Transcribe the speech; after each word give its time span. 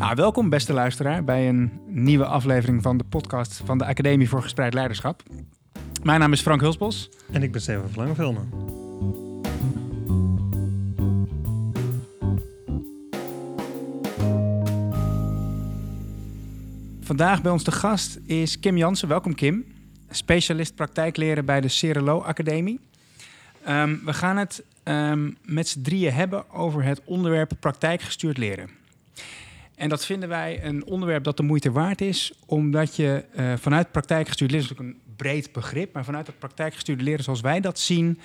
Nou, 0.00 0.14
welkom 0.14 0.48
beste 0.48 0.72
luisteraar 0.72 1.24
bij 1.24 1.48
een 1.48 1.80
nieuwe 1.86 2.24
aflevering 2.24 2.82
van 2.82 2.96
de 2.96 3.04
podcast 3.04 3.62
van 3.64 3.78
de 3.78 3.84
Academie 3.84 4.28
voor 4.28 4.42
Gespreid 4.42 4.74
Leiderschap. 4.74 5.22
Mijn 6.02 6.20
naam 6.20 6.32
is 6.32 6.40
Frank 6.40 6.60
Hulsbos. 6.60 7.10
En 7.32 7.42
ik 7.42 7.52
ben 7.52 7.60
Steven 7.60 7.90
van 7.90 8.04
Langevelden. 8.04 8.48
Vandaag 17.00 17.42
bij 17.42 17.52
ons 17.52 17.64
de 17.64 17.72
gast 17.72 18.18
is 18.26 18.60
Kim 18.60 18.76
Jansen. 18.76 19.08
Welkom 19.08 19.34
Kim. 19.34 19.64
Specialist 20.10 20.74
praktijkleren 20.74 21.44
bij 21.44 21.60
de 21.60 21.68
Cerelo 21.68 22.20
Academie. 22.20 22.80
Ehm, 23.64 23.96
we 24.04 24.12
gaan 24.12 24.36
het 24.36 24.64
um, 24.84 25.36
met 25.44 25.68
z'n 25.68 25.82
drieën 25.82 26.12
hebben 26.12 26.50
over 26.50 26.82
het 26.82 27.00
onderwerp 27.04 27.52
praktijkgestuurd 27.60 28.38
leren. 28.38 28.78
En 29.80 29.88
dat 29.88 30.06
vinden 30.06 30.28
wij 30.28 30.64
een 30.64 30.84
onderwerp 30.84 31.24
dat 31.24 31.36
de 31.36 31.42
moeite 31.42 31.72
waard 31.72 32.00
is, 32.00 32.32
omdat 32.46 32.96
je 32.96 33.24
uh, 33.36 33.52
vanuit 33.56 33.90
praktijkgestuurd 33.90 34.50
leren, 34.50 34.66
is 34.66 34.70
natuurlijk 34.70 34.96
een 34.96 35.14
breed 35.16 35.52
begrip, 35.52 35.92
maar 35.92 36.04
vanuit 36.04 36.26
het 36.26 36.38
praktijkgestuurde 36.38 37.02
leren 37.02 37.24
zoals 37.24 37.40
wij 37.40 37.60
dat 37.60 37.78
zien, 37.78 38.20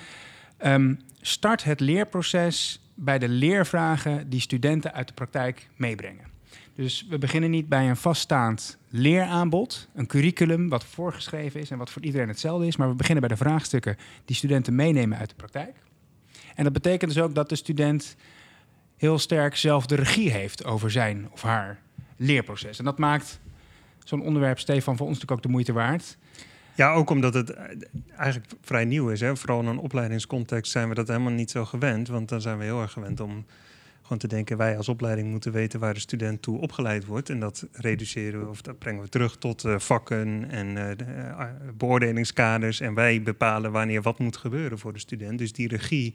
um, 0.64 0.98
start 1.20 1.64
het 1.64 1.80
leerproces 1.80 2.80
bij 2.94 3.18
de 3.18 3.28
leervragen 3.28 4.30
die 4.30 4.40
studenten 4.40 4.92
uit 4.92 5.08
de 5.08 5.14
praktijk 5.14 5.68
meebrengen. 5.76 6.24
Dus 6.74 7.06
we 7.08 7.18
beginnen 7.18 7.50
niet 7.50 7.68
bij 7.68 7.88
een 7.88 7.96
vaststaand 7.96 8.78
leeraanbod, 8.88 9.88
een 9.94 10.06
curriculum 10.06 10.68
wat 10.68 10.84
voorgeschreven 10.84 11.60
is 11.60 11.70
en 11.70 11.78
wat 11.78 11.90
voor 11.90 12.02
iedereen 12.02 12.28
hetzelfde 12.28 12.66
is, 12.66 12.76
maar 12.76 12.88
we 12.88 12.94
beginnen 12.94 13.26
bij 13.28 13.36
de 13.36 13.44
vraagstukken 13.44 13.96
die 14.24 14.36
studenten 14.36 14.74
meenemen 14.74 15.18
uit 15.18 15.28
de 15.28 15.36
praktijk. 15.36 15.76
En 16.54 16.64
dat 16.64 16.72
betekent 16.72 17.14
dus 17.14 17.22
ook 17.22 17.34
dat 17.34 17.48
de 17.48 17.56
student 17.56 18.16
heel 18.96 19.18
sterk 19.18 19.56
zelf 19.56 19.86
de 19.86 19.94
regie 19.94 20.30
heeft 20.30 20.64
over 20.64 20.90
zijn 20.90 21.28
of 21.30 21.42
haar 21.42 21.78
leerproces. 22.16 22.78
En 22.78 22.84
dat 22.84 22.98
maakt 22.98 23.40
zo'n 24.04 24.22
onderwerp, 24.22 24.58
Stefan, 24.58 24.96
voor 24.96 25.06
ons 25.06 25.14
natuurlijk 25.14 25.38
ook 25.38 25.46
de 25.46 25.52
moeite 25.52 25.72
waard. 25.72 26.16
Ja, 26.74 26.92
ook 26.92 27.10
omdat 27.10 27.34
het 27.34 27.54
eigenlijk 28.16 28.52
vrij 28.62 28.84
nieuw 28.84 29.08
is. 29.08 29.20
Hè? 29.20 29.36
Vooral 29.36 29.60
in 29.60 29.66
een 29.66 29.78
opleidingscontext 29.78 30.72
zijn 30.72 30.88
we 30.88 30.94
dat 30.94 31.08
helemaal 31.08 31.32
niet 31.32 31.50
zo 31.50 31.64
gewend. 31.64 32.08
Want 32.08 32.28
dan 32.28 32.40
zijn 32.40 32.58
we 32.58 32.64
heel 32.64 32.80
erg 32.80 32.92
gewend 32.92 33.20
om 33.20 33.44
gewoon 34.02 34.18
te 34.18 34.28
denken... 34.28 34.56
wij 34.56 34.76
als 34.76 34.88
opleiding 34.88 35.30
moeten 35.30 35.52
weten 35.52 35.80
waar 35.80 35.94
de 35.94 36.00
student 36.00 36.42
toe 36.42 36.60
opgeleid 36.60 37.04
wordt. 37.04 37.30
En 37.30 37.40
dat 37.40 37.66
reduceren 37.72 38.40
we 38.40 38.48
of 38.48 38.62
dat 38.62 38.78
brengen 38.78 39.02
we 39.02 39.08
terug 39.08 39.36
tot 39.36 39.64
uh, 39.64 39.78
vakken 39.78 40.50
en 40.50 40.66
uh, 40.66 40.88
de, 40.96 41.04
uh, 41.06 41.44
beoordelingskaders. 41.76 42.80
En 42.80 42.94
wij 42.94 43.22
bepalen 43.22 43.72
wanneer 43.72 44.02
wat 44.02 44.18
moet 44.18 44.36
gebeuren 44.36 44.78
voor 44.78 44.92
de 44.92 44.98
student. 44.98 45.38
Dus 45.38 45.52
die 45.52 45.68
regie 45.68 46.14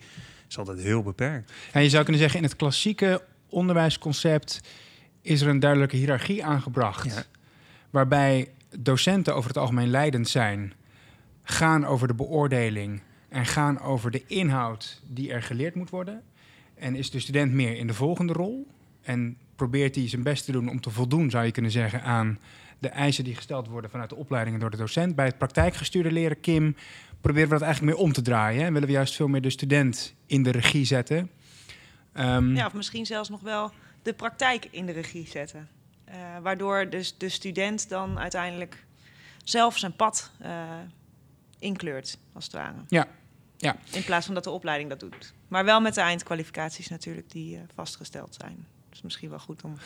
is 0.52 0.58
altijd 0.58 0.80
heel 0.80 1.04
beperkt. 1.04 1.52
En 1.72 1.84
je 1.84 1.90
zou 1.90 2.04
kunnen 2.04 2.22
zeggen, 2.22 2.40
in 2.40 2.46
het 2.46 2.56
klassieke 2.56 3.24
onderwijsconcept... 3.50 4.62
is 5.22 5.42
er 5.42 5.48
een 5.48 5.60
duidelijke 5.60 5.96
hiërarchie 5.96 6.46
aangebracht... 6.46 7.06
Ja. 7.06 7.24
waarbij 7.90 8.52
docenten 8.80 9.36
over 9.36 9.50
het 9.50 9.58
algemeen 9.58 9.90
leidend 9.90 10.30
zijn... 10.30 10.74
gaan 11.44 11.86
over 11.86 12.08
de 12.08 12.14
beoordeling 12.14 13.02
en 13.30 13.46
gaan 13.46 13.80
over 13.80 14.12
de 14.12 14.24
inhoud 14.28 15.02
die 15.08 15.32
er 15.32 15.44
geleerd 15.44 15.76
moet 15.76 15.90
worden... 15.90 16.24
En 16.82 16.96
is 16.96 17.12
de 17.12 17.20
student 17.20 17.52
meer 17.52 17.78
in 17.78 17.88
de 17.88 17.94
volgende 17.94 18.34
rol? 18.34 18.68
En 19.02 19.38
probeert 19.56 19.96
hij 19.96 20.10
zijn 20.10 20.24
best 20.24 20.46
te 20.46 20.52
doen 20.52 20.70
om 20.70 20.82
te 20.82 20.90
voldoen, 20.90 21.30
zou 21.30 21.46
je 21.46 21.52
kunnen 21.52 21.72
zeggen, 21.72 22.04
aan 22.04 22.40
de 22.80 22.88
eisen 22.88 23.24
die 23.24 23.36
gesteld 23.36 23.68
worden 23.68 23.90
vanuit 23.90 24.10
de 24.10 24.16
opleiding 24.16 24.56
en 24.56 24.62
door 24.62 24.72
de 24.72 24.78
docent. 24.78 25.16
Bij 25.16 25.26
het 25.26 25.38
praktijkgestuurde 25.38 26.12
leren, 26.12 26.40
Kim, 26.40 26.76
proberen 27.22 27.50
we 27.50 27.54
dat 27.54 27.64
eigenlijk 27.64 27.96
meer 27.96 28.06
om 28.06 28.14
te 28.14 28.22
draaien. 28.22 28.66
En 28.66 28.74
willen 28.74 28.88
we 28.88 28.94
juist 28.94 29.16
veel 29.16 29.28
meer 29.28 29.42
de 29.42 29.50
student 29.50 30.14
in 30.26 30.44
de 30.44 30.52
regie 30.52 30.86
zetten. 30.86 31.32
Um, 32.14 32.56
ja, 32.56 32.66
of 32.66 32.74
misschien 32.74 33.06
zelfs 33.06 33.30
nog 33.30 33.42
wel 33.42 33.72
de 34.02 34.14
praktijk 34.14 34.68
in 34.72 34.86
de 34.86 34.92
regie 34.92 35.28
zetten. 35.28 35.70
Uh, 36.10 36.16
waardoor 36.42 36.90
dus 36.90 37.18
de 37.18 37.30
student 37.30 37.90
dan 37.90 38.20
uiteindelijk 38.20 38.86
zelf 39.44 39.78
zijn 39.78 39.96
pad 39.96 40.32
uh, 40.42 40.64
inkleurt, 41.60 42.18
als 42.34 42.44
het 42.44 42.54
ware. 42.54 42.76
Ja, 42.88 43.08
ja. 43.58 43.76
In 43.92 44.04
plaats 44.04 44.26
van 44.26 44.36
dat 44.36 44.44
de 44.44 44.50
opleiding 44.50 44.90
dat 44.90 45.00
doet. 45.00 45.34
Maar 45.48 45.66
wel 45.66 45.82
met 45.82 45.94
de 45.94 46.02
eindkwalificaties 46.02 46.88
natuurlijk 46.88 47.32
die 47.32 47.56
uh, 47.56 47.62
vastgesteld 47.76 48.38
zijn. 48.42 48.66
Dus 48.90 49.02
misschien 49.02 49.30
wel 49.30 49.40
goed 49.40 49.64
om 49.64 49.78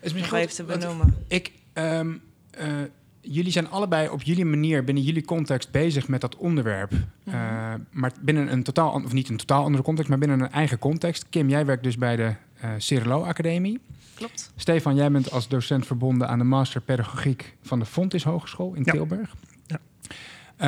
is 0.00 0.12
nog 0.12 0.32
even 0.32 0.54
te 0.54 0.64
benoemen. 0.64 1.24
Ik, 1.28 1.52
um, 1.74 2.22
uh, 2.58 2.80
jullie 3.22 3.52
zijn 3.52 3.70
allebei 3.70 4.08
op 4.08 4.22
jullie 4.22 4.44
manier 4.44 4.84
binnen 4.84 5.04
jullie 5.04 5.24
context 5.24 5.70
bezig 5.70 6.08
met 6.08 6.20
dat 6.20 6.36
onderwerp. 6.36 6.90
Mm 6.90 6.98
-hmm. 7.24 7.34
uh, 7.34 7.74
maar 7.90 8.12
binnen 8.20 8.52
een 8.52 8.62
totaal, 8.62 8.92
of 8.92 9.12
niet 9.12 9.28
een 9.28 9.36
totaal 9.36 9.64
andere 9.64 9.82
context, 9.82 10.10
maar 10.10 10.18
binnen 10.18 10.40
een 10.40 10.50
eigen 10.50 10.78
context. 10.78 11.26
Kim, 11.30 11.48
jij 11.48 11.66
werkt 11.66 11.82
dus 11.82 11.96
bij 11.96 12.16
de 12.16 12.34
uh, 12.94 13.26
Academie. 13.26 13.80
Klopt. 14.14 14.52
Stefan, 14.56 14.94
jij 14.94 15.10
bent 15.10 15.30
als 15.30 15.48
docent 15.48 15.86
verbonden 15.86 16.28
aan 16.28 16.38
de 16.38 16.44
Master 16.44 16.80
Pedagogiek 16.80 17.56
van 17.62 17.78
de 17.78 17.84
Fontis 17.84 18.24
Hogeschool 18.24 18.74
in 18.74 18.82
ja. 18.84 18.92
Tilburg. 18.92 19.34
Ja. 19.66 19.80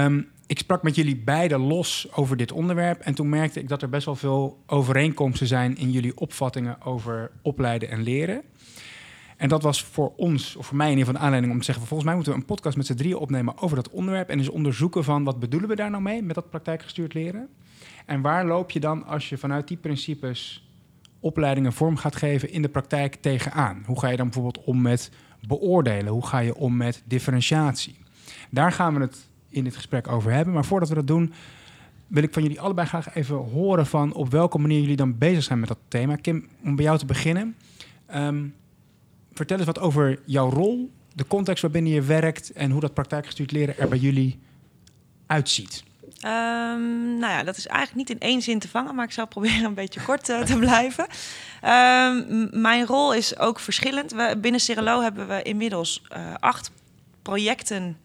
Um, 0.04 0.28
ik 0.46 0.58
sprak 0.58 0.82
met 0.82 0.94
jullie 0.94 1.16
beiden 1.16 1.60
los 1.60 2.08
over 2.12 2.36
dit 2.36 2.52
onderwerp. 2.52 3.00
En 3.00 3.14
toen 3.14 3.28
merkte 3.28 3.60
ik 3.60 3.68
dat 3.68 3.82
er 3.82 3.88
best 3.88 4.04
wel 4.04 4.16
veel 4.16 4.58
overeenkomsten 4.66 5.46
zijn 5.46 5.76
in 5.76 5.90
jullie 5.90 6.16
opvattingen 6.16 6.82
over 6.82 7.30
opleiden 7.42 7.90
en 7.90 8.02
leren. 8.02 8.42
En 9.36 9.48
dat 9.48 9.62
was 9.62 9.84
voor 9.84 10.12
ons, 10.16 10.56
of 10.56 10.66
voor 10.66 10.76
mij 10.76 10.90
in 10.90 10.92
ieder 10.92 11.06
geval 11.06 11.20
een 11.20 11.26
aanleiding 11.26 11.52
om 11.54 11.58
te 11.58 11.64
zeggen... 11.64 11.86
volgens 11.86 12.08
mij 12.08 12.14
moeten 12.14 12.32
we 12.34 12.38
een 12.38 12.46
podcast 12.46 12.76
met 12.76 12.86
z'n 12.86 12.94
drieën 12.94 13.16
opnemen 13.16 13.58
over 13.58 13.76
dat 13.76 13.90
onderwerp... 13.90 14.28
en 14.28 14.38
dus 14.38 14.48
onderzoeken 14.48 15.04
van 15.04 15.24
wat 15.24 15.40
bedoelen 15.40 15.68
we 15.68 15.76
daar 15.76 15.90
nou 15.90 16.02
mee 16.02 16.22
met 16.22 16.34
dat 16.34 16.50
praktijkgestuurd 16.50 17.14
leren. 17.14 17.48
En 18.06 18.20
waar 18.20 18.46
loop 18.46 18.70
je 18.70 18.80
dan 18.80 19.06
als 19.06 19.28
je 19.28 19.38
vanuit 19.38 19.68
die 19.68 19.76
principes 19.76 20.68
opleidingen 21.20 21.72
vorm 21.72 21.96
gaat 21.96 22.16
geven 22.16 22.50
in 22.50 22.62
de 22.62 22.68
praktijk 22.68 23.14
tegenaan? 23.14 23.82
Hoe 23.86 23.98
ga 24.00 24.08
je 24.08 24.16
dan 24.16 24.26
bijvoorbeeld 24.26 24.64
om 24.64 24.82
met 24.82 25.10
beoordelen? 25.48 26.12
Hoe 26.12 26.26
ga 26.26 26.38
je 26.38 26.54
om 26.54 26.76
met 26.76 27.02
differentiatie? 27.04 27.98
Daar 28.50 28.72
gaan 28.72 28.94
we 28.94 29.00
het 29.00 29.28
in 29.48 29.64
dit 29.64 29.76
gesprek 29.76 30.08
over 30.08 30.32
hebben. 30.32 30.54
Maar 30.54 30.64
voordat 30.64 30.88
we 30.88 30.94
dat 30.94 31.06
doen, 31.06 31.32
wil 32.06 32.22
ik 32.22 32.32
van 32.32 32.42
jullie 32.42 32.60
allebei 32.60 32.88
graag 32.88 33.14
even 33.14 33.36
horen 33.36 33.86
van 33.86 34.12
op 34.12 34.30
welke 34.30 34.58
manier 34.58 34.80
jullie 34.80 34.96
dan 34.96 35.18
bezig 35.18 35.42
zijn 35.42 35.58
met 35.58 35.68
dat 35.68 35.78
thema. 35.88 36.16
Kim, 36.16 36.48
om 36.64 36.76
bij 36.76 36.84
jou 36.84 36.98
te 36.98 37.06
beginnen. 37.06 37.56
Um, 38.14 38.54
vertel 39.34 39.56
eens 39.56 39.66
wat 39.66 39.80
over 39.80 40.18
jouw 40.24 40.50
rol, 40.50 40.90
de 41.14 41.26
context 41.26 41.62
waarbinnen 41.62 41.92
je 41.92 42.02
werkt 42.02 42.52
en 42.52 42.70
hoe 42.70 42.80
dat 42.80 42.94
praktijkgestuurd 42.94 43.52
leren 43.52 43.78
er 43.78 43.88
bij 43.88 43.98
jullie 43.98 44.38
uitziet. 45.26 45.82
Um, 46.24 47.18
nou 47.18 47.32
ja, 47.32 47.42
dat 47.42 47.56
is 47.56 47.66
eigenlijk 47.66 48.08
niet 48.08 48.20
in 48.20 48.28
één 48.28 48.42
zin 48.42 48.58
te 48.58 48.68
vangen, 48.68 48.94
maar 48.94 49.04
ik 49.04 49.12
zal 49.12 49.26
proberen 49.26 49.64
een 49.64 49.74
beetje 49.74 50.02
kort 50.02 50.28
uh, 50.28 50.40
te 50.40 50.58
blijven. 50.58 51.06
Um, 51.62 52.60
mijn 52.60 52.86
rol 52.86 53.14
is 53.14 53.38
ook 53.38 53.60
verschillend. 53.60 54.40
Binnen 54.40 54.60
Cerelo 54.60 55.02
hebben 55.02 55.28
we 55.28 55.42
inmiddels 55.42 56.02
uh, 56.16 56.34
acht 56.40 56.70
projecten 57.22 57.96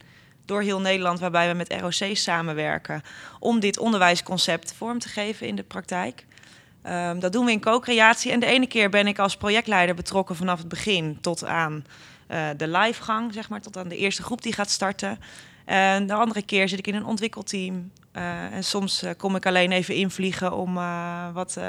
door 0.45 0.61
heel 0.61 0.81
Nederland, 0.81 1.19
waarbij 1.19 1.49
we 1.49 1.53
met 1.53 1.73
ROC 1.81 2.15
samenwerken 2.17 3.01
om 3.39 3.59
dit 3.59 3.79
onderwijsconcept 3.79 4.73
vorm 4.73 4.99
te 4.99 5.09
geven 5.09 5.47
in 5.47 5.55
de 5.55 5.63
praktijk. 5.63 6.25
Um, 6.89 7.19
dat 7.19 7.31
doen 7.31 7.45
we 7.45 7.51
in 7.51 7.61
co-creatie. 7.61 8.31
En 8.31 8.39
de 8.39 8.45
ene 8.45 8.67
keer 8.67 8.89
ben 8.89 9.07
ik 9.07 9.19
als 9.19 9.37
projectleider 9.37 9.95
betrokken 9.95 10.35
vanaf 10.35 10.57
het 10.57 10.67
begin 10.67 11.17
tot 11.21 11.45
aan 11.45 11.85
uh, 12.31 12.47
de 12.57 12.67
livegang, 12.67 13.33
zeg 13.33 13.49
maar, 13.49 13.61
tot 13.61 13.77
aan 13.77 13.87
de 13.87 13.97
eerste 13.97 14.23
groep 14.23 14.41
die 14.41 14.53
gaat 14.53 14.69
starten. 14.69 15.19
En 15.65 16.07
de 16.07 16.13
andere 16.13 16.41
keer 16.41 16.69
zit 16.69 16.79
ik 16.79 16.87
in 16.87 16.95
een 16.95 17.05
ontwikkelteam. 17.05 17.91
Uh, 18.13 18.53
en 18.53 18.63
soms 18.63 19.03
uh, 19.03 19.09
kom 19.17 19.35
ik 19.35 19.45
alleen 19.45 19.71
even 19.71 19.95
invliegen 19.95 20.53
om 20.53 20.73
wat 21.33 21.59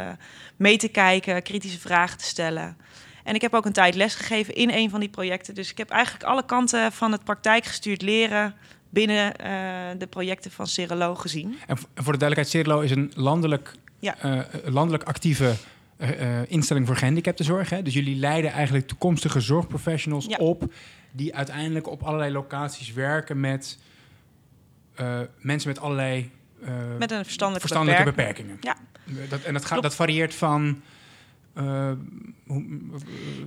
mee 0.56 0.76
te 0.76 0.88
kijken, 0.88 1.42
kritische 1.42 1.80
vragen 1.80 2.18
te 2.18 2.24
stellen. 2.24 2.76
En 3.24 3.34
ik 3.34 3.40
heb 3.40 3.54
ook 3.54 3.66
een 3.66 3.72
tijd 3.72 3.94
lesgegeven 3.94 4.54
in 4.54 4.70
een 4.70 4.90
van 4.90 5.00
die 5.00 5.08
projecten. 5.08 5.54
Dus 5.54 5.70
ik 5.70 5.78
heb 5.78 5.90
eigenlijk 5.90 6.24
alle 6.24 6.44
kanten 6.44 6.92
van 6.92 7.12
het 7.12 7.24
praktijkgestuurd 7.24 8.02
leren 8.02 8.54
binnen 8.90 9.32
de 9.98 10.06
projecten 10.06 10.50
van 10.50 10.66
Cerelo 10.66 11.14
gezien. 11.14 11.58
En 11.66 11.76
voor 11.76 12.12
de 12.12 12.18
duidelijkheid, 12.18 12.48
Cerelo 12.48 12.80
is 12.80 12.90
een 12.90 13.12
landelijk, 13.14 13.74
ja. 14.00 14.24
uh, 14.24 14.42
landelijk 14.64 15.02
actieve 15.02 15.54
uh, 15.98 16.50
instelling 16.50 16.86
voor 16.86 16.96
gehandicaptenzorg. 16.96 17.70
Hè? 17.70 17.82
Dus 17.82 17.94
jullie 17.94 18.16
leiden 18.16 18.52
eigenlijk 18.52 18.86
toekomstige 18.86 19.40
zorgprofessionals 19.40 20.26
ja. 20.26 20.36
op... 20.36 20.72
die 21.12 21.34
uiteindelijk 21.34 21.88
op 21.88 22.02
allerlei 22.02 22.32
locaties 22.32 22.92
werken 22.92 23.40
met 23.40 23.78
mensen 25.38 25.68
met 25.68 25.78
allerlei... 25.78 26.30
met 26.98 27.10
een 27.10 27.24
verstandelijke, 27.24 27.68
verstandelijke 27.68 28.04
beperkingen. 28.04 28.56
beperkingen. 28.56 28.88
Ja. 29.04 29.28
Dat, 29.28 29.42
en 29.42 29.52
dat, 29.52 29.64
gaat, 29.64 29.82
dat 29.82 29.94
varieert 29.94 30.34
van... 30.34 30.82
Uh, 31.58 31.90
hoe, 32.46 32.64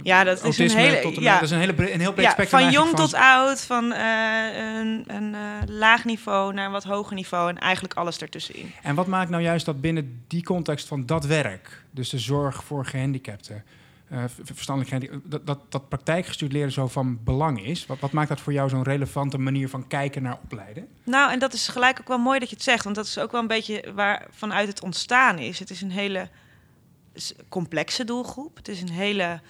ja, 0.04 0.24
dat 0.24 0.44
is 0.44 0.58
een 0.58 0.70
hele, 0.70 1.00
tot 1.00 1.18
een, 1.18 1.24
ja. 1.24 1.34
dat 1.34 1.44
is 1.44 1.52
een, 1.52 1.60
hele, 1.60 1.94
een 1.94 2.00
heel 2.00 2.14
breed 2.14 2.26
ja, 2.26 2.32
spectrum. 2.32 2.62
Van 2.62 2.72
jong 2.72 2.90
van... 2.90 2.96
tot 2.96 3.14
oud, 3.14 3.62
van 3.62 3.84
uh, 3.92 4.00
een, 4.56 5.04
een 5.08 5.34
uh, 5.34 5.40
laag 5.66 6.06
niveau 6.06 6.54
naar 6.54 6.66
een 6.66 6.72
wat 6.72 6.84
hoger 6.84 7.16
niveau 7.16 7.50
en 7.50 7.58
eigenlijk 7.58 7.94
alles 7.94 8.18
ertussenin. 8.18 8.72
En 8.82 8.96
wat 8.96 9.08
maakt 9.08 9.30
nou 9.30 9.44
juist 9.44 9.66
dat 9.66 9.82
binnen 9.82 10.24
die 10.28 10.44
context 10.44 10.88
van 10.88 11.06
dat 11.06 11.26
werk, 11.26 11.84
dus 11.92 12.10
de 12.10 12.20
zorg 12.20 12.64
voor 12.64 12.86
gehandicapten, 12.86 13.64
verstandelijk 14.44 14.94
gehandicapten, 14.94 15.30
dat, 15.30 15.46
dat, 15.46 15.60
dat 15.72 15.90
praktijkgestuurd 15.90 16.52
leren 16.52 16.72
zo 16.72 16.88
van 16.88 17.20
belang 17.24 17.66
is? 17.66 17.86
Wat, 17.86 18.00
wat 18.00 18.12
maakt 18.12 18.30
dat 18.30 18.42
voor 18.42 18.54
jou 18.54 18.70
zo'n 18.70 18.84
relevante 18.84 19.38
manier 19.38 19.70
van 19.70 19.88
kijken 19.88 20.24
naar 20.24 20.38
opleiden? 20.44 20.88
Nou, 21.04 21.32
en 21.32 21.40
dat 21.40 21.54
is 21.54 21.68
gelijk 21.68 22.00
ook 22.00 22.08
wel 22.08 22.18
mooi 22.18 22.40
dat 22.40 22.50
je 22.50 22.56
het 22.56 22.64
zegt, 22.64 22.84
want 22.84 22.96
dat 22.96 23.06
is 23.06 23.18
ook 23.18 23.32
wel 23.32 23.42
een 23.42 23.48
beetje 23.48 23.84
waar 23.96 24.28
vanuit 24.32 24.68
het 24.68 24.82
ontstaan 24.82 25.40
is. 25.40 25.60
Het 25.60 25.70
is 25.70 25.82
een 25.82 25.92
hele 25.92 26.30
complexe 27.50 28.04
doelgroep. 28.04 28.56
Het 28.56 28.68
is 28.68 28.82
een 28.82 28.90
hele 28.90 29.42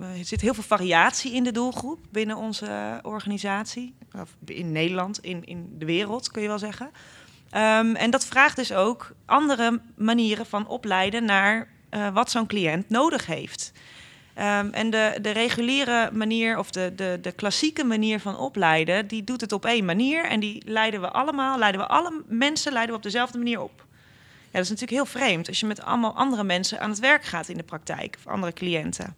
er 0.00 0.24
zit 0.24 0.40
heel 0.40 0.54
veel 0.54 0.62
variatie 0.62 1.32
in 1.32 1.44
de 1.44 1.52
doelgroep 1.52 1.98
binnen 2.10 2.36
onze 2.36 2.98
organisatie. 3.02 3.94
Of 4.12 4.36
in 4.44 4.72
Nederland, 4.72 5.18
in, 5.18 5.44
in 5.44 5.74
de 5.78 5.84
wereld 5.84 6.30
kun 6.30 6.42
je 6.42 6.48
wel 6.48 6.58
zeggen. 6.58 6.90
Ehm, 7.50 7.94
en 7.94 8.10
dat 8.10 8.26
vraagt 8.26 8.56
dus 8.56 8.72
ook 8.72 9.12
andere 9.26 9.80
manieren 9.96 10.46
van 10.46 10.66
opleiden 10.66 11.24
naar 11.24 11.68
wat 12.12 12.30
zo'n 12.30 12.46
cliënt 12.46 12.88
nodig 12.88 13.26
heeft. 13.26 13.72
Ehm, 14.34 14.68
en 14.70 14.90
de, 14.90 15.18
de 15.22 15.30
reguliere 15.30 16.10
manier 16.12 16.58
of 16.58 16.70
de, 16.70 16.92
de, 16.94 17.18
de 17.22 17.32
klassieke 17.32 17.84
manier 17.84 18.20
van 18.20 18.36
opleiden, 18.36 19.06
die 19.06 19.24
doet 19.24 19.40
het 19.40 19.52
op 19.52 19.64
één 19.64 19.84
manier. 19.84 20.24
En 20.24 20.40
die 20.40 20.62
leiden 20.66 21.00
we 21.00 21.10
allemaal, 21.10 21.58
leiden 21.58 21.80
we 21.80 21.86
alle 21.86 22.22
mensen 22.26 22.72
leiden 22.72 22.92
we 22.92 22.96
op 22.96 23.02
dezelfde 23.02 23.38
manier 23.38 23.60
op. 23.60 23.86
Ja, 24.50 24.58
dat 24.58 24.70
is 24.70 24.80
natuurlijk 24.80 25.10
heel 25.10 25.20
vreemd 25.20 25.48
als 25.48 25.60
je 25.60 25.66
met 25.66 25.82
allemaal 25.82 26.14
andere 26.14 26.44
mensen 26.44 26.80
aan 26.80 26.90
het 26.90 26.98
werk 26.98 27.24
gaat 27.24 27.48
in 27.48 27.56
de 27.56 27.62
praktijk, 27.62 28.16
of 28.18 28.32
andere 28.32 28.52
cliënten. 28.52 29.14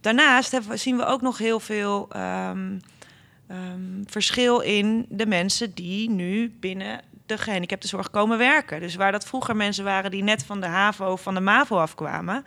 Daarnaast 0.00 0.58
zien 0.74 0.96
we 0.96 1.04
ook 1.04 1.20
nog 1.20 1.38
heel 1.38 1.60
veel 1.60 2.08
um, 2.16 2.80
um, 3.50 4.04
verschil 4.06 4.60
in 4.60 5.06
de 5.08 5.26
mensen 5.26 5.74
die 5.74 6.10
nu 6.10 6.56
binnen 6.60 7.00
de 7.26 7.38
gehandicaptenzorg 7.38 8.10
komen 8.10 8.38
werken. 8.38 8.80
Dus 8.80 8.94
waar 8.94 9.12
dat 9.12 9.26
vroeger 9.26 9.56
mensen 9.56 9.84
waren 9.84 10.10
die 10.10 10.22
net 10.22 10.44
van 10.44 10.60
de 10.60 10.66
HAVO 10.66 11.12
of 11.12 11.22
van 11.22 11.34
de 11.34 11.40
MAVO 11.40 11.78
afkwamen, 11.78 12.44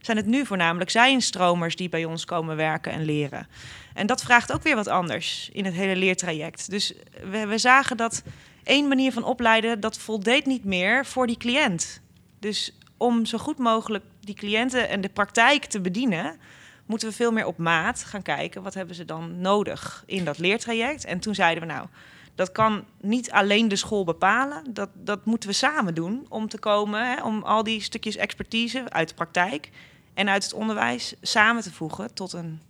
zijn 0.00 0.16
het 0.16 0.26
nu 0.26 0.46
voornamelijk 0.46 0.90
zijnstromers 0.90 1.76
die 1.76 1.88
bij 1.88 2.04
ons 2.04 2.24
komen 2.24 2.56
werken 2.56 2.92
en 2.92 3.04
leren. 3.04 3.48
En 3.94 4.06
dat 4.06 4.22
vraagt 4.22 4.52
ook 4.52 4.62
weer 4.62 4.74
wat 4.74 4.88
anders 4.88 5.48
in 5.52 5.64
het 5.64 5.74
hele 5.74 5.96
leertraject. 5.96 6.70
Dus 6.70 6.92
we, 7.30 7.46
we 7.46 7.58
zagen 7.58 7.96
dat 7.96 8.22
één 8.66 8.88
manier 8.88 9.12
van 9.12 9.24
opleiden, 9.24 9.80
dat 9.80 9.98
voldeed 9.98 10.46
niet 10.46 10.64
meer 10.64 11.06
voor 11.06 11.26
die 11.26 11.36
cliënt. 11.36 12.00
Dus 12.38 12.78
om 12.96 13.26
zo 13.26 13.38
goed 13.38 13.58
mogelijk 13.58 14.04
die 14.20 14.34
cliënten 14.34 14.88
en 14.88 15.00
de 15.00 15.08
praktijk 15.08 15.64
te 15.64 15.80
bedienen, 15.80 16.38
moeten 16.86 17.08
we 17.08 17.14
veel 17.14 17.32
meer 17.32 17.46
op 17.46 17.58
maat 17.58 18.04
gaan 18.04 18.22
kijken. 18.22 18.62
Wat 18.62 18.74
hebben 18.74 18.94
ze 18.94 19.04
dan 19.04 19.40
nodig 19.40 20.02
in 20.06 20.24
dat 20.24 20.38
leertraject? 20.38 21.04
En 21.04 21.18
toen 21.18 21.34
zeiden 21.34 21.66
we 21.66 21.72
nou, 21.72 21.86
dat 22.34 22.52
kan 22.52 22.84
niet 23.00 23.30
alleen 23.30 23.68
de 23.68 23.76
school 23.76 24.04
bepalen. 24.04 24.62
Dat, 24.72 24.88
dat 24.94 25.24
moeten 25.24 25.48
we 25.48 25.54
samen 25.54 25.94
doen 25.94 26.26
om 26.28 26.48
te 26.48 26.58
komen, 26.58 27.10
hè, 27.10 27.22
om 27.22 27.42
al 27.42 27.62
die 27.62 27.80
stukjes 27.82 28.16
expertise 28.16 28.90
uit 28.90 29.08
de 29.08 29.14
praktijk 29.14 29.70
en 30.14 30.28
uit 30.28 30.44
het 30.44 30.52
onderwijs 30.52 31.14
samen 31.22 31.62
te 31.62 31.72
voegen 31.72 32.14
tot 32.14 32.32
een 32.32 32.60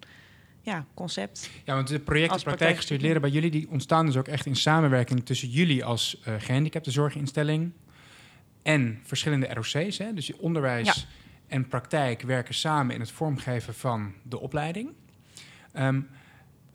ja, 0.66 0.86
concept. 0.94 1.50
Ja, 1.64 1.74
want 1.74 1.88
de 1.88 2.00
projecten 2.00 2.42
praktijkgestuurd 2.42 3.00
leren 3.00 3.20
bij 3.20 3.30
jullie 3.30 3.50
die 3.50 3.68
ontstaan 3.70 4.06
dus 4.06 4.16
ook 4.16 4.28
echt 4.28 4.46
in 4.46 4.56
samenwerking 4.56 5.26
tussen 5.26 5.48
jullie 5.48 5.84
als 5.84 6.20
uh, 6.28 6.34
gehandicapte 6.38 6.90
zorginstelling 6.90 7.72
en 8.62 9.00
verschillende 9.02 9.46
ROC's. 9.54 9.98
Hè? 9.98 10.12
Dus 10.12 10.32
onderwijs 10.32 11.06
en 11.46 11.68
praktijk 11.68 12.22
werken 12.22 12.54
samen 12.54 12.94
in 12.94 13.00
het 13.00 13.10
vormgeven 13.10 13.74
van 13.74 14.12
de 14.22 14.40
opleiding. 14.40 14.92
Um, 15.78 16.08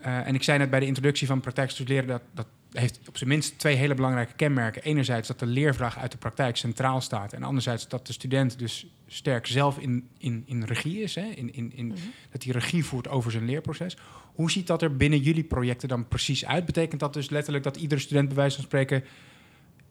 uh, 0.01 0.27
en 0.27 0.35
ik 0.35 0.43
zei 0.43 0.57
net 0.57 0.69
bij 0.69 0.79
de 0.79 0.85
introductie 0.85 1.27
van 1.27 1.39
praktijkgestuurd 1.39 1.89
leren 1.89 2.07
dat, 2.07 2.21
dat 2.33 2.47
heeft 2.71 2.99
op 3.07 3.17
zijn 3.17 3.29
minst 3.29 3.59
twee 3.59 3.75
hele 3.75 3.93
belangrijke 3.93 4.33
kenmerken. 4.33 4.83
Enerzijds 4.83 5.27
dat 5.27 5.39
de 5.39 5.45
leervraag 5.45 5.97
uit 5.97 6.11
de 6.11 6.17
praktijk 6.17 6.57
centraal 6.57 7.01
staat. 7.01 7.33
En 7.33 7.43
anderzijds 7.43 7.87
dat 7.87 8.07
de 8.07 8.13
student 8.13 8.59
dus 8.59 8.85
sterk 9.07 9.47
zelf 9.47 9.77
in, 9.77 10.07
in, 10.17 10.43
in 10.45 10.63
regie 10.63 11.01
is. 11.01 11.15
Hè? 11.15 11.25
In, 11.25 11.53
in, 11.53 11.71
in, 11.75 11.87
mhm. 11.87 11.97
Dat 12.31 12.43
hij 12.43 12.53
regie 12.53 12.85
voert 12.85 13.07
over 13.07 13.31
zijn 13.31 13.45
leerproces. 13.45 13.97
Hoe 14.33 14.51
ziet 14.51 14.67
dat 14.67 14.81
er 14.81 14.95
binnen 14.97 15.19
jullie 15.19 15.43
projecten 15.43 15.87
dan 15.87 16.07
precies 16.07 16.45
uit? 16.45 16.65
Betekent 16.65 16.99
dat 16.99 17.13
dus 17.13 17.29
letterlijk 17.29 17.63
dat 17.63 17.77
iedere 17.77 18.01
student 18.01 18.27
bij 18.27 18.37
wijze 18.37 18.55
van 18.55 18.65
spreken... 18.65 19.03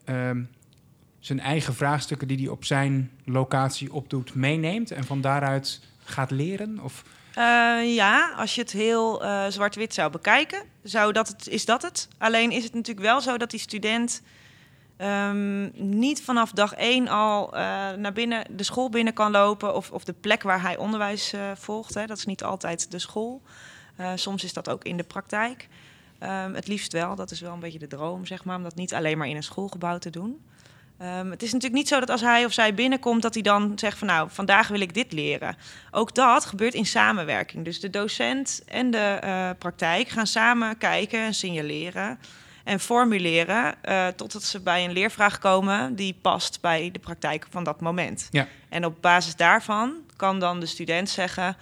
Um, 0.09 0.49
zijn 1.19 1.39
eigen 1.39 1.73
vraagstukken 1.73 2.27
die 2.27 2.37
hij 2.37 2.47
op 2.47 2.65
zijn 2.65 3.11
locatie 3.25 3.93
opdoet 3.93 4.35
meeneemt... 4.35 4.91
en 4.91 5.03
van 5.03 5.21
daaruit 5.21 5.81
gaat 6.03 6.31
leren? 6.31 6.79
Of... 6.79 7.03
Uh, 7.37 7.95
ja, 7.95 8.33
als 8.37 8.55
je 8.55 8.61
het 8.61 8.71
heel 8.71 9.23
uh, 9.23 9.45
zwart-wit 9.47 9.93
zou 9.93 10.11
bekijken, 10.11 10.63
zou 10.83 11.11
dat 11.11 11.27
het, 11.27 11.47
is 11.47 11.65
dat 11.65 11.81
het. 11.81 12.07
Alleen 12.17 12.51
is 12.51 12.63
het 12.63 12.73
natuurlijk 12.73 13.05
wel 13.05 13.21
zo 13.21 13.37
dat 13.37 13.49
die 13.49 13.59
student 13.59 14.21
um, 14.97 15.71
niet 15.73 16.21
vanaf 16.21 16.51
dag 16.51 16.73
één 16.73 17.07
al 17.07 17.47
uh, 17.47 17.59
naar 17.91 18.13
binnen 18.13 18.45
de 18.49 18.63
school 18.63 18.89
binnen 18.89 19.13
kan 19.13 19.31
lopen 19.31 19.75
of, 19.75 19.91
of 19.91 20.03
de 20.03 20.13
plek 20.13 20.43
waar 20.43 20.61
hij 20.61 20.77
onderwijs 20.77 21.33
volgt. 21.53 21.93
Hè. 21.93 22.05
Dat 22.05 22.17
is 22.17 22.25
niet 22.25 22.43
altijd 22.43 22.91
de 22.91 22.99
school. 22.99 23.41
soms 24.15 24.43
is 24.43 24.53
dat 24.53 24.69
ook 24.69 24.83
in 24.83 24.97
de 24.97 25.03
praktijk. 25.03 25.67
Um, 26.23 26.55
het 26.55 26.67
liefst 26.67 26.93
wel, 26.93 27.15
dat 27.15 27.31
is 27.31 27.41
wel 27.41 27.53
een 27.53 27.59
beetje 27.59 27.79
de 27.79 27.87
droom, 27.87 28.25
zeg 28.25 28.43
maar, 28.43 28.55
om 28.55 28.63
dat 28.63 28.75
niet 28.75 28.93
alleen 28.93 29.17
maar 29.17 29.27
in 29.27 29.35
een 29.35 29.43
schoolgebouw 29.43 29.97
te 29.97 30.09
doen. 30.09 30.41
Um, 31.03 31.31
het 31.31 31.43
is 31.43 31.51
natuurlijk 31.51 31.81
niet 31.81 31.87
zo 31.87 31.99
dat 31.99 32.09
als 32.09 32.21
hij 32.21 32.45
of 32.45 32.53
zij 32.53 32.73
binnenkomt, 32.73 33.21
dat 33.21 33.33
hij 33.33 33.43
dan 33.43 33.71
zegt 33.75 33.97
van 33.97 34.07
nou, 34.07 34.29
vandaag 34.31 34.67
wil 34.67 34.79
ik 34.79 34.93
dit 34.93 35.11
leren. 35.11 35.55
Ook 35.91 36.15
dat 36.15 36.45
gebeurt 36.45 36.73
in 36.73 36.85
samenwerking. 36.85 37.65
Dus 37.65 37.79
de 37.79 37.89
docent 37.89 38.61
en 38.67 38.91
de 38.91 39.19
uh, 39.23 39.49
praktijk 39.57 40.09
gaan 40.09 40.27
samen 40.27 40.77
kijken 40.77 41.19
en 41.19 41.33
signaleren 41.33 42.19
en 42.63 42.79
formuleren 42.79 43.75
uh, 43.85 44.07
totdat 44.07 44.43
ze 44.43 44.59
bij 44.59 44.85
een 44.85 44.91
leervraag 44.91 45.39
komen 45.39 45.95
die 45.95 46.15
past 46.21 46.61
bij 46.61 46.89
de 46.91 46.99
praktijk 46.99 47.45
van 47.49 47.63
dat 47.63 47.81
moment. 47.81 48.27
Ja. 48.31 48.47
En 48.69 48.85
op 48.85 49.01
basis 49.01 49.35
daarvan 49.35 49.93
kan 50.15 50.39
dan 50.39 50.59
de 50.59 50.65
student 50.65 51.09
zeggen 51.09 51.55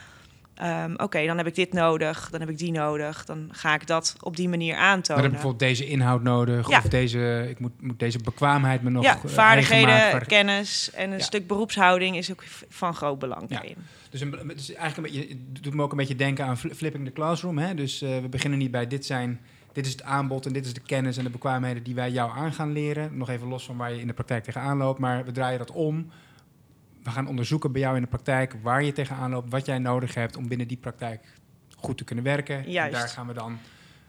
Um, 0.63 0.93
Oké, 0.97 1.25
dan 1.25 1.37
heb 1.37 1.47
ik 1.47 1.55
dit 1.55 1.73
nodig, 1.73 2.29
dan 2.29 2.39
heb 2.39 2.49
ik 2.49 2.57
die 2.57 2.71
nodig. 2.71 3.25
Dan 3.25 3.49
ga 3.51 3.73
ik 3.73 3.87
dat 3.87 4.15
op 4.21 4.35
die 4.35 4.49
manier 4.49 4.75
aantonen. 4.75 5.03
Dan 5.03 5.15
heb 5.15 5.25
ik 5.25 5.31
bijvoorbeeld 5.31 5.59
deze 5.59 5.87
inhoud 5.87 6.23
nodig. 6.23 6.69
Ja. 6.69 6.77
Of 6.77 6.83
deze, 6.83 7.45
ik 7.49 7.59
moet, 7.59 7.81
moet 7.81 7.99
deze 7.99 8.19
bekwaamheid 8.23 8.81
me 8.81 8.89
nog. 8.89 9.03
Ja, 9.03 9.13
eh, 9.23 9.29
vaardigheden, 9.29 10.25
kennis 10.27 10.91
en 10.91 11.11
een 11.11 11.21
stuk 11.21 11.47
beroepshouding 11.47 12.17
is 12.17 12.31
ook 12.31 12.43
van 12.69 12.93
groot 12.93 13.19
belang 13.19 13.49
daarin. 13.49 13.75
Dus, 14.09 14.21
een, 14.21 14.31
dus 14.55 14.73
eigenlijk 14.73 14.97
een 14.97 15.03
beetje, 15.03 15.37
het 15.53 15.63
doet 15.63 15.73
me 15.73 15.83
ook 15.83 15.91
een 15.91 15.97
beetje 15.97 16.15
denken 16.15 16.45
aan 16.45 16.57
flipping 16.57 17.05
the 17.05 17.13
classroom. 17.13 17.57
Hè? 17.57 17.73
Dus 17.73 18.03
uh, 18.03 18.09
we 18.19 18.29
beginnen 18.29 18.59
niet 18.59 18.71
bij 18.71 18.87
dit 18.87 19.05
zijn. 19.05 19.39
Dit 19.73 19.85
is 19.85 19.91
het 19.91 20.03
aanbod 20.03 20.45
en 20.45 20.53
dit 20.53 20.65
is 20.65 20.73
de 20.73 20.81
kennis 20.81 21.17
en 21.17 21.23
de 21.23 21.29
bekwaamheden 21.29 21.83
die 21.83 21.95
wij 21.95 22.11
jou 22.11 22.31
aan 22.37 22.53
gaan 22.53 22.71
leren. 22.71 23.17
Nog 23.17 23.29
even 23.29 23.47
los 23.47 23.65
van 23.65 23.77
waar 23.77 23.93
je 23.93 24.01
in 24.01 24.07
de 24.07 24.13
praktijk 24.13 24.43
tegenaan 24.43 24.77
loopt. 24.77 24.99
Maar 24.99 25.25
we 25.25 25.31
draaien 25.31 25.59
dat 25.59 25.71
om 25.71 26.09
we 27.03 27.09
gaan 27.09 27.27
onderzoeken 27.27 27.71
bij 27.71 27.81
jou 27.81 27.95
in 27.95 28.01
de 28.01 28.07
praktijk 28.07 28.55
waar 28.61 28.83
je 28.83 28.91
tegenaan 28.91 29.31
loopt, 29.31 29.49
wat 29.49 29.65
jij 29.65 29.79
nodig 29.79 30.13
hebt 30.13 30.37
om 30.37 30.47
binnen 30.47 30.67
die 30.67 30.77
praktijk 30.77 31.25
goed 31.75 31.97
te 31.97 32.03
kunnen 32.03 32.23
werken. 32.23 32.71
Juist. 32.71 32.93
En 32.93 32.99
daar 32.99 33.09
gaan 33.09 33.27
we 33.27 33.33
dan 33.33 33.59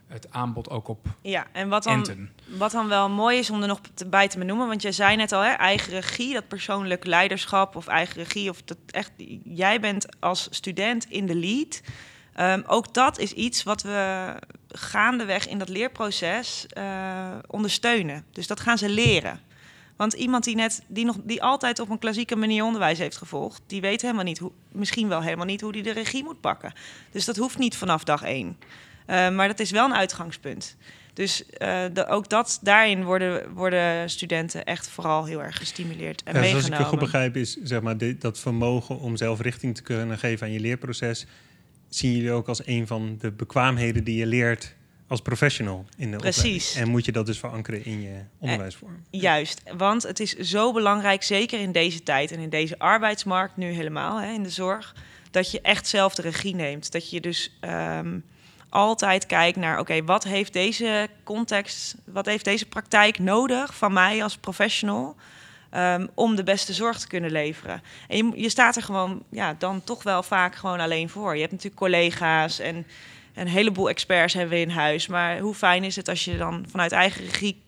het 0.06 0.30
aanbod 0.30 0.70
ook 0.70 0.88
op 0.88 1.06
Ja, 1.22 1.46
en 1.52 1.68
wat 1.68 1.82
dan, 1.82 2.28
wat 2.58 2.70
dan 2.70 2.88
wel 2.88 3.10
mooi 3.10 3.38
is 3.38 3.50
om 3.50 3.62
er 3.62 3.68
nog 3.68 3.80
bij 4.06 4.28
te 4.28 4.38
benoemen, 4.38 4.66
want 4.66 4.82
jij 4.82 4.92
zei 4.92 5.16
net 5.16 5.32
al, 5.32 5.40
hè, 5.40 5.50
eigen 5.50 5.92
regie, 5.92 6.32
dat 6.32 6.48
persoonlijk 6.48 7.06
leiderschap 7.06 7.76
of 7.76 7.86
eigen 7.86 8.16
regie, 8.16 8.50
of 8.50 8.62
dat 8.62 8.76
echt, 8.86 9.12
jij 9.44 9.80
bent 9.80 10.06
als 10.20 10.48
student 10.50 11.04
in 11.08 11.26
de 11.26 11.34
lead. 11.34 11.82
Um, 12.40 12.64
ook 12.66 12.94
dat 12.94 13.18
is 13.18 13.32
iets 13.32 13.62
wat 13.62 13.82
we 13.82 14.34
gaandeweg 14.68 15.48
in 15.48 15.58
dat 15.58 15.68
leerproces 15.68 16.66
uh, 16.78 17.28
ondersteunen. 17.46 18.24
Dus 18.32 18.46
dat 18.46 18.60
gaan 18.60 18.78
ze 18.78 18.88
leren. 18.88 19.40
Want 20.00 20.12
iemand 20.12 20.44
die 20.44 20.54
net, 20.54 20.82
die 20.86 21.04
nog, 21.04 21.16
die 21.22 21.42
altijd 21.42 21.78
op 21.78 21.90
een 21.90 21.98
klassieke 21.98 22.36
manier 22.36 22.64
onderwijs 22.64 22.98
heeft 22.98 23.16
gevolgd, 23.16 23.62
die 23.66 23.80
weet 23.80 24.02
helemaal 24.02 24.24
niet 24.24 24.38
hoe, 24.38 24.52
misschien 24.72 25.08
wel 25.08 25.22
helemaal 25.22 25.46
niet 25.46 25.60
hoe 25.60 25.72
die 25.72 25.82
de 25.82 25.92
regie 25.92 26.24
moet 26.24 26.40
pakken. 26.40 26.72
Dus 27.10 27.24
dat 27.24 27.36
hoeft 27.36 27.58
niet 27.58 27.76
vanaf 27.76 28.04
dag 28.04 28.22
één. 28.22 28.56
Uh, 29.06 29.30
maar 29.30 29.48
dat 29.48 29.60
is 29.60 29.70
wel 29.70 29.84
een 29.84 29.94
uitgangspunt. 29.94 30.76
Dus 31.14 31.42
uh, 31.42 31.82
de, 31.92 32.06
ook 32.06 32.28
dat, 32.28 32.58
daarin 32.62 33.04
worden, 33.04 33.52
worden 33.52 34.10
studenten 34.10 34.64
echt 34.64 34.88
vooral 34.88 35.24
heel 35.24 35.42
erg 35.42 35.56
gestimuleerd 35.56 36.22
en 36.22 36.34
ja, 36.34 36.40
meegenomen. 36.40 36.66
Zoals 36.66 36.82
ik 36.82 36.88
goed 36.88 36.98
begrijp 36.98 37.36
is 37.36 37.56
zeg 37.62 37.80
maar, 37.80 37.98
dit, 37.98 38.20
dat 38.20 38.38
vermogen 38.38 38.98
om 38.98 39.16
zelf 39.16 39.40
richting 39.40 39.74
te 39.74 39.82
kunnen 39.82 40.18
geven 40.18 40.46
aan 40.46 40.52
je 40.52 40.60
leerproces... 40.60 41.26
zien 41.88 42.12
jullie 42.12 42.32
ook 42.32 42.48
als 42.48 42.66
een 42.66 42.86
van 42.86 43.16
de 43.18 43.30
bekwaamheden 43.32 44.04
die 44.04 44.16
je 44.16 44.26
leert 44.26 44.74
als 45.10 45.20
professional 45.20 45.84
in 45.96 46.10
de 46.10 46.16
Precies. 46.16 46.74
En 46.74 46.88
moet 46.88 47.04
je 47.04 47.12
dat 47.12 47.26
dus 47.26 47.38
verankeren 47.38 47.84
in 47.84 48.02
je 48.02 48.20
onderwijsvorm. 48.38 49.04
juist, 49.10 49.62
want 49.76 50.02
het 50.02 50.20
is 50.20 50.36
zo 50.36 50.72
belangrijk, 50.72 51.22
zeker 51.22 51.60
in 51.60 51.72
deze 51.72 52.02
tijd 52.02 52.30
en 52.30 52.38
in 52.38 52.48
deze 52.48 52.78
arbeidsmarkt 52.78 53.56
nu 53.56 53.70
helemaal, 53.70 54.20
hè, 54.20 54.32
in 54.32 54.42
de 54.42 54.50
zorg, 54.50 54.94
dat 55.30 55.50
je 55.50 55.60
echt 55.60 55.86
zelf 55.86 56.14
de 56.14 56.22
regie 56.22 56.54
neemt. 56.54 56.92
Dat 56.92 57.10
je 57.10 57.20
dus 57.20 57.58
um, 57.60 58.24
altijd 58.68 59.26
kijkt 59.26 59.56
naar, 59.56 59.78
oké, 59.78 60.04
wat 60.04 60.24
heeft 60.24 60.52
deze 60.52 61.08
context, 61.24 61.94
wat 62.04 62.26
heeft 62.26 62.44
deze 62.44 62.66
praktijk 62.66 63.18
nodig 63.18 63.74
van 63.74 63.92
mij 63.92 64.22
als 64.22 64.36
professional? 64.36 65.16
Um, 65.74 66.08
om 66.14 66.36
de 66.36 66.42
beste 66.42 66.72
zorg 66.72 66.98
te 66.98 67.06
kunnen 67.06 67.30
leveren. 67.30 67.82
En 68.08 68.16
je, 68.16 68.32
je 68.34 68.48
staat 68.48 68.76
er 68.76 68.82
gewoon, 68.82 69.22
ja, 69.30 69.54
dan 69.58 69.84
toch 69.84 70.02
wel 70.02 70.22
vaak 70.22 70.54
gewoon 70.54 70.80
alleen 70.80 71.08
voor. 71.08 71.34
Je 71.34 71.40
hebt 71.40 71.52
natuurlijk 71.52 71.80
collega's 71.80 72.58
en 72.58 72.86
een 73.34 73.48
heleboel 73.48 73.88
experts 73.88 74.34
hebben 74.34 74.54
we 74.54 74.60
in 74.60 74.70
huis. 74.70 75.06
Maar 75.06 75.38
hoe 75.38 75.54
fijn 75.54 75.84
is 75.84 75.96
het 75.96 76.08
als 76.08 76.24
je 76.24 76.36
dan 76.36 76.64
vanuit 76.68 76.92
eigen 76.92 77.24
regie 77.24 77.62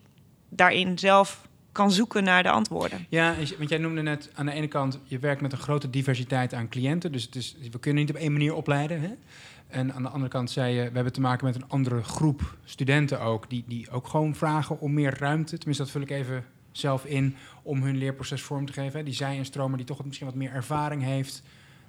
daarin 0.49 0.99
zelf 0.99 1.47
kan 1.71 1.91
zoeken 1.91 2.23
naar 2.23 2.43
de 2.43 2.49
antwoorden. 2.49 3.05
Ja, 3.09 3.35
want 3.57 3.69
jij 3.69 3.77
noemde 3.77 4.01
net 4.01 4.29
aan 4.33 4.45
de 4.45 4.51
ene 4.51 4.67
kant, 4.67 4.99
je 5.03 5.19
werkt 5.19 5.41
met 5.41 5.51
een 5.51 5.57
grote 5.57 5.89
diversiteit 5.89 6.53
aan 6.53 6.69
cliënten. 6.69 7.11
Dus 7.11 7.23
het 7.23 7.35
is, 7.35 7.55
we 7.71 7.79
kunnen 7.79 8.05
niet 8.05 8.15
op 8.15 8.21
één 8.21 8.31
manier 8.31 8.53
opleiden. 8.53 9.01
Hè? 9.01 9.09
En 9.67 9.93
aan 9.93 10.03
de 10.03 10.09
andere 10.09 10.31
kant 10.31 10.51
zei 10.51 10.73
je, 10.73 10.81
we 10.81 10.91
hebben 10.93 11.13
te 11.13 11.21
maken 11.21 11.45
met 11.45 11.55
een 11.55 11.67
andere 11.67 12.03
groep 12.03 12.57
studenten 12.63 13.21
ook, 13.21 13.49
die, 13.49 13.63
die 13.67 13.89
ook 13.89 14.07
gewoon 14.07 14.35
vragen 14.35 14.79
om 14.79 14.93
meer 14.93 15.17
ruimte. 15.19 15.57
Tenminste, 15.57 15.83
dat 15.83 15.91
vul 15.91 16.01
ik 16.01 16.09
even 16.09 16.45
zelf 16.71 17.05
in 17.05 17.35
om 17.63 17.83
hun 17.83 17.97
leerproces 17.97 18.41
vorm 18.41 18.65
te 18.65 18.73
geven. 18.73 18.99
Hè? 18.99 19.05
Die 19.05 19.13
zij 19.13 19.37
een 19.37 19.45
stromer 19.45 19.77
die 19.77 19.85
toch 19.85 20.05
misschien 20.05 20.27
wat 20.27 20.35
meer 20.35 20.51
ervaring 20.51 21.03
heeft 21.03 21.43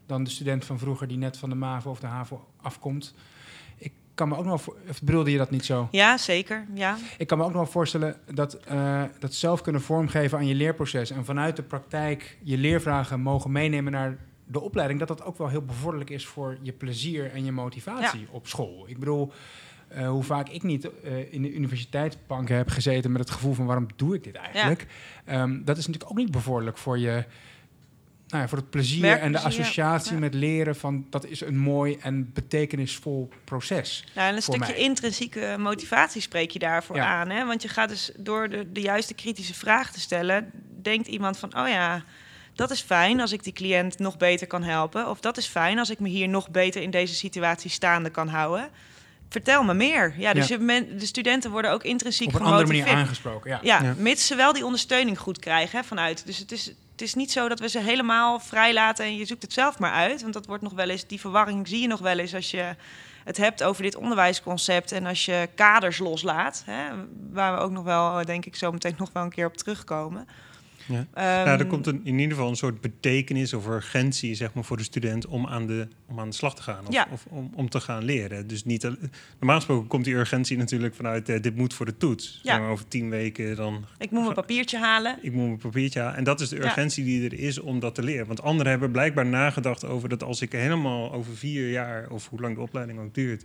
dan 0.07 0.25
de 0.25 0.31
student 0.31 0.65
van 0.65 0.79
vroeger 0.79 1.09
die 1.09 1.19
net 1.19 1.37
van 1.37 1.49
de 1.49 1.55
MAVO 1.55 1.91
of 1.91 2.01
de 2.01 2.07
HAVO 2.07 2.49
afkomt. 2.63 3.15
Ik 4.15 4.21
kan 4.21 4.29
me 4.29 4.37
ook 4.37 4.45
nog, 4.45 4.65
bedoelde 5.03 5.31
je 5.31 5.39
dat 5.39 5.51
niet 5.51 5.65
zo? 5.65 5.89
Ja, 5.91 6.17
zeker. 6.17 6.67
Ja. 6.75 6.97
Ik 7.19 7.27
kan 7.27 7.39
me 7.39 7.45
ook 7.45 7.51
nog 7.51 7.63
wel 7.63 7.71
voorstellen 7.71 8.17
dat, 8.35 8.55
eh, 8.55 9.03
dat 9.19 9.35
zelf 9.35 9.61
kunnen 9.61 9.83
vormgeven 9.83 10.39
aan 10.39 10.47
je 10.47 10.55
leerproces 10.55 11.11
en 11.11 11.25
vanuit 11.25 11.57
de 11.57 11.63
praktijk 11.63 12.39
je 12.43 12.59
leervragen 12.59 13.21
mogen 13.21 13.53
meenemen 13.53 13.93
naar 13.93 14.19
de 14.47 14.61
opleiding, 14.61 14.99
dat 14.99 15.09
dat 15.09 15.25
ook 15.25 15.39
wel 15.39 15.49
heel 15.49 15.65
bevorderlijk 15.65 16.11
is 16.11 16.27
voor 16.27 16.59
je 16.63 16.73
plezier 16.73 17.33
en 17.33 17.45
je 17.45 17.53
motivatie 17.53 18.27
op 18.31 18.47
school. 18.47 18.85
Ik 18.89 18.99
bedoel, 18.99 19.33
eh, 19.89 20.09
hoe 20.09 20.23
vaak 20.23 20.49
ik 20.49 20.63
niet 20.63 20.91
eh, 21.03 21.33
in 21.33 21.43
de 21.43 21.53
universiteitsbanken 21.53 22.57
heb 22.57 22.69
gezeten 22.69 23.13
met 23.13 23.21
het 23.21 23.31
gevoel 23.31 23.55
van 23.55 23.67
waarom 23.67 23.87
doe 23.97 24.15
ik 24.15 24.25
dit 24.25 24.35
eigenlijk? 24.35 24.87
Ehm, 25.25 25.65
dat 25.65 25.77
is 25.77 25.87
natuurlijk 25.87 26.11
ook 26.11 26.19
niet 26.19 26.31
bevorderlijk 26.31 26.79
voor 26.79 26.99
je. 26.99 27.25
Nou 28.35 28.47
ja, 28.47 28.53
voor 28.53 28.63
het 28.63 28.71
plezier 28.71 29.19
en 29.19 29.33
de 29.33 29.39
associatie 29.41 30.13
ja. 30.13 30.19
met 30.19 30.35
leren 30.35 30.77
van 30.77 31.07
dat 31.11 31.27
is 31.27 31.41
een 31.41 31.59
mooi 31.59 31.97
en 32.01 32.31
betekenisvol 32.33 33.29
proces. 33.45 34.05
Nou, 34.15 34.29
en 34.29 34.35
een 34.37 34.43
stukje 34.43 34.73
mij. 34.73 34.75
intrinsieke 34.83 35.57
motivatie 35.59 36.21
spreek 36.21 36.51
je 36.51 36.59
daarvoor 36.59 36.97
Ja. 36.97 37.07
aan. 37.07 37.31
Hè? 37.31 37.45
Want 37.45 37.63
je 37.63 37.69
gaat 37.69 37.89
dus 37.89 38.11
door 38.17 38.49
de, 38.49 38.73
de 38.73 38.81
juiste 38.81 39.15
kritische 39.15 39.55
vraag 39.55 39.93
te 39.93 40.01
stellen, 40.01 40.51
denkt 40.83 41.07
iemand 41.07 41.39
van, 41.39 41.57
oh 41.59 41.69
ja, 41.69 42.05
dat 42.55 42.71
is 42.71 42.81
fijn 42.81 43.21
als 43.21 43.33
ik 43.33 43.43
die 43.45 43.53
cliënt 43.53 43.99
nog 43.99 44.17
beter 44.17 44.47
kan 44.47 44.63
helpen. 44.63 45.09
Of 45.11 45.21
dat 45.21 45.37
is 45.37 45.47
fijn 45.47 45.79
als 45.79 45.91
ik 45.91 45.99
me 46.01 46.09
hier 46.09 46.29
nog 46.29 46.51
beter 46.51 46.83
in 46.83 46.91
deze 46.91 47.15
situatie 47.15 47.71
staande 47.71 48.11
kan 48.11 48.29
houden. 48.29 48.69
Vertel 49.29 49.63
me 49.65 49.75
meer. 49.75 50.15
Ja, 50.19 50.33
dus 50.33 50.49
Ja. 50.49 50.55
je 50.57 50.61
men- 50.63 50.99
de 50.99 51.07
studenten 51.07 51.51
worden 51.51 51.71
ook 51.71 51.83
intrinsiek 51.85 52.29
Op 52.29 52.35
een 52.35 52.41
andere 52.41 52.67
manier 52.67 52.83
gemotiveerd. 52.83 53.07
aangesproken. 53.09 53.51
Ja. 53.51 53.59
Ja, 53.63 53.83
Ja. 53.83 53.95
mits 53.99 54.27
ze 54.27 54.35
wel 54.35 54.53
die 54.53 54.65
ondersteuning 54.65 55.19
goed 55.19 55.39
krijgen 55.39 55.79
hè, 55.79 55.85
vanuit. 55.85 56.27
Dus 56.27 56.39
het 56.39 56.53
is, 56.53 56.73
het 56.95 57.03
is 57.03 57.15
niet 57.15 57.33
zo 57.33 57.49
dat 57.49 57.61
we 57.61 57.69
ze 57.69 57.79
helemaal 57.79 58.41
vrij 58.41 58.73
laten 58.73 59.05
en 59.05 59.17
je 59.17 59.25
zoekt 59.25 59.43
het 59.43 59.53
zelf 59.53 59.79
maar 59.79 59.93
uit. 59.93 60.23
Want 60.23 60.33
dat 60.35 60.47
wordt 60.47 60.63
nog 60.63 60.73
wel 60.73 60.89
eens, 60.89 61.07
die 61.07 61.21
verwarring 61.21 61.69
zie 61.69 61.81
je 61.81 61.87
nog 61.87 62.01
wel 62.01 62.19
eens 62.19 62.35
als 62.35 62.51
je 62.51 62.77
het 63.25 63.37
hebt 63.37 63.63
over 63.63 63.83
dit 63.83 63.97
onderwijsconcept 63.97 64.93
en 64.93 65.07
als 65.07 65.25
je 65.25 65.49
kaders 65.55 65.99
loslaat. 65.99 66.63
Hè, 66.67 66.91
waar 67.31 67.55
we 67.55 67.61
ook 67.61 67.71
nog 67.71 67.85
wel, 67.85 68.25
denk 68.25 68.45
ik, 68.45 68.57
zo 68.57 68.73
meteen 68.73 68.95
nog 68.99 69.11
wel 69.13 69.23
een 69.23 69.31
keer 69.31 69.47
op 69.47 69.57
terugkomen. 69.57 70.29
Ja. 70.87 71.07
Ja, 71.15 71.59
er 71.59 71.67
komt 71.67 71.87
een, 71.87 72.01
in 72.05 72.19
ieder 72.19 72.35
geval 72.37 72.51
een 72.51 72.57
soort 72.57 72.81
betekenis 72.81 73.55
of 73.55 73.67
urgentie 73.67 74.35
zeg 74.35 74.55
maar, 74.55 74.65
voor 74.65 74.77
de 74.77 74.83
student 74.83 75.27
om 75.27 75.47
aan 75.47 75.67
de, 75.67 75.89
om 76.07 76.21
aan 76.21 76.29
de 76.29 76.35
slag 76.35 76.55
te 76.55 76.63
gaan. 76.63 76.87
Of, 76.87 76.93
Ja. 76.93 77.07
of 77.13 77.25
om, 77.29 77.51
om 77.55 77.69
te 77.69 77.81
gaan 77.81 78.05
leren. 78.05 78.47
Dus 78.47 78.65
niet, 78.65 78.85
al- 78.85 78.97
normaal 79.39 79.57
gesproken 79.57 79.89
komt 79.89 80.05
die 80.05 80.15
urgentie 80.15 80.57
natuurlijk 80.57 80.95
vanuit 80.95 81.29
eh, 81.29 81.43
dit 81.43 81.57
moet 81.57 81.75
voor 81.75 81.87
de 81.87 81.97
toets. 81.97 82.41
Ja. 82.43 82.51
Zeg 82.53 82.61
maar, 82.61 82.71
over 82.71 82.89
tien 82.89 83.11
weken 83.11 83.57
dan 83.57 83.85
ik 83.99 84.11
moet 84.11 84.23
mijn 84.23 84.35
papiertje 84.35 84.79
halen. 84.79 85.19
ik 85.23 85.33
moet 85.33 85.47
mijn 85.47 85.59
papiertje 85.59 86.01
halen. 86.01 86.17
En 86.17 86.25
dat 86.25 86.41
is 86.41 86.49
de 86.49 86.57
urgentie 86.65 87.05
die 87.05 87.25
er 87.25 87.39
is 87.39 87.61
om 87.61 87.81
dat 87.81 87.95
te 87.95 88.03
leren. 88.03 88.27
Want 88.27 88.43
anderen 88.43 88.71
hebben 88.71 88.91
blijkbaar 88.91 89.27
nagedacht 89.27 89.85
over 89.85 90.09
dat 90.09 90.23
als 90.23 90.41
ik 90.41 90.53
helemaal 90.53 91.13
over 91.13 91.37
vier 91.37 91.71
jaar, 91.71 92.11
of 92.11 92.29
hoe 92.29 92.41
lang 92.41 92.55
de 92.55 92.61
opleiding 92.61 92.99
ook 93.01 93.15
duurt, 93.15 93.45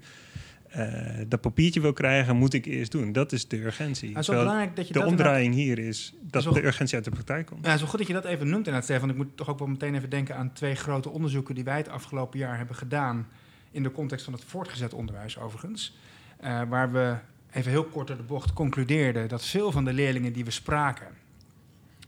eh, 0.69 1.25
dat 1.27 1.41
papiertje 1.41 1.81
wil 1.81 1.93
krijgen, 1.93 2.35
moet 2.35 2.53
ik 2.53 2.65
eerst 2.65 2.91
doen. 2.91 3.11
Dat 3.11 3.31
is 3.31 3.47
de 3.47 3.61
urgentie. 3.63 4.17
Is 4.17 4.27
belangrijk 4.27 4.75
dat 4.75 4.87
je 4.87 4.93
de 4.93 4.99
dat 4.99 5.07
omdraaiing 5.07 5.53
hier 5.53 5.79
is 5.79 6.13
dat 6.21 6.43
de 6.43 6.65
urgentie 6.65 6.95
uit 6.95 7.03
de 7.03 7.11
praktijk 7.11 7.45
komt. 7.45 7.65
Ja, 7.65 7.77
wel 7.77 7.87
goed 7.87 7.97
dat 7.97 8.07
je 8.07 8.13
dat 8.13 8.25
even 8.25 8.45
noemt 8.45 8.57
inderdaad, 8.57 8.83
Stefan. 8.83 9.09
Ik 9.09 9.15
moet 9.15 9.37
toch 9.37 9.49
ook 9.49 9.59
wel 9.59 9.67
meteen 9.67 9.95
even 9.95 10.09
denken 10.09 10.35
aan 10.35 10.53
twee 10.53 10.75
grote 10.75 11.09
onderzoeken 11.09 11.55
die 11.55 11.63
wij 11.63 11.77
het 11.77 11.89
afgelopen 11.89 12.39
jaar 12.39 12.57
hebben 12.57 12.75
gedaan. 12.75 13.27
In 13.71 13.83
de 13.83 13.91
context 13.91 14.23
van 14.23 14.33
het 14.33 14.43
voortgezet 14.43 14.93
onderwijs 14.93 15.37
overigens. 15.37 15.97
Eh, 16.39 16.61
waar 16.69 16.91
we 16.91 17.15
even 17.51 17.71
heel 17.71 17.85
kort 17.85 18.07
door 18.07 18.17
de 18.17 18.23
bocht 18.23 18.53
concludeerden 18.53 19.27
dat 19.27 19.45
veel 19.45 19.71
van 19.71 19.85
de 19.85 19.93
leerlingen 19.93 20.33
die 20.33 20.45
we 20.45 20.51
spraken... 20.51 21.07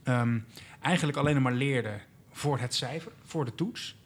ehm, 0.02 0.38
eigenlijk 0.80 1.18
alleen 1.18 1.34
nog 1.34 1.42
maar 1.42 1.52
leerden 1.52 2.00
voor 2.30 2.58
het 2.58 2.74
cijfer, 2.74 3.12
voor 3.24 3.44
de 3.44 3.54
toets. 3.54 3.96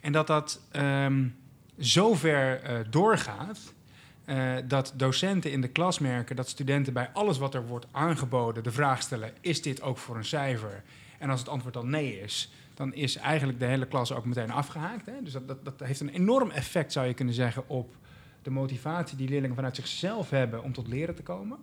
En 0.00 0.12
dat 0.12 0.26
dat 0.26 0.60
ehm 0.70 1.24
zo 1.78 2.14
ver 2.14 2.62
eh, 2.62 2.78
doorgaat 2.90 3.74
eh, 4.26 4.54
dat 4.64 4.92
docenten 4.96 5.52
in 5.52 5.60
de 5.60 5.68
klas 5.68 5.98
merken 5.98 6.36
dat 6.36 6.48
studenten 6.48 6.92
bij 6.92 7.10
alles 7.12 7.38
wat 7.38 7.54
er 7.54 7.66
wordt 7.66 7.86
aangeboden 7.90 8.62
de 8.62 8.72
vraag 8.72 9.02
stellen: 9.02 9.30
is 9.40 9.62
dit 9.62 9.82
ook 9.82 9.98
voor 9.98 10.16
een 10.16 10.24
cijfer? 10.24 10.82
En 11.18 11.30
als 11.30 11.40
het 11.40 11.48
antwoord 11.48 11.74
dan 11.74 11.90
nee 11.90 12.20
is, 12.20 12.52
dan 12.74 12.94
is 12.94 13.16
eigenlijk 13.16 13.58
de 13.58 13.64
hele 13.64 13.86
klas 13.86 14.12
ook 14.12 14.24
meteen 14.24 14.50
afgehaakt. 14.50 15.06
Hè? 15.06 15.12
Dus 15.22 15.32
dat, 15.32 15.48
dat, 15.48 15.64
dat 15.64 15.80
heeft 15.80 16.00
een 16.00 16.08
enorm 16.08 16.50
effect, 16.50 16.92
zou 16.92 17.06
je 17.06 17.14
kunnen 17.14 17.34
zeggen, 17.34 17.68
op 17.68 17.94
de 18.42 18.50
motivatie 18.50 19.16
die 19.16 19.28
leerlingen 19.28 19.56
vanuit 19.56 19.76
zichzelf 19.76 20.30
hebben 20.30 20.62
om 20.62 20.72
tot 20.72 20.88
leren 20.88 21.14
te 21.14 21.22
komen. 21.22 21.58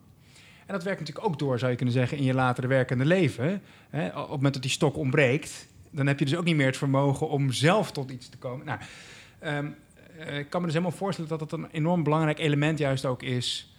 En 0.65 0.73
dat 0.73 0.83
werkt 0.83 0.99
natuurlijk 0.99 1.27
ook 1.27 1.39
door, 1.39 1.59
zou 1.59 1.71
je 1.71 1.77
kunnen 1.77 1.95
zeggen, 1.95 2.17
in 2.17 2.23
je 2.23 2.33
latere 2.33 2.67
werkende 2.67 3.05
leven. 3.05 3.61
Hè? 3.89 4.07
Op 4.07 4.15
het 4.15 4.29
moment 4.29 4.53
dat 4.53 4.61
die 4.61 4.71
stok 4.71 4.97
ontbreekt, 4.97 5.67
dan 5.89 6.07
heb 6.07 6.19
je 6.19 6.25
dus 6.25 6.35
ook 6.35 6.43
niet 6.43 6.55
meer 6.55 6.65
het 6.65 6.77
vermogen 6.77 7.29
om 7.29 7.51
zelf 7.51 7.91
tot 7.91 8.11
iets 8.11 8.29
te 8.29 8.37
komen. 8.37 8.65
Nou, 8.65 8.79
ehm, 9.39 9.65
eh, 9.65 9.71
ik 10.17 10.49
kan 10.49 10.59
me 10.59 10.65
dus 10.67 10.75
helemaal 10.75 10.97
voorstellen 10.97 11.29
dat 11.29 11.39
dat 11.39 11.51
een 11.51 11.67
enorm 11.71 12.03
belangrijk 12.03 12.39
element 12.39 12.79
juist 12.79 13.05
ook 13.05 13.23
is. 13.23 13.73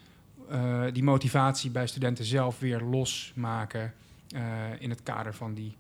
eh, 0.48 0.84
die 0.92 1.02
motivatie 1.02 1.70
bij 1.70 1.86
studenten 1.86 2.24
zelf 2.24 2.58
weer 2.58 2.80
losmaken 2.80 3.92
eh, 4.28 4.40
in 4.78 4.90
het 4.90 5.02
kader 5.02 5.34
van 5.34 5.54
die. 5.54 5.74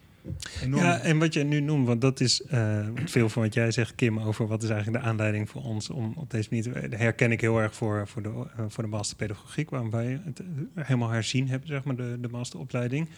Ja, 0.70 1.00
en 1.00 1.18
wat 1.18 1.34
je 1.34 1.44
nu 1.44 1.60
noemt, 1.60 1.86
want 1.86 2.00
dat 2.00 2.20
is 2.20 2.42
eh, 2.42 2.86
veel 3.04 3.28
van 3.28 3.42
wat 3.42 3.54
jij 3.54 3.70
zegt, 3.70 3.94
Kim, 3.94 4.18
over 4.20 4.46
wat 4.46 4.62
is 4.62 4.68
eigenlijk 4.68 5.02
de 5.02 5.08
aanleiding 5.08 5.50
voor 5.50 5.62
ons 5.62 5.90
om 5.90 6.12
op 6.16 6.30
deze 6.30 6.48
manier 6.50 6.88
te 6.90 6.96
herken 6.96 7.32
ik 7.32 7.40
heel 7.40 7.58
erg 7.58 7.74
voor, 7.74 8.08
voor, 8.08 8.22
de, 8.22 8.28
eh, 8.56 8.64
voor 8.68 8.84
de 8.84 8.90
masterpedagogiek, 8.90 9.70
waarom 9.70 9.90
wij 9.90 10.20
het 10.24 10.40
eh, 10.40 10.46
helemaal 10.84 11.10
herzien 11.10 11.48
hebben, 11.48 11.68
zeg 11.68 11.84
maar, 11.84 11.96
de, 11.96 12.18
de 12.20 12.28
masteropleiding. 12.28 13.08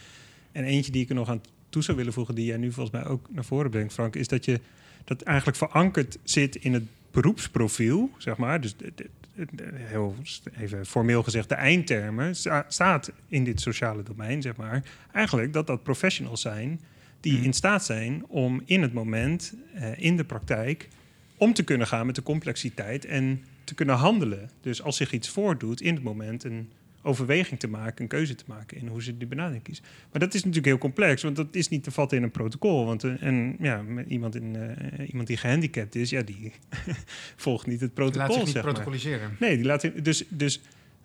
En 0.53 0.65
eentje 0.65 0.93
die 0.93 1.03
ik 1.03 1.09
er 1.09 1.15
nog 1.15 1.29
aan 1.29 1.41
toe 1.69 1.83
zou 1.83 1.97
willen 1.97 2.13
voegen, 2.13 2.35
die 2.35 2.47
jij 2.47 2.57
nu 2.57 2.73
volgens 2.73 3.01
mij 3.01 3.11
ook 3.11 3.27
naar 3.31 3.45
voren 3.45 3.71
brengt, 3.71 3.93
Frank, 3.93 4.17
is 4.17 4.29
dat 4.29 4.45
je 4.45 4.61
dat 5.05 5.23
eigenlijk 5.23 5.59
verankerd 5.59 6.19
zit 6.23 6.57
in 6.57 6.73
het 6.73 6.85
beroepsprofiel, 7.21 8.11
zeg 8.19 8.37
maar. 8.37 8.61
Dus 8.61 8.77
de- 8.77 8.93
de- 8.95 9.09
de- 9.51 9.71
heel 9.75 10.15
even 10.59 10.87
formeel 10.87 11.23
gezegd, 11.23 11.49
de 11.49 11.55
eindtermen 11.55 12.37
sta- 12.37 12.65
staat 12.69 13.13
in 13.29 13.45
dit 13.45 13.61
sociale 13.61 14.03
domein, 14.03 14.43
zeg 14.43 14.57
maar. 14.57 14.83
Eigenlijk 15.13 15.53
dat 15.53 15.67
dat 15.67 15.83
professionals 15.83 16.41
zijn 16.41 16.81
die 17.21 17.33
Mhm. 17.37 17.45
in 17.45 17.53
staat 17.53 17.85
zijn 17.85 18.25
om 18.27 18.63
in 18.65 18.83
het 18.83 18.93
moment, 18.93 19.55
eh, 19.75 19.99
in 19.99 20.17
de 20.17 20.25
praktijk, 20.25 20.89
om 21.37 21.53
te 21.53 21.63
kunnen 21.65 21.87
gaan 21.87 22.07
met 22.07 22.15
de 22.15 22.23
complexiteit 22.23 23.05
en 23.05 23.45
te 23.65 23.75
kunnen 23.75 23.95
handelen. 23.97 24.51
Dus 24.61 24.83
als 24.83 24.97
zich 24.97 25.13
iets 25.13 25.29
voordoet 25.29 25.81
in 25.81 25.95
het 25.95 26.03
moment, 26.03 26.45
een 26.45 26.69
overweging 27.07 27.61
te 27.61 27.69
maken, 27.69 28.03
een 28.03 28.09
keuze 28.09 28.35
te 28.35 28.45
maken 28.47 28.77
in 28.77 28.87
hoe 28.87 29.03
ze 29.03 29.17
die 29.17 29.27
benadering 29.27 29.63
kiezen. 29.63 29.85
Maar 30.13 30.21
dat 30.21 30.29
is 30.35 30.41
natuurlijk 30.41 30.67
heel 30.67 30.79
complex, 30.79 31.23
want 31.23 31.37
dat 31.37 31.55
is 31.55 31.69
niet 31.69 31.83
te 31.83 31.91
vatten 31.91 32.17
in 32.19 32.23
een 32.23 32.31
protocol. 32.31 32.85
Want 32.87 33.03
een, 33.03 33.19
en, 33.19 33.57
ja, 33.61 33.83
met 33.83 34.09
iemand, 34.09 34.35
in, 34.35 34.57
eh, 34.57 35.09
iemand 35.09 35.27
die 35.29 35.37
gehandicapt 35.37 35.95
is, 35.95 36.11
ja, 36.11 36.23
die 36.23 36.53
volgt 37.37 37.67
niet 37.67 37.81
het 37.81 37.91
laat 37.95 38.13
protocol. 38.13 38.35
zich 38.35 38.45
niet 38.45 38.55
maar. 38.55 38.63
protocoliseren. 38.63 39.37
Nee, 39.39 39.57
die 39.57 39.65
laat 39.67 39.83
in- 39.85 40.03
dus, 40.03 40.25
dus 40.29 40.61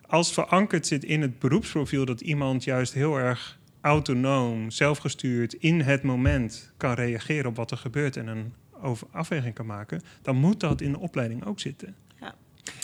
als 0.06 0.32
verankerd 0.32 0.86
zit 0.86 1.04
in 1.04 1.20
het 1.22 1.38
beroepsprofiel 1.38 2.04
dat 2.04 2.20
iemand 2.20 2.64
juist 2.64 2.92
heel 2.92 3.16
erg 3.16 3.58
autonoom, 3.80 4.70
zelfgestuurd 4.70 5.52
in 5.54 5.80
het 5.80 6.02
moment 6.02 6.72
kan 6.76 6.94
reageren 6.94 7.46
op 7.46 7.56
wat 7.56 7.70
er 7.70 7.76
gebeurt 7.76 8.16
en 8.16 8.26
een 8.26 8.52
over 8.84 9.06
afweging 9.10 9.54
kan 9.54 9.66
maken, 9.66 10.02
dan 10.22 10.36
moet 10.36 10.60
dat 10.60 10.80
in 10.80 10.92
de 10.92 10.98
opleiding 10.98 11.44
ook 11.44 11.60
zitten. 11.60 11.94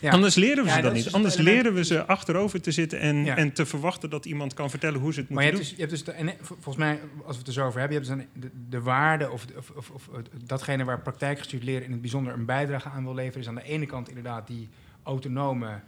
Ja. 0.00 0.10
Anders 0.10 0.34
leren 0.34 0.64
we 0.64 0.70
Ja, 0.70 0.76
ze 0.76 0.82
dat 0.82 0.92
niet. 0.92 1.12
Anders 1.12 1.36
leren 1.36 1.74
we 1.74 1.84
ze 1.84 2.06
achterover 2.06 2.60
te 2.60 2.70
zitten 2.70 3.00
en, 3.00 3.24
Ja. 3.24 3.36
en 3.36 3.52
te 3.52 3.66
verwachten 3.66 4.10
dat 4.10 4.24
iemand 4.26 4.54
kan 4.54 4.70
vertellen 4.70 5.00
hoe 5.00 5.12
ze 5.12 5.20
het 5.20 5.28
Maar 5.30 5.44
je 5.44 5.52
moeten 5.52 5.76
hebt, 5.76 5.78
doen. 5.78 5.88
dus, 5.88 6.04
je 6.04 6.04
hebt 6.12 6.24
dus 6.24 6.28
de, 6.34 6.40
en 6.40 6.46
vol- 6.46 6.56
volgens 6.60 6.76
mij, 6.84 7.00
als 7.24 7.32
we 7.32 7.38
het 7.38 7.46
er 7.46 7.52
zo 7.52 7.66
over 7.66 7.80
hebben, 7.80 8.00
je 8.02 8.04
hebt 8.06 8.18
dus 8.34 8.42
de, 8.42 8.50
de 8.68 8.80
waarde 8.80 9.30
of, 9.30 9.44
of, 9.76 9.90
of, 9.90 10.08
datgene 10.44 10.84
waar 10.84 11.00
praktijkgestuurd 11.02 11.62
leren 11.64 11.84
in 11.84 11.92
het 11.92 12.00
bijzonder 12.00 12.32
een 12.32 12.44
bijdrage 12.44 12.88
aan 12.88 13.04
wil 13.04 13.14
leveren, 13.14 13.40
is 13.40 13.48
aan 13.48 13.54
de 13.54 13.62
ene 13.62 13.86
kant 13.86 14.08
inderdaad 14.08 14.46
die 14.46 14.68
autonome 15.02 15.80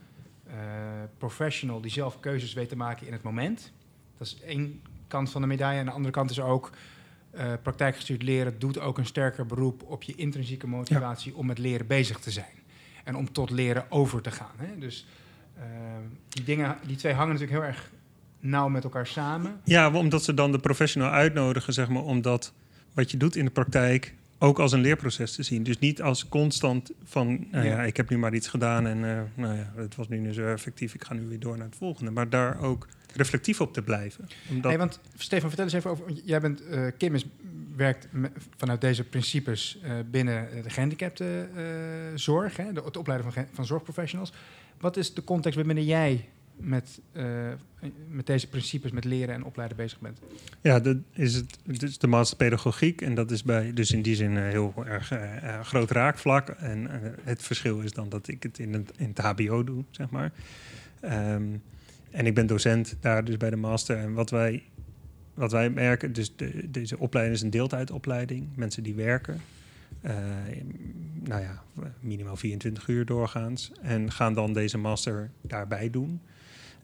eh, 0.46 0.54
professional 1.18 1.80
die 1.80 1.90
zelf 1.90 2.20
keuzes 2.20 2.52
weet 2.52 2.68
te 2.68 2.76
maken 2.76 3.06
in 3.06 3.12
het 3.12 3.22
moment. 3.22 3.72
Dat 4.18 4.26
is 4.26 4.38
één 4.46 4.82
kant 5.08 5.30
van 5.30 5.40
de 5.40 5.46
medaille. 5.46 5.78
En 5.78 5.84
de 5.84 5.90
andere 5.90 6.12
kant 6.12 6.30
is 6.30 6.40
ook 6.40 6.70
eh, 7.30 7.52
praktijkgestuurd 7.62 8.22
leren 8.22 8.58
doet 8.58 8.78
ook 8.80 8.98
een 8.98 9.06
sterker 9.06 9.46
beroep 9.46 9.82
op 9.82 10.02
je 10.02 10.14
intrinsieke 10.14 10.66
motivatie 10.66 11.34
om 11.34 11.46
met 11.46 11.58
leren 11.58 11.86
bezig 11.86 12.18
te 12.18 12.30
zijn. 12.30 12.58
En 13.04 13.16
om 13.16 13.32
tot 13.32 13.50
leren 13.50 13.84
over 13.90 14.22
te 14.22 14.30
gaan. 14.30 14.54
Hè? 14.56 14.78
Dus 14.78 15.06
eh, 15.56 15.62
die, 16.28 16.44
dingen, 16.44 16.76
die 16.86 16.96
twee 16.96 17.12
hangen 17.12 17.32
natuurlijk 17.32 17.60
heel 17.60 17.68
erg 17.68 17.90
nauw 18.40 18.68
met 18.68 18.84
elkaar 18.84 19.06
samen. 19.06 19.60
Ja, 19.64 19.92
omdat 19.92 20.24
ze 20.24 20.34
dan 20.34 20.52
de 20.52 20.58
professional 20.58 21.10
uitnodigen, 21.10 21.72
zeg 21.72 21.88
maar, 21.88 22.02
om 22.02 22.22
dat 22.22 22.52
wat 22.94 23.10
je 23.10 23.16
doet 23.16 23.36
in 23.36 23.44
de 23.44 23.50
praktijk 23.50 24.14
ook 24.38 24.58
als 24.58 24.72
een 24.72 24.80
leerproces 24.80 25.34
te 25.34 25.42
zien. 25.42 25.62
Dus 25.62 25.78
niet 25.78 26.02
als 26.02 26.28
constant 26.28 26.90
van, 27.04 27.26
nou 27.50 27.66
ja, 27.66 27.76
Ja. 27.76 27.82
ik 27.82 27.96
heb 27.96 28.10
nu 28.10 28.18
maar 28.18 28.34
iets 28.34 28.48
gedaan 28.48 28.86
en 28.86 29.04
eh, 29.04 29.20
nou 29.34 29.56
ja, 29.56 29.72
het 29.76 29.94
was 29.96 30.08
nu 30.08 30.18
niet 30.18 30.34
zo 30.34 30.46
effectief, 30.46 30.94
ik 30.94 31.04
ga 31.04 31.14
nu 31.14 31.26
weer 31.28 31.38
door 31.40 31.56
naar 31.56 31.66
het 31.66 31.76
volgende. 31.76 32.10
Maar 32.10 32.28
daar 32.28 32.60
ook 32.60 32.86
reflectief 33.14 33.60
op 33.60 33.72
te 33.72 33.82
blijven. 33.82 34.28
Omdat, 34.50 34.70
Nee, 34.70 34.78
want 34.78 35.00
Stefan, 35.16 35.48
vertel 35.48 35.64
eens 35.64 35.74
even 35.74 35.90
over. 35.90 36.12
Jij 36.24 36.40
bent, 36.40 36.66
eh, 36.66 36.86
Kim 36.98 37.14
is, 37.14 37.26
werkt 37.76 38.08
vanuit 38.56 38.80
deze 38.80 39.04
principes 39.04 39.78
eh, 39.82 39.92
binnen 40.10 40.62
de 40.62 40.70
gehandicaptenzorg, 40.70 42.56
hè, 42.56 42.72
de, 42.72 42.82
het 42.84 42.96
opleiden 42.96 43.32
van, 43.32 43.46
van 43.52 43.66
zorgprofessionals. 43.66 44.32
Wat 44.80 44.96
is 44.96 45.14
de 45.14 45.24
context 45.24 45.56
waarbinnen 45.56 45.84
jij 45.84 46.28
met, 46.56 47.00
uh, 47.12 47.24
met 48.08 48.26
deze 48.26 48.48
principes, 48.48 48.90
met 48.90 49.04
leren 49.04 49.34
en 49.34 49.44
opleiden 49.44 49.76
bezig 49.76 50.00
bent? 50.00 50.20
Ja, 50.60 50.80
dat 50.80 50.96
is 51.12 51.34
het. 51.34 51.58
Dus 51.64 51.98
de 51.98 52.06
master 52.06 52.36
pedagogiek. 52.36 53.00
En 53.00 53.14
dat 53.14 53.30
is 53.30 53.42
bij, 53.42 53.72
dus 53.72 53.90
in 53.90 54.02
die 54.02 54.14
zin 54.14 54.36
een 54.36 54.50
heel 54.50 54.74
erg 54.86 55.12
groot 55.62 55.90
raakvlak. 55.90 56.48
En 56.48 56.88
het 57.22 57.42
verschil 57.42 57.80
is 57.80 57.92
dan 57.92 58.08
dat 58.08 58.28
ik 58.28 58.42
het 58.42 58.58
in 58.58 58.72
het, 58.72 58.92
in 58.96 59.08
het 59.14 59.18
HBO 59.18 59.64
doe, 59.64 59.84
zeg 59.90 60.10
maar. 60.10 60.32
Um, 61.04 61.62
en 62.10 62.26
ik 62.26 62.34
ben 62.34 62.46
docent 62.46 62.96
daar 63.00 63.24
dus 63.24 63.36
bij 63.36 63.50
de 63.50 63.56
master. 63.56 63.96
En 63.96 64.12
wat 64.12 64.30
wij, 64.30 64.62
wat 65.40 65.52
wij 65.52 65.70
merken, 65.70 66.12
dus 66.12 66.36
de, 66.36 66.70
deze 66.70 66.98
opleiding 66.98 67.36
is 67.36 67.42
een 67.42 67.50
deeltijdopleiding. 67.50 68.48
Mensen 68.54 68.82
die 68.82 68.94
werken. 68.94 69.40
Uh, 70.02 70.12
nou 71.24 71.42
ja, 71.42 71.62
minimaal 72.00 72.36
24 72.36 72.88
uur 72.88 73.06
doorgaans. 73.06 73.72
En 73.82 74.12
gaan 74.12 74.34
dan 74.34 74.52
deze 74.52 74.78
master 74.78 75.30
daarbij 75.40 75.90
doen. 75.90 76.20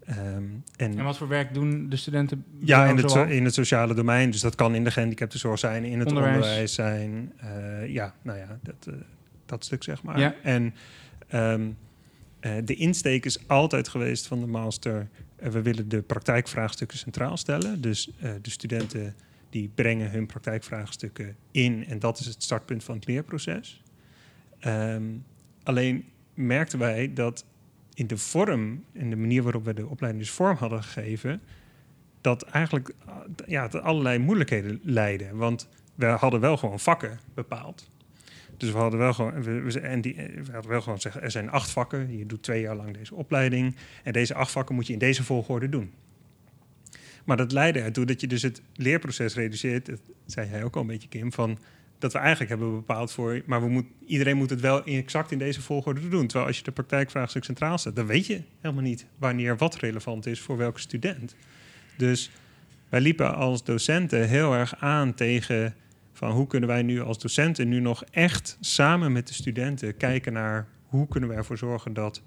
Um, 0.08 0.62
en, 0.76 0.98
en, 0.98 1.04
wat 1.04 1.16
voor 1.16 1.28
werk 1.28 1.54
doen 1.54 1.88
de 1.88 1.96
studenten? 1.96 2.44
Ja, 2.58 2.86
in 2.86 2.96
het, 2.96 3.14
in 3.14 3.44
het 3.44 3.54
sociale 3.54 3.94
domein. 3.94 4.30
Dus 4.30 4.40
dat 4.40 4.54
kan 4.54 4.74
in 4.74 4.84
de 4.84 4.90
gehandicaptenzorg 4.90 5.58
zijn, 5.58 5.84
in 5.84 5.98
het 5.98 6.08
onderwijs, 6.08 6.34
onderwijs 6.34 6.74
zijn. 6.74 7.32
Uh, 7.44 7.88
ja, 7.92 8.14
nou 8.22 8.38
ja, 8.38 8.58
dat, 8.62 8.86
uh, 8.88 8.94
dat 9.46 9.64
stuk 9.64 9.82
zeg 9.82 10.02
maar. 10.02 10.18
Ja. 10.18 10.34
En 10.42 10.74
um, 11.34 11.76
de 12.64 12.74
insteek 12.74 13.24
is 13.24 13.48
altijd 13.48 13.88
geweest 13.88 14.26
van 14.26 14.40
de 14.40 14.46
master. 14.46 15.08
We 15.36 15.62
willen 15.62 15.88
de 15.88 16.02
praktijkvraagstukken 16.02 16.98
centraal 16.98 17.36
stellen. 17.36 17.80
Dus 17.80 18.10
de 18.42 18.50
studenten 18.50 19.14
die 19.50 19.70
brengen 19.74 20.10
hun 20.10 20.26
praktijkvraagstukken 20.26 21.36
in. 21.50 21.86
En 21.86 21.98
dat 21.98 22.18
is 22.18 22.26
het 22.26 22.42
startpunt 22.42 22.84
van 22.84 22.94
het 22.94 23.06
leerproces. 23.06 23.82
Um, 24.66 25.24
alleen 25.62 26.04
merkten 26.34 26.78
wij 26.78 27.12
dat 27.12 27.44
in 27.94 28.06
de 28.06 28.16
vorm, 28.16 28.84
in 28.92 29.10
de 29.10 29.16
manier 29.16 29.42
waarop 29.42 29.64
we 29.64 29.74
de 29.74 29.86
opleiding 29.86 30.24
dus 30.24 30.34
vorm 30.34 30.56
hadden 30.56 30.82
gegeven, 30.82 31.40
dat 32.20 32.42
eigenlijk 32.42 32.94
ja, 33.46 33.68
dat 33.68 33.82
allerlei 33.82 34.18
moeilijkheden 34.18 34.80
leidde. 34.82 35.34
Want 35.34 35.68
we 35.94 36.06
hadden 36.06 36.40
wel 36.40 36.56
gewoon 36.56 36.80
vakken 36.80 37.20
bepaald. 37.34 37.90
Dus 38.56 38.70
we 38.70 38.78
hadden 38.78 38.98
wel 38.98 39.12
gewoon, 39.12 39.42
we, 39.42 39.80
en 39.80 40.00
die, 40.00 40.14
we 40.14 40.52
hadden 40.52 40.70
wel 40.70 40.80
gewoon 40.80 41.00
zeggen, 41.00 41.22
er 41.22 41.30
zijn 41.30 41.50
acht 41.50 41.70
vakken. 41.70 42.16
Je 42.18 42.26
doet 42.26 42.42
twee 42.42 42.60
jaar 42.60 42.76
lang 42.76 42.96
deze 42.96 43.14
opleiding. 43.14 43.76
En 44.02 44.12
deze 44.12 44.34
acht 44.34 44.50
vakken 44.50 44.74
moet 44.74 44.86
je 44.86 44.92
in 44.92 44.98
deze 44.98 45.24
volgorde 45.24 45.68
doen. 45.68 45.92
Maar 47.24 47.36
dat 47.36 47.52
leidde 47.52 47.80
ertoe 47.80 48.04
dat 48.04 48.20
je 48.20 48.26
dus 48.26 48.42
het 48.42 48.62
leerproces 48.74 49.34
reduceert. 49.34 49.86
Dat 49.86 50.00
zei 50.26 50.50
jij 50.50 50.64
ook 50.64 50.74
al 50.74 50.80
een 50.80 50.86
beetje, 50.86 51.08
Kim, 51.08 51.32
van 51.32 51.58
dat 51.98 52.12
we 52.12 52.18
eigenlijk 52.18 52.50
hebben 52.50 52.72
bepaald 52.72 53.12
voor, 53.12 53.42
maar 53.46 53.60
we 53.60 53.68
moet, 53.68 53.86
iedereen 54.06 54.36
moet 54.36 54.50
het 54.50 54.60
wel 54.60 54.84
exact 54.84 55.32
in 55.32 55.38
deze 55.38 55.62
volgorde 55.62 56.08
doen. 56.08 56.26
Terwijl 56.26 56.46
als 56.46 56.56
je 56.58 56.64
de 56.64 56.72
praktijkvraagstuk 56.72 57.44
centraal 57.44 57.78
zet, 57.78 57.96
dan 57.96 58.06
weet 58.06 58.26
je 58.26 58.42
helemaal 58.60 58.82
niet 58.82 59.06
wanneer 59.18 59.56
wat 59.56 59.76
relevant 59.76 60.26
is 60.26 60.40
voor 60.40 60.56
welke 60.56 60.80
student. 60.80 61.36
Dus 61.96 62.30
wij 62.88 63.00
liepen 63.00 63.34
als 63.34 63.64
docenten 63.64 64.28
heel 64.28 64.54
erg 64.54 64.76
aan 64.76 65.14
tegen 65.14 65.74
van 66.16 66.30
hoe 66.30 66.46
kunnen 66.46 66.68
wij 66.68 66.82
nu 66.82 67.00
als 67.00 67.18
docenten 67.18 67.68
nu 67.68 67.80
nog 67.80 68.04
echt 68.10 68.56
samen 68.60 69.12
met 69.12 69.28
de 69.28 69.34
studenten 69.34 69.96
kijken 69.96 70.32
naar 70.32 70.68
hoe 70.86 71.08
kunnen 71.08 71.28
we 71.28 71.34
ervoor 71.34 71.58
zorgen 71.58 71.92
dat 71.92 72.22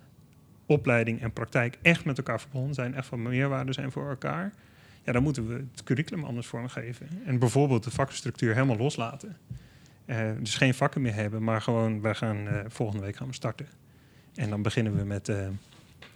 opleiding 0.65 1.21
en 1.21 1.33
praktijk 1.33 1.77
echt 1.81 2.05
met 2.05 2.17
elkaar 2.17 2.39
verbonden 2.39 2.73
zijn, 2.73 2.95
echt 2.95 3.07
van 3.07 3.21
meerwaarde 3.21 3.73
zijn 3.73 3.91
voor 3.91 4.09
elkaar 4.09 4.53
ja, 5.09 5.15
dan 5.15 5.23
moeten 5.23 5.47
we 5.47 5.53
het 5.71 5.83
curriculum 5.83 6.23
anders 6.23 6.47
vormgeven. 6.47 7.07
En 7.25 7.39
bijvoorbeeld 7.39 7.83
de 7.83 7.91
vakkenstructuur 7.91 8.53
helemaal 8.53 8.77
loslaten. 8.77 9.37
Uh, 10.05 10.31
dus 10.39 10.55
geen 10.55 10.73
vakken 10.73 11.01
meer 11.01 11.13
hebben, 11.13 11.43
maar 11.43 11.61
gewoon, 11.61 12.01
wij 12.01 12.15
gaan 12.15 12.47
uh, 12.47 12.59
volgende 12.67 13.05
week 13.05 13.15
gaan 13.15 13.27
we 13.27 13.33
starten. 13.33 13.67
En 14.35 14.49
dan 14.49 14.61
beginnen 14.61 14.95
we 14.95 15.03
met 15.03 15.29
uh, 15.29 15.47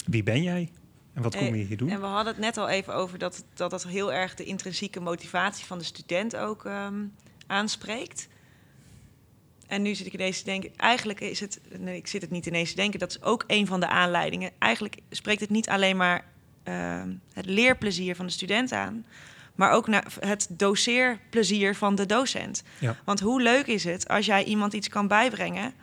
wie 0.05 0.23
ben 0.23 0.43
jij? 0.43 0.69
En 1.13 1.21
wat 1.21 1.35
kom 1.35 1.55
je 1.55 1.63
hier 1.63 1.77
doen? 1.77 1.89
En 1.89 1.99
we 1.99 2.05
hadden 2.05 2.33
het 2.33 2.41
net 2.41 2.57
al 2.57 2.69
even 2.69 2.95
over 2.95 3.19
dat 3.19 3.45
dat, 3.53 3.69
dat 3.69 3.83
heel 3.83 4.13
erg 4.13 4.35
de 4.35 4.43
intrinsieke 4.43 4.99
motivatie 4.99 5.65
van 5.65 5.77
de 5.77 5.83
student 5.83 6.35
ook 6.35 6.63
um, 6.63 7.13
aanspreekt. 7.53 8.27
En 9.67 9.81
nu 9.81 9.95
zit 9.95 10.05
ik 10.05 10.13
ineens 10.13 10.37
te 10.37 10.43
denken, 10.43 10.71
eigenlijk 10.77 11.19
is 11.19 11.39
het, 11.39 11.59
nee, 11.77 11.97
ik 11.97 12.07
zit 12.07 12.21
het 12.21 12.31
niet 12.31 12.45
ineens 12.45 12.69
te 12.69 12.75
denken, 12.75 12.99
dat 12.99 13.09
is 13.09 13.21
ook 13.21 13.43
een 13.47 13.67
van 13.67 13.79
de 13.79 13.87
aanleidingen. 13.87 14.51
Eigenlijk 14.59 14.97
spreekt 15.09 15.41
het 15.41 15.49
niet 15.49 15.69
alleen 15.69 15.97
maar 15.97 16.25
uh, 16.63 17.01
het 17.33 17.45
leerplezier 17.45 18.15
van 18.15 18.25
de 18.25 18.31
student 18.31 18.71
aan. 18.71 19.05
Maar 19.55 19.71
ook 19.71 19.87
naar 19.87 20.13
het 20.19 20.47
doseerplezier 20.49 21.75
van 21.75 21.95
de 21.95 22.05
docent. 22.05 22.63
Ja. 22.79 22.95
Want 23.05 23.19
hoe 23.19 23.41
leuk 23.41 23.67
is 23.67 23.83
het 23.83 24.07
als 24.07 24.25
jij 24.25 24.43
iemand 24.43 24.73
iets 24.73 24.89
kan 24.89 25.07
bijbrengen. 25.07 25.73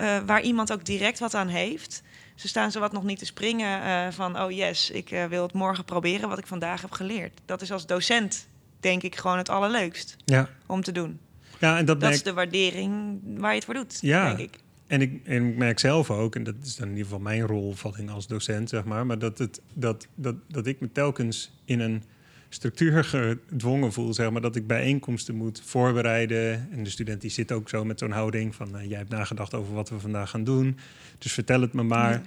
Uh, 0.00 0.18
waar 0.26 0.42
iemand 0.42 0.72
ook 0.72 0.84
direct 0.84 1.18
wat 1.18 1.34
aan 1.34 1.48
heeft. 1.48 2.02
Ze 2.34 2.48
staan 2.48 2.70
zo 2.70 2.80
wat 2.80 2.92
nog 2.92 3.04
niet 3.04 3.18
te 3.18 3.24
springen 3.24 3.80
uh, 3.80 4.06
van, 4.10 4.40
oh 4.40 4.50
yes, 4.50 4.90
ik 4.90 5.10
uh, 5.10 5.24
wil 5.24 5.42
het 5.42 5.52
morgen 5.52 5.84
proberen 5.84 6.28
wat 6.28 6.38
ik 6.38 6.46
vandaag 6.46 6.80
heb 6.80 6.92
geleerd. 6.92 7.40
Dat 7.44 7.62
is 7.62 7.72
als 7.72 7.86
docent, 7.86 8.48
denk 8.80 9.02
ik, 9.02 9.16
gewoon 9.16 9.38
het 9.38 9.48
allerleukst 9.48 10.16
ja. 10.24 10.48
om 10.66 10.82
te 10.82 10.92
doen. 10.92 11.18
Ja, 11.58 11.78
en 11.78 11.84
dat, 11.84 12.00
dat 12.00 12.12
is 12.12 12.22
de 12.22 12.32
waardering 12.32 13.20
waar 13.38 13.50
je 13.50 13.56
het 13.56 13.64
voor 13.64 13.74
doet, 13.74 13.98
ja. 14.00 14.34
denk 14.34 14.38
ik. 14.38 14.60
En 14.86 15.00
ik, 15.00 15.20
en 15.24 15.48
ik 15.48 15.56
merk 15.56 15.78
zelf 15.78 16.10
ook, 16.10 16.36
en 16.36 16.42
dat 16.44 16.54
is 16.62 16.76
dan 16.76 16.86
in 16.86 16.92
ieder 16.92 17.06
geval 17.06 17.20
mijn 17.20 17.46
rolvatting 17.46 18.10
als 18.10 18.26
docent, 18.26 18.68
zeg 18.68 18.84
maar, 18.84 19.06
maar 19.06 19.18
dat, 19.18 19.38
het, 19.38 19.60
dat, 19.74 20.06
dat, 20.14 20.34
dat 20.48 20.66
ik 20.66 20.80
me 20.80 20.92
telkens 20.92 21.52
in 21.64 21.80
een 21.80 22.02
structuur 22.48 23.04
gedwongen 23.04 23.92
voel, 23.92 24.14
zeg 24.14 24.30
maar, 24.30 24.40
dat 24.40 24.56
ik 24.56 24.66
bijeenkomsten 24.66 25.34
moet 25.34 25.62
voorbereiden. 25.64 26.68
En 26.72 26.84
de 26.84 26.90
student 26.90 27.20
die 27.20 27.30
zit 27.30 27.52
ook 27.52 27.68
zo 27.68 27.84
met 27.84 27.98
zo'n 27.98 28.10
houding 28.10 28.54
van, 28.54 28.76
uh, 28.76 28.88
jij 28.88 28.98
hebt 28.98 29.10
nagedacht 29.10 29.54
over 29.54 29.74
wat 29.74 29.88
we 29.88 30.00
vandaag 30.00 30.30
gaan 30.30 30.44
doen, 30.44 30.78
dus 31.18 31.32
vertel 31.32 31.60
het 31.60 31.72
me 31.72 31.82
maar. 31.82 32.22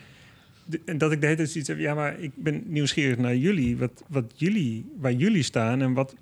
En 0.85 0.97
dat 0.97 1.11
ik 1.11 1.19
de 1.19 1.25
hele 1.25 1.37
tijd 1.37 1.49
zoiets 1.49 1.69
heb, 1.69 1.79
ja, 1.79 1.93
maar 1.93 2.19
ik 2.19 2.31
ben 2.35 2.63
nieuwsgierig 2.65 3.17
naar 3.17 3.35
jullie, 3.35 3.77
wat, 3.77 4.03
wat 4.07 4.31
jullie, 4.35 4.85
waar 4.99 5.11
jullie 5.11 5.43
staan 5.43 5.81
en 5.81 5.93
wat, 5.93 6.15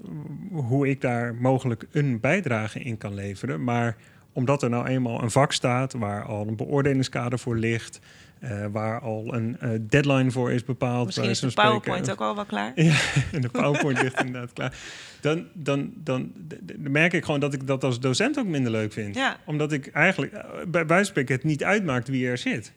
hoe 0.51 0.89
ik 0.89 1.01
daar 1.01 1.35
mogelijk 1.35 1.87
een 1.91 2.19
bijdrage 2.19 2.79
in 2.79 2.97
kan 2.97 3.13
leveren. 3.13 3.63
Maar 3.63 3.97
omdat 4.33 4.63
er 4.63 4.69
nou 4.69 4.87
eenmaal 4.87 5.23
een 5.23 5.31
vak 5.31 5.53
staat 5.53 5.93
waar 5.93 6.25
al 6.25 6.47
een 6.47 6.55
beoordelingskader 6.55 7.39
voor 7.39 7.57
ligt. 7.57 7.99
Uh, 8.43 8.65
waar 8.71 8.99
al 8.99 9.33
een 9.33 9.57
uh, 9.63 9.69
deadline 9.81 10.31
voor 10.31 10.51
is 10.51 10.65
bepaald. 10.65 11.05
Misschien 11.05 11.29
is 11.29 11.39
de 11.39 11.51
PowerPoint 11.51 12.11
ook 12.11 12.21
al 12.21 12.35
wel 12.35 12.45
klaar. 12.45 12.71
ja, 12.81 12.95
de 13.31 13.49
PowerPoint 13.51 14.01
ligt 14.01 14.19
inderdaad 14.19 14.53
klaar. 14.53 14.73
Dan, 15.19 15.45
dan, 15.53 15.93
dan, 15.95 16.31
dan, 16.35 16.91
merk 16.91 17.13
ik 17.13 17.25
gewoon 17.25 17.39
dat 17.39 17.53
ik 17.53 17.67
dat 17.67 17.83
als 17.83 17.99
docent 17.99 18.39
ook 18.39 18.45
minder 18.45 18.71
leuk 18.71 18.93
vind. 18.93 19.15
Ja. 19.15 19.37
Omdat 19.45 19.71
ik 19.71 19.87
eigenlijk 19.87 20.33
uh, 20.33 20.41
bij 20.67 20.85
wijze 20.85 21.11
het 21.25 21.43
niet 21.43 21.63
uitmaakt 21.63 22.07
wie 22.07 22.27
er 22.27 22.37
zit. 22.37 22.73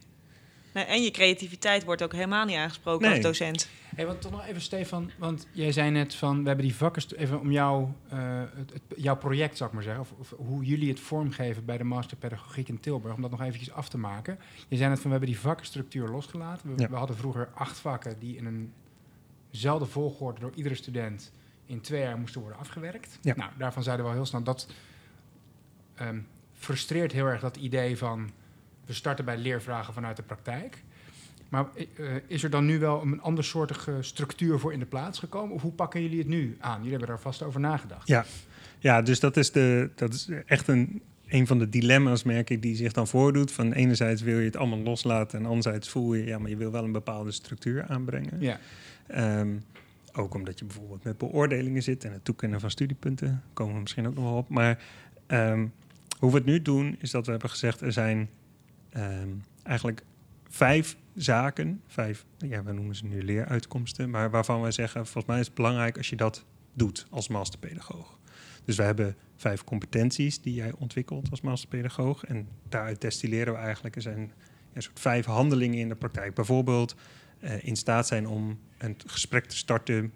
Nee, 0.74 0.84
en 0.84 1.02
je 1.02 1.10
creativiteit 1.10 1.84
wordt 1.84 2.02
ook 2.02 2.12
helemaal 2.12 2.44
niet 2.44 2.56
aangesproken 2.56 3.10
als 3.10 3.20
docent. 3.20 3.68
Hey, 3.96 4.06
want 4.06 4.20
toch 4.20 4.30
nog 4.30 4.46
even, 4.46 4.60
Stefan, 4.60 5.10
want 5.18 5.46
jij 5.52 5.72
zei 5.72 5.90
net 5.90 6.14
van 6.14 6.40
we 6.40 6.46
hebben 6.46 6.64
die 6.64 6.74
vakken, 6.74 7.02
even 7.16 7.40
om 7.40 7.52
jou, 7.52 7.88
uh, 8.12 8.42
het, 8.54 8.72
het, 8.72 8.82
jouw 8.96 9.16
project, 9.16 9.56
zou 9.56 9.68
ik 9.68 9.74
maar 9.74 9.84
zeggen, 9.84 10.02
of, 10.02 10.12
of, 10.18 10.34
hoe 10.46 10.64
jullie 10.64 10.88
het 10.88 11.00
vormgeven 11.00 11.64
bij 11.64 11.78
de 11.78 11.84
Master 11.84 12.16
Pedagogiek 12.16 12.68
in 12.68 12.80
Tilburg, 12.80 13.14
om 13.14 13.22
dat 13.22 13.30
nog 13.30 13.40
eventjes 13.40 13.72
af 13.72 13.88
te 13.88 13.98
maken. 13.98 14.38
Je 14.68 14.76
zei 14.76 14.88
net 14.88 15.00
van 15.00 15.10
we 15.10 15.16
hebben 15.16 15.34
die 15.34 15.40
vakkenstructuur 15.40 16.08
losgelaten. 16.08 16.76
We, 16.76 16.88
we 16.88 16.96
hadden 16.96 17.16
vroeger 17.16 17.48
acht 17.54 17.78
vakken 17.78 18.18
die 18.18 18.37
in 18.37 18.72
eenzelfde 19.50 19.87
volgorde 19.87 20.40
door 20.40 20.52
iedere 20.54 20.74
student 20.74 21.32
in 21.66 21.80
twee 21.80 22.00
jaar 22.00 22.18
moesten 22.18 22.40
worden 22.40 22.58
afgewerkt. 22.58 23.18
Ja. 23.22 23.34
Nou, 23.37 23.50
daarvan 23.58 23.82
zeiden 23.82 24.04
we 24.04 24.10
al 24.10 24.16
heel 24.16 24.26
snel 24.26 24.42
dat 24.42 24.68
um, 26.00 26.26
frustreert 26.52 27.12
heel 27.12 27.26
erg 27.26 27.40
dat 27.40 27.56
idee 27.56 27.98
van 27.98 28.30
we 28.87 28.92
starten 28.92 29.25
bij 29.25 29.37
leervragen 29.37 29.94
vanuit 29.94 30.16
de 30.16 30.23
praktijk. 30.23 30.83
Maar 31.49 31.66
uh, 31.75 32.11
is 32.27 32.42
er 32.42 32.51
dan 32.51 32.66
nu 32.66 32.79
wel 32.79 33.03
een 33.03 33.20
andersoortige 33.20 33.97
structuur 34.01 34.59
voor 34.59 34.73
in 34.73 34.79
de 34.79 34.87
plaats 34.87 35.18
gekomen? 35.18 35.55
Of 35.55 35.62
hoe 35.62 35.73
pakken 35.73 36.03
jullie 36.03 36.18
het 36.18 36.29
nu 36.29 36.57
aan? 36.61 36.77
Jullie 36.77 36.90
hebben 36.90 37.09
daar 37.09 37.20
vast 37.20 37.42
over 37.42 37.61
nagedacht. 37.61 38.09
Ja, 38.09 38.25
ja 38.79 39.03
dus 39.03 39.20
dat 39.20 39.37
is, 39.37 39.53
de, 39.53 39.90
dat 39.94 40.12
is 40.12 40.29
echt 40.47 40.68
een, 40.68 41.03
een 41.27 41.47
van 41.47 41.59
de 41.59 41.68
dilemma's, 41.68 42.23
merk 42.23 42.51
ik, 42.51 42.62
die 42.62 42.77
zich 42.77 42.92
dan 42.92 43.07
voordoet. 43.07 43.53
Van 43.53 43.73
enerzijds 43.73 44.23
wil 44.23 44.38
je 44.38 44.44
het 44.44 44.57
allemaal 44.57 44.79
loslaten 44.79 45.38
en 45.38 45.47
anderzijds 45.47 45.88
voel 45.88 46.14
je, 46.14 46.25
ja, 46.25 46.38
maar 46.38 46.51
je 46.51 46.57
wil 46.57 46.70
wel 46.70 46.85
een 46.85 46.92
bepaalde 46.92 47.33
structuur 47.33 47.85
aanbrengen. 47.87 48.40
Ja. 48.40 48.59
Um, 49.40 49.64
ook 50.12 50.35
omdat 50.35 50.59
je 50.59 50.64
bijvoorbeeld 50.64 51.05
met 51.05 51.18
beoordelingen 51.18 51.83
zit 51.83 52.05
en 52.05 52.12
het 52.12 52.25
toekennen 52.25 52.61
van 52.61 52.70
studiepunten, 52.70 53.42
komen 53.53 53.75
we 53.75 53.81
misschien 53.81 54.07
ook 54.07 54.14
nog 54.14 54.25
wel 54.25 54.37
op. 54.37 54.49
Maar 54.49 54.83
um, 55.27 55.73
hoe 56.18 56.31
we 56.31 56.37
het 56.37 56.47
nu 56.47 56.62
doen, 56.62 56.97
is 56.99 57.11
dat 57.11 57.25
we 57.25 57.31
hebben 57.31 57.51
gezegd, 57.51 57.81
er 57.81 57.92
zijn 57.92 58.29
um, 58.96 59.42
eigenlijk 59.62 60.02
vijf 60.48 60.96
zaken, 61.14 61.80
vijf, 61.87 62.24
ja, 62.38 62.62
we 62.62 62.72
noemen 62.72 62.94
ze 62.94 63.04
nu 63.04 63.22
leeruitkomsten, 63.22 64.11
maar 64.11 64.30
waarvan 64.30 64.61
wij 64.61 64.72
zeggen, 64.72 65.04
volgens 65.04 65.26
mij 65.26 65.40
is 65.40 65.46
het 65.46 65.54
belangrijk 65.54 65.96
als 65.96 66.09
je 66.09 66.16
dat 66.16 66.44
doet 66.72 67.07
als 67.11 67.28
masterpedagoog. 67.28 68.18
Dus 68.64 68.76
we 68.76 68.83
hebben 68.83 69.16
vijf 69.37 69.64
competenties 69.64 70.40
die 70.40 70.54
jij 70.54 70.72
ontwikkelt 70.78 71.30
als 71.30 71.40
masterpedagoog. 71.40 72.24
En 72.24 72.48
daaruit 72.68 73.00
destilleren 73.00 73.52
we 73.52 73.59
eigenlijk, 73.59 73.96
er 73.96 74.07
een 74.72 74.83
soort 74.83 75.00
vijf 75.00 75.24
handelingen 75.24 75.78
in 75.78 75.88
de 75.88 75.94
praktijk. 75.94 76.35
Bijvoorbeeld 76.35 76.94
uh, 77.40 77.64
in 77.64 77.76
staat 77.76 78.07
zijn 78.07 78.26
om 78.26 78.59
een 78.78 78.96
gesprek 79.07 79.44
te 79.44 79.57
starten 79.57 80.12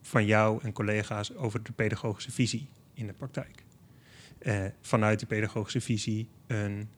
van 0.00 0.26
jou 0.26 0.62
en 0.62 0.72
collega's 0.72 1.34
over 1.34 1.62
de 1.62 1.72
pedagogische 1.72 2.30
visie 2.30 2.68
in 2.94 3.06
de 3.06 3.12
praktijk. 3.12 3.64
Uh, 4.42 4.64
vanuit 4.80 5.18
die 5.18 5.28
pedagogische 5.28 5.80
visie 5.80 6.28
een 6.46 6.88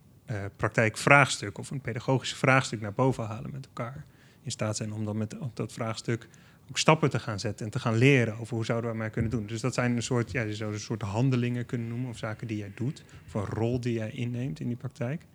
praktijkvraagstuk 0.57 1.59
of 1.59 1.71
een 1.71 1.81
pedagogisch 1.81 2.35
vraagstuk 2.35 2.81
naar 2.81 2.93
boven 2.93 3.25
halen 3.25 3.51
met 3.53 3.67
elkaar 3.67 4.05
in 4.43 4.51
staat 4.51 4.77
zijn 4.77 4.93
om 4.93 5.05
dan 5.05 5.17
met 5.17 5.39
op 5.39 5.57
dat 5.57 5.73
vraagstuk 5.73 6.29
ook 6.71 6.79
stappen 6.79 7.11
te 7.11 7.19
gaan 7.19 7.41
zetten 7.41 7.67
en 7.67 7.73
te 7.73 7.79
gaan 7.79 7.97
leren 7.97 8.39
over 8.39 8.55
hoe 8.55 8.65
zouden 8.65 8.91
we 8.91 8.97
maar 8.97 9.11
kunnen 9.11 9.31
doen. 9.31 9.47
Dus 9.47 9.61
dat 9.61 9.75
zijn 9.75 9.97
een 9.97 10.03
soort, 10.03 10.31
ja, 10.31 10.43
je 10.43 10.55
zou 10.55 10.73
een 10.73 10.81
soort 10.81 11.03
handelingen 11.03 11.67
kunnen 11.67 11.89
noemen 11.89 12.11
of 12.11 12.19
zaken 12.19 12.47
die 12.47 12.57
jij 12.57 12.73
doet, 12.75 13.05
of 13.27 13.35
een 13.35 13.45
rol 13.45 13.81
die 13.81 13.93
jij 13.93 14.11
inneemt 14.11 14.61
in 14.61 14.67
die 14.67 14.77
praktijk. 14.77 15.27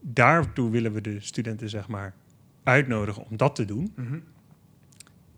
Daartoe 0.00 0.70
willen 0.70 0.92
we 0.92 1.00
de 1.00 1.20
studenten 1.20 1.68
zeg 1.68 1.88
maar 1.88 2.14
uitnodigen 2.62 3.24
om 3.30 3.36
dat 3.36 3.54
te 3.54 3.64
doen. 3.64 3.92
Mhm. 3.96 4.18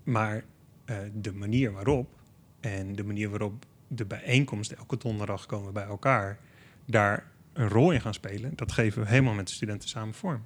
Maar 0.02 0.44
eh, 0.84 0.96
de 1.14 1.32
manier 1.32 1.72
waarop 1.72 2.08
en 2.60 2.94
de 2.94 3.04
manier 3.04 3.30
waarop 3.30 3.66
de 3.88 4.04
bijeenkomst 4.04 4.72
elke 4.72 4.96
donderdag 4.96 5.46
komen 5.46 5.72
bij 5.72 5.84
elkaar, 5.84 6.38
daar 6.84 7.30
een 7.56 7.68
rol 7.68 7.90
in 7.90 8.00
gaan 8.00 8.14
spelen, 8.14 8.52
dat 8.54 8.72
geven 8.72 9.02
we 9.02 9.08
helemaal 9.08 9.34
met 9.34 9.48
de 9.48 9.54
studenten 9.54 9.88
samen 9.88 10.14
vorm. 10.14 10.44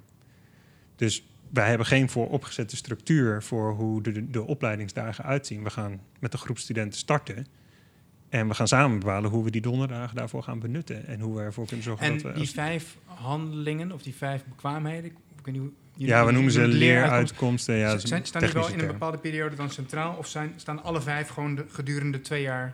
Dus 0.95 1.25
wij 1.49 1.67
hebben 1.67 1.87
geen 1.87 2.09
vooropgezette 2.09 2.75
structuur 2.75 3.43
voor 3.43 3.73
hoe 3.73 4.01
de, 4.01 4.29
de 4.29 4.41
opleidingsdagen 4.41 5.23
uitzien. 5.23 5.63
We 5.63 5.69
gaan 5.69 5.99
met 6.19 6.33
een 6.33 6.39
groep 6.39 6.57
studenten 6.57 6.99
starten. 6.99 7.47
En 8.29 8.47
we 8.47 8.53
gaan 8.53 8.67
samen 8.67 8.99
bepalen 8.99 9.29
hoe 9.29 9.43
we 9.43 9.51
die 9.51 9.61
donderdagen 9.61 10.15
daarvoor 10.15 10.43
gaan 10.43 10.59
benutten. 10.59 11.07
En 11.07 11.19
hoe 11.19 11.35
we 11.35 11.41
ervoor 11.41 11.65
kunnen 11.65 11.83
zorgen 11.83 12.05
En 12.05 12.13
dat 12.13 12.21
we. 12.21 12.39
die 12.39 12.49
vijf 12.49 12.97
handelingen 13.05 13.91
of 13.91 14.01
die 14.01 14.15
vijf 14.15 14.43
bekwaamheden, 14.45 15.11
ik 15.45 15.51
niet 15.51 15.71
ja, 15.95 16.25
we 16.25 16.31
noemen 16.31 16.51
ze 16.51 16.67
leeruitkomsten. 16.67 17.75
Ja, 17.75 17.97
zijn, 17.97 18.25
staan 18.25 18.41
die 18.41 18.51
wel 18.51 18.69
in 18.69 18.79
een 18.79 18.87
bepaalde 18.87 19.17
periode 19.17 19.55
dan 19.55 19.69
centraal 19.69 20.15
of 20.15 20.27
zijn, 20.27 20.53
staan 20.55 20.83
alle 20.83 21.01
vijf 21.01 21.27
gewoon 21.27 21.55
de, 21.55 21.65
gedurende 21.67 22.21
twee 22.21 22.41
jaar 22.41 22.73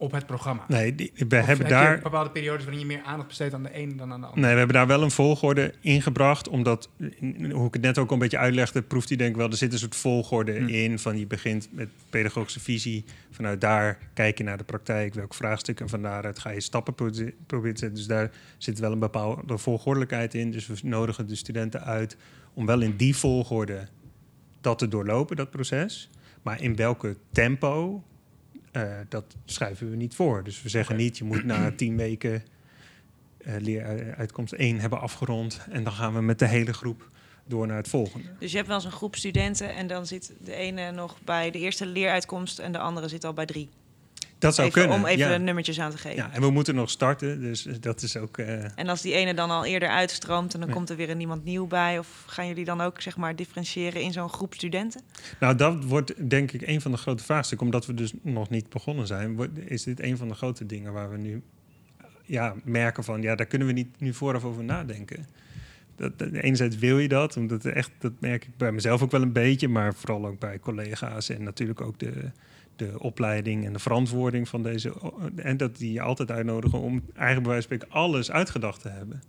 op 0.00 0.12
het 0.12 0.26
programma? 0.26 0.64
Nee, 0.68 0.94
die, 0.94 1.12
we 1.14 1.24
Of 1.24 1.30
hebben 1.46 1.46
heb 1.66 1.68
daar. 1.68 2.00
bepaalde 2.00 2.30
periodes 2.30 2.62
waarin 2.64 2.80
je 2.80 2.86
meer 2.86 3.02
aandacht 3.02 3.28
besteedt 3.28 3.54
aan 3.54 3.62
de 3.62 3.72
ene 3.72 3.94
dan 3.94 4.12
aan 4.12 4.20
de 4.20 4.26
andere? 4.26 4.40
Nee, 4.42 4.52
we 4.52 4.58
hebben 4.58 4.76
daar 4.76 4.86
wel 4.86 5.02
een 5.02 5.10
volgorde 5.10 5.74
ingebracht. 5.80 6.48
Omdat, 6.48 6.88
hoe 7.52 7.66
ik 7.66 7.72
het 7.72 7.82
net 7.82 7.98
ook 7.98 8.06
al 8.08 8.12
een 8.12 8.18
beetje 8.18 8.38
uitlegde, 8.38 8.82
proeft 8.82 9.08
hij 9.08 9.16
denk 9.18 9.30
ik 9.30 9.36
wel, 9.36 9.50
er 9.50 9.56
zit 9.56 9.72
een 9.72 9.78
soort 9.78 9.96
volgorde 9.96 10.52
Hm. 10.58 10.68
in. 10.68 10.98
Van 10.98 11.18
je 11.18 11.26
begint 11.26 11.68
met 11.72 11.88
pedagogische 12.10 12.60
visie. 12.60 13.04
Vanuit 13.30 13.60
daar 13.60 13.98
kijk 14.14 14.38
je 14.38 14.44
naar 14.44 14.56
de 14.58 14.64
praktijk, 14.64 15.14
welk 15.14 15.34
vraagstuk. 15.34 15.80
En 15.80 15.88
van 15.88 16.02
daaruit 16.02 16.38
ga 16.38 16.50
je 16.50 16.60
stappen 16.60 16.94
pro- 16.94 17.10
proberen 17.46 17.74
te 17.74 17.80
zetten. 17.80 17.94
Dus 17.98 18.06
daar 18.06 18.30
zit 18.58 18.78
wel 18.78 18.92
een 18.92 18.98
bepaalde 18.98 19.58
volgordelijkheid 19.58 20.34
in. 20.34 20.50
Dus 20.50 20.66
we 20.66 20.74
nodigen 20.82 21.26
de 21.28 21.34
studenten 21.36 21.84
uit 21.84 22.16
om 22.54 22.66
wel 22.66 22.80
in 22.80 22.96
die 22.96 23.16
volgorde 23.16 23.88
dat 24.60 24.78
te 24.78 24.88
doorlopen, 24.88 25.36
dat 25.36 25.50
proces. 25.50 26.10
Maar 26.42 26.62
in 26.62 26.76
welke 26.76 27.16
tempo, 27.32 28.02
eh, 28.72 28.92
dat 29.08 29.36
schrijven 29.44 29.90
we 29.90 29.96
niet 29.96 30.14
voor. 30.14 30.44
Dus 30.44 30.62
we 30.62 30.68
zeggen 30.68 30.96
niet, 30.96 31.18
je 31.18 31.24
moet 31.24 31.44
na 31.44 31.70
tien 31.76 31.96
weken 31.96 32.42
eh 33.38 33.54
leeruitkomst 33.58 34.52
1 34.52 34.80
hebben 34.80 35.00
afgerond. 35.00 35.60
En 35.70 35.84
dan 35.84 35.92
gaan 35.92 36.14
we 36.14 36.20
met 36.20 36.38
de 36.38 36.46
hele 36.46 36.72
groep 36.72 37.10
door 37.44 37.66
naar 37.66 37.76
het 37.76 37.88
volgende. 37.88 38.28
Dus 38.38 38.50
je 38.50 38.56
hebt 38.56 38.68
wel 38.68 38.76
eens 38.76 38.86
een 38.86 38.92
groep 38.92 39.16
studenten 39.16 39.74
en 39.74 39.86
dan 39.86 40.06
zit 40.06 40.32
de 40.44 40.54
ene 40.54 40.90
nog 40.90 41.18
bij 41.24 41.50
de 41.50 41.58
eerste 41.58 41.86
leeruitkomst 41.86 42.58
en 42.58 42.72
de 42.72 42.78
andere 42.78 43.08
zit 43.08 43.24
al 43.24 43.32
bij 43.32 43.46
drie. 43.46 43.68
Dat 44.38 44.54
zou 44.54 44.68
Even, 44.68 44.80
kunnen. 44.80 44.98
om 44.98 45.06
even 45.06 45.30
ja. 45.30 45.36
nummertjes 45.36 45.80
aan 45.80 45.90
te 45.90 45.98
geven. 45.98 46.16
ja, 46.16 46.32
en 46.32 46.40
we 46.40 46.50
moeten 46.50 46.74
nog 46.74 46.90
starten, 46.90 47.40
dus 47.40 47.62
dat 47.80 48.02
is 48.02 48.16
ook... 48.16 48.38
eh, 48.38 48.78
En 48.78 48.88
als 48.88 49.02
die 49.02 49.12
ene 49.14 49.34
dan 49.34 49.50
al 49.50 49.64
eerder 49.64 49.88
uitstroomt 49.88 50.54
en 50.54 50.60
dan 50.60 50.70
komt 50.70 50.90
er 50.90 50.96
weer 50.96 51.10
een 51.10 51.20
iemand 51.20 51.44
nieuw 51.44 51.66
bij, 51.66 51.98
of 51.98 52.24
gaan 52.26 52.46
jullie 52.46 52.64
dan 52.64 52.80
ook 52.80 53.00
zeg 53.00 53.16
maar 53.16 53.36
differentiëren 53.36 54.02
in 54.02 54.12
zo'n 54.12 54.28
groep 54.28 54.54
studenten? 54.54 55.00
Nou, 55.40 55.54
dat 55.54 55.84
wordt 55.84 56.30
denk 56.30 56.52
ik 56.52 56.62
een 56.66 56.80
van 56.80 56.90
de 56.90 56.96
grote 56.96 57.24
vraagstukken. 57.24 57.66
Omdat 57.66 57.86
we 57.86 57.94
dus 57.94 58.12
nog 58.22 58.50
niet 58.50 58.68
begonnen 58.68 59.06
zijn, 59.06 59.38
is 59.64 59.82
dit 59.82 60.02
een 60.02 60.16
van 60.16 60.28
de 60.28 60.34
grote 60.34 60.66
dingen 60.66 60.92
waar 60.92 61.10
we 61.10 61.16
nu 61.16 61.42
ja, 62.24 62.54
merken 62.64 63.04
van... 63.04 63.22
ja, 63.22 63.34
daar 63.34 63.46
kunnen 63.46 63.66
we 63.66 63.72
niet 63.74 64.00
nu 64.00 64.14
vooraf 64.14 64.44
over 64.44 64.64
nadenken. 64.64 65.26
Dat, 65.96 66.18
dat- 66.18 66.32
enerzijds 66.32 66.76
wil 66.76 66.98
je 66.98 67.08
dat, 67.08 67.36
omdat 67.36 67.64
echt, 67.64 67.90
dat 67.98 68.12
merk 68.18 68.44
ik 68.44 68.56
bij 68.56 68.72
mezelf 68.72 69.02
ook 69.02 69.10
wel 69.10 69.22
een 69.22 69.32
beetje... 69.32 69.68
maar 69.68 69.94
vooral 69.94 70.26
ook 70.26 70.38
bij 70.38 70.58
collega's 70.58 71.28
en 71.28 71.42
natuurlijk 71.42 71.80
ook 71.80 71.98
de, 71.98 72.12
de 72.78 72.94
opleiding 72.98 73.66
en 73.66 73.72
de 73.72 73.78
verantwoording 73.78 74.48
van 74.48 74.62
deze... 74.62 74.92
en 75.36 75.56
dat 75.56 75.76
die 75.76 75.92
je 75.92 76.00
altijd 76.00 76.30
uitnodigen 76.30 76.78
om 76.80 77.02
eigenlijk 77.14 77.42
bij 77.46 77.52
wijze 77.52 77.68
van 77.68 77.76
spreken 77.76 77.90
alles 77.90 78.30
uitgedacht 78.30 78.80
te 78.82 78.88
hebben. 78.88 79.22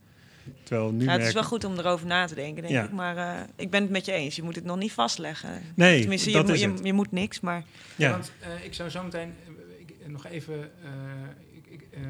Terwijl 0.63 0.91
nu 0.91 1.03
Ja, 1.05 1.11
het 1.11 1.21
is 1.27 1.33
wel 1.33 1.43
goed 1.43 1.63
om 1.63 1.77
erover 1.77 2.07
na 2.07 2.25
te 2.25 2.35
denken, 2.35 2.61
denk 2.61 2.73
Ja. 2.73 2.83
ik. 2.83 2.91
Maar 2.91 3.17
eh, 3.17 3.41
ik 3.55 3.69
ben 3.69 3.81
het 3.81 3.91
met 3.91 4.05
je 4.05 4.11
eens. 4.11 4.35
Je 4.35 4.43
moet 4.43 4.55
het 4.55 4.63
nog 4.63 4.77
niet 4.77 4.91
vastleggen. 4.91 5.49
Nee, 5.75 5.99
Tenminste, 5.99 6.29
je, 6.29 6.35
dat 6.35 6.45
moet- 6.45 6.53
is 6.55 6.61
je, 6.61 6.67
het. 6.69 6.79
je 6.83 6.93
moet 6.93 7.11
niks, 7.11 7.39
maar 7.39 7.63
Ja. 7.95 8.11
Want 8.11 8.31
eh, 8.39 8.65
ik 8.65 8.73
zou 8.73 8.89
zo 8.89 9.03
meteen 9.03 9.33
eh, 9.45 9.79
ik, 9.79 10.07
nog 10.11 10.25
even. 10.27 10.53
eh, 10.83 10.89
ik, 11.51 11.65
ik, 11.69 11.87
ehm, 11.91 12.03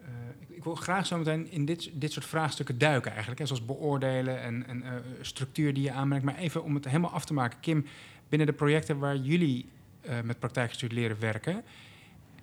eh, 0.00 0.06
ik, 0.48 0.56
ik 0.56 0.64
wil 0.64 0.74
graag 0.74 1.06
zo 1.06 1.18
meteen 1.18 1.50
in 1.50 1.64
dit, 1.64 1.90
dit 1.94 2.12
soort 2.12 2.26
vraagstukken 2.26 2.78
duiken, 2.78 3.10
eigenlijk. 3.10 3.40
Hè, 3.40 3.46
zoals 3.46 3.64
beoordelen 3.64 4.40
en, 4.42 4.66
en 4.66 4.82
eh, 4.82 4.92
structuur 5.20 5.74
die 5.74 5.82
je 5.82 5.92
aanmerkt. 5.92 6.24
Maar 6.24 6.36
even 6.38 6.62
om 6.62 6.74
het 6.74 6.84
helemaal 6.84 7.10
af 7.12 7.24
te 7.24 7.34
maken. 7.34 7.60
Kim, 7.60 7.86
binnen 8.28 8.46
de 8.48 8.52
projecten 8.54 8.98
waar 8.98 9.16
jullie 9.16 9.66
eh, 10.08 10.20
met 10.24 10.38
praktijkgestuurd 10.38 10.92
leren 10.92 11.20
werken, 11.20 11.64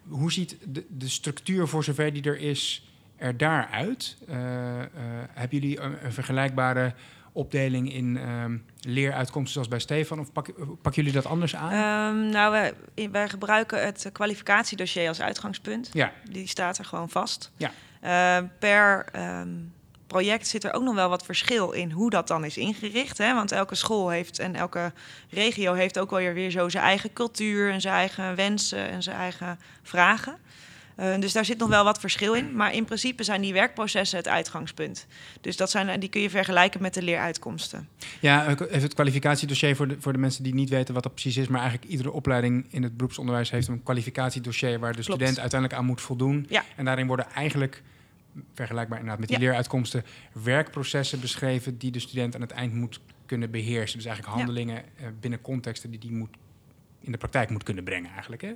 hoe 0.07 0.31
ziet 0.31 0.57
de, 0.63 0.85
de 0.89 1.09
structuur 1.09 1.67
voor 1.67 1.83
zover 1.83 2.13
die 2.13 2.23
er 2.23 2.37
is 2.37 2.89
er 3.15 3.37
daaruit? 3.37 4.17
Eh 4.27 4.81
eh 4.81 4.87
hebben 5.33 5.59
jullie 5.59 5.79
een, 5.79 6.05
een 6.05 6.13
vergelijkbare 6.13 6.93
opdeling 7.31 7.93
in 7.93 8.17
ehm, 8.17 8.57
leeruitkomsten 8.81 9.53
zoals 9.53 9.67
bij 9.67 9.79
Stefan? 9.79 10.19
Of 10.19 10.31
pak, 10.31 10.53
pakken 10.81 11.03
jullie 11.03 11.11
dat 11.11 11.25
anders 11.25 11.55
aan? 11.55 11.71
Ehm, 11.71 12.29
nou, 12.29 12.51
wij, 13.11 13.29
gebruiken 13.29 13.85
het 13.85 14.09
kwalificatiedossier 14.11 15.07
als 15.07 15.21
uitgangspunt. 15.21 15.89
ja, 15.93 16.11
Die 16.31 16.47
staat 16.47 16.77
er 16.77 16.85
gewoon 16.85 17.09
vast. 17.09 17.51
Ja. 17.57 17.71
Per 18.59 19.05
ehm, 19.11 19.49
project 20.07 20.47
zit 20.47 20.63
er 20.63 20.73
ook 20.73 20.83
nog 20.83 20.95
wel 20.95 21.09
wat 21.09 21.25
verschil 21.25 21.71
in 21.71 21.91
hoe 21.91 22.09
dat 22.09 22.27
dan 22.27 22.45
is 22.45 22.57
ingericht. 22.57 23.17
Hè? 23.17 23.33
Want 23.33 23.51
elke 23.51 23.75
school 23.75 24.09
heeft 24.09 24.39
en 24.39 24.55
elke 24.55 24.93
regio 25.29 25.73
heeft 25.73 25.99
ook 25.99 26.09
wel 26.09 26.33
weer, 26.33 26.51
zo 26.51 26.69
zijn 26.69 26.83
eigen 26.83 27.13
cultuur 27.13 27.71
en 27.71 27.81
zijn 27.81 27.93
eigen 27.93 28.35
wensen 28.35 28.89
en 28.89 29.03
zijn 29.03 29.17
eigen 29.17 29.59
vragen. 29.83 30.37
Eh, 30.95 31.19
dus 31.19 31.33
daar 31.33 31.45
zit 31.45 31.57
nog 31.57 31.69
wel 31.69 31.83
wat 31.83 31.99
verschil 31.99 32.33
in. 32.33 32.55
Maar 32.55 32.73
in 32.73 32.85
principe 32.85 33.23
zijn 33.23 33.41
die 33.41 33.53
werkprocessen 33.53 34.17
het 34.17 34.27
uitgangspunt. 34.27 35.05
Dus 35.41 35.57
dat 35.57 35.69
zijn, 35.69 35.99
die 35.99 36.09
kun 36.09 36.21
je 36.21 36.29
vergelijken 36.29 36.81
met 36.81 36.93
de 36.93 37.01
leeruitkomsten. 37.01 37.87
ja 38.19 38.47
even 38.47 38.81
het 38.81 38.93
kwalificatiedossier 38.93 39.75
voor 39.75 39.87
de, 39.87 39.95
voor 39.99 40.13
de 40.13 40.19
mensen 40.19 40.43
die 40.43 40.53
niet 40.53 40.69
weten 40.69 40.93
wat 40.93 41.03
dat 41.03 41.13
precies 41.13 41.37
is. 41.37 41.47
Maar 41.47 41.61
eigenlijk 41.61 41.91
iedere 41.91 42.11
opleiding 42.11 42.65
in 42.69 42.83
het 42.83 42.97
beroepsonderwijs 42.97 43.51
heeft 43.51 43.67
een 43.67 43.83
kwalificatiedossier 43.83 44.79
waar 44.79 44.93
de 44.93 45.03
Klopt. 45.03 45.19
student 45.19 45.39
uiteindelijk 45.39 45.79
aan 45.79 45.85
moet 45.85 46.01
voldoen. 46.01 46.45
Ja. 46.49 46.63
En 46.75 46.85
daarin 46.85 47.07
worden 47.07 47.25
eigenlijk, 47.33 47.81
vergelijkbaar 48.53 48.97
inderdaad 48.99 49.19
met 49.19 49.29
die 49.29 49.37
Ja. 49.39 49.43
leeruitkomsten, 49.45 50.03
werkprocessen 50.33 51.19
beschreven 51.19 51.77
die 51.77 51.91
de 51.91 51.99
student 51.99 52.35
aan 52.35 52.41
het 52.41 52.51
eind 52.51 52.73
moet 52.73 52.99
kunnen 53.25 53.51
beheersen. 53.51 53.97
Dus 53.97 54.05
eigenlijk 54.07 54.37
Ja. 54.37 54.43
handelingen 54.43 54.77
eh, 54.77 55.07
binnen 55.19 55.41
contexten 55.41 55.89
die 55.89 55.99
die 55.99 56.11
moet, 56.11 56.35
in 56.99 57.11
de 57.11 57.17
praktijk 57.17 57.49
moet 57.49 57.63
kunnen 57.63 57.83
brengen 57.83 58.11
eigenlijk. 58.11 58.41
Hè? 58.41 58.53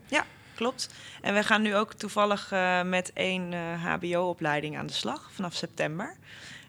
Klopt. 0.56 0.94
En 1.22 1.34
we 1.34 1.44
gaan 1.44 1.62
nu 1.62 1.76
ook 1.76 1.94
toevallig 1.94 2.52
eh, 2.52 2.84
met 2.84 3.14
één 3.14 3.54
eh, 3.54 3.84
HBO-opleiding 3.86 4.78
aan 4.78 4.86
de 4.88 4.94
slag 4.94 5.30
vanaf 5.34 5.54
september. 5.54 6.16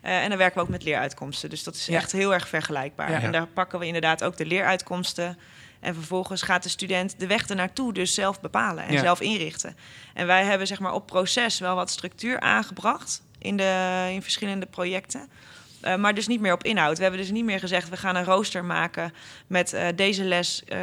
Eh, 0.01 0.23
en 0.23 0.29
dan 0.29 0.39
werken 0.39 0.57
we 0.57 0.63
ook 0.63 0.69
met 0.69 0.85
leeruitkomsten. 0.85 1.51
Dus 1.51 1.63
dat 1.63 1.75
is 1.75 1.87
Ja. 1.87 1.97
echt 1.97 2.13
heel 2.13 2.35
erg 2.35 2.49
vergelijkbaar. 2.49 3.11
Ja. 3.11 3.21
En 3.21 3.33
daar 3.33 3.47
pakken 3.47 3.79
we 3.79 3.87
inderdaad 3.87 4.25
ook 4.25 4.37
de 4.37 4.47
leeruitkomsten. 4.47 5.39
En 5.81 5.95
vervolgens 5.95 6.43
gaat 6.43 6.63
de 6.63 6.69
student 6.69 7.21
de 7.21 7.27
weg 7.27 7.49
ernaartoe 7.49 7.93
dus 7.93 8.15
zelf 8.15 8.41
bepalen 8.41 8.85
en 8.85 8.93
Ja. 8.93 9.01
zelf 9.01 9.21
inrichten. 9.21 9.77
En 10.15 10.27
wij 10.27 10.45
hebben 10.45 10.67
zeg 10.67 10.81
maar 10.81 10.93
op 10.93 11.07
proces 11.07 11.59
wel 11.59 11.75
wat 11.75 11.91
structuur 11.91 12.41
aangebracht 12.41 13.23
in, 13.39 13.57
de, 13.57 14.09
in 14.13 14.23
verschillende 14.23 14.67
projecten. 14.67 15.29
Eh, 15.81 15.97
maar 15.97 16.15
dus 16.15 16.27
niet 16.27 16.41
meer 16.41 16.53
op 16.53 16.65
inhoud. 16.65 16.97
We 16.97 17.03
hebben 17.03 17.21
dus 17.21 17.31
niet 17.31 17.45
meer 17.45 17.59
gezegd, 17.59 17.89
we 17.89 17.97
gaan 17.97 18.17
een 18.17 18.25
rooster 18.25 18.65
maken 18.65 19.13
met 19.47 19.73
eh, 19.73 19.87
deze 19.95 20.25
les, 20.25 20.65
eh, 20.65 20.79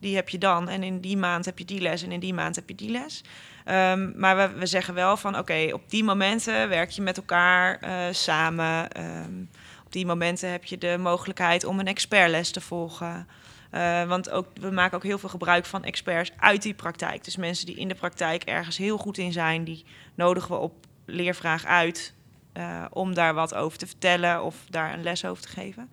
die 0.00 0.14
heb 0.14 0.28
je 0.28 0.38
dan. 0.38 0.68
En 0.68 0.82
in 0.82 1.00
die 1.00 1.16
maand 1.16 1.44
heb 1.44 1.58
je 1.58 1.64
die 1.64 1.80
les 1.80 2.02
en 2.02 2.12
in 2.12 2.20
die 2.20 2.34
maand 2.34 2.56
heb 2.56 2.68
je 2.68 2.74
die 2.74 2.90
les. 2.90 3.20
Ehm, 3.64 4.10
maar 4.16 4.36
we, 4.36 4.58
we 4.58 4.66
zeggen 4.66 4.94
wel 4.94 5.16
van, 5.16 5.38
oké, 5.38 5.68
op 5.72 5.90
die 5.90 6.04
momenten 6.04 6.68
werk 6.68 6.90
je 6.90 7.02
met 7.02 7.16
elkaar 7.16 7.78
samen. 8.14 8.90
Ehm, 8.90 9.40
op 9.84 9.92
die 9.92 10.06
momenten 10.06 10.50
heb 10.50 10.64
je 10.64 10.78
de 10.78 10.96
mogelijkheid 10.98 11.64
om 11.64 11.78
een 11.78 11.86
expertles 11.86 12.50
te 12.50 12.60
volgen. 12.60 13.28
Eh, 13.72 14.04
want 14.04 14.30
ook, 14.30 14.46
we 14.60 14.70
maken 14.70 14.96
ook 14.96 15.02
heel 15.02 15.18
veel 15.18 15.28
gebruik 15.28 15.64
van 15.64 15.84
experts 15.84 16.32
uit 16.36 16.62
die 16.62 16.74
praktijk. 16.74 17.24
Dus 17.24 17.36
mensen 17.36 17.66
die 17.66 17.76
in 17.76 17.88
de 17.88 17.94
praktijk 17.94 18.42
ergens 18.42 18.76
heel 18.76 18.98
goed 18.98 19.18
in 19.18 19.32
zijn, 19.32 19.64
die 19.64 19.84
nodigen 20.14 20.50
we 20.50 20.56
op 20.56 20.86
leervraag 21.04 21.64
uit 21.64 22.14
eh, 22.52 22.84
om 22.90 23.14
daar 23.14 23.34
wat 23.34 23.54
over 23.54 23.78
te 23.78 23.86
vertellen 23.86 24.42
of 24.42 24.56
daar 24.70 24.92
een 24.92 25.02
les 25.02 25.24
over 25.24 25.42
te 25.42 25.48
geven. 25.48 25.90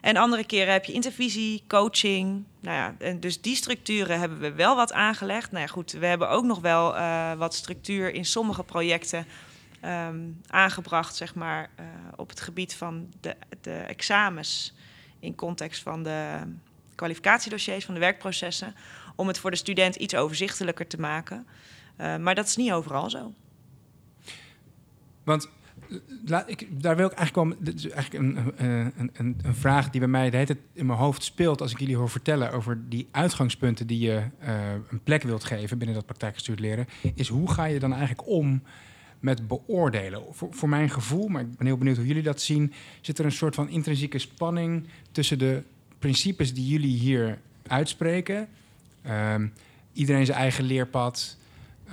En 0.00 0.16
andere 0.16 0.44
keren 0.44 0.72
heb 0.72 0.84
je 0.84 0.92
intervisie, 0.92 1.64
coaching. 1.68 2.44
Nou 2.60 2.76
ja, 2.76 2.94
en 2.98 3.20
dus 3.20 3.40
die 3.40 3.56
structuren 3.56 4.18
hebben 4.18 4.38
we 4.38 4.52
wel 4.52 4.76
wat 4.76 4.92
aangelegd. 4.92 5.50
Nou 5.50 5.62
ja, 5.62 5.72
goed, 5.72 5.92
we 5.92 6.06
hebben 6.06 6.28
ook 6.28 6.44
nog 6.44 6.60
wel 6.60 6.96
eh, 6.96 7.32
wat 7.32 7.54
structuur 7.54 8.14
in 8.14 8.24
sommige 8.24 8.62
projecten 8.62 9.26
ehm, 9.80 10.20
aangebracht, 10.46 11.16
zeg 11.16 11.34
maar, 11.34 11.70
op 12.16 12.28
het 12.28 12.40
gebied 12.40 12.74
van 12.74 13.08
de, 13.20 13.36
de 13.60 13.74
examens 13.74 14.74
in 15.20 15.34
context 15.34 15.82
van 15.82 16.02
de 16.02 16.40
kwalificatiedossiers, 16.96 17.84
van 17.84 17.94
de 17.94 18.00
werkprocessen, 18.00 18.74
om 19.16 19.26
het 19.26 19.38
voor 19.38 19.50
de 19.50 19.56
student 19.56 19.96
iets 19.96 20.14
overzichtelijker 20.14 20.86
te 20.86 21.00
maken. 21.00 21.46
Eh, 21.96 22.16
maar 22.16 22.34
dat 22.34 22.46
is 22.46 22.56
niet 22.56 22.72
overal 22.72 23.10
zo. 23.10 23.32
Want 25.24 25.48
laat 26.24 26.50
ik, 26.50 26.82
daar 26.82 26.96
wil 26.96 27.06
ik 27.06 27.12
eigenlijk 27.12 27.48
wel. 27.48 27.58
Dit 27.64 27.74
is 27.74 27.90
eigenlijk 27.90 28.24
een, 28.24 28.56
eh, 28.56 28.78
een, 28.96 29.10
een, 29.42 29.54
vraag 29.54 29.90
die 29.90 30.00
bij 30.00 30.08
mij 30.08 30.30
de 30.30 30.36
hele 30.36 30.56
in 30.72 30.86
mijn 30.86 30.98
hoofd 30.98 31.22
speelt 31.22 31.60
als 31.60 31.72
ik 31.72 31.78
jullie 31.78 31.96
hoor 31.96 32.10
vertellen 32.10 32.52
over 32.52 32.88
die 32.88 33.08
uitgangspunten 33.10 33.86
die 33.86 33.98
je 33.98 34.22
een 34.90 35.02
plek 35.04 35.22
wilt 35.22 35.44
geven 35.44 35.78
binnen 35.78 35.96
dat 35.96 36.06
praktijkgestuurd 36.06 36.60
leren. 36.60 36.86
Is 37.14 37.28
hoe 37.28 37.50
ga 37.50 37.64
je 37.64 37.78
dan 37.78 37.90
eigenlijk 37.90 38.28
om 38.28 38.62
met 39.20 39.48
beoordelen? 39.48 40.22
Voor, 40.30 40.48
voor 40.54 40.68
mijn 40.68 40.90
gevoel, 40.90 41.28
maar 41.28 41.40
ik 41.40 41.56
ben 41.56 41.66
heel 41.66 41.78
benieuwd 41.78 41.96
hoe 41.96 42.06
jullie 42.06 42.22
dat 42.22 42.40
zien, 42.40 42.72
zit 43.00 43.18
er 43.18 43.24
een 43.24 43.32
soort 43.32 43.54
van 43.54 43.68
intrinsieke 43.68 44.18
spanning 44.18 44.86
tussen 45.12 45.38
de 45.38 45.62
principes 46.06 46.54
die 46.54 46.66
jullie 46.66 46.98
hier 46.98 47.38
uitspreken. 47.66 48.48
Um, 49.34 49.52
iedereen 49.92 50.26
zijn 50.26 50.38
eigen 50.38 50.64
leerpad. 50.64 51.36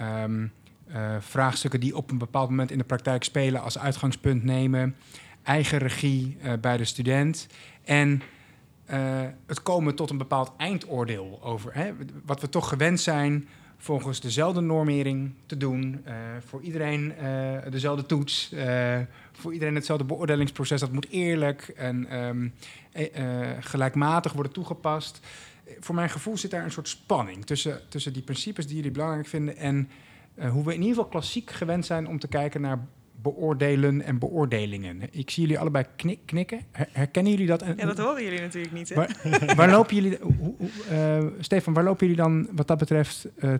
Um, 0.02 0.52
uh, 0.88 1.15
vraagstukken 1.19 1.80
die 1.80 1.95
op 1.95 2.12
een 2.12 2.17
bepaald 2.17 2.49
moment 2.49 2.71
in 2.71 2.78
de 2.78 2.84
praktijk 2.84 3.23
spelen 3.23 3.62
als 3.62 3.78
uitgangspunt 3.78 4.43
nemen. 4.43 4.95
Eigen 5.43 5.78
regie 5.78 6.38
uh, 6.43 6.54
bij 6.62 6.78
de 6.78 6.86
student. 6.86 7.47
En 7.84 8.21
uh, 8.91 9.21
het 9.45 9.63
komen 9.63 9.95
tot 9.95 10.10
een 10.10 10.17
bepaald 10.17 10.52
eindoordeel 10.58 11.39
over 11.43 11.73
hè, 11.73 11.91
wat 12.26 12.41
we 12.41 12.49
toch 12.49 12.69
gewend 12.69 12.99
zijn 12.99 13.47
volgens 13.78 14.19
dezelfde 14.19 14.62
normering 14.62 15.34
te 15.45 15.58
doen. 15.58 16.04
voor 16.45 16.62
iedereen 16.62 17.13
dezelfde 17.69 18.06
toets. 18.06 18.54
Voor 19.37 19.53
iedereen 19.53 19.75
hetzelfde 19.75 20.05
beoordelingsproces. 20.05 20.79
Dat 20.79 20.91
moet 20.91 21.09
eerlijk 21.09 21.73
en 21.75 22.23
um, 22.23 22.53
gelijkmatig 23.59 24.33
worden 24.33 24.51
toegepast. 24.51 25.19
Voor 25.79 25.95
mijn 25.95 26.09
gevoel 26.09 26.37
zit 26.37 26.51
daar 26.51 26.63
een 26.63 26.71
soort 26.71 26.87
spanning 26.87 27.45
tussen, 27.45 27.81
tussen 27.89 28.13
die 28.13 28.21
principes 28.21 28.67
die 28.67 28.75
jullie 28.75 28.91
belangrijk 28.91 29.27
vinden 29.27 29.57
en 29.57 29.89
uh, 30.35 30.49
hoe 30.49 30.63
we 30.63 30.73
in 30.73 30.79
ieder 30.79 30.95
geval 30.95 31.09
klassiek 31.09 31.51
gewend 31.51 31.85
zijn 31.85 32.07
om 32.07 32.19
te 32.19 32.27
kijken 32.27 32.61
naar 32.61 32.79
beoordelen 33.21 34.01
en 34.01 34.19
beoordelingen. 34.19 35.01
Ik 35.11 35.29
zie 35.29 35.43
jullie 35.43 35.59
allebei 35.59 35.85
knik, 35.95 36.19
knikken. 36.25 36.61
Her, 36.71 36.87
herkennen 36.91 37.31
jullie 37.31 37.47
dat? 37.47 37.63
Ja, 37.77 37.85
dat 37.85 37.97
horen 37.97 38.23
jullie 38.23 38.39
natuurlijk 38.39 38.73
niet. 38.73 38.89
Hè? 38.89 38.95
Waar, 38.95 39.55
waar 39.55 39.71
lopen 39.71 39.95
jullie, 39.95 40.17
hoe, 40.21 40.55
hoe, 40.57 40.69
uh, 40.91 41.29
Stefan, 41.39 41.73
waar 41.73 41.83
lopen 41.83 42.07
jullie 42.07 42.21
dan 42.23 42.47
wat 42.51 42.67
dat 42.67 42.77
betreft 42.77 43.27
uh, 43.35 43.53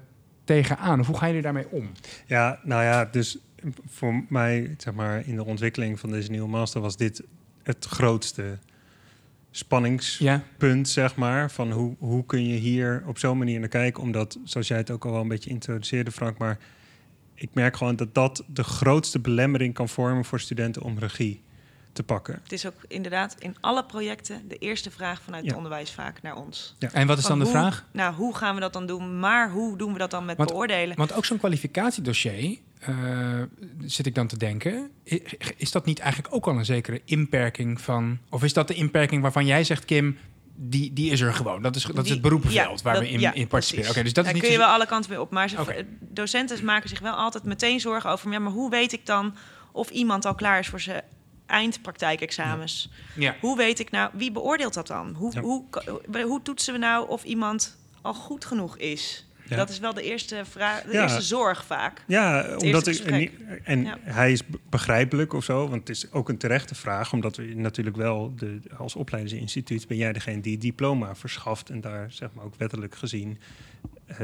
tegenaan? 0.44 1.00
Of 1.00 1.08
hoe 1.08 1.18
gaan 1.18 1.28
jullie 1.28 1.44
daarmee 1.44 1.68
om? 1.70 1.92
Ja, 2.26 2.60
nou 2.64 2.84
ja, 2.84 3.06
dus 3.06 3.38
voor 3.86 4.24
mij, 4.30 4.76
zeg 4.78 4.94
maar, 4.94 5.28
in 5.28 5.36
de 5.36 5.46
ontwikkeling 5.46 6.00
van 6.00 6.12
deze 6.12 6.32
nieuwe 6.32 6.50
master 6.50 6.82
was 6.82 6.98
dit 6.98 7.24
het 7.64 7.86
grootste 7.86 8.58
spanningspunt, 9.52 10.88
ja. 10.88 10.94
zeg 10.94 11.16
maar. 11.16 11.52
Van 11.52 11.72
hoe, 11.72 11.96
hoe 12.00 12.26
kun 12.26 12.48
je 12.48 12.56
hier 12.56 13.04
op 13.08 13.20
zo'n 13.20 13.38
manier 13.38 13.60
naar 13.60 13.70
kijken? 13.70 14.04
Omdat, 14.04 14.40
zoals 14.44 14.68
jij 14.68 14.78
het 14.78 14.92
ook 14.92 15.06
al 15.06 15.12
wel 15.12 15.22
een 15.22 15.28
beetje 15.28 15.50
introduceerde, 15.50 16.12
Frank, 16.12 16.38
maar 16.38 16.58
ik 17.36 17.50
merk 17.54 17.78
gewoon 17.78 17.96
dat 17.96 18.14
dat 18.14 18.44
de 18.48 18.64
grootste 18.64 19.20
belemmering 19.20 19.74
kan 19.74 19.90
vormen 19.90 20.26
voor 20.26 20.40
studenten 20.40 20.82
om 20.82 21.00
regie 21.00 21.42
te 21.94 22.04
pakken. 22.04 22.40
Het 22.44 22.52
is 22.52 22.66
ook 22.66 22.74
inderdaad 22.88 23.36
in 23.40 23.56
alle 23.60 23.86
projecten 23.86 24.48
de 24.48 24.58
eerste 24.58 24.92
vraag 24.92 25.22
vanuit 25.22 25.44
ja. 25.44 25.48
het 25.48 25.58
onderwijs 25.58 25.92
vaak 25.92 26.22
naar 26.22 26.36
ons. 26.36 26.76
Ja. 26.80 26.92
En 26.92 27.08
wat 27.08 27.18
is 27.18 27.26
dan 27.26 27.40
de 27.40 27.44
hoe, 27.44 27.54
vraag? 27.54 27.86
Nou, 27.92 28.14
hoe 28.14 28.36
gaan 28.36 28.56
we 28.56 28.62
dat 28.62 28.74
dan 28.74 28.86
doen? 28.86 29.20
Maar 29.20 29.52
hoe 29.52 29.78
doen 29.78 29.94
we 29.94 30.00
dat 30.00 30.12
dan 30.12 30.26
met 30.26 30.38
want, 30.38 30.50
beoordelen? 30.50 30.98
Want 30.98 31.14
ook 31.14 31.26
zo'n 31.26 31.38
kwalificatiedossier, 31.38 32.58
uh, 32.90 33.42
zit 33.86 34.06
ik 34.06 34.16
dan 34.16 34.28
te 34.28 34.38
denken, 34.38 34.92
is 35.58 35.72
dat 35.72 35.86
niet 35.86 36.00
eigenlijk 36.00 36.36
ook 36.36 36.48
al 36.48 36.58
een 36.58 36.66
zekere 36.66 37.02
inperking 37.06 37.82
van... 37.82 38.20
Of 38.30 38.44
is 38.44 38.54
dat 38.54 38.68
de 38.68 38.74
inperking 38.74 39.22
waarvan 39.22 39.46
jij 39.46 39.64
zegt, 39.64 39.86
Kim, 39.86 40.18
die, 40.56 40.94
die 40.94 41.12
is 41.12 41.22
er 41.22 41.34
gewoon. 41.34 41.62
Dat 41.62 41.76
is, 41.76 41.84
dat 41.84 41.96
die, 41.96 42.04
is 42.04 42.10
het 42.10 42.22
beroepenveld 42.22 42.78
ja, 42.80 42.84
waar 42.84 42.94
dat, 42.94 43.04
we 43.04 43.10
in, 43.10 43.20
ja, 43.20 43.34
in 43.34 43.48
participeren. 43.48 43.90
Okay, 43.90 44.04
dus 44.04 44.14
dat 44.14 44.24
Daar 44.26 44.34
is 44.34 44.40
kun 44.40 44.50
niet 44.50 44.60
je 44.60 44.66
wel 44.66 44.74
alle 44.74 44.86
kanten 44.86 45.10
mee 45.10 45.22
op. 45.22 45.32
Maar 45.32 45.50
ze, 45.50 45.62
okay. 45.62 45.86
docenten 46.00 46.66
maken 46.66 46.90
zich 46.90 47.00
wel 47.00 47.14
altijd 47.14 47.44
meteen 47.44 47.80
zorgen 47.80 48.10
over... 48.10 48.32
Ja, 48.32 48.40
maar 48.40 48.52
hoe 48.52 48.70
weet 48.70 48.94
ik 48.94 49.06
dan 49.06 49.36
of 49.72 49.90
iemand 49.90 50.26
al 50.26 50.36
klaar 50.36 50.60
is 50.60 50.68
voor 50.68 50.80
zijn 50.80 51.04
eindpraktijkexamens? 51.46 52.90
Ja. 53.16 53.36
Hoe 53.42 53.58
weet 53.58 53.80
ik 53.80 53.92
nou... 53.92 54.10
Wie 54.14 54.32
beoordeelt 54.32 54.74
dat 54.74 54.88
dan? 54.88 55.14
Hoe, 55.18 55.40
hoe, 55.40 55.64
hoe, 56.24 56.42
toetsen 56.42 56.74
we 56.74 56.80
nou 56.80 57.10
of 57.10 57.24
iemand 57.24 57.78
al 58.02 58.14
goed 58.14 58.46
genoeg 58.46 58.78
is? 58.78 59.26
Ja. 59.48 59.56
Dat 59.56 59.70
is 59.70 59.80
wel 59.80 59.94
de 59.94 60.04
eerste 60.04 60.42
vraag, 60.50 60.82
de 60.82 60.92
ja. 60.92 61.02
eerste 61.02 61.22
zorg 61.22 61.66
vaak. 61.66 62.04
Ja, 62.08 62.56
omdat 62.58 62.88
ik, 62.88 63.00
en, 63.00 63.30
en 63.64 63.84
ja. 63.84 63.98
hij 64.02 64.32
is 64.32 64.42
begrijpelijk 64.70 65.34
of 65.34 65.44
zo, 65.44 65.68
want 65.68 65.88
het 65.88 65.90
is 65.90 66.12
ook 66.12 66.30
een 66.30 66.38
terechte 66.38 66.76
vraag, 66.76 67.14
omdat 67.14 67.36
we 67.36 67.44
natuurlijk 67.44 67.96
wel 67.96 68.34
de, 68.36 68.60
als 68.78 68.96
opleidingsinstituut 68.96 69.88
ben 69.88 69.98
jij 69.98 70.14
degene 70.14 70.42
die 70.42 70.58
diploma 70.58 71.16
verschaft 71.16 71.70
en 71.70 71.82
daar 71.82 72.12
zeg 72.12 72.30
maar 72.34 72.46
ook 72.46 72.56
wettelijk 72.58 72.96
gezien 72.96 73.38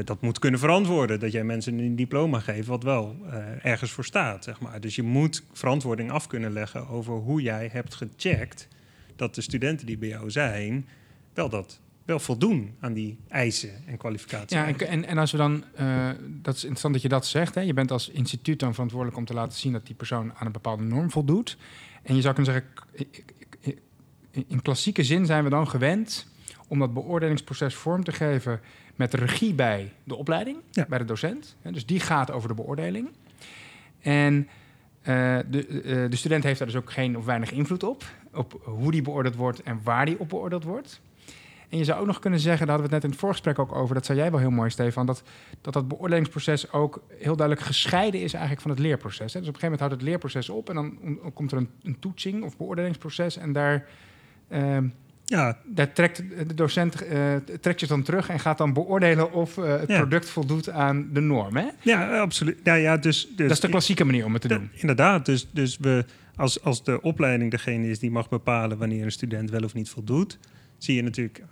dat 0.04 0.20
moet 0.20 0.38
kunnen 0.38 0.60
verantwoorden 0.60 1.20
dat 1.20 1.32
jij 1.32 1.44
mensen 1.44 1.78
een 1.78 1.96
diploma 1.96 2.40
geeft 2.40 2.66
wat 2.66 2.82
wel 2.82 3.16
uh, 3.24 3.64
ergens 3.64 3.90
voor 3.90 4.04
staat, 4.04 4.44
zeg 4.44 4.60
maar. 4.60 4.80
Dus 4.80 4.94
je 4.94 5.02
moet 5.02 5.44
verantwoording 5.52 6.10
af 6.10 6.26
kunnen 6.26 6.52
leggen 6.52 6.88
over 6.88 7.14
hoe 7.14 7.42
jij 7.42 7.68
hebt 7.72 7.94
gecheckt 7.94 8.68
dat 9.16 9.34
de 9.34 9.40
studenten 9.40 9.86
die 9.86 9.98
bij 9.98 10.08
jou 10.08 10.30
zijn 10.30 10.88
wel 11.34 11.48
dat 11.48 11.80
wel 12.04 12.18
voldoen 12.18 12.74
aan 12.80 12.92
die 12.92 13.18
eisen 13.28 13.86
en 13.86 13.96
kwalificaties. 13.96 14.56
Ja, 14.56 14.66
en, 14.78 15.04
en 15.04 15.18
als 15.18 15.32
we 15.32 15.36
dan, 15.36 15.64
uh, 15.80 16.08
dat 16.26 16.54
is 16.54 16.60
interessant 16.60 16.92
dat 16.92 17.02
je 17.02 17.08
dat 17.08 17.26
zegt, 17.26 17.54
hè? 17.54 17.60
je 17.60 17.74
bent 17.74 17.90
als 17.90 18.08
instituut 18.08 18.58
dan 18.58 18.72
verantwoordelijk 18.72 19.18
om 19.18 19.24
te 19.24 19.34
laten 19.34 19.58
zien 19.58 19.72
dat 19.72 19.86
die 19.86 19.94
persoon 19.94 20.34
aan 20.34 20.46
een 20.46 20.52
bepaalde 20.52 20.82
norm 20.82 21.10
voldoet. 21.10 21.56
En 22.02 22.14
je 22.14 22.20
zou 22.20 22.34
kunnen 22.34 22.52
zeggen, 22.52 22.70
in 24.46 24.62
klassieke 24.62 25.04
zin 25.04 25.26
zijn 25.26 25.44
we 25.44 25.50
dan 25.50 25.68
gewend 25.68 26.26
om 26.68 26.78
dat 26.78 26.94
beoordelingsproces 26.94 27.74
vorm 27.74 28.04
te 28.04 28.12
geven 28.12 28.60
met 29.00 29.14
regie 29.14 29.54
bij 29.54 29.92
de 30.04 30.14
opleiding, 30.14 30.58
ja. 30.70 30.86
bij 30.88 30.98
de 30.98 31.04
docent. 31.04 31.56
Dus 31.62 31.86
die 31.86 32.00
gaat 32.00 32.30
over 32.30 32.48
de 32.48 32.54
beoordeling. 32.54 33.08
En 34.00 34.48
uh, 35.02 35.38
de, 35.50 35.68
uh, 35.68 36.10
de 36.10 36.16
student 36.16 36.44
heeft 36.44 36.58
daar 36.58 36.68
dus 36.68 36.76
ook 36.76 36.92
geen 36.92 37.16
of 37.16 37.24
weinig 37.24 37.52
invloed 37.52 37.82
op, 37.82 38.04
op 38.32 38.60
hoe 38.64 38.90
die 38.90 39.02
beoordeeld 39.02 39.34
wordt 39.34 39.62
en 39.62 39.80
waar 39.82 40.06
die 40.06 40.18
op 40.18 40.28
beoordeeld 40.28 40.64
wordt. 40.64 41.00
En 41.68 41.78
je 41.78 41.84
zou 41.84 42.00
ook 42.00 42.06
nog 42.06 42.18
kunnen 42.18 42.40
zeggen, 42.40 42.66
daar 42.66 42.76
hadden 42.76 42.90
we 42.90 42.94
het 42.94 43.02
net 43.02 43.12
in 43.12 43.18
het 43.18 43.20
voorgesprek 43.20 43.58
ook 43.58 43.74
over, 43.74 43.94
dat 43.94 44.06
zei 44.06 44.18
jij 44.18 44.30
wel 44.30 44.40
heel 44.40 44.50
mooi, 44.50 44.70
Stefan, 44.70 45.06
dat 45.06 45.22
dat, 45.60 45.72
dat 45.72 45.88
beoordelingsproces 45.88 46.72
ook 46.72 47.02
heel 47.08 47.36
duidelijk 47.36 47.66
gescheiden 47.66 48.20
is 48.20 48.32
eigenlijk 48.32 48.62
van 48.62 48.70
het 48.70 48.80
leerproces. 48.80 49.32
Hè. 49.32 49.40
Dus 49.40 49.48
op 49.48 49.54
een 49.54 49.60
gegeven 49.60 49.70
moment 49.70 49.80
houdt 49.80 49.94
het 49.94 50.02
leerproces 50.02 50.48
op 50.48 50.68
en 50.68 50.74
dan, 50.74 51.18
komt 51.34 51.52
er 51.52 51.58
een, 51.58 51.68
een, 51.82 51.98
toetsing 51.98 52.42
of 52.42 52.56
beoordelingsproces 52.56 53.36
en 53.36 53.52
daar, 53.52 53.86
uh, 54.48 54.78
ja. 55.30 55.58
daar 55.64 55.92
trekt 55.92 56.22
de 56.48 56.54
docent 56.54 57.02
uh, 57.02 57.34
trekt 57.60 57.80
je 57.80 57.86
dan 57.86 58.02
terug 58.02 58.28
en 58.28 58.40
gaat 58.40 58.58
dan 58.58 58.72
beoordelen 58.72 59.32
of 59.32 59.56
uh, 59.56 59.64
het 59.78 59.88
ja. 59.88 59.96
product 59.96 60.30
voldoet 60.30 60.70
aan 60.70 61.08
de 61.12 61.20
norm. 61.20 61.56
Hè? 61.56 61.66
Ja, 61.80 62.18
absoluut. 62.18 62.58
Ja, 62.64 62.74
ja, 62.74 62.96
dus, 62.96 63.26
dus, 63.28 63.36
dat 63.36 63.50
is 63.50 63.60
de 63.60 63.68
klassieke 63.68 64.04
manier 64.04 64.24
om 64.24 64.32
het 64.32 64.42
te 64.42 64.48
doen. 64.48 64.70
Inderdaad, 64.74 65.26
dus, 65.26 65.48
dus 65.50 65.78
we, 65.78 66.04
als, 66.36 66.62
als 66.62 66.84
de 66.84 67.02
opleiding 67.02 67.50
degene 67.50 67.88
is 67.88 67.98
die 67.98 68.10
mag 68.10 68.28
bepalen 68.28 68.78
wanneer 68.78 69.04
een 69.04 69.12
student 69.12 69.50
wel 69.50 69.62
of 69.62 69.74
niet 69.74 69.90
voldoet, 69.90 70.38
zie 70.78 70.94
je 70.94 71.02
natuurlijk 71.02 71.42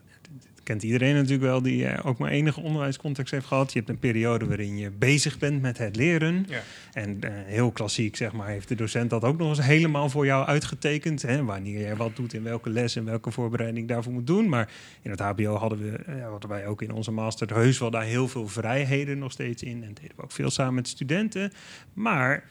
kent 0.68 0.82
iedereen 0.82 1.14
natuurlijk 1.14 1.42
wel 1.42 1.62
die 1.62 1.82
uh, 1.82 1.98
ook 2.04 2.18
maar 2.18 2.30
enige 2.30 2.60
onderwijscontext 2.60 3.32
heeft 3.32 3.46
gehad. 3.46 3.72
Je 3.72 3.78
hebt 3.78 3.90
een 3.90 3.98
periode 3.98 4.46
waarin 4.46 4.78
je 4.78 4.90
bezig 4.90 5.38
bent 5.38 5.62
met 5.62 5.78
het 5.78 5.96
leren. 5.96 6.46
Ja. 6.48 6.60
En 6.92 7.10
uh, 7.24 7.30
heel 7.30 7.70
klassiek, 7.70 8.16
zeg 8.16 8.32
maar, 8.32 8.48
heeft 8.48 8.68
de 8.68 8.74
docent 8.74 9.10
dat 9.10 9.24
ook 9.24 9.38
nog 9.38 9.48
eens 9.48 9.66
helemaal 9.66 10.08
voor 10.08 10.26
jou 10.26 10.46
uitgetekend. 10.46 11.22
Hè, 11.22 11.44
wanneer 11.44 11.88
je 11.88 11.96
wat 11.96 12.16
doet, 12.16 12.32
in 12.32 12.42
welke 12.42 12.70
les 12.70 12.96
en 12.96 13.04
welke 13.04 13.30
voorbereiding 13.30 13.88
daarvoor 13.88 14.12
moet 14.12 14.26
doen. 14.26 14.48
Maar 14.48 14.70
in 15.02 15.10
het 15.10 15.20
HBO 15.20 15.54
hadden 15.54 15.78
we, 15.78 15.98
uh, 16.08 16.28
hadden 16.28 16.50
wij 16.50 16.66
ook 16.66 16.82
in 16.82 16.92
onze 16.92 17.10
master 17.10 17.54
heus 17.54 17.78
wel 17.78 17.90
daar 17.90 18.04
heel 18.04 18.28
veel 18.28 18.48
vrijheden 18.48 19.18
nog 19.18 19.32
steeds 19.32 19.62
in. 19.62 19.84
En 19.84 19.94
deden 19.94 20.16
we 20.16 20.22
ook 20.22 20.32
veel 20.32 20.50
samen 20.50 20.74
met 20.74 20.88
studenten. 20.88 21.52
Maar 21.92 22.44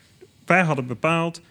wij 0.46 0.62
hadden 0.62 0.88
bepaald 0.88 1.42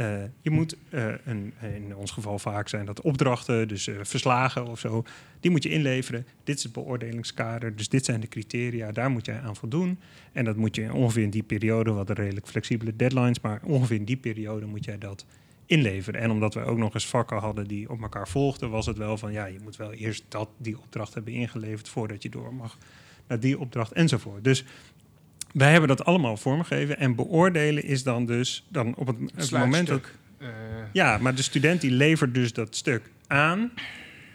uh, 0.00 0.22
je 0.40 0.50
moet 0.50 0.76
uh, 0.90 1.14
een, 1.24 1.52
in 1.74 1.96
ons 1.96 2.10
geval 2.10 2.38
vaak 2.38 2.68
zijn 2.68 2.86
dat 2.86 3.00
opdrachten, 3.00 3.68
dus 3.68 3.86
uh, 3.86 3.96
verslagen 4.02 4.66
of 4.66 4.78
zo, 4.78 5.04
die 5.40 5.50
moet 5.50 5.62
je 5.62 5.68
inleveren. 5.68 6.26
Dit 6.44 6.56
is 6.56 6.62
het 6.62 6.72
beoordelingskader, 6.72 7.76
dus 7.76 7.88
dit 7.88 8.04
zijn 8.04 8.20
de 8.20 8.28
criteria, 8.28 8.92
daar 8.92 9.10
moet 9.10 9.26
jij 9.26 9.40
aan 9.40 9.56
voldoen. 9.56 9.98
En 10.32 10.44
dat 10.44 10.56
moet 10.56 10.76
je 10.76 10.92
ongeveer 10.92 11.22
in 11.22 11.30
die 11.30 11.42
periode, 11.42 11.92
wat 11.92 12.10
redelijk 12.10 12.46
flexibele 12.46 12.96
deadlines, 12.96 13.40
maar 13.40 13.60
ongeveer 13.64 13.96
in 13.96 14.04
die 14.04 14.16
periode 14.16 14.66
moet 14.66 14.84
jij 14.84 14.98
dat 14.98 15.26
inleveren. 15.66 16.20
En 16.20 16.30
omdat 16.30 16.54
we 16.54 16.60
ook 16.60 16.78
nog 16.78 16.94
eens 16.94 17.06
vakken 17.06 17.36
hadden 17.36 17.66
die 17.66 17.90
op 17.90 18.02
elkaar 18.02 18.28
volgden, 18.28 18.70
was 18.70 18.86
het 18.86 18.96
wel 18.96 19.18
van 19.18 19.32
ja, 19.32 19.46
je 19.46 19.58
moet 19.62 19.76
wel 19.76 19.92
eerst 19.92 20.24
dat, 20.28 20.48
die 20.56 20.78
opdracht 20.78 21.14
hebben 21.14 21.32
ingeleverd 21.32 21.88
voordat 21.88 22.22
je 22.22 22.28
door 22.28 22.54
mag 22.54 22.78
naar 23.26 23.40
die 23.40 23.58
opdracht 23.58 23.92
enzovoort. 23.92 24.44
Dus 24.44 24.64
wij 25.52 25.70
hebben 25.70 25.88
dat 25.88 26.04
allemaal 26.04 26.36
vormgegeven. 26.36 26.98
En 26.98 27.14
beoordelen 27.14 27.84
is 27.84 28.02
dan 28.02 28.26
dus 28.26 28.66
dan 28.68 28.94
op 28.94 29.06
het, 29.06 29.16
het 29.34 29.50
moment 29.50 29.86
dat. 29.86 30.00
Uh... 30.38 30.48
Ja, 30.92 31.18
maar 31.18 31.34
de 31.34 31.42
student 31.42 31.80
die 31.80 31.90
levert 31.90 32.34
dus 32.34 32.52
dat 32.52 32.76
stuk 32.76 33.10
aan. 33.26 33.72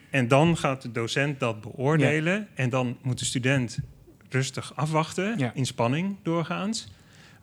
En 0.09 0.27
dan 0.27 0.57
gaat 0.57 0.81
de 0.81 0.91
docent 0.91 1.39
dat 1.39 1.61
beoordelen. 1.61 2.33
Ja. 2.33 2.47
En 2.53 2.69
dan 2.69 2.97
moet 3.01 3.19
de 3.19 3.25
student 3.25 3.79
rustig 4.29 4.75
afwachten, 4.75 5.37
ja. 5.37 5.51
in 5.53 5.65
spanning 5.65 6.15
doorgaans. 6.23 6.91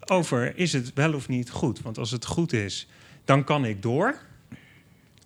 Over 0.07 0.57
is 0.57 0.73
het 0.73 0.93
wel 0.95 1.15
of 1.15 1.29
niet 1.29 1.51
goed. 1.51 1.83
Want 1.83 1.99
als 1.99 2.11
het 2.11 2.25
goed 2.25 2.53
is, 2.53 2.89
dan 3.25 3.45
kan 3.45 3.65
ik 3.65 3.83
door. 3.83 4.15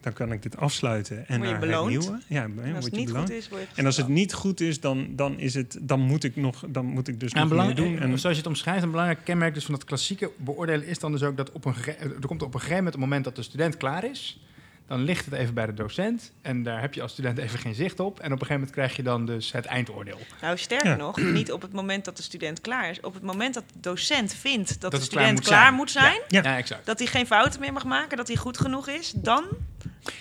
Dan 0.05 0.12
kan 0.12 0.33
ik 0.33 0.43
dit 0.43 0.57
afsluiten 0.57 1.17
en 1.29 1.37
Word 1.37 1.49
je 1.49 1.51
naar 1.51 1.61
beloond? 1.61 1.93
hernieuwen. 1.93 2.23
Ja, 2.27 2.43
En 2.43 2.75
als 2.75 2.85
je 2.85 2.90
het 2.90 2.99
niet 2.99 3.07
beloond. 3.07 3.29
goed 3.29 3.37
is, 3.37 3.49
word 3.49 3.61
je 3.62 3.69
En 3.75 3.87
als 3.87 3.97
het 3.97 4.09
niet 4.09 4.33
goed 4.33 4.61
is, 4.61 4.81
dan, 4.81 5.07
dan, 5.17 5.38
is 5.38 5.55
het, 5.55 5.79
dan 5.81 6.01
moet 6.01 6.25
ik 6.25 6.37
nog, 6.37 6.64
dan 6.69 6.87
moet 6.87 7.09
ik 7.09 7.21
dus 7.21 7.33
Ja, 7.33 7.40
een 7.40 7.49
nog 7.49 7.67
meer 7.67 7.75
doen. 7.75 7.99
En, 7.99 8.19
zoals 8.19 8.37
je 8.37 8.43
het 8.43 8.47
omschrijft, 8.53 8.83
een 8.83 8.90
belangrijk 8.90 9.21
kenmerk 9.25 9.55
dus 9.55 9.64
van 9.64 9.75
dat 9.75 9.85
klassieke 9.85 10.31
beoordelen 10.37 10.87
is 10.87 10.99
dan 10.99 11.12
dus 11.12 11.23
ook 11.23 11.37
dat 11.37 11.53
op 11.53 11.64
een 11.64 11.75
er 11.87 12.27
komt 12.27 12.43
op 12.43 12.55
een 12.55 12.61
gegeven 12.61 12.77
moment, 12.77 12.95
op 12.95 13.01
het 13.01 13.09
moment 13.11 13.25
dat 13.25 13.37
de 13.37 13.43
student 13.43 13.77
klaar 13.77 14.05
is, 14.05 14.38
dan 14.87 15.03
ligt 15.03 15.25
het 15.25 15.35
even 15.35 15.55
bij 15.55 15.67
de 15.67 15.75
docent 15.75 16.33
en 16.43 16.62
daar 16.62 16.81
heb 16.81 16.95
je 16.95 17.03
als 17.03 17.12
student 17.12 17.38
even 17.38 17.59
geen 17.59 17.75
zicht 17.75 18.01
op. 18.01 18.21
En 18.21 18.25
op 18.27 18.31
een 18.33 18.47
gegeven 18.47 18.55
moment 18.55 18.71
krijg 18.73 18.97
je 18.97 19.03
dan 19.03 19.27
dus 19.27 19.53
het 19.53 19.64
eindoordeel. 19.64 20.19
Nou, 20.40 20.57
sterker 20.59 20.88
Ja. 20.88 20.97
nog, 20.97 21.17
niet 21.17 21.53
op 21.53 21.62
het 21.62 21.73
moment 21.73 22.05
dat 22.05 22.17
de 22.17 22.23
student 22.23 22.61
klaar 22.61 22.90
is. 22.90 23.01
Op 23.01 23.14
het 23.14 23.23
moment 23.23 23.55
dat 23.55 23.64
de 23.73 23.81
docent 23.81 24.35
vindt 24.35 24.69
dat, 24.81 24.81
de 24.81 24.88
klaar 24.97 25.01
student 25.07 25.33
moet 25.33 25.45
klaar 25.47 25.62
zijn. 25.62 25.75
moet 25.75 25.90
zijn, 25.90 26.21
Ja. 26.29 26.43
Ja, 26.43 26.57
exact. 26.57 26.87
dat 26.87 26.99
hij 26.99 27.09
geen 27.09 27.27
fouten 27.27 27.61
meer 27.61 27.73
mag 27.73 27.85
maken, 27.85 28.17
dat 28.17 28.27
hij 28.27 28.37
goed 28.37 28.59
genoeg 28.59 28.88
is, 28.88 29.12
dan 29.17 29.45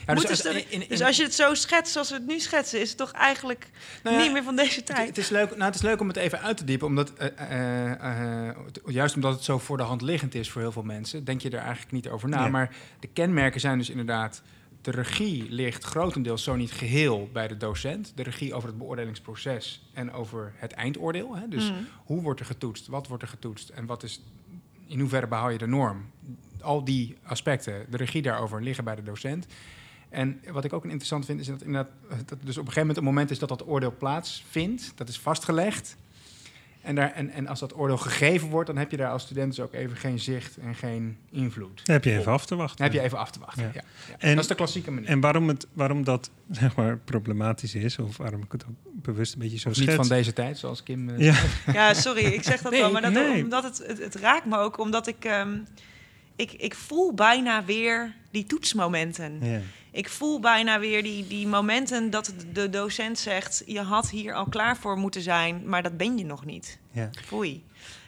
Ja, 0.06 0.14
moet 0.14 0.30
als- 0.30 0.44
het... 0.44 0.54
in- 0.70 0.82
in- 0.82 0.86
dus 0.90 1.02
als 1.02 1.18
je 1.18 1.24
het 1.24 1.34
zo 1.34 1.54
schetst 1.54 1.92
zoals 1.94 2.10
we 2.10 2.16
het 2.16 2.26
nu 2.28 2.40
schetsen, 2.40 2.80
is 2.82 2.90
het 2.90 2.98
toch 2.98 3.12
eigenlijk 3.12 3.70
Nou 4.04 4.16
ja, 4.16 4.22
niet 4.24 4.32
meer 4.32 4.44
van 4.44 4.56
deze 4.56 4.84
tijd. 4.84 5.08
het 5.08 5.18
is 5.18 5.30
leuk, 5.30 5.50
nou, 5.50 5.64
het 5.64 5.76
is 5.76 5.82
leuk 5.82 6.00
om 6.00 6.08
het 6.08 6.18
even 6.18 6.42
uit 6.42 6.58
te 6.58 6.64
diepen, 6.64 6.88
omdat, 6.88 7.14
eh, 7.14 7.28
eh, 7.38 8.50
eh, 8.50 8.56
juist 8.86 9.16
omdat 9.16 9.34
het 9.34 9.44
zo 9.44 9.58
voor 9.60 9.78
de 9.78 9.84
hand 9.84 10.02
liggend 10.02 10.36
is 10.36 10.52
voor 10.52 10.62
heel 10.62 10.72
veel 10.72 10.84
mensen, 10.84 11.24
denk 11.24 11.42
je 11.42 11.50
er 11.50 11.58
eigenlijk 11.60 11.92
niet 11.92 12.08
over 12.10 12.30
na. 12.30 12.44
Ja. 12.44 12.50
Maar 12.50 12.76
de 13.00 13.08
kenmerken 13.08 13.60
zijn 13.60 13.78
dus 13.78 13.90
inderdaad, 13.90 14.42
de 14.82 14.92
regie 14.92 15.46
ligt 15.50 15.84
grotendeels, 15.84 16.44
zo 16.44 16.56
niet 16.56 16.72
geheel, 16.72 17.30
bij 17.34 17.48
de 17.48 17.58
docent. 17.58 18.12
De 18.16 18.24
regie 18.24 18.54
over 18.54 18.70
het 18.70 18.78
beoordelingsproces 18.78 19.90
en 19.94 20.12
over 20.12 20.54
het 20.56 20.72
eindoordeel. 20.72 21.36
Hè? 21.36 21.48
Dus 21.48 21.70
Mm. 21.72 21.88
hoe 22.06 22.22
wordt 22.22 22.40
er 22.40 22.46
getoetst, 22.46 22.88
wat 22.88 23.08
wordt 23.08 23.24
er 23.24 23.30
getoetst 23.30 23.70
en 23.70 23.86
wat 23.86 24.04
is, 24.04 24.22
in 24.88 25.00
hoeverre 25.00 25.28
behoud 25.28 25.52
je 25.52 25.58
de 25.58 25.68
norm? 25.68 26.06
Al 26.64 26.84
die 26.84 27.16
aspecten, 27.24 27.86
de 27.90 27.98
regie 27.98 28.22
daarover, 28.22 28.64
liggen 28.64 28.84
bij 28.84 28.96
de 28.96 29.04
docent. 29.04 29.46
En 30.10 30.42
wat 30.52 30.64
ik 30.64 30.74
ook 30.74 30.84
interessant 30.84 31.26
vind, 31.26 31.40
is 31.40 31.48
dat, 31.48 31.62
inderdaad, 31.62 31.92
dat 32.10 32.20
dus 32.30 32.40
op 32.40 32.46
een 32.48 32.54
gegeven 32.56 32.80
moment 32.80 32.98
een 32.98 33.04
moment 33.04 33.32
is 33.32 33.40
dat 33.40 33.50
dat 33.50 33.68
oordeel 33.68 33.94
plaatsvindt. 33.98 34.92
Dat 34.96 35.10
is 35.10 35.20
vastgelegd. 35.20 35.96
En, 36.82 36.96
daar, 36.96 37.12
en, 37.12 37.30
en 37.30 37.48
als 37.48 37.60
dat 37.60 37.78
oordeel 37.78 37.98
gegeven 37.98 38.50
wordt, 38.50 38.68
dan 38.68 38.78
heb 38.78 38.92
je 38.92 38.98
daar 38.98 39.10
als 39.12 39.22
student 39.24 39.56
dus 39.56 39.66
ook 39.66 39.74
even 39.74 39.98
geen 39.98 40.20
zicht 40.20 40.58
en 40.58 40.76
geen 40.76 41.18
invloed. 41.32 41.86
dan 41.86 41.96
heb 41.96 42.04
je 42.04 42.18
even 42.20 42.32
af 42.32 42.46
te 42.46 42.56
wachten. 42.56 42.78
Dan 42.78 42.86
heb 42.86 42.96
je 42.96 43.02
even 43.02 43.18
af 43.18 43.32
te 43.32 43.40
wachten. 43.40 43.64
Ja. 43.64 43.70
Ja. 43.74 43.84
Ja. 44.10 44.16
En- 44.20 44.34
dat 44.36 44.44
is 44.44 44.50
de 44.50 44.56
klassieke 44.56 44.92
manier. 44.92 45.10
En 45.10 45.20
waarom, 45.20 45.48
het, 45.48 45.68
waarom 45.74 46.04
dat 46.04 46.30
zeg 46.52 46.76
maar, 46.76 46.98
problematisch 46.98 47.76
is, 47.76 48.00
of 48.00 48.18
waarom 48.18 48.44
ik 48.44 48.52
het 48.52 48.66
ook 48.70 48.76
bewust 49.04 49.34
een 49.34 49.40
beetje 49.40 49.58
zo 49.60 49.70
Of 49.70 49.76
niet 49.76 49.84
schets. 49.90 50.08
van 50.08 50.18
deze 50.18 50.34
tijd, 50.34 50.58
zoals 50.58 50.84
Kim. 50.84 51.10
eh, 51.10 51.20
Ja, 51.20 51.36
Ja, 51.74 51.94
sorry, 51.94 52.24
ik 52.26 52.44
zeg 52.44 52.62
dat 52.62 52.72
Nee, 52.72 52.82
wel, 52.82 52.92
maar 52.92 53.02
dat, 53.02 53.12
nee. 53.14 53.44
omdat 53.44 53.64
het, 53.64 53.84
het, 53.88 53.98
het 54.00 54.16
raakt 54.16 54.46
me 54.46 54.58
ook, 54.58 54.78
omdat 54.80 55.08
ik, 55.08 55.26
ehm, 55.26 55.58
ik, 56.36 56.52
ik 56.52 56.76
voel 56.76 57.14
bijna 57.14 57.66
weer 57.66 58.16
die 58.32 58.46
toetsmomenten. 58.46 59.40
ja. 59.42 59.60
Ik 59.92 60.10
voel 60.10 60.40
bijna 60.40 60.80
weer 60.80 61.04
die, 61.04 61.28
die 61.28 61.48
momenten 61.48 62.10
dat 62.10 62.34
de 62.54 62.70
docent 62.70 63.20
zegt: 63.20 63.64
je 63.66 63.80
had 63.82 64.10
hier 64.10 64.34
al 64.34 64.46
klaar 64.46 64.78
voor 64.78 64.98
moeten 64.98 65.22
zijn, 65.22 65.70
maar 65.70 65.84
dat 65.84 65.98
ben 65.98 66.18
je 66.18 66.26
nog 66.26 66.46
niet. 66.46 66.80
ja. 66.92 67.10
Foei. 67.26 67.64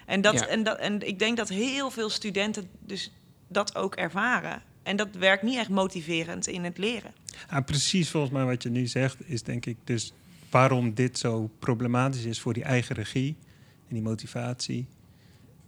En, 0.06 0.22
dat, 0.22 0.34
Ja. 0.34 0.48
en, 0.48 0.64
dat, 0.64 0.78
en 0.78 1.08
ik 1.08 1.20
denk 1.20 1.38
dat 1.38 1.50
heel 1.50 1.92
veel 1.92 2.10
studenten 2.10 2.70
dus 2.80 3.12
dat 3.48 3.76
ook 3.76 3.96
ervaren. 3.96 4.62
En 4.84 4.96
dat 4.96 5.08
werkt 5.20 5.44
niet 5.44 5.58
echt 5.58 5.70
motiverend 5.70 6.48
in 6.48 6.64
het 6.64 6.78
leren. 6.78 7.12
Ah, 7.50 7.66
precies 7.66 8.10
volgens 8.10 8.34
mij 8.34 8.46
wat 8.46 8.64
je 8.64 8.70
nu 8.70 8.88
zegt, 8.88 9.18
is 9.30 9.44
denk 9.44 9.66
ik 9.66 9.78
dus 9.84 10.14
waarom 10.50 10.94
dit 10.94 11.18
zo 11.18 11.50
problematisch 11.60 12.24
is 12.24 12.40
voor 12.40 12.54
die 12.54 12.64
eigen 12.64 12.96
regie 12.96 13.36
en 13.88 13.94
die 13.94 14.02
motivatie 14.02 14.86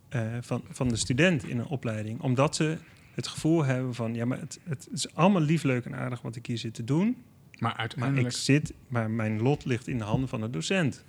eh, 0.10 0.22
van, 0.42 0.64
van 0.70 0.88
de 0.88 0.96
student 0.96 1.44
in 1.44 1.58
een 1.60 1.66
opleiding. 1.68 2.22
Omdat 2.22 2.56
ze 2.56 2.78
het 3.14 3.28
gevoel 3.28 3.64
hebben 3.66 3.94
van, 3.96 4.14
ja, 4.14 4.26
maar 4.26 4.40
het, 4.40 4.60
het 4.64 4.88
is 4.94 5.16
allemaal 5.16 5.42
lief, 5.42 5.64
leuk 5.64 5.86
en 5.86 5.96
aardig 5.96 6.22
wat 6.22 6.36
ik 6.36 6.46
hier 6.46 6.58
zit 6.58 6.74
te 6.74 6.84
doen. 6.84 7.06
Maar 7.08 7.72
Maar 7.72 7.76
uiteindelijk... 7.80 8.28
ik 8.28 8.42
zit, 8.42 8.74
maar 8.88 9.12
mijn 9.12 9.42
lot 9.42 9.66
ligt 9.66 9.88
in 9.88 9.98
de 9.98 10.04
handen 10.04 10.30
van 10.30 10.42
de 10.42 10.50
docent. 10.50 11.04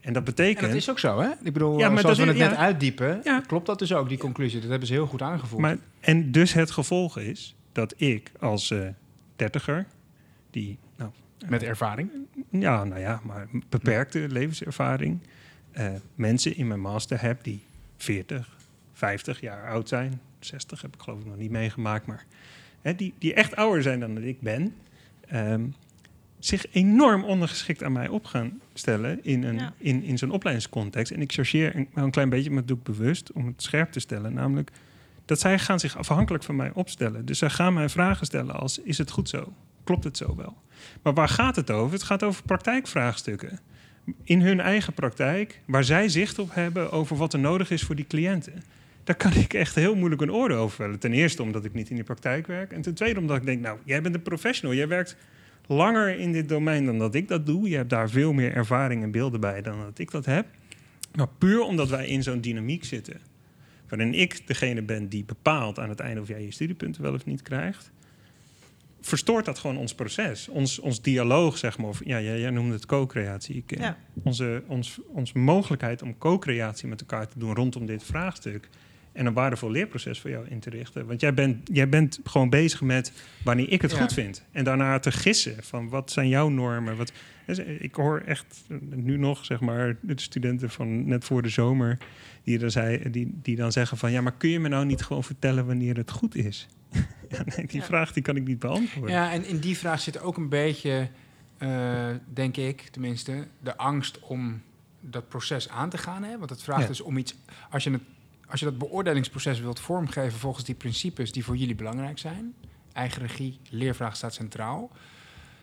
En 0.00 0.12
dat 0.12 0.24
betekent. 0.24 0.58
En 0.62 0.68
dat 0.68 0.76
is 0.76 0.90
ook 0.90 0.98
zo, 0.98 1.20
hè? 1.20 1.28
Ik 1.42 1.52
bedoel, 1.52 1.78
Ja, 1.78 1.86
eh, 1.86 1.92
maar 1.92 2.00
zoals 2.00 2.16
dat 2.18 2.26
we 2.26 2.32
is- 2.32 2.38
het 2.40 2.48
net 2.48 2.58
ja. 2.58 2.64
uitdiepen, 2.64 3.20
Ja. 3.24 3.40
klopt 3.40 3.66
dat 3.66 3.78
dus 3.78 3.92
ook, 3.92 4.08
die 4.08 4.18
conclusie. 4.18 4.60
Dat 4.60 4.70
hebben 4.70 4.88
ze 4.88 4.94
heel 4.94 5.06
goed 5.06 5.22
aangevoerd. 5.22 5.62
Maar, 5.62 5.78
en 6.00 6.32
dus 6.32 6.52
het 6.52 6.70
gevolg 6.70 7.18
is 7.18 7.56
dat 7.72 7.94
ik 7.96 8.30
als 8.40 8.70
eh 8.70 8.88
dertiger, 9.36 9.86
die 10.50 10.78
nou, 10.96 11.10
Met 11.48 11.62
ervaring. 11.62 12.10
Ja, 12.50 12.84
nou 12.84 13.00
ja, 13.00 13.20
maar 13.24 13.48
beperkte 13.68 14.26
levenservaring. 14.28 15.18
eh, 15.72 15.90
mensen 16.14 16.56
in 16.56 16.66
mijn 16.66 16.80
master 16.80 17.20
heb 17.22 17.44
die 17.44 17.62
40, 17.98 18.56
50 18.92 19.40
jaar 19.40 19.68
oud 19.68 19.88
zijn. 19.88 20.20
60 20.40 20.82
heb 20.82 20.94
ik 20.94 21.02
geloof 21.02 21.20
ik 21.20 21.26
nog 21.26 21.36
niet 21.36 21.50
meegemaakt, 21.50 22.06
maar 22.06 22.24
hè, 22.82 22.94
die, 22.94 23.14
die 23.18 23.34
echt 23.34 23.56
ouder 23.56 23.82
zijn 23.82 24.00
dan 24.00 24.14
dat 24.14 24.24
ik 24.24 24.40
ben. 24.40 24.74
ehm, 25.28 25.64
zich 26.38 26.66
enorm 26.72 27.24
ondergeschikt 27.24 27.82
aan 27.82 27.92
mij 27.92 28.08
op 28.08 28.24
gaan 28.24 28.60
stellen 28.74 29.24
in, 29.24 29.42
een, 29.42 29.54
Ja. 29.58 29.72
in, 29.78 30.02
in 30.02 30.18
zo'n 30.18 30.30
opleidingscontext. 30.30 31.12
En 31.12 31.20
ik 31.20 31.32
chargeer 31.32 31.76
een, 31.76 31.88
wel 31.94 32.04
een 32.04 32.10
klein 32.10 32.28
beetje, 32.28 32.48
maar 32.50 32.58
dat 32.58 32.68
doe 32.68 32.76
ik 32.76 32.82
bewust 32.82 33.32
om 33.32 33.46
het 33.46 33.62
scherp 33.62 33.92
te 33.92 34.00
stellen. 34.00 34.32
Namelijk 34.34 34.70
dat 35.24 35.40
zij 35.40 35.58
gaan 35.58 35.80
zich 35.80 35.96
afhankelijk 35.96 36.44
van 36.44 36.56
mij 36.56 36.70
opstellen. 36.74 37.26
Dus 37.26 37.38
zij 37.38 37.50
gaan 37.50 37.72
mij 37.74 37.88
vragen 37.88 38.26
stellen 38.26 38.54
als, 38.54 38.78
is 38.78 38.98
het 38.98 39.10
goed 39.10 39.28
zo? 39.28 39.52
Klopt 39.84 40.04
het 40.04 40.16
zo 40.16 40.36
wel? 40.36 40.56
Maar 41.02 41.14
waar 41.14 41.28
gaat 41.28 41.56
het 41.56 41.70
over? 41.70 41.92
Het 41.92 42.02
gaat 42.02 42.22
over 42.22 42.42
praktijkvraagstukken. 42.42 43.58
In 44.24 44.40
hun 44.40 44.60
eigen 44.60 44.92
praktijk, 44.92 45.60
waar 45.64 45.84
zij 45.84 46.08
zicht 46.08 46.38
op 46.38 46.54
hebben 46.54 46.92
over 46.92 47.16
wat 47.16 47.32
er 47.32 47.38
nodig 47.38 47.70
is 47.70 47.82
voor 47.82 47.94
die 47.94 48.06
cliënten. 48.06 48.62
Daar 49.04 49.16
kan 49.16 49.32
ik 49.32 49.54
echt 49.54 49.74
heel 49.74 49.94
moeilijk 49.94 50.20
een 50.20 50.32
oordeel 50.32 50.58
over 50.58 50.76
vellen. 50.76 50.98
Ten 50.98 51.12
eerste 51.12 51.42
omdat 51.42 51.64
ik 51.64 51.74
niet 51.74 51.88
in 51.90 51.94
die 51.94 52.04
praktijk 52.04 52.46
werk. 52.46 52.72
En 52.72 52.82
ten 52.82 52.94
tweede 52.94 53.20
omdat 53.20 53.36
ik 53.36 53.44
denk, 53.44 53.60
nou, 53.60 53.78
jij 53.84 54.02
bent 54.02 54.14
een 54.14 54.22
professional. 54.22 54.76
Jij 54.76 54.88
werkt 54.88 55.16
langer 55.66 56.18
in 56.18 56.32
dit 56.32 56.48
domein 56.48 56.84
dan 56.84 56.98
dat 56.98 57.14
ik 57.14 57.28
dat 57.28 57.46
doe. 57.46 57.68
Je 57.68 57.76
hebt 57.76 57.90
daar 57.90 58.10
veel 58.10 58.32
meer 58.32 58.52
ervaring 58.52 59.02
en 59.02 59.10
beelden 59.10 59.40
bij 59.40 59.62
dan 59.62 59.80
dat 59.80 59.98
ik 59.98 60.10
dat 60.10 60.24
heb. 60.24 60.46
Maar 61.14 61.28
puur 61.38 61.60
omdat 61.60 61.88
wij 61.88 62.06
in 62.06 62.22
zo'n 62.22 62.40
dynamiek 62.40 62.84
zitten. 62.84 63.20
Waarin 63.88 64.14
ik 64.14 64.46
degene 64.46 64.82
ben 64.82 65.08
die 65.08 65.24
bepaalt 65.24 65.78
aan 65.78 65.88
het 65.88 66.00
einde 66.00 66.20
of 66.20 66.28
jij 66.28 66.42
je 66.42 66.50
studiepunten 66.50 67.02
wel 67.02 67.14
of 67.14 67.24
niet 67.24 67.42
krijgt 67.42 67.90
verstoort 69.00 69.44
dat 69.44 69.58
gewoon 69.58 69.76
ons 69.76 69.94
proces. 69.94 70.48
Ons, 70.48 70.78
ons 70.78 71.02
dialoog, 71.02 71.58
zeg 71.58 71.78
maar. 71.78 71.88
Of, 71.88 72.00
ja, 72.04 72.20
jij, 72.20 72.40
jij 72.40 72.50
noemde 72.50 72.74
het 72.74 72.86
co-creatie. 72.86 73.64
Eh, 73.66 73.78
Ja. 73.78 73.96
onze, 74.22 74.62
ons, 74.66 74.98
onze 75.08 75.38
mogelijkheid 75.38 76.02
om 76.02 76.18
co-creatie 76.18 76.88
met 76.88 77.00
elkaar 77.00 77.28
te 77.28 77.38
doen 77.38 77.54
rondom 77.54 77.86
dit 77.86 78.02
vraagstuk. 78.04 78.68
En 79.12 79.26
een 79.26 79.32
waardevol 79.32 79.70
leerproces 79.70 80.20
voor 80.20 80.30
jou 80.30 80.46
in 80.48 80.60
te 80.60 80.70
richten. 80.70 81.06
Want 81.06 81.20
jij 81.20 81.34
bent, 81.34 81.68
jij 81.72 81.88
bent 81.88 82.20
gewoon 82.24 82.50
bezig 82.50 82.80
met 82.80 83.12
wanneer 83.44 83.70
ik 83.70 83.82
het 83.82 83.90
Ja. 83.90 83.98
goed 84.00 84.12
vind. 84.12 84.44
En 84.52 84.64
daarna 84.64 84.98
te 84.98 85.12
gissen 85.12 85.56
van 85.60 85.88
wat 85.88 86.10
zijn 86.10 86.28
jouw 86.28 86.48
normen. 86.48 86.96
Wat, 86.96 87.12
ik 87.56 87.94
hoor 87.94 88.20
echt 88.26 88.64
nu 88.94 89.16
nog, 89.16 89.44
zeg 89.44 89.60
maar, 89.60 89.96
de 90.00 90.20
studenten 90.20 90.70
van 90.70 91.08
net 91.08 91.24
voor 91.24 91.42
de 91.42 91.48
zomer. 91.48 91.98
Die, 92.42 92.68
zei, 92.68 93.10
die, 93.10 93.38
die 93.42 93.56
dan 93.56 93.72
zeggen 93.72 93.96
van 93.98 94.10
ja, 94.12 94.20
maar 94.20 94.32
kun 94.32 94.48
je 94.50 94.60
me 94.60 94.68
nou 94.68 94.84
niet 94.86 95.02
gewoon 95.02 95.24
vertellen 95.24 95.66
wanneer 95.66 95.96
het 95.96 96.10
goed 96.10 96.34
is? 96.34 96.68
ja, 97.28 97.42
nee, 97.56 97.66
die 97.66 97.80
Ja. 97.80 97.86
vraag 97.86 98.12
die 98.12 98.22
kan 98.22 98.36
ik 98.36 98.46
niet 98.46 98.58
beantwoorden. 98.58 99.14
Ja, 99.14 99.32
en 99.32 99.44
in 99.46 99.58
die 99.58 99.78
vraag 99.78 100.00
zit 100.00 100.20
ook 100.20 100.36
een 100.36 100.48
beetje, 100.48 101.08
eh, 101.58 102.10
denk 102.32 102.56
ik 102.56 102.80
tenminste, 102.80 103.46
de 103.60 103.76
angst 103.76 104.18
om 104.18 104.62
dat 105.00 105.28
proces 105.28 105.68
aan 105.68 105.90
te 105.90 105.98
gaan. 105.98 106.22
Hè? 106.24 106.38
Want 106.38 106.50
het 106.50 106.62
vraagt 106.62 106.82
Ja. 106.82 106.86
dus 106.86 107.00
om 107.00 107.16
iets. 107.16 107.34
Als 107.70 107.84
je, 107.84 107.90
het, 107.90 108.02
als 108.48 108.60
je 108.60 108.66
dat 108.66 108.78
beoordelingsproces 108.78 109.60
wilt 109.60 109.80
vormgeven 109.80 110.38
volgens 110.38 110.64
die 110.64 110.74
principes 110.74 111.32
die 111.32 111.44
voor 111.44 111.56
jullie 111.56 111.74
belangrijk 111.74 112.18
zijn, 112.18 112.54
eigen 112.92 113.22
regie, 113.22 113.58
leervraag 113.70 114.16
staat 114.16 114.34
centraal. 114.34 114.90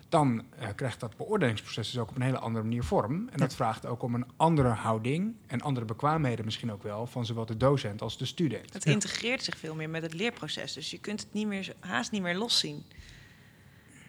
Dan 0.10 0.44
eh, 0.60 0.68
krijgt 0.76 1.00
dat 1.00 1.18
beoordelingsproces 1.18 1.91
dus 1.91 2.02
ook 2.02 2.10
op 2.10 2.15
een 2.15 2.22
hele 2.22 2.39
andere 2.39 2.63
manier 2.63 2.84
vorm. 2.84 3.30
En 3.32 3.38
dat 3.39 3.56
vraagt 3.56 3.86
ook 3.86 4.02
om 4.04 4.15
een 4.15 4.26
andere 4.36 4.70
houding 4.70 5.36
en 5.48 5.62
andere 5.62 5.86
bekwaamheden 5.86 6.46
misschien 6.46 6.72
ook 6.72 6.84
wel 6.84 7.06
van 7.08 7.26
zowel 7.26 7.46
de 7.46 7.58
docent 7.58 8.02
als 8.02 8.18
de 8.18 8.26
student. 8.26 8.74
Het 8.74 8.84
Ja. 8.84 8.91
integreert 8.91 9.44
zich 9.44 9.58
veel 9.58 9.76
meer 9.76 9.89
met 9.89 10.02
het 10.02 10.13
leerproces. 10.13 10.74
Dus 10.74 10.91
je 10.91 11.00
kunt 11.00 11.20
het 11.20 11.34
niet 11.34 11.48
meer, 11.48 11.74
haast 11.80 12.12
niet 12.12 12.22
meer 12.22 12.36
loszien. 12.36 12.84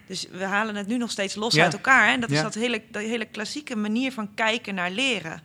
Dus 0.06 0.28
we 0.28 0.44
halen 0.44 0.74
het 0.74 0.86
nu 0.86 0.96
nog 0.96 1.10
steeds 1.10 1.34
los 1.34 1.54
Ja. 1.54 1.64
uit 1.64 1.72
elkaar. 1.72 2.06
Hè? 2.06 2.12
En 2.12 2.20
dat 2.20 2.30
is 2.30 2.42
dat 2.42 2.54
hele, 2.54 2.82
dat 2.90 3.02
hele 3.02 3.24
klassieke 3.26 3.76
manier 3.76 4.12
van 4.12 4.34
kijken 4.34 4.74
naar 4.74 4.90
leren. 4.90 5.42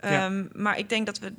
Ja. 0.00 0.26
Ehm, 0.26 0.44
Maar 0.52 0.78
ik 0.78 0.88
denk 0.88 1.06
dat 1.06 1.18
we 1.18 1.32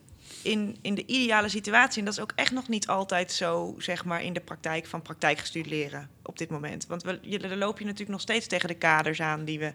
in, 0.47 0.77
in 0.81 0.95
de 0.95 1.05
ideale 1.05 1.49
situatie... 1.49 1.99
en 1.99 2.05
dat 2.05 2.13
is 2.13 2.19
ook 2.19 2.31
echt 2.35 2.51
nog 2.51 2.67
niet 2.67 2.87
altijd 2.87 3.31
zo, 3.31 3.75
zeg 3.77 4.05
maar... 4.05 4.23
in 4.23 4.33
de 4.33 4.39
praktijk 4.39 4.85
van 4.85 5.01
praktijkgestuurd 5.01 5.65
leren 5.65 6.09
op 6.23 6.37
dit 6.37 6.49
moment. 6.49 6.87
Want 6.87 7.03
we, 7.03 7.19
je, 7.21 7.39
daar 7.39 7.55
loop 7.55 7.79
je 7.79 7.85
natuurlijk 7.85 8.11
nog 8.11 8.21
steeds 8.21 8.47
tegen 8.47 8.67
de 8.67 8.75
kaders 8.75 9.21
aan... 9.21 9.45
Die 9.45 9.59
we, 9.59 9.73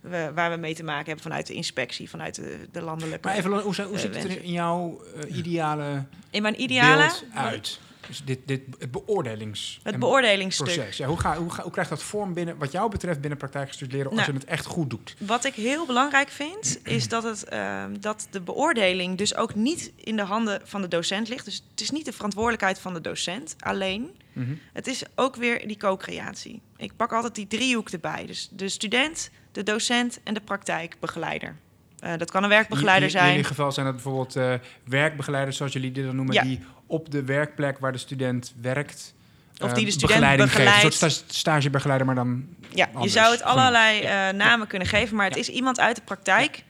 we, 0.00 0.30
waar 0.34 0.50
we 0.50 0.56
mee 0.56 0.74
te 0.74 0.84
maken 0.84 1.06
hebben 1.06 1.22
vanuit 1.22 1.46
de 1.46 1.54
inspectie... 1.54 2.10
vanuit 2.10 2.34
de, 2.34 2.58
de 2.72 2.82
landelijke... 2.82 3.26
Maar 3.26 3.36
even, 3.36 3.50
hoe, 3.50 3.60
hoe 3.60 3.94
eh, 3.94 4.00
ziet 4.00 4.14
het 4.14 4.24
er 4.24 4.42
in 4.42 4.52
jouw 4.52 5.02
eh, 5.16 5.36
ideale 5.36 6.04
in 6.30 6.42
mijn 6.42 6.62
ideale... 6.62 7.06
beeld 7.06 7.24
uit? 7.34 7.80
Dus 8.06 8.22
dit, 8.24 8.38
dit, 8.44 8.62
het 8.78 8.90
beoordelings... 8.90 9.80
Het 9.82 9.94
en 9.94 10.00
beoordelingsstuk. 10.00 10.66
proces. 10.66 10.96
Ja, 10.96 11.06
hoe, 11.06 11.20
ga, 11.20 11.36
hoe, 11.36 11.50
ga, 11.50 11.62
hoe 11.62 11.72
krijgt 11.72 11.90
dat 11.90 12.02
vorm 12.02 12.34
binnen, 12.34 12.58
wat 12.58 12.72
jou 12.72 12.90
betreft, 12.90 13.20
binnen 13.20 13.38
praktijkgestudeerd 13.38 13.92
leren, 13.92 14.10
als 14.10 14.20
Nou. 14.20 14.32
je 14.32 14.38
het 14.38 14.48
echt 14.48 14.66
goed 14.66 14.90
doet? 14.90 15.16
Wat 15.18 15.44
ik 15.44 15.54
heel 15.54 15.86
belangrijk 15.86 16.28
vind, 16.28 16.78
is 16.82 17.08
dat, 17.08 17.22
het, 17.22 17.44
ehm, 17.44 17.96
dat 18.00 18.26
de 18.30 18.40
beoordeling 18.40 19.18
dus 19.18 19.34
ook 19.34 19.54
niet 19.54 19.92
in 19.96 20.16
de 20.16 20.22
handen 20.22 20.60
van 20.64 20.82
de 20.82 20.88
docent 20.88 21.28
ligt. 21.28 21.44
Dus 21.44 21.64
het 21.70 21.80
is 21.80 21.90
niet 21.90 22.04
de 22.04 22.12
verantwoordelijkheid 22.12 22.78
van 22.78 22.94
de 22.94 23.00
docent 23.00 23.56
alleen. 23.58 24.10
Mhm. 24.32 24.54
Het 24.72 24.86
is 24.86 25.02
ook 25.14 25.36
weer 25.36 25.66
die 25.66 25.76
co-creatie. 25.76 26.62
Ik 26.76 26.96
pak 26.96 27.12
altijd 27.12 27.34
die 27.34 27.46
driehoek 27.46 27.88
erbij. 27.90 28.26
Dus 28.26 28.48
de 28.52 28.68
student, 28.68 29.30
de 29.52 29.62
docent 29.62 30.20
en 30.24 30.34
de 30.34 30.40
praktijkbegeleider. 30.40 31.56
Eh, 32.00 32.12
dat 32.16 32.30
kan 32.30 32.42
een 32.42 32.48
werkbegeleider 32.48 33.08
In, 33.08 33.14
in 33.14 33.20
zijn. 33.20 33.30
jullie 33.30 33.44
geval 33.46 33.72
zijn 33.72 33.86
dat 33.86 33.94
bijvoorbeeld 33.94 34.36
eh, 34.36 34.54
werkbegeleiders, 34.84 35.56
zoals 35.56 35.72
jullie 35.72 35.92
dit 35.92 36.04
dan 36.04 36.16
noemen, 36.16 36.34
Ja. 36.34 36.42
die 36.42 36.60
op 36.86 37.10
de 37.10 37.24
werkplek 37.24 37.78
waar 37.78 37.92
de 37.92 37.98
student 37.98 38.54
werkt. 38.60 39.14
Of 39.62 39.72
die 39.72 39.84
de 39.84 39.90
student 39.90 40.10
begeleiding 40.20 40.48
begeleidt. 40.50 40.84
Een 40.84 40.92
soort 40.92 41.12
sta- 41.12 41.24
stagebegeleider, 41.34 42.06
maar 42.06 42.14
dan 42.16 42.46
Ja, 42.74 42.88
je 43.00 43.08
zou 43.08 43.32
het 43.32 43.42
allerlei 43.42 44.00
eh, 44.00 44.28
namen 44.28 44.66
kunnen 44.66 44.88
geven, 44.88 45.16
maar 45.16 45.26
het 45.26 45.34
Ja. 45.34 45.40
is 45.40 45.48
iemand 45.48 45.80
uit 45.80 45.96
de 45.96 46.02
praktijk 46.02 46.64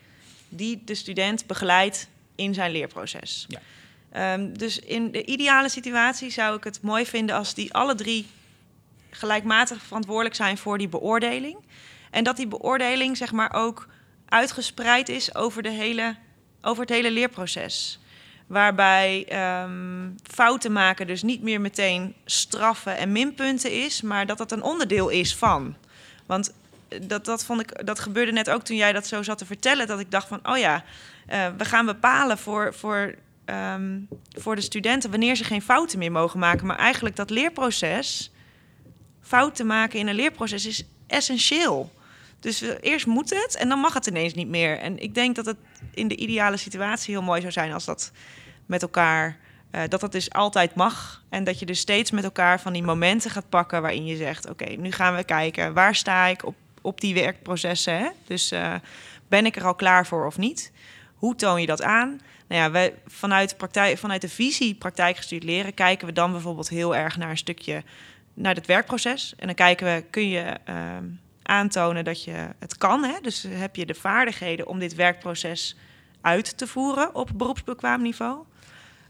die 0.49 0.81
de 0.85 0.95
student 0.95 1.47
begeleidt 1.47 2.07
in 2.35 2.53
zijn 2.53 2.71
leerproces. 2.71 3.45
Ja. 3.47 3.59
Ehm, 4.11 4.53
dus 4.53 4.79
in 4.79 5.11
de 5.11 5.25
ideale 5.25 5.69
situatie 5.69 6.29
zou 6.31 6.57
ik 6.57 6.63
het 6.63 6.81
mooi 6.81 7.05
vinden 7.05 7.35
als 7.35 7.53
die 7.53 7.73
alle 7.73 7.95
drie 7.95 8.27
gelijkmatig 9.09 9.81
verantwoordelijk 9.83 10.35
zijn 10.35 10.57
voor 10.57 10.77
die 10.77 10.87
beoordeling. 10.89 11.57
En 12.09 12.23
dat 12.23 12.37
die 12.37 12.47
beoordeling 12.47 13.17
zeg 13.17 13.31
maar 13.31 13.53
ook 13.53 13.87
uitgespreid 14.31 15.09
is 15.09 15.35
over, 15.35 15.63
de 15.63 15.69
hele, 15.69 16.15
over 16.61 16.81
het 16.81 16.89
hele 16.89 17.11
leerproces. 17.11 17.99
Waarbij 18.47 19.25
ehm, 19.27 20.09
fouten 20.23 20.71
maken 20.71 21.07
dus 21.07 21.23
niet 21.23 21.41
meer 21.41 21.61
meteen 21.61 22.15
straffen 22.25 22.97
en 22.97 23.11
minpunten 23.11 23.71
is, 23.71 24.01
maar 24.01 24.25
dat 24.25 24.37
dat 24.37 24.51
een 24.51 24.63
onderdeel 24.63 25.09
is 25.09 25.35
van. 25.35 25.75
Want 26.25 26.53
eh, 26.87 26.99
dat, 27.01 27.25
dat, 27.25 27.45
vond 27.45 27.61
ik, 27.61 27.85
dat 27.85 27.99
gebeurde 27.99 28.31
net 28.31 28.49
ook 28.49 28.63
toen 28.63 28.77
jij 28.77 28.93
dat 28.93 29.07
zo 29.07 29.23
zat 29.23 29.37
te 29.37 29.45
vertellen, 29.45 29.87
dat 29.87 29.99
ik 29.99 30.11
dacht 30.11 30.27
van, 30.27 30.39
oh 30.43 30.57
ja, 30.57 30.83
eh, 31.27 31.47
we 31.57 31.65
gaan 31.65 31.85
bepalen 31.85 32.37
voor, 32.37 32.73
voor, 32.73 33.15
ehm, 33.45 33.99
voor 34.29 34.55
de 34.55 34.61
studenten 34.61 35.09
wanneer 35.09 35.35
ze 35.35 35.43
geen 35.43 35.61
fouten 35.61 35.99
meer 35.99 36.11
mogen 36.11 36.39
maken. 36.39 36.67
Maar 36.67 36.77
eigenlijk 36.77 37.15
dat 37.15 37.29
leerproces, 37.29 38.31
fouten 39.21 39.65
maken 39.65 39.99
in 39.99 40.07
een 40.07 40.15
leerproces 40.15 40.65
is 40.65 40.83
essentieel. 41.07 41.91
Dus 42.41 42.61
eh, 42.61 42.75
eerst 42.81 43.05
moet 43.05 43.29
het 43.29 43.55
en 43.55 43.69
dan 43.69 43.79
mag 43.79 43.93
het 43.93 44.07
ineens 44.07 44.33
niet 44.33 44.47
meer. 44.47 44.79
En 44.79 44.99
ik 44.99 45.15
denk 45.15 45.35
dat 45.35 45.45
het 45.45 45.57
in 45.93 46.07
de 46.07 46.15
ideale 46.15 46.57
situatie 46.57 47.13
heel 47.13 47.23
mooi 47.23 47.41
zou 47.41 47.53
zijn 47.53 47.73
als 47.73 47.85
dat 47.85 48.11
met 48.65 48.81
elkaar, 48.81 49.37
eh, 49.71 49.81
dat 49.87 49.99
dat 49.99 50.11
dus 50.11 50.31
altijd 50.31 50.75
mag. 50.75 51.23
En 51.29 51.43
dat 51.43 51.59
je 51.59 51.65
dus 51.65 51.79
steeds 51.79 52.11
met 52.11 52.23
elkaar 52.23 52.61
van 52.61 52.73
die 52.73 52.83
momenten 52.83 53.31
gaat 53.31 53.49
pakken 53.49 53.81
waarin 53.81 54.05
je 54.05 54.15
zegt: 54.15 54.49
Oké, 54.49 54.65
nu 54.65 54.91
gaan 54.91 55.15
we 55.15 55.23
kijken 55.23 55.73
waar 55.73 55.95
sta 55.95 56.25
ik 56.25 56.45
op, 56.45 56.55
op 56.81 57.01
die 57.01 57.13
werkprocessen. 57.13 57.97
Hè? 57.97 58.09
Dus 58.25 58.51
eh, 58.51 58.73
ben 59.27 59.45
ik 59.45 59.55
er 59.55 59.65
al 59.65 59.75
klaar 59.75 60.07
voor 60.07 60.25
of 60.25 60.37
niet? 60.37 60.71
Hoe 61.15 61.35
toon 61.35 61.61
je 61.61 61.67
dat 61.67 61.81
aan? 61.81 62.19
Nou 62.47 62.61
ja, 62.61 62.71
wij, 62.71 62.93
vanuit, 63.07 63.57
praktijk, 63.57 63.97
vanuit 63.97 64.21
de 64.21 64.29
visie 64.29 64.75
praktijkgestuurd 64.75 65.43
leren 65.43 65.73
kijken 65.73 66.07
we 66.07 66.13
dan 66.13 66.31
bijvoorbeeld 66.31 66.69
heel 66.69 66.95
erg 66.95 67.17
naar 67.17 67.29
een 67.29 67.37
stukje 67.37 67.83
naar 68.33 68.55
het 68.55 68.65
werkproces. 68.65 69.33
En 69.37 69.45
dan 69.45 69.55
kijken 69.55 69.85
we, 69.85 70.03
kun 70.09 70.29
je 70.29 70.57
ehm, 70.65 71.05
aantonen 71.51 72.03
dat 72.03 72.23
je 72.23 72.47
het 72.59 72.77
kan. 72.77 73.03
Hè? 73.03 73.13
Dus 73.21 73.45
heb 73.49 73.75
je 73.75 73.85
de 73.85 73.93
vaardigheden 73.93 74.67
om 74.67 74.79
dit 74.79 74.95
werkproces 74.95 75.75
uit 76.21 76.57
te 76.57 76.67
voeren 76.67 77.15
op 77.15 77.29
beroepsbekwaam 77.35 78.01
niveau? 78.01 78.43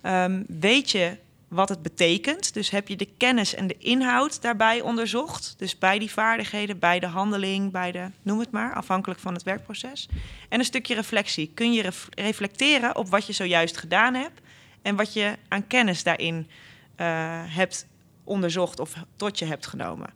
Ehm, 0.02 0.44
weet 0.48 0.92
je 0.92 1.18
wat 1.48 1.70
het 1.70 1.82
betekent? 1.82 2.54
Dus 2.54 2.70
heb 2.70 2.88
je 2.88 2.96
de 2.96 3.10
kennis 3.18 3.56
en 3.56 3.68
de 3.68 3.78
inhoud 3.78 4.42
daarbij 4.42 4.82
onderzocht? 4.82 5.54
Dus 5.58 5.78
bij 5.78 6.00
die 6.00 6.12
vaardigheden, 6.12 6.80
bij 6.80 7.00
de 7.00 7.08
handeling, 7.08 7.72
bij 7.72 7.92
de, 7.92 8.06
noem 8.22 8.40
het 8.40 8.52
maar, 8.52 8.74
afhankelijk 8.74 9.20
van 9.20 9.34
het 9.34 9.44
werkproces. 9.44 10.10
En 10.50 10.60
een 10.60 10.66
stukje 10.66 10.96
reflectie. 10.96 11.52
Kun 11.54 11.74
je 11.74 11.82
ref- 11.82 12.10
reflecteren 12.10 12.96
op 12.96 13.10
wat 13.10 13.28
je 13.28 13.34
zojuist 13.34 13.78
gedaan 13.78 14.14
hebt 14.14 14.42
en 14.82 14.96
wat 14.96 15.14
je 15.14 15.38
aan 15.48 15.68
kennis 15.68 16.04
daarin 16.04 16.48
eh, 16.96 17.08
hebt 17.46 17.88
onderzocht 18.24 18.80
of 18.80 18.94
tot 19.16 19.40
je 19.40 19.46
hebt 19.46 19.68
genomen? 19.68 20.10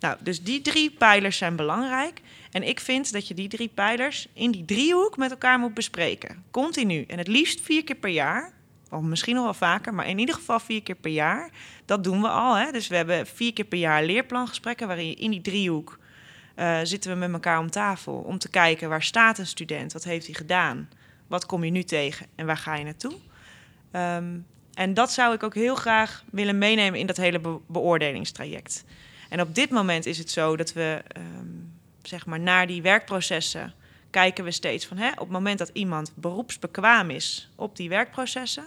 Nou, 0.00 0.16
dus 0.20 0.42
die 0.42 0.60
drie 0.60 0.90
pijlers 0.90 1.36
zijn 1.36 1.56
belangrijk. 1.56 2.20
En 2.50 2.68
ik 2.68 2.80
vind 2.80 3.12
dat 3.12 3.28
je 3.28 3.34
die 3.34 3.48
drie 3.48 3.68
pijlers 3.68 4.28
in 4.32 4.50
die 4.50 4.64
driehoek 4.64 5.16
met 5.16 5.30
elkaar 5.30 5.58
moet 5.58 5.74
bespreken. 5.74 6.44
Continu. 6.50 7.04
En 7.08 7.18
het 7.18 7.28
liefst 7.28 7.60
vier 7.60 7.84
keer 7.84 7.96
per 7.96 8.10
jaar. 8.10 8.52
Of 8.90 9.02
misschien 9.02 9.34
nog 9.34 9.44
wel 9.44 9.54
vaker, 9.54 9.94
maar 9.94 10.08
in 10.08 10.18
ieder 10.18 10.34
geval 10.34 10.60
vier 10.60 10.82
keer 10.82 10.94
per 10.94 11.10
jaar. 11.10 11.50
Dat 11.84 12.04
doen 12.04 12.20
we 12.20 12.28
al. 12.28 12.54
Hè? 12.54 12.72
Dus 12.72 12.88
we 12.88 12.96
hebben 12.96 13.26
vier 13.26 13.52
keer 13.52 13.64
per 13.64 13.78
jaar 13.78 14.04
leerplangesprekken... 14.04 14.86
waarin 14.86 15.06
je 15.06 15.14
in 15.14 15.30
die 15.30 15.40
driehoek 15.40 15.98
eh, 16.54 16.78
zitten 16.82 17.12
we 17.12 17.18
met 17.18 17.32
elkaar 17.32 17.58
om 17.58 17.70
tafel... 17.70 18.14
om 18.14 18.38
te 18.38 18.50
kijken 18.50 18.88
waar 18.88 19.02
staat 19.02 19.38
een 19.38 19.46
student, 19.46 19.92
wat 19.92 20.04
heeft 20.04 20.26
hij 20.26 20.34
gedaan... 20.34 20.88
wat 21.26 21.46
kom 21.46 21.64
je 21.64 21.70
nu 21.70 21.82
tegen 21.82 22.26
en 22.34 22.46
waar 22.46 22.56
ga 22.56 22.74
je 22.74 22.84
naartoe. 22.84 23.14
Ehm, 23.90 24.38
en 24.74 24.94
dat 24.94 25.12
zou 25.12 25.34
ik 25.34 25.42
ook 25.42 25.54
heel 25.54 25.74
graag 25.74 26.24
willen 26.30 26.58
meenemen 26.58 27.00
in 27.00 27.06
dat 27.06 27.16
hele 27.16 27.38
be- 27.38 27.60
beoordelingstraject. 27.66 28.84
En 29.30 29.40
op 29.40 29.54
dit 29.54 29.70
moment 29.70 30.06
is 30.06 30.18
het 30.18 30.30
zo 30.30 30.56
dat 30.56 30.72
we 30.72 31.02
ehm, 31.08 31.24
zeg 32.02 32.26
maar 32.26 32.40
naar 32.40 32.66
die 32.66 32.82
werkprocessen 32.82 33.72
kijken 34.10 34.44
we 34.44 34.50
steeds 34.50 34.86
van 34.86 34.96
hè, 34.96 35.10
op 35.10 35.18
het 35.18 35.28
moment 35.30 35.58
dat 35.58 35.70
iemand 35.72 36.12
beroepsbekwaam 36.14 37.10
is 37.10 37.48
op 37.56 37.76
die 37.76 37.88
werkprocessen, 37.88 38.64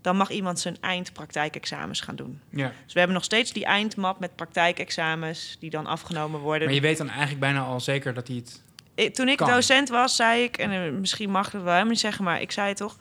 dan 0.00 0.16
mag 0.16 0.30
iemand 0.30 0.60
zijn 0.60 0.76
eindpraktijkexamens 0.80 2.00
gaan 2.00 2.16
doen. 2.16 2.40
Ja. 2.50 2.72
Dus 2.84 2.92
we 2.92 2.98
hebben 2.98 3.16
nog 3.16 3.24
steeds 3.24 3.52
die 3.52 3.64
eindmap 3.64 4.20
met 4.20 4.36
praktijkexamens 4.36 5.56
die 5.60 5.70
dan 5.70 5.86
afgenomen 5.86 6.40
worden. 6.40 6.64
Maar 6.66 6.74
je 6.74 6.80
weet 6.80 6.98
dan 6.98 7.08
eigenlijk 7.08 7.40
bijna 7.40 7.60
al 7.60 7.80
zeker 7.80 8.14
dat 8.14 8.26
hij 8.26 8.36
het... 8.36 8.62
Ik- 8.94 9.14
toen 9.14 9.28
ik 9.28 9.36
kan. 9.36 9.50
docent 9.50 9.88
was, 9.88 10.16
zei 10.16 10.42
ik, 10.42 10.56
en 10.56 10.70
eh, 10.70 10.92
misschien 10.92 11.30
mag 11.30 11.46
ik 11.46 11.52
het 11.52 11.60
wel 11.62 11.70
helemaal 11.70 11.90
niet 11.92 12.00
zeggen, 12.00 12.24
maar 12.24 12.40
ik 12.40 12.52
zei 12.52 12.68
het 12.68 12.76
toch. 12.76 12.96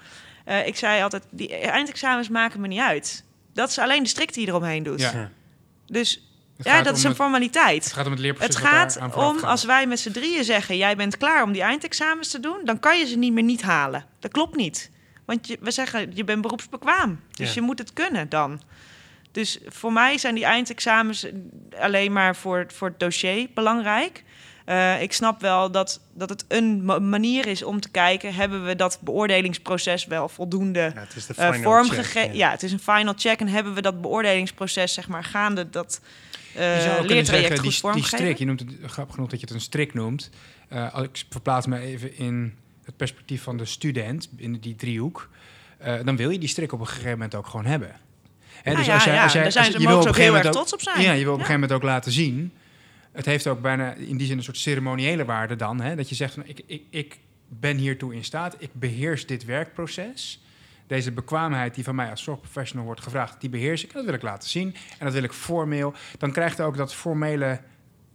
eh, 0.45 0.68
ik 0.68 0.76
zei 0.76 1.01
altijd, 1.03 1.24
die 1.30 1.55
eindexamens 1.57 2.30
maken 2.30 2.62
me 2.62 2.68
niet 2.68 2.80
uit. 2.80 3.24
Dat 3.53 3.70
is 3.70 3.78
alleen 3.80 4.03
de 4.03 4.10
strik 4.10 4.34
die 4.34 4.41
je 4.43 4.47
eromheen 4.49 4.84
doet. 4.84 4.99
Ja. 5.01 5.32
Dus 5.88 6.28
ja, 6.64 6.82
dat 6.82 6.97
is 6.97 7.03
een 7.03 7.10
het- 7.10 7.18
formaliteit. 7.18 7.84
Het 7.84 7.93
gaat 7.93 8.05
om 8.05 8.12
het 8.12 8.22
leerproces. 8.22 8.55
Het 8.55 8.64
gaat 8.66 8.99
om, 9.16 9.39
als 9.39 9.64
wij 9.64 9.88
met 9.88 9.99
z'n 9.99 10.12
drieën 10.12 10.43
zeggen... 10.43 10.78
jij 10.78 10.95
bent 10.95 11.18
klaar 11.18 11.43
om 11.43 11.51
die 11.51 11.62
eindexamens 11.62 12.30
te 12.30 12.39
doen... 12.39 12.57
dan 12.64 12.80
kan 12.80 12.97
je 12.99 13.05
ze 13.05 13.18
niet 13.18 13.34
meer 13.34 13.43
niet 13.43 13.62
halen. 13.62 14.05
Dat 14.20 14.32
klopt 14.32 14.55
niet. 14.55 14.91
Want 15.26 15.47
je, 15.47 15.57
we 15.62 15.72
zeggen, 15.72 16.12
je 16.14 16.24
bent 16.24 16.41
beroepsbekwaam. 16.41 17.20
Dus 17.32 17.47
Ja. 17.47 17.53
je 17.53 17.62
moet 17.62 17.80
het 17.80 17.93
kunnen 17.93 18.30
dan. 18.30 18.62
Dus 19.32 19.60
voor 19.68 19.93
mij 19.93 20.18
zijn 20.18 20.36
die 20.36 20.45
eindexamens 20.45 21.26
alleen 21.80 22.12
maar 22.12 22.36
voor, 22.36 22.66
voor 22.74 22.88
het 22.88 22.99
dossier 22.99 23.47
belangrijk. 23.53 24.24
Eh, 24.66 25.01
ik 25.01 25.14
snap 25.14 25.41
wel 25.41 25.72
dat, 25.72 26.01
dat 26.14 26.30
het 26.30 26.45
een 26.47 26.86
ma- 26.86 26.99
manier 26.99 27.47
is 27.47 27.64
om 27.64 27.80
te 27.80 27.89
kijken... 27.89 28.34
hebben 28.34 28.66
we 28.66 28.76
dat 28.76 28.97
beoordelingsproces 29.01 30.05
wel 30.05 30.30
voldoende 30.30 30.91
Ja, 31.36 31.51
eh 31.51 31.62
vormgegeven? 31.62 32.36
Ja. 32.36 32.49
het 32.51 32.64
is 32.64 32.72
een 32.72 32.80
final 32.80 33.14
check. 33.18 33.39
En 33.39 33.47
hebben 33.47 33.74
we 33.74 33.82
dat 33.82 34.01
beoordelingsproces, 34.01 34.93
zeg 34.93 35.07
maar, 35.07 35.24
gaande 35.24 35.70
dat 35.70 36.01
eh 36.55 36.75
je 36.75 36.81
zou 36.81 36.91
ook 36.91 36.97
kunnen 36.97 37.15
leertraject 37.15 37.47
zeggen, 37.47 37.71
goed 37.71 37.93
die, 37.93 38.03
strik, 38.05 38.37
je 38.37 38.45
noemt 38.45 38.59
het 38.59 38.69
grappig 38.85 39.15
genoeg 39.15 39.29
dat 39.29 39.39
je 39.39 39.45
het 39.45 39.55
een 39.55 39.61
strik 39.61 39.93
noemt. 39.93 40.29
Eh, 40.67 40.93
als 40.93 41.03
ik 41.03 41.25
verplaats 41.29 41.67
me 41.67 41.79
even 41.79 42.17
in 42.17 42.53
het 42.83 42.97
perspectief 42.97 43.41
van 43.43 43.57
de 43.57 43.65
student, 43.65 44.29
in 44.35 44.53
die 44.59 44.75
driehoek. 44.75 45.29
eh, 45.77 45.95
dan 46.05 46.15
wil 46.15 46.29
je 46.29 46.39
die 46.39 46.49
strik 46.49 46.71
op 46.71 46.79
een 46.79 46.87
gegeven 46.87 47.11
moment 47.11 47.35
ook 47.35 47.47
gewoon 47.47 47.65
hebben. 47.65 47.95
Hè, 48.61 48.71
Nou 48.73 48.85
ja, 48.85 49.05
ja, 49.05 49.15
daar 49.15 49.29
zijn 49.29 49.45
als 49.45 49.53
je 49.53 49.79
mogen 49.79 49.87
wil 49.87 50.01
ze 50.01 50.07
op 50.07 50.07
ook 50.07 50.15
een 50.15 50.21
heel 50.21 50.33
gegeven 50.33 50.35
erg 50.35 50.43
moment 50.43 50.53
trots 50.53 50.73
op 50.73 50.81
zijn. 50.81 51.01
Ja, 51.01 51.11
je 51.11 51.23
wil 51.23 51.33
op 51.33 51.39
een 51.39 51.45
gegeven 51.45 51.61
moment 51.61 51.71
ook 51.71 51.83
laten 51.83 52.11
zien. 52.11 52.53
Het 53.11 53.25
heeft 53.25 53.47
ook 53.47 53.61
bijna 53.61 53.93
in 53.93 54.17
die 54.17 54.27
zin 54.27 54.37
een 54.37 54.43
soort 54.43 54.57
ceremoniële 54.57 55.25
waarde 55.25 55.55
dan. 55.55 55.81
Hè, 55.81 55.95
dat 55.95 56.09
je 56.09 56.15
zegt 56.15 56.33
van 56.33 56.43
ik, 56.45 56.61
ik, 56.65 56.83
ik 56.89 57.17
ben 57.47 57.77
hiertoe 57.77 58.13
in 58.15 58.23
staat, 58.23 58.55
ik 58.57 58.69
beheers 58.73 59.25
dit 59.25 59.45
werkproces. 59.45 60.41
Deze 60.89 61.11
bekwaamheid 61.11 61.75
die 61.75 61.83
van 61.83 61.95
mij 61.95 62.09
als 62.09 62.23
zorgprofessional 62.23 62.85
wordt 62.85 63.01
gevraagd, 63.01 63.41
die 63.41 63.49
beheers 63.49 63.83
ik. 63.83 63.89
En 63.89 63.95
dat 63.95 64.05
wil 64.05 64.13
ik 64.13 64.21
laten 64.21 64.49
zien. 64.49 64.75
En 64.97 65.05
dat 65.05 65.13
wil 65.13 65.23
ik 65.23 65.31
formeel. 65.33 65.93
Dan 66.17 66.31
krijgt 66.31 66.61
ook 66.61 66.77
dat 66.77 66.93
formele 66.93 67.59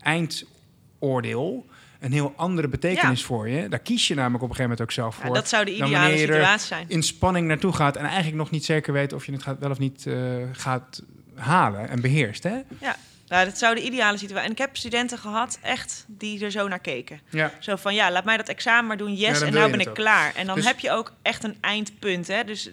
eindoordeel 0.01 1.67
een 2.01 2.13
heel 2.13 2.33
andere 2.37 2.69
betekenis 2.69 3.21
Ja. 3.21 3.27
voor 3.27 3.49
je. 3.49 3.69
Daar 3.69 3.79
kies 3.79 4.09
je 4.09 4.15
namelijk 4.15 4.43
op 4.45 4.51
een 4.51 4.57
gegeven 4.57 4.77
moment 4.79 4.81
ook 4.81 4.93
zelf 5.05 5.17
Ja, 5.19 5.27
voor. 5.27 5.35
dat 5.35 5.49
zou 5.49 5.65
de 5.65 5.75
ideale 5.75 6.19
situatie 6.19 6.67
zijn. 6.67 6.85
in 6.89 7.03
spanning 7.03 7.47
naartoe 7.47 7.73
gaat 7.73 7.97
en 7.97 8.05
eigenlijk 8.05 8.37
nog 8.37 8.51
niet 8.51 8.65
zeker 8.65 8.93
weet 8.93 9.13
of 9.13 9.27
je 9.27 9.33
het 9.33 9.43
gaat, 9.43 9.59
wel 9.59 9.71
of 9.71 9.79
niet 9.79 10.07
eh, 10.07 10.17
gaat 10.53 11.03
halen 11.35 11.89
en 11.89 12.01
beheerst. 12.01 12.43
Hè? 12.43 12.59
Ja, 12.81 12.97
nou, 13.29 13.45
dat 13.45 13.59
zou 13.59 13.75
de 13.75 13.83
ideale 13.83 14.19
situatie 14.19 14.45
En 14.47 14.53
ik 14.53 14.59
heb 14.59 14.77
studenten 14.77 15.19
gehad, 15.19 15.59
echt, 15.63 16.05
die 16.09 16.45
er 16.45 16.51
zo 16.51 16.69
naar 16.69 16.79
keken. 16.79 17.21
Ja. 17.31 17.53
Zo 17.59 17.77
van, 17.77 17.95
ja, 17.95 18.11
laat 18.11 18.25
mij 18.25 18.37
dat 18.37 18.49
examen 18.49 18.87
maar 18.87 18.97
doen, 18.97 19.15
yes, 19.15 19.41
en 19.41 19.53
nou 19.53 19.71
ben 19.71 19.81
ik 19.81 19.89
ook. 19.89 19.95
klaar. 19.95 20.35
En 20.35 20.47
dan 20.47 20.55
Dus- 20.55 20.65
heb 20.67 20.79
je 20.79 20.91
ook 20.91 21.13
echt 21.23 21.45
een 21.45 21.57
eindpunt. 21.61 22.27
Hè? 22.27 22.45
Dus 22.45 22.71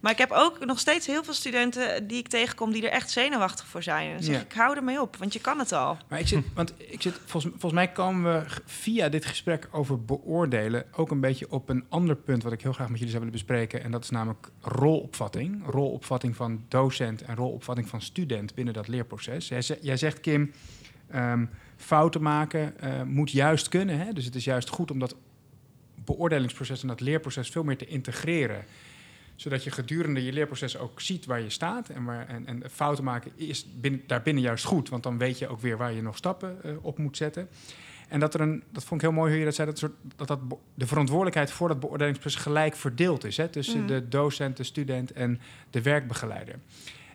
Maar 0.00 0.12
ik 0.12 0.18
heb 0.18 0.30
ook 0.32 0.64
nog 0.64 0.78
steeds 0.78 1.06
heel 1.06 1.24
veel 1.24 1.34
studenten 1.34 2.06
die 2.06 2.18
ik 2.18 2.28
tegenkom 2.28 2.72
die 2.72 2.82
er 2.82 2.90
echt 2.90 3.10
zenuwachtig 3.10 3.66
voor 3.66 3.82
zijn. 3.82 4.06
En 4.08 4.14
dan 4.14 4.22
zeg 4.22 4.34
Ja. 4.34 4.40
ik, 4.40 4.52
hou 4.52 4.76
ermee 4.76 5.00
op, 5.00 5.16
want 5.16 5.32
je 5.32 5.40
kan 5.40 5.58
het 5.58 5.72
al. 5.72 5.96
Maar 6.08 6.18
ik 6.20 6.26
zit, 6.28 6.44
want 6.54 6.74
ik 6.76 7.02
zit, 7.02 7.14
volgens, 7.24 7.52
volgens 7.52 7.72
mij 7.72 7.88
komen 7.92 8.32
we 8.32 8.44
via 8.64 9.08
dit 9.08 9.24
gesprek 9.24 9.68
over 9.70 10.04
beoordelen 10.04 10.84
ook 10.92 11.10
een 11.10 11.20
beetje 11.20 11.50
op 11.50 11.68
een 11.68 11.84
ander 11.88 12.16
punt 12.16 12.42
wat 12.42 12.52
ik 12.52 12.62
heel 12.62 12.72
graag 12.72 12.88
met 12.88 12.98
jullie 12.98 13.12
zou 13.12 13.24
willen 13.24 13.38
bespreken. 13.38 13.82
En 13.82 13.90
dat 13.90 14.04
is 14.04 14.10
namelijk 14.10 14.48
rolopvatting. 14.60 15.62
Rolopvatting 15.66 16.36
van 16.36 16.64
docent 16.68 17.22
en 17.22 17.34
rolopvatting 17.36 17.88
van 17.88 18.02
student 18.02 18.54
binnen 18.54 18.74
dat 18.74 18.88
leerproces. 18.88 19.48
Jij 19.80 19.96
zegt, 19.96 20.20
Kim, 20.20 20.52
ehm, 21.10 21.46
fouten 21.76 22.22
maken 22.22 22.80
eh, 22.80 23.02
moet 23.02 23.30
juist 23.30 23.68
kunnen. 23.68 23.98
Hè? 23.98 24.12
Dus 24.12 24.24
het 24.24 24.34
is 24.34 24.44
juist 24.44 24.68
goed 24.68 24.90
om 24.90 24.98
dat 24.98 25.14
beoordelingsproces 26.04 26.82
en 26.82 26.88
dat 26.88 27.00
leerproces 27.00 27.48
veel 27.48 27.62
meer 27.64 27.76
te 27.78 27.86
integreren 27.86 28.64
zodat 29.40 29.64
je 29.64 29.70
gedurende 29.70 30.24
je 30.24 30.32
leerproces 30.32 30.78
ook 30.78 31.00
ziet 31.00 31.26
waar 31.26 31.40
je 31.40 31.50
staat. 31.50 31.88
En, 31.88 32.04
waar, 32.04 32.26
en, 32.28 32.46
en 32.46 32.62
fouten 32.70 33.04
maken 33.04 33.32
is 33.34 33.66
binnen, 33.80 34.02
daarbinnen 34.06 34.42
juist 34.42 34.64
goed. 34.64 34.88
Want 34.88 35.02
dan 35.02 35.18
weet 35.18 35.38
je 35.38 35.48
ook 35.48 35.60
weer 35.60 35.76
waar 35.76 35.92
je 35.92 36.02
nog 36.02 36.16
stappen 36.16 36.56
eh, 36.62 36.72
op 36.80 36.98
moet 36.98 37.16
zetten. 37.16 37.48
En 38.08 38.20
dat 38.20 38.34
er 38.34 38.40
een, 38.40 38.62
dat 38.72 38.84
vond 38.84 39.02
ik 39.02 39.08
heel 39.08 39.16
mooi 39.16 39.30
hoe 39.30 39.38
je 39.38 39.44
dat 39.44 39.54
zei, 39.54 39.68
dat, 39.68 39.78
soort, 39.78 39.92
dat, 40.16 40.28
dat 40.28 40.40
de 40.74 40.86
verantwoordelijkheid 40.86 41.50
voor 41.50 41.68
dat 41.68 41.80
beoordelingsproces 41.80 42.40
gelijk 42.40 42.76
verdeeld 42.76 43.24
is. 43.24 43.36
Hè, 43.36 43.48
tussen 43.48 43.78
Mhm. 43.78 43.86
de 43.86 44.08
docent, 44.08 44.56
de 44.56 44.64
student 44.64 45.12
en 45.12 45.40
de 45.70 45.82
werkbegeleider. 45.82 46.54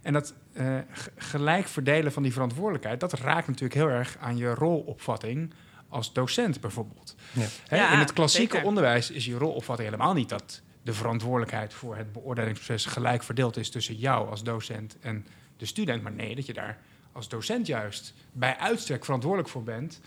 En 0.01 0.13
dat 0.13 0.33
eh, 0.53 0.77
gelijk 1.17 1.67
verdelen 1.67 2.11
van 2.11 2.23
die 2.23 2.33
verantwoordelijkheid, 2.33 2.99
dat 2.99 3.13
raakt 3.13 3.47
natuurlijk 3.47 3.73
heel 3.73 3.89
erg 3.89 4.17
aan 4.19 4.37
je 4.37 4.53
rolopvatting 4.53 5.53
als 5.89 6.13
docent 6.13 6.61
bijvoorbeeld. 6.61 7.15
Ja. 7.31 7.45
Hè, 7.67 7.77
Ja, 7.77 7.93
in 7.93 7.99
het 7.99 8.13
klassieke 8.13 8.51
zeker. 8.53 8.67
onderwijs 8.67 9.11
is 9.11 9.25
je 9.25 9.37
rolopvatting 9.37 9.89
helemaal 9.89 10.13
niet 10.13 10.29
dat 10.29 10.61
de 10.85 10.93
verantwoordelijkheid 10.93 11.73
voor 11.73 11.95
het 11.95 12.13
beoordelingsproces 12.13 12.85
gelijk 12.85 13.23
verdeeld 13.23 13.57
is 13.57 13.69
tussen 13.69 13.95
jou 13.95 14.29
als 14.29 14.43
docent 14.43 14.97
en 14.99 15.25
de 15.57 15.65
student. 15.65 16.03
Maar 16.03 16.11
nee, 16.11 16.35
dat 16.35 16.45
je 16.45 16.53
daar 16.53 16.77
als 17.11 17.29
docent 17.29 17.67
juist 17.67 18.13
bij 18.31 18.57
uitstek 18.57 19.05
verantwoordelijk 19.05 19.49
voor 19.49 19.63
bent. 19.63 20.01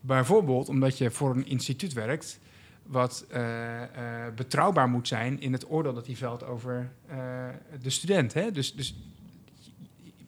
Bijvoorbeeld 0.00 0.68
omdat 0.68 0.98
je 0.98 1.10
voor 1.10 1.30
een 1.36 1.46
instituut 1.46 1.92
werkt 1.92 2.40
wat 2.82 3.24
eh, 3.28 3.82
eh, 3.82 4.34
betrouwbaar 4.34 4.88
moet 4.88 5.08
zijn 5.08 5.40
in 5.40 5.52
het 5.52 5.70
oordeel 5.70 5.94
dat 5.94 6.06
hij 6.06 6.16
velt 6.16 6.44
over 6.44 6.90
eh, 7.06 7.16
de 7.82 7.90
student. 7.90 8.34
Hè? 8.34 8.50
Dus, 8.50 8.74
dus 8.74 8.94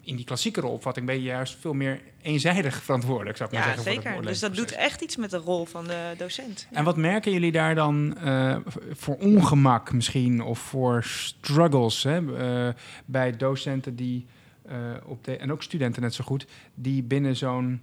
in 0.05 0.17
die 0.17 0.25
klassieke 0.25 0.61
rolopvatting 0.61 1.07
ben 1.07 1.15
je 1.15 1.23
juist 1.23 1.57
veel 1.61 1.73
meer 1.75 2.01
eenzijdig 2.23 2.83
verantwoordelijk, 2.83 3.37
zou 3.37 3.49
ik 3.49 3.55
maar 3.59 3.69
Ja, 3.69 3.75
zeggen. 3.75 3.93
voor 3.93 4.03
het 4.03 4.13
zeker. 4.13 4.27
Dus 4.31 4.41
dat 4.41 4.55
doet 4.55 4.73
echt 4.73 5.01
iets 5.01 5.17
met 5.17 5.31
de 5.31 5.37
rol 5.37 5.65
van 5.65 5.85
de 5.87 6.15
docent. 6.17 6.67
En 6.73 6.85
wat 6.85 6.97
merken 6.97 7.33
jullie 7.33 7.53
daar 7.53 7.75
dan 7.75 8.17
eh, 8.19 8.57
voor 8.93 9.17
ongemak 9.17 9.93
misschien 9.93 10.41
of 10.43 10.59
voor 10.59 11.05
struggles 11.05 12.03
hè, 12.03 12.37
eh, 12.69 12.75
bij 13.05 13.37
docenten 13.37 13.97
die 13.97 14.27
eh, 14.63 14.77
op 15.05 15.25
de, 15.25 15.37
en 15.37 15.53
ook 15.53 15.63
studenten 15.63 16.03
net 16.03 16.15
zo 16.15 16.25
goed, 16.25 16.47
die 16.75 17.03
binnen 17.03 17.37
zo'n 17.37 17.81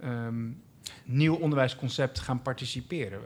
ehm, 0.00 0.34
nieuw 1.04 1.34
onderwijsconcept 1.34 2.18
gaan 2.18 2.42
participeren? 2.42 3.20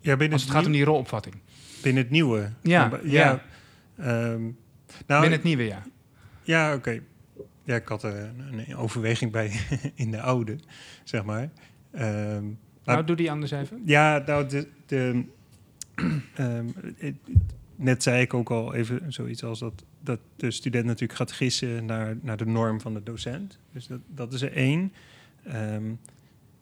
Ja, 0.00 0.16
binnen 0.16 0.32
als 0.32 0.42
het, 0.42 0.50
het 0.50 0.58
gaat 0.58 0.66
om 0.66 0.72
die 0.72 0.84
rolopvatting. 0.84 1.34
binnen 1.82 2.02
het 2.02 2.12
nieuwe. 2.12 2.50
Ja, 2.62 2.88
Maar- 2.88 3.06
ja. 3.06 3.42
ehm, 3.98 4.40
nou, 5.06 5.20
binnen 5.20 5.30
het 5.32 5.42
nieuwe 5.42 5.66
jaar. 5.66 5.86
Ja, 6.42 6.74
oké. 6.74 7.00
Ja, 7.64 7.76
ik 7.76 7.88
had 7.88 8.02
er 8.02 8.16
een, 8.24 8.68
een 8.68 8.76
overweging 8.76 9.32
bij 9.32 9.52
in 9.94 10.10
de 10.10 10.20
oude, 10.20 10.58
zeg 11.04 11.24
maar. 11.24 11.50
Ehm, 11.90 12.44
Nou, 12.84 13.04
doe 13.04 13.16
die 13.16 13.30
anders 13.30 13.50
even. 13.50 13.82
ja, 13.84 14.22
nou, 14.26 14.48
de, 14.48 14.68
de, 14.86 15.24
ehm, 16.34 16.66
het- 16.96 17.14
net 17.76 18.02
zei 18.02 18.20
ik 18.22 18.34
ook 18.34 18.50
al 18.50 18.74
even 18.74 19.12
zoiets 19.12 19.44
als 19.44 19.58
dat, 19.58 19.84
dat 20.00 20.20
de 20.36 20.50
student 20.50 20.84
natuurlijk 20.84 21.18
gaat 21.18 21.32
gissen 21.32 21.84
naar, 21.84 22.16
naar 22.22 22.36
de 22.36 22.46
norm 22.46 22.80
van 22.80 22.94
de 22.94 23.02
docent. 23.02 23.58
Dus 23.72 23.86
dat, 23.86 24.00
dat 24.06 24.32
is 24.32 24.42
er 24.42 24.52
één. 24.52 24.92
Ehm, 25.44 25.88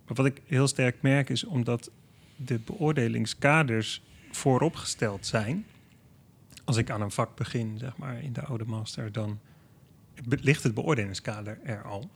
maar 0.06 0.16
wat 0.16 0.26
ik 0.26 0.42
heel 0.46 0.66
sterk 0.68 0.96
merk 1.02 1.28
is 1.30 1.44
omdat 1.44 1.90
de 2.36 2.58
beoordelingskaders 2.64 4.02
vooropgesteld 4.30 5.26
zijn. 5.26 5.64
Als 6.64 6.76
ik 6.76 6.90
aan 6.90 7.00
een 7.00 7.10
vak 7.10 7.36
begin, 7.36 7.78
zeg 7.78 7.96
maar, 7.96 8.22
in 8.22 8.32
de 8.32 8.42
oude 8.42 8.64
master, 8.64 9.12
dan 9.12 9.38
ligt 10.28 10.62
het 10.62 10.74
beoordelingskader 10.74 11.58
er 11.62 11.82
al. 11.82 12.10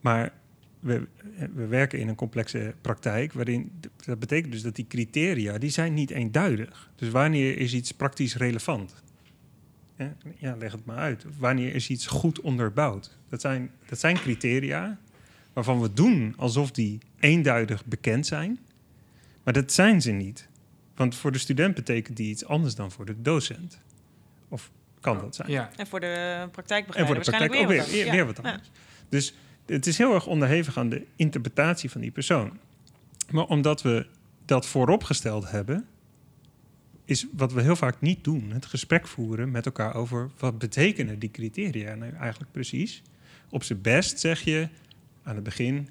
Maar 0.00 0.32
we, 0.80 1.06
we 1.54 1.66
werken 1.66 1.98
in 1.98 2.08
een 2.08 2.14
complexe 2.14 2.74
praktijk 2.80 3.32
waarin 3.32 3.72
dat 4.04 4.18
betekent 4.18 4.52
dus 4.52 4.62
dat 4.62 4.76
die 4.76 4.86
criteria 4.88 5.58
die 5.58 5.70
zijn 5.70 5.94
niet 5.94 6.10
eenduidig. 6.10 6.90
Dus 6.96 7.08
wanneer 7.08 7.58
is 7.58 7.74
iets 7.74 7.92
praktisch 7.92 8.36
relevant? 8.36 8.94
Ja, 9.96 10.16
ja, 10.38 10.56
leg 10.56 10.72
het 10.72 10.84
maar 10.84 10.96
uit. 10.96 11.24
Wanneer 11.38 11.74
is 11.74 11.88
iets 11.88 12.06
goed 12.06 12.40
onderbouwd? 12.40 13.18
Dat 13.28 13.40
zijn, 13.40 13.70
dat 13.86 13.98
zijn 13.98 14.16
criteria 14.16 14.98
waarvan 15.52 15.80
we 15.80 15.92
doen 15.92 16.34
alsof 16.36 16.70
die 16.70 16.98
eenduidig 17.18 17.84
bekend 17.84 18.26
zijn, 18.26 18.58
maar 19.42 19.54
dat 19.54 19.72
zijn 19.72 20.02
ze 20.02 20.10
niet. 20.10 20.48
Want 20.94 21.14
voor 21.14 21.32
de 21.32 21.38
student 21.38 21.74
betekent 21.74 22.16
die 22.16 22.30
iets 22.30 22.44
anders 22.44 22.74
dan 22.74 22.90
voor 22.90 23.04
de 23.04 23.22
docent. 23.22 23.80
Of 24.48 24.70
kan 25.06 25.18
dat 25.18 25.34
zijn? 25.34 25.50
Ja. 25.50 25.70
En 25.76 25.86
voor 25.86 26.00
de 26.00 26.06
En 26.06 26.50
praktijkbegeleider 26.50 27.14
voor 27.14 27.24
de 27.24 27.30
praktijk 27.30 27.62
ook 27.62 27.68
waarschijnlijk 27.68 27.90
weer, 27.92 28.04
weer, 28.04 28.12
weer, 28.12 28.26
wat 28.26 28.42
anders. 28.42 28.70
Dus 29.08 29.34
het 29.66 29.86
is 29.86 29.98
heel 29.98 30.14
erg 30.14 30.26
onderhevig 30.26 30.78
aan 30.78 30.88
de 30.88 31.06
interpretatie 31.16 31.90
van 31.90 32.00
die 32.00 32.10
persoon. 32.10 32.58
Maar 33.30 33.44
omdat 33.44 33.82
we 33.82 34.06
dat 34.44 34.66
vooropgesteld 34.66 35.50
hebben, 35.50 35.86
is 37.04 37.26
wat 37.32 37.52
we 37.52 37.62
heel 37.62 37.76
vaak 37.76 38.00
niet 38.00 38.24
doen, 38.24 38.50
het 38.50 38.66
gesprek 38.66 39.06
voeren 39.06 39.50
met 39.50 39.66
elkaar 39.66 39.94
over 39.94 40.30
wat 40.38 40.58
betekenen 40.58 41.18
die 41.18 41.30
criteria 41.30 41.94
nou 41.94 42.12
eigenlijk 42.14 42.52
precies. 42.52 43.02
Op 43.50 43.62
zijn 43.62 43.80
best 43.80 44.20
zeg 44.20 44.40
je 44.40 44.68
aan 45.22 45.34
het 45.34 45.44
begin, 45.44 45.88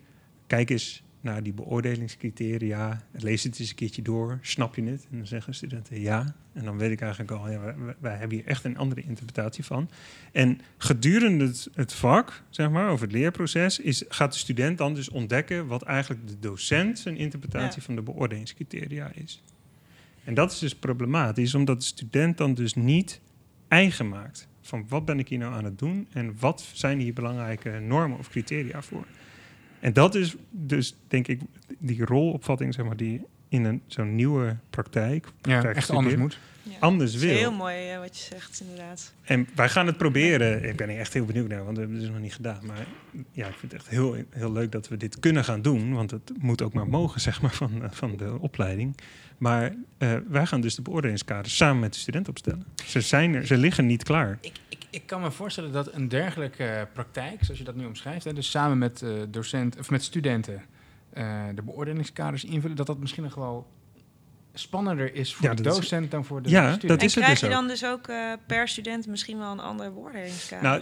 kijk 0.48 0.70
eens 0.70 1.04
naar 1.26 1.44
die 1.44 1.54
beoordelingscriteria, 1.54 3.02
lees 3.12 3.44
het 3.44 3.60
eens 3.60 3.70
een 3.70 3.76
keertje 3.76 4.02
door, 4.02 4.40
snap 4.42 4.76
je 4.76 4.84
het? 4.84 5.08
En 5.12 5.18
dan 5.18 5.28
zeggen 5.28 5.56
studenten 5.56 6.02
ja. 6.02 6.36
En 6.54 6.66
dan 6.66 6.78
weet 6.78 6.92
ik 6.92 7.02
eigenlijk 7.02 7.32
al, 7.32 7.50
ja, 7.50 7.60
wij, 7.60 7.96
wij 8.00 8.16
hebben 8.16 8.38
hier 8.38 8.48
echt 8.48 8.64
een 8.64 8.78
andere 8.78 9.02
interpretatie 9.02 9.64
van. 9.64 9.90
En 10.32 10.62
gedurende 10.78 11.46
het, 11.46 11.70
het 11.74 11.94
vak, 11.94 12.44
zeg 12.50 12.70
maar, 12.70 12.90
over 12.90 13.06
het 13.06 13.16
leerproces, 13.16 13.80
is, 13.80 14.04
gaat 14.08 14.34
de 14.34 14.40
student 14.40 14.78
dan 14.78 14.94
dus 14.94 15.10
ontdekken 15.10 15.68
wat 15.68 15.82
eigenlijk 15.84 16.28
de 16.28 16.40
docent 16.40 17.00
zijn 17.00 17.18
interpretatie 17.18 17.80
Ja. 17.80 17.86
van 17.86 17.96
de 17.96 18.02
beoordelingscriteria 18.02 19.12
is. 19.14 19.44
En 20.24 20.34
dat 20.34 20.52
is 20.52 20.60
dus 20.60 20.76
problematisch, 20.76 21.56
omdat 21.56 21.80
de 21.80 21.86
student 21.86 22.38
dan 22.38 22.54
dus 22.54 22.74
niet 22.74 23.22
eigen 23.68 24.10
maakt 24.10 24.48
van 24.62 24.86
wat 24.88 25.06
ben 25.06 25.20
ik 25.20 25.28
hier 25.28 25.38
nou 25.38 25.54
aan 25.54 25.64
het 25.64 25.80
doen 25.80 26.08
en 26.12 26.36
wat 26.40 26.70
zijn 26.74 27.00
hier 27.00 27.14
belangrijke 27.14 27.70
normen 27.70 28.18
of 28.18 28.30
criteria 28.30 28.82
voor. 28.82 29.06
En 29.80 29.94
dat 29.94 30.16
is 30.16 30.36
dus, 30.50 30.96
denk 31.08 31.28
ik, 31.28 31.42
die 31.78 32.06
rolopvatting, 32.06 32.74
zeg 32.74 32.86
maar, 32.86 32.98
die 32.98 33.22
in 33.50 33.66
een 33.66 33.82
zo'n 33.88 34.16
nieuwe 34.16 34.56
praktijk, 34.70 35.28
Ja, 35.42 35.64
echt 35.64 35.90
anders 35.90 36.16
moet. 36.16 36.40
Ja. 36.64 36.72
anders 36.80 37.12
Dat 37.14 37.22
is 37.22 37.28
wil. 37.28 37.38
heel 37.38 37.52
mooi 37.52 37.90
eh, 37.90 38.00
wat 38.00 38.18
je 38.18 38.24
zegt, 38.24 38.62
inderdaad. 38.62 39.14
En 39.24 39.48
wij 39.56 39.70
gaan 39.70 39.86
het 39.88 39.98
proberen. 39.98 40.70
Ik 40.70 40.76
ben 40.76 40.90
er 40.90 40.98
echt 40.98 41.14
heel 41.14 41.26
benieuwd 41.26 41.48
naar, 41.48 41.64
want 41.64 41.74
we 41.76 41.80
hebben 41.80 41.98
het 41.98 42.06
dus 42.06 42.16
nog 42.16 42.24
niet 42.24 42.34
gedaan. 42.34 42.60
Maar 42.66 42.86
ja, 43.32 43.48
ik 43.48 43.56
vind 43.56 43.72
het 43.72 43.82
echt 43.82 43.90
heel, 43.90 44.16
heel 44.30 44.52
leuk 44.52 44.72
dat 44.72 44.88
we 44.88 44.98
dit 44.98 45.20
kunnen 45.20 45.44
gaan 45.44 45.62
doen. 45.62 45.94
Want 45.94 46.12
het 46.12 46.32
moet 46.40 46.62
ook 46.62 46.74
maar 46.74 46.88
mogen, 46.88 47.22
zeg 47.22 47.42
maar, 47.42 47.54
van, 47.54 47.84
eh, 47.84 47.92
van 47.92 48.18
de 48.18 48.38
opleiding. 48.40 48.96
Maar 49.38 49.74
eh, 49.98 50.14
wij 50.30 50.46
gaan 50.46 50.62
dus 50.62 50.76
de 50.76 50.82
beoordelingskaders 50.82 51.56
samen 51.56 51.80
met 51.80 51.94
de 51.94 52.00
student 52.00 52.30
opstellen. 52.30 52.66
Ze, 52.86 53.02
zijn 53.02 53.34
er, 53.36 53.46
ze 53.46 53.58
liggen 53.58 53.86
niet 53.86 54.04
klaar. 54.04 54.38
Ik, 54.42 54.54
ik, 54.70 54.80
ik 54.96 55.06
kan 55.06 55.22
me 55.22 55.32
voorstellen 55.32 55.72
dat 55.72 55.94
een 55.94 56.08
dergelijke 56.08 56.88
praktijk, 56.94 57.44
zoals 57.44 57.60
je 57.60 57.66
dat 57.66 57.76
nu 57.76 57.86
omschrijft, 57.86 58.24
hè, 58.26 58.34
dus 58.34 58.50
samen 58.50 58.78
met 58.78 59.02
eh 59.02 59.12
docent 59.30 59.80
of 59.80 59.90
met 59.90 60.04
studenten 60.04 60.62
eh, 61.10 61.44
de 61.56 61.62
beoordelingskaders 61.62 62.44
invullen, 62.44 62.76
dat 62.76 62.88
dat 62.88 62.98
misschien 63.00 63.24
nog 63.24 63.36
wel 63.36 63.68
spannender 64.54 65.14
is 65.16 65.36
voor 65.36 65.46
Ja, 65.46 65.54
de 65.54 65.64
is- 65.70 65.76
docent 65.76 66.12
dan 66.12 66.26
voor 66.26 66.42
de 66.42 66.50
Ja, 66.50 66.62
student. 66.62 66.82
dat 66.90 67.00
En 67.00 67.06
is 67.06 67.16
het 67.16 67.24
krijg 67.24 67.40
dus 67.40 67.50
je 67.50 67.56
ook. 67.56 67.62
dan 67.62 67.68
dus 67.72 67.86
ook 67.86 68.08
eh, 68.08 68.32
per 68.48 68.68
student 68.68 69.08
misschien 69.08 69.38
wel 69.38 69.52
een 69.52 69.60
ander 69.60 69.94
beoordelingskader? 69.94 70.64
Nou, 70.70 70.82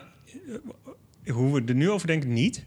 hoe 1.36 1.54
we 1.62 1.68
er 1.68 1.76
nu 1.76 1.90
over 1.90 2.08
denken, 2.08 2.34
niet. 2.34 2.64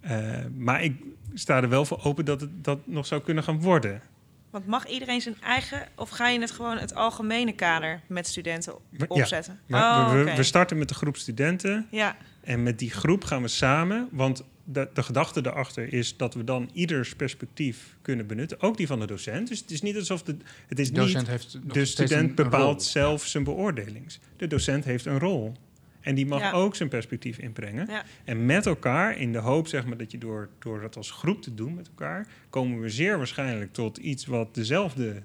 Eh, 0.00 0.38
maar 0.56 0.82
ik 0.82 1.02
sta 1.34 1.62
er 1.62 1.68
wel 1.68 1.84
voor 1.84 2.00
open 2.04 2.24
dat 2.24 2.40
het 2.40 2.64
dat 2.64 2.86
nog 2.86 3.06
zou 3.06 3.22
kunnen 3.22 3.44
gaan 3.44 3.60
worden. 3.60 4.02
Want 4.50 4.66
mag 4.66 4.86
iedereen 4.86 5.20
zijn 5.20 5.34
eigen, 5.42 5.88
of 5.96 6.08
ga 6.10 6.28
je 6.28 6.40
het 6.40 6.50
gewoon 6.50 6.78
het 6.78 6.94
algemene 6.94 7.52
kader 7.52 8.00
met 8.06 8.26
studenten 8.26 8.74
Ja, 8.90 9.04
opzetten? 9.08 9.60
Maar 9.66 10.06
oh, 10.06 10.12
we, 10.24 10.34
we 10.36 10.42
starten 10.42 10.78
met 10.78 10.90
een 10.90 10.96
groep 10.96 11.16
studenten. 11.16 11.86
Ja, 11.90 12.16
En 12.40 12.62
met 12.62 12.78
die 12.78 12.90
groep 12.90 13.24
gaan 13.24 13.42
we 13.42 13.48
samen, 13.48 14.08
want 14.10 14.44
de, 14.64 14.88
de 14.94 15.02
gedachte 15.02 15.40
daarachter 15.40 15.92
is 15.92 16.16
dat 16.16 16.34
we 16.34 16.44
dan 16.44 16.70
ieders 16.72 17.14
perspectief 17.16 17.96
kunnen 18.02 18.26
benutten, 18.26 18.60
ook 18.60 18.76
die 18.76 18.86
van 18.86 19.00
de 19.00 19.06
docent. 19.06 19.48
Dus 19.48 19.60
het 19.60 19.70
is 19.70 19.82
niet 19.82 19.96
alsof 19.96 20.22
de, 20.22 20.36
het 20.66 20.78
is 20.78 20.88
De 20.88 20.94
docent 20.94 21.16
niet 21.18 21.26
heeft 21.26 21.58
de 21.74 21.84
student 21.84 22.20
een- 22.22 22.28
een 22.28 22.34
bepaalt 22.34 22.80
rol. 22.80 22.80
zelf 22.90 23.26
zijn 23.26 23.44
beoordelings. 23.44 24.18
De 24.36 24.46
docent 24.46 24.84
heeft 24.84 25.06
een 25.06 25.18
rol. 25.18 25.52
En 26.00 26.14
die 26.14 26.26
mag 26.26 26.40
Ja. 26.40 26.50
ook 26.52 26.76
zijn 26.76 26.88
perspectief 26.88 27.38
inbrengen. 27.38 27.86
ja. 27.90 28.04
En 28.24 28.46
met 28.46 28.66
elkaar, 28.66 29.16
in 29.18 29.32
de 29.32 29.38
hoop 29.38 29.66
zeg 29.68 29.86
maar, 29.86 29.96
dat 29.96 30.10
je 30.10 30.18
door, 30.18 30.48
door 30.58 30.80
dat 30.80 30.96
als 30.96 31.10
groep 31.10 31.42
te 31.42 31.54
doen 31.54 31.74
met 31.74 31.88
elkaar, 31.88 32.26
komen 32.50 32.80
we 32.80 32.88
zeer 32.88 33.16
waarschijnlijk 33.16 33.72
tot 33.72 33.96
iets 33.96 34.26
wat 34.26 34.54
dezelfde 34.54 35.22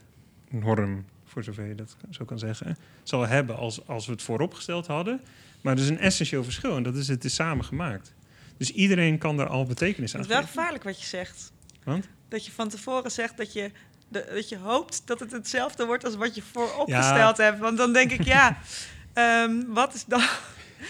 norm 0.49 1.05
voor 1.25 1.43
zover 1.43 1.65
je 1.67 1.75
dat 1.75 1.95
zo 2.09 2.25
kan 2.25 2.39
zeggen, 2.39 2.77
zal 3.03 3.27
hebben 3.27 3.57
als, 3.57 3.87
als 3.87 4.05
we 4.05 4.11
het 4.11 4.21
vooropgesteld 4.21 4.87
hadden. 4.87 5.21
Maar 5.61 5.73
er 5.73 5.81
is 5.81 5.89
een 5.89 5.99
essentieel 5.99 6.43
verschil 6.43 6.75
en 6.75 6.83
dat 6.83 6.95
is 6.95 7.07
het 7.07 7.23
is 7.23 7.35
samen 7.35 7.65
gemaakt. 7.65 8.13
Dus 8.57 8.71
iedereen 8.71 9.17
kan 9.17 9.37
daar 9.37 9.47
al 9.47 9.65
betekenis 9.65 10.13
aan 10.15 10.19
Het 10.21 10.29
is 10.29 10.35
wel 10.35 10.43
geven. 10.45 10.55
gevaarlijk 10.57 10.83
wat 10.83 10.99
je 10.99 11.05
zegt. 11.05 11.51
Want? 11.83 12.07
Dat 12.27 12.45
je 12.45 12.51
van 12.51 12.69
tevoren 12.69 13.11
zegt 13.11 13.37
dat 13.37 13.53
je, 13.53 13.71
de, 14.07 14.25
dat 14.33 14.49
je 14.49 14.57
hoopt 14.57 15.01
dat 15.05 15.19
het 15.19 15.31
hetzelfde 15.31 15.85
wordt 15.85 16.05
als 16.05 16.15
wat 16.15 16.35
je 16.35 16.41
vooropgesteld 16.51 17.37
hebt. 17.37 17.59
Want 17.59 17.77
dan 17.77 17.93
denk 17.93 18.11
ik, 18.11 18.23
ja, 18.23 18.57
ehm, 19.13 19.63
wat 19.67 19.93
is 19.93 20.05
dan... 20.05 20.21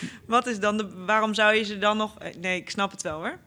Wat 0.25 0.47
is 0.47 0.59
dan 0.59 0.77
de, 0.77 0.89
waarom 1.05 1.33
zou 1.33 1.55
je 1.55 1.63
ze 1.63 1.77
dan 1.77 1.97
nog... 1.97 2.19
eh, 2.19 2.35
Nee, 2.41 2.57
ik 2.59 2.69
snap 2.69 2.91
het 2.91 3.01
wel 3.01 3.17
hoor. 3.19 3.37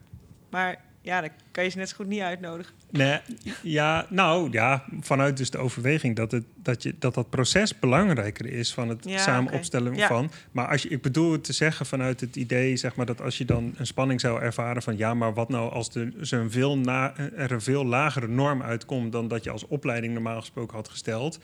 Maar 0.51 0.77
ja, 1.03 1.21
dan 1.21 1.31
kan 1.51 1.65
je 1.65 1.71
ze 1.71 1.79
net 1.79 1.89
zo 1.89 1.97
goed 1.97 2.07
niet 2.07 2.21
uitnodigen. 2.21 2.75
Nee, 2.91 3.19
ja, 3.63 4.07
nou 4.09 4.49
ja, 4.51 4.85
vanuit 5.01 5.37
dus 5.37 5.51
de 5.51 5.59
overweging 5.59 6.17
dat, 6.17 6.31
het, 6.31 6.45
dat, 6.63 6.83
je, 6.83 6.95
dat 6.99 7.15
dat 7.15 7.31
proces 7.31 7.79
belangrijker 7.79 8.47
is 8.47 8.75
van 8.75 8.89
het 8.89 9.05
Ja, 9.05 9.19
samen 9.19 9.53
opstellen 9.53 9.95
Ja. 9.95 10.07
van. 10.07 10.31
Maar 10.53 10.69
als 10.69 10.83
je, 10.83 10.89
ik 10.89 11.03
bedoel 11.03 11.33
het 11.33 11.45
te 11.45 11.53
zeggen 11.53 11.87
vanuit 11.87 12.21
het 12.21 12.37
idee, 12.37 12.77
zeg 12.77 12.95
maar, 12.97 13.07
dat 13.07 13.21
als 13.21 13.39
je 13.39 13.45
dan 13.45 13.75
een 13.77 13.87
spanning 13.87 14.21
zou 14.21 14.41
ervaren 14.41 14.83
van 14.83 14.97
ja, 14.97 15.15
maar 15.15 15.35
wat 15.35 15.49
nou 15.49 15.73
als 15.73 15.95
er 15.95 16.13
een 16.31 16.51
veel 16.51 16.79
na, 16.79 17.17
er 17.37 17.53
een 17.53 17.61
veel 17.61 17.85
lagere 17.85 18.29
norm 18.29 18.63
uitkomt 18.63 19.13
dan 19.13 19.29
dat 19.29 19.45
je 19.45 19.51
als 19.51 19.67
opleiding 19.67 20.13
normaal 20.13 20.41
gesproken 20.41 20.77
had 20.77 20.89
gesteld, 20.89 21.39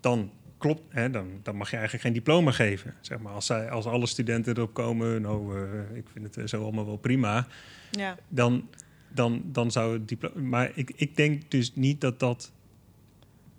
dan 0.00 0.30
klopt, 0.60 0.82
hè, 0.88 1.10
dan, 1.10 1.40
dan 1.42 1.56
mag 1.56 1.70
je 1.70 1.76
eigenlijk 1.76 2.04
geen 2.04 2.14
diploma 2.14 2.50
geven. 2.50 2.94
Zeg 3.00 3.18
maar, 3.18 3.32
als, 3.32 3.46
zij, 3.46 3.70
als 3.70 3.86
alle 3.86 4.06
studenten 4.06 4.56
erop 4.56 4.74
komen, 4.74 5.22
nou, 5.22 5.58
eh, 5.58 5.96
ik 5.96 6.04
vind 6.12 6.24
het 6.24 6.36
eh, 6.36 6.46
zo 6.46 6.62
allemaal 6.62 6.86
wel 6.86 6.96
prima 6.96 7.46
Ja, 7.90 8.16
dan, 8.28 8.68
dan, 9.08 9.42
dan 9.44 9.70
zou 9.70 9.92
het 9.92 10.08
diploma. 10.08 10.40
Maar 10.40 10.70
ik, 10.74 10.92
ik 10.96 11.16
denk 11.16 11.50
dus 11.50 11.74
niet 11.74 12.00
dat 12.00 12.18
dat 12.18 12.52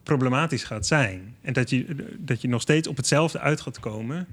problematisch 0.03 0.63
gaat 0.63 0.87
zijn. 0.87 1.35
En 1.41 1.53
dat 1.53 1.69
je, 1.69 2.15
dat 2.19 2.41
je 2.41 2.47
nog 2.47 2.61
steeds 2.61 2.87
op 2.87 2.97
hetzelfde 2.97 3.39
uit 3.39 3.61
gaat 3.61 3.79
komen 3.79 4.27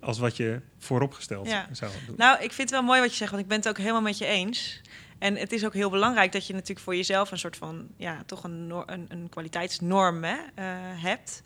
als 0.00 0.18
wat 0.18 0.36
je 0.36 0.60
vooropgesteld 0.78 1.48
Ja. 1.48 1.68
zou 1.72 1.92
doen. 2.06 2.16
Nou, 2.16 2.34
ik 2.34 2.52
vind 2.52 2.70
het 2.70 2.70
wel 2.70 2.82
mooi 2.82 3.00
wat 3.00 3.10
je 3.10 3.16
zegt, 3.16 3.30
want 3.30 3.42
ik 3.42 3.48
ben 3.48 3.58
het 3.58 3.68
ook 3.68 3.78
helemaal 3.78 4.00
met 4.00 4.18
je 4.18 4.26
eens. 4.26 4.80
En 5.18 5.36
het 5.36 5.52
is 5.52 5.64
ook 5.64 5.74
heel 5.74 5.90
belangrijk 5.90 6.32
dat 6.32 6.46
je 6.46 6.52
natuurlijk 6.52 6.80
voor 6.80 6.96
jezelf 6.96 7.30
een 7.30 7.38
soort 7.38 7.56
van, 7.56 7.88
ja, 7.96 8.22
toch 8.26 8.44
een, 8.44 8.72
een, 8.86 9.06
een 9.08 9.28
kwaliteitsnorm 9.28 10.24
hè, 10.24 10.36
eh, 10.54 10.64
hebt. 11.02 11.42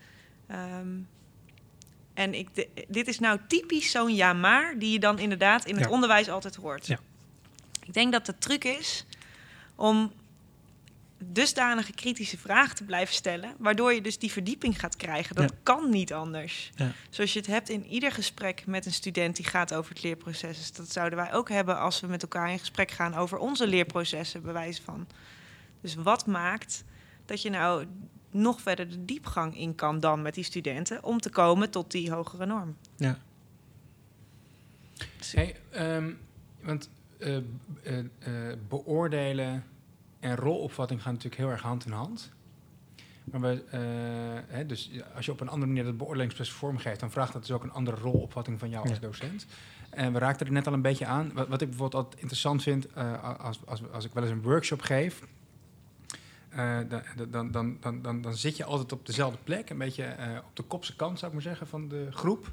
Ehm, 0.55 0.88
en 2.14 2.34
ik, 2.34 2.55
de- 2.55 2.68
dit 2.88 3.09
is 3.09 3.18
nou 3.18 3.38
typisch 3.48 3.90
zo'n 3.90 4.14
ja 4.14 4.32
maar 4.32 4.78
die 4.78 4.92
je 4.92 4.98
dan 4.98 5.18
inderdaad 5.18 5.64
in 5.66 5.74
het 5.76 5.84
Ja. 5.84 5.90
onderwijs 5.90 6.28
altijd 6.28 6.55
hoort. 6.57 6.86
Ja. 6.86 6.98
Ik 7.84 7.92
denk 7.94 8.12
dat 8.12 8.26
de 8.26 8.38
truc 8.38 8.64
is 8.64 9.05
om 9.74 10.12
dusdanige 11.18 11.92
kritische 11.92 12.38
vragen 12.38 12.76
te 12.76 12.84
blijven 12.84 13.14
stellen, 13.14 13.55
waardoor 13.59 13.92
je 13.92 14.00
dus 14.00 14.18
die 14.18 14.32
verdieping 14.32 14.80
gaat 14.80 14.96
krijgen. 14.96 15.34
Dat 15.36 15.50
Ja. 15.50 15.57
kan 15.62 15.90
niet 15.90 16.12
anders. 16.12 16.70
Ja. 16.74 16.92
Zoals 17.11 17.32
je 17.32 17.38
het 17.38 17.48
hebt 17.48 17.68
in 17.68 17.86
ieder 17.86 18.12
gesprek 18.12 18.66
met 18.66 18.86
een 18.86 18.92
student 18.92 19.36
die 19.36 19.44
gaat 19.44 19.74
over 19.74 19.92
het 19.92 20.02
leerproces. 20.02 20.57
Dus 20.59 20.72
dat 20.72 20.90
zouden 20.92 21.18
wij 21.18 21.32
ook 21.32 21.48
hebben 21.48 21.78
als 21.78 22.00
we 22.00 22.07
met 22.07 22.22
elkaar 22.22 22.50
in 22.50 22.59
gesprek 22.59 22.90
gaan 22.90 23.14
over 23.14 23.38
onze 23.38 23.66
leerprocessen, 23.66 24.42
bij 24.42 24.52
wijze 24.52 24.82
van. 24.82 25.07
Dus 25.80 25.94
wat 25.94 26.26
maakt 26.26 26.84
dat 27.26 27.42
je 27.42 27.50
nou 27.50 27.86
nog 28.35 28.61
verder 28.61 28.89
de 28.89 29.05
diepgang 29.05 29.57
in 29.57 29.74
kan 29.74 30.01
dan 30.01 30.22
met 30.22 30.35
die 30.35 30.45
studenten 30.45 31.03
om 31.05 31.20
te 31.20 31.30
komen 31.30 31.70
tot 31.70 31.91
die 31.91 32.11
hogere 32.12 32.47
norm? 32.47 32.76
Ja. 32.97 33.18
Hey, 35.32 35.57
ehm, 35.70 36.11
want 36.62 36.91
eh, 37.18 37.37
eh, 37.37 37.43
eh, 38.18 38.59
beoordelen 38.68 39.64
en 40.20 40.37
rolopvatting 40.37 41.03
gaan 41.03 41.12
natuurlijk 41.12 41.41
heel 41.43 41.51
erg 41.51 41.62
hand 41.62 41.85
in 41.87 41.93
hand. 41.93 42.32
Maar 43.24 43.41
we, 43.41 43.64
eh, 43.70 44.55
hè, 44.57 44.66
dus 44.66 44.91
als 45.14 45.24
je 45.26 45.32
op 45.32 45.41
een 45.41 45.49
andere 45.49 45.66
manier 45.66 45.85
dat 45.85 45.97
beoordelingsproces 45.97 46.55
vormgeeft, 46.55 47.01
dan 47.01 47.11
vraagt 47.11 47.32
dat 47.32 47.43
dus 47.43 47.51
ook 47.51 47.62
een 47.62 47.72
andere 47.72 47.97
rolopvatting 47.97 48.59
van 48.59 48.68
jou 48.70 48.89
als 48.89 48.99
Ja. 48.99 49.07
docent. 49.07 49.47
En 49.91 50.12
we 50.12 50.18
raakten 50.18 50.47
er 50.47 50.53
net 50.53 50.66
al 50.66 50.72
een 50.72 50.82
beetje 50.82 51.07
aan. 51.07 51.30
Wat, 51.35 51.49
wat 51.49 51.61
ik 51.61 51.68
bijvoorbeeld 51.68 52.05
altijd 52.05 52.20
interessant 52.20 52.62
vind, 52.62 52.93
eh, 52.93 53.39
als, 53.41 53.59
als, 53.66 53.82
als 53.93 54.05
ik 54.05 54.12
wel 54.12 54.22
eens 54.22 54.32
een 54.32 54.43
workshop 54.43 54.80
geef, 54.82 55.22
dan, 56.88 57.02
dan, 57.30 57.50
dan, 57.50 57.76
dan, 57.80 58.02
dan, 58.02 58.20
dan 58.22 58.36
zit 58.36 58.57
je 58.57 58.64
altijd 58.64 58.92
op 58.92 59.07
dezelfde 59.07 59.38
plek, 59.44 59.70
een 59.70 59.78
beetje 59.78 60.05
eh, 60.05 60.28
op 60.46 60.57
de 60.57 60.62
kopse 60.62 60.96
kant, 60.96 61.18
zou 61.18 61.26
ik 61.26 61.32
maar 61.36 61.46
zeggen, 61.46 61.66
van 61.66 61.88
de 61.88 62.07
groep. 62.11 62.52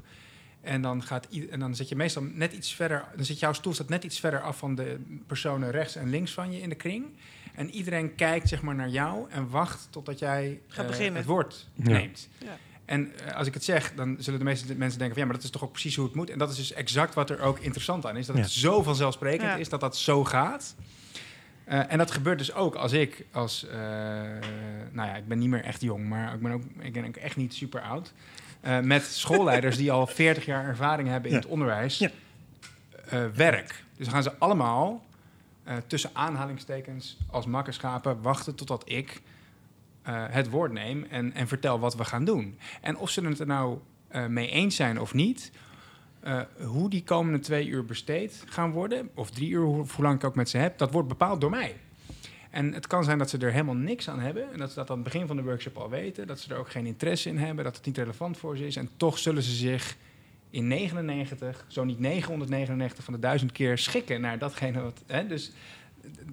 En 0.60 0.82
dan, 0.82 1.02
gaat 1.02 1.28
en 1.50 1.60
dan 1.60 1.74
zit 1.76 1.88
je 1.88 1.96
meestal 1.96 2.22
net 2.22 2.52
iets 2.52 2.74
verder, 2.74 3.04
dan 3.16 3.24
zit 3.24 3.38
jouw 3.38 3.52
stoel 3.52 3.74
staat 3.74 3.88
net 3.88 4.04
iets 4.04 4.20
verder 4.20 4.40
af 4.40 4.58
van 4.58 4.74
de 4.74 5.00
personen 5.26 5.70
rechts 5.70 5.96
en 5.96 6.10
links 6.10 6.32
van 6.32 6.52
je 6.52 6.60
in 6.60 6.68
de 6.68 6.74
kring. 6.74 7.04
En 7.54 7.70
iedereen 7.70 8.14
kijkt 8.14 8.48
zeg 8.48 8.62
maar 8.62 8.74
naar 8.74 8.88
jou 8.88 9.30
en 9.30 9.48
wacht 9.48 9.86
totdat 9.90 10.18
jij 10.18 10.60
eh, 10.68 11.14
het 11.14 11.24
woord 11.24 11.68
Ja. 11.74 11.84
neemt. 11.90 12.28
Ja. 12.38 12.56
En 12.84 13.12
eh, 13.26 13.36
als 13.36 13.46
ik 13.46 13.54
het 13.54 13.64
zeg, 13.64 13.92
dan 13.94 14.16
zullen 14.18 14.38
de 14.38 14.44
meeste 14.44 14.74
mensen 14.74 14.98
denken 14.98 15.08
van 15.08 15.16
ja, 15.18 15.24
maar 15.24 15.34
dat 15.34 15.44
is 15.44 15.50
toch 15.50 15.64
ook 15.64 15.72
precies 15.72 15.96
hoe 15.96 16.04
het 16.06 16.14
moet. 16.14 16.30
En 16.30 16.38
dat 16.38 16.50
is 16.50 16.56
dus 16.56 16.72
exact 16.72 17.14
wat 17.14 17.30
er 17.30 17.40
ook 17.40 17.58
interessant 17.58 18.06
aan 18.06 18.16
is. 18.16 18.26
Dat 18.26 18.36
Ja. 18.36 18.42
het 18.42 18.50
zo 18.50 18.82
vanzelfsprekend 18.82 19.50
Ja. 19.50 19.56
is 19.56 19.68
dat 19.68 19.80
dat 19.80 19.96
zo 19.96 20.24
gaat. 20.24 20.74
Eh, 21.64 21.92
en 21.92 21.98
dat 21.98 22.10
gebeurt 22.10 22.38
dus 22.38 22.52
ook 22.54 22.74
als 22.74 22.92
ik, 22.92 23.24
als, 23.32 23.66
eh, 23.66 23.76
nou 24.90 25.08
ja, 25.08 25.16
ik 25.16 25.28
ben 25.28 25.38
niet 25.38 25.48
meer 25.48 25.64
echt 25.64 25.80
jong, 25.80 26.08
maar 26.08 26.34
ik 26.34 26.40
ben 26.40 26.52
ook, 26.52 26.62
ik 26.78 26.92
ben 26.92 27.04
ook 27.06 27.16
echt 27.16 27.36
niet 27.36 27.54
super 27.54 27.80
oud. 27.80 28.12
eh, 28.60 28.78
met 28.80 29.02
schoolleiders 29.04 29.76
die 29.76 29.92
al 29.92 30.06
40 30.06 30.44
jaar 30.44 30.64
ervaring 30.66 31.08
hebben 31.08 31.30
in 31.30 31.36
Ja. 31.36 31.42
het 31.42 31.50
onderwijs, 31.50 31.98
Ja. 31.98 32.10
werk. 33.34 33.84
Dus 33.96 34.04
dan 34.06 34.14
gaan 34.14 34.22
ze 34.22 34.38
allemaal 34.38 35.04
tussen 35.86 36.10
aanhalingstekens 36.12 37.16
als 37.30 37.46
makkerschapen 37.46 38.22
wachten 38.22 38.54
totdat 38.54 38.82
ik 38.86 39.20
het 40.10 40.50
woord 40.50 40.72
neem 40.72 41.06
en, 41.10 41.32
en 41.32 41.48
vertel 41.48 41.78
wat 41.80 41.94
we 41.96 42.04
gaan 42.04 42.24
doen. 42.24 42.58
En 42.80 42.96
of 42.96 43.10
ze 43.10 43.20
het 43.26 43.40
er 43.40 43.46
nou 43.46 43.78
mee 44.28 44.48
eens 44.50 44.76
zijn 44.76 45.00
of 45.00 45.14
niet, 45.14 45.50
eh, 46.22 46.40
hoe 46.64 46.90
die 46.90 47.04
komende 47.04 47.38
twee 47.38 47.66
uur 47.66 47.84
besteed 47.84 48.44
gaan 48.46 48.70
worden, 48.70 49.10
of 49.14 49.30
drie 49.30 49.50
uur, 49.50 49.64
hoe, 49.64 49.86
lang 49.98 50.14
ik 50.14 50.24
ook 50.24 50.34
met 50.34 50.48
ze 50.48 50.58
heb, 50.58 50.78
dat 50.78 50.92
wordt 50.92 51.08
bepaald 51.08 51.40
door 51.40 51.50
mij. 51.50 51.76
En 52.50 52.72
het 52.72 52.86
kan 52.86 53.04
zijn 53.04 53.18
dat 53.18 53.30
ze 53.30 53.38
er 53.38 53.52
helemaal 53.52 53.74
niks 53.74 54.08
aan 54.08 54.20
hebben. 54.20 54.52
En 54.52 54.58
dat 54.58 54.68
ze 54.68 54.74
dat 54.74 54.90
aan 54.90 54.94
het 54.94 55.04
begin 55.04 55.26
van 55.26 55.36
de 55.36 55.42
workshop 55.42 55.76
al 55.76 55.90
weten. 55.90 56.26
Dat 56.26 56.40
ze 56.40 56.54
er 56.54 56.58
ook 56.58 56.70
geen 56.70 56.86
interesse 56.86 57.28
in 57.28 57.38
hebben. 57.38 57.64
Dat 57.64 57.76
het 57.76 57.86
niet 57.86 57.98
relevant 57.98 58.38
voor 58.38 58.56
ze 58.56 58.66
is. 58.66 58.76
En 58.76 58.88
toch 58.96 59.18
zullen 59.18 59.42
ze 59.42 59.54
zich 59.54 59.96
in 60.50 60.66
99, 60.66 61.64
zo 61.68 61.84
niet 61.84 61.98
999 61.98 63.04
van 63.04 63.14
de 63.14 63.20
duizend 63.20 63.52
keer 63.52 63.78
schikken 63.78 64.20
naar 64.20 64.38
datgene 64.38 64.80
wat. 64.80 65.02
Hè, 65.06 65.26
dus 65.26 65.52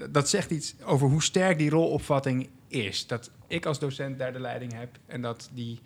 dat 0.09 0.29
zegt 0.29 0.51
iets 0.51 0.75
over 0.83 1.07
hoe 1.07 1.23
sterk 1.23 1.57
die 1.57 1.69
rolopvatting 1.69 2.49
is. 2.67 3.07
Dat 3.07 3.31
ik 3.47 3.65
als 3.65 3.79
docent 3.79 4.19
daar 4.19 4.33
de 4.33 4.39
leiding 4.39 4.73
heb. 4.73 4.97
En 5.05 5.21
dat 5.21 5.49
die 5.53 5.79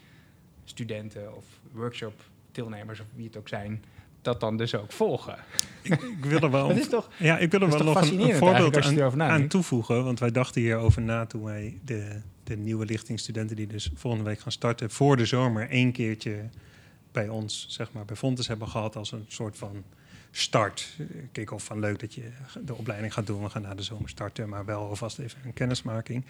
studenten 0.64 1.36
of 1.36 1.45
workshop-deelnemers 1.72 2.99
of 2.99 3.06
wie 3.16 3.26
het 3.26 3.38
ook 3.38 3.47
zijn. 3.47 3.84
Dat 4.24 4.39
dan 4.39 4.57
dus 4.57 4.76
ook 4.76 4.91
volgen. 4.91 5.36
Ik 5.82 6.26
wil 6.26 6.39
er 6.39 6.51
wel, 6.51 6.67
Dat 6.74 6.78
is 6.78 6.88
toch. 6.88 7.09
ja, 7.17 7.38
ik 7.38 7.51
wil 7.51 7.61
er 7.61 7.69
wel 7.69 7.84
nog 7.84 8.01
een, 8.01 8.36
voorbeeld 8.36 9.19
aan, 9.19 9.47
toevoegen. 9.47 10.03
Want 10.03 10.19
wij 10.19 10.32
dachten 10.32 10.61
hierover 10.61 11.01
na 11.01 11.26
toen 11.26 11.43
wij 11.43 11.80
de, 11.86 12.19
de 12.43 12.57
nieuwe 12.57 12.86
lichtingstudenten... 12.86 13.55
die 13.55 13.67
dus 13.67 13.91
volgende 13.95 14.26
week 14.26 14.39
gaan 14.39 14.51
starten... 14.51 14.91
voor 14.91 15.17
de 15.17 15.26
zomer 15.26 15.69
één 15.69 15.91
keertje 15.91 16.49
bij 17.11 17.30
ons, 17.30 17.65
zeg 17.69 17.91
maar, 17.91 18.05
bij 18.05 18.15
Fontes 18.15 18.47
hebben 18.47 18.67
gehad... 18.67 18.95
als 18.95 19.11
een 19.11 19.26
soort 19.28 19.57
van 19.57 19.84
start. 20.36 20.95
Kick-off 21.31 21.65
van 21.65 21.79
leuk 21.79 21.99
dat 21.99 22.13
je 22.13 22.31
de 22.65 22.75
opleiding 22.75 23.13
gaat 23.13 23.27
doen. 23.27 23.43
We 23.43 23.49
gaan 23.49 23.61
na 23.61 23.73
de 23.75 23.81
zomer 23.81 24.09
starten, 24.09 24.49
maar 24.49 24.65
wel 24.65 24.88
alvast 24.88 25.19
even 25.19 25.39
een 25.45 25.53
kennismaking. 25.53 26.25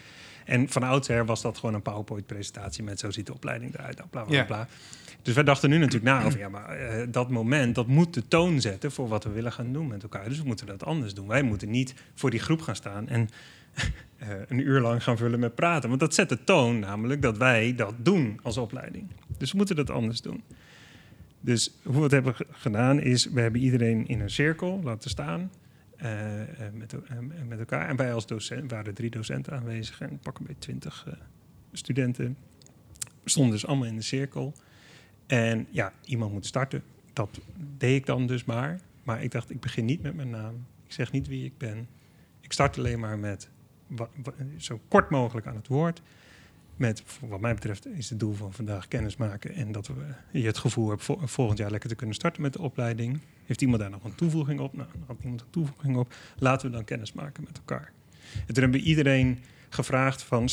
En 0.45 0.69
van 0.69 0.83
oudsher 0.83 1.25
was 1.25 1.41
dat 1.41 1.57
gewoon 1.57 1.75
een 1.75 1.81
PowerPoint-presentatie... 1.81 2.83
met 2.83 2.99
zo 2.99 3.11
ziet 3.11 3.25
de 3.25 3.33
opleiding 3.33 3.73
eruit, 3.73 3.95
bla 4.09 4.23
bla 4.23 4.35
Ja. 4.35 4.43
bla. 4.43 4.67
Dus 5.21 5.33
wij 5.33 5.43
dachten 5.43 5.69
nu 5.69 5.77
natuurlijk 5.77 6.03
na 6.03 6.23
over... 6.23 6.39
ja, 6.39 6.49
maar 6.49 6.69
eh, 6.69 7.07
dat 7.11 7.29
moment, 7.29 7.75
dat 7.75 7.87
moet 7.87 8.13
de 8.13 8.27
toon 8.27 8.61
zetten... 8.61 8.91
voor 8.91 9.07
wat 9.07 9.23
we 9.23 9.29
willen 9.29 9.51
gaan 9.51 9.73
doen 9.73 9.87
met 9.87 10.03
elkaar. 10.03 10.29
Dus 10.29 10.39
we 10.39 10.45
moeten 10.45 10.65
dat 10.65 10.83
anders 10.83 11.13
doen. 11.13 11.27
Wij 11.27 11.43
moeten 11.43 11.69
niet 11.69 11.93
voor 12.13 12.29
die 12.29 12.39
groep 12.39 12.61
gaan 12.61 12.75
staan... 12.75 13.07
en 13.07 13.29
eh, 14.17 14.27
een 14.47 14.59
uur 14.59 14.81
lang 14.81 15.03
gaan 15.03 15.17
vullen 15.17 15.39
met 15.39 15.55
praten. 15.55 15.89
Want 15.89 16.01
dat 16.01 16.13
zet 16.13 16.29
de 16.29 16.43
toon 16.43 16.79
namelijk 16.79 17.21
dat 17.21 17.37
wij 17.37 17.75
dat 17.75 17.93
doen 17.97 18.39
als 18.41 18.57
opleiding. 18.57 19.07
Dus 19.37 19.51
we 19.51 19.57
moeten 19.57 19.75
dat 19.75 19.89
anders 19.89 20.21
doen. 20.21 20.43
Dus 21.45 21.77
hoe 21.83 22.07
we 22.07 22.15
hebben 22.15 22.35
ge- 22.35 22.47
gedaan 22.51 22.99
is... 22.99 23.25
we 23.25 23.41
hebben 23.41 23.61
iedereen 23.61 24.07
in 24.07 24.19
een 24.19 24.29
cirkel 24.29 24.79
laten 24.83 25.09
staan... 25.09 25.51
eh, 25.97 26.41
eh, 26.41 26.73
met, 26.73 26.93
eh, 26.93 27.17
met 27.47 27.59
elkaar. 27.59 27.89
En 27.89 27.95
wij 27.95 28.13
als 28.13 28.27
docent 28.27 28.71
waren 28.71 28.93
drie 28.93 29.09
docenten 29.09 29.53
aanwezig... 29.53 30.01
en 30.01 30.19
pakken 30.19 30.45
bij 30.45 30.55
twintig 30.59 31.05
eh, 31.07 31.13
studenten. 31.71 32.37
Stonden 33.25 33.53
dus 33.53 33.65
allemaal 33.65 33.87
in 33.87 33.95
de 33.95 34.01
cirkel... 34.01 34.53
En 35.27 35.67
ja, 35.69 35.93
iemand 36.05 36.31
moet 36.31 36.45
starten. 36.45 36.83
Dat 37.13 37.39
deed 37.77 37.95
ik 37.95 38.05
dan 38.05 38.27
dus 38.27 38.43
maar. 38.43 38.79
Maar 39.03 39.23
ik 39.23 39.31
dacht, 39.31 39.49
ik 39.49 39.59
begin 39.59 39.85
niet 39.85 40.01
met 40.01 40.15
mijn 40.15 40.29
naam. 40.29 40.65
Ik 40.85 40.91
zeg 40.91 41.11
niet 41.11 41.27
wie 41.27 41.45
ik 41.45 41.57
ben. 41.57 41.87
Ik 42.41 42.51
start 42.51 42.77
alleen 42.77 42.99
maar 42.99 43.19
met 43.19 43.49
zo 44.57 44.79
kort 44.87 45.09
mogelijk 45.09 45.47
aan 45.47 45.55
het 45.55 45.67
woord. 45.67 46.01
Met, 46.75 47.03
wat 47.19 47.39
mij 47.39 47.53
betreft, 47.53 47.87
is 47.87 48.09
het 48.09 48.19
doel 48.19 48.33
van 48.33 48.53
vandaag 48.53 48.87
kennis 48.87 49.15
maken. 49.15 49.53
En 49.53 49.71
dat 49.71 49.87
we, 49.87 49.93
je 50.31 50.45
het 50.45 50.57
gevoel 50.57 50.89
hebt 50.89 51.03
vo- 51.03 51.19
volgend 51.23 51.57
jaar 51.57 51.71
lekker 51.71 51.89
te 51.89 51.95
kunnen 51.95 52.15
starten 52.15 52.41
met 52.41 52.53
de 52.53 52.61
opleiding. 52.61 53.19
Heeft 53.45 53.61
iemand 53.61 53.79
daar 53.79 53.89
nog 53.89 54.03
een 54.03 54.15
toevoeging 54.15 54.59
op? 54.59 54.73
Nou, 54.73 54.89
had 55.07 55.17
iemand 55.21 55.41
een 55.41 55.49
toevoeging 55.49 55.97
op. 55.97 56.13
Laten 56.37 56.69
we 56.69 56.75
dan 56.75 56.85
kennis 56.85 57.13
maken 57.13 57.43
met 57.43 57.57
elkaar. 57.57 57.91
En 58.33 58.53
toen 58.53 58.63
hebben 58.63 58.79
we 58.79 58.85
iedereen 58.85 59.39
gevraagd 59.69 60.23
van, 60.23 60.49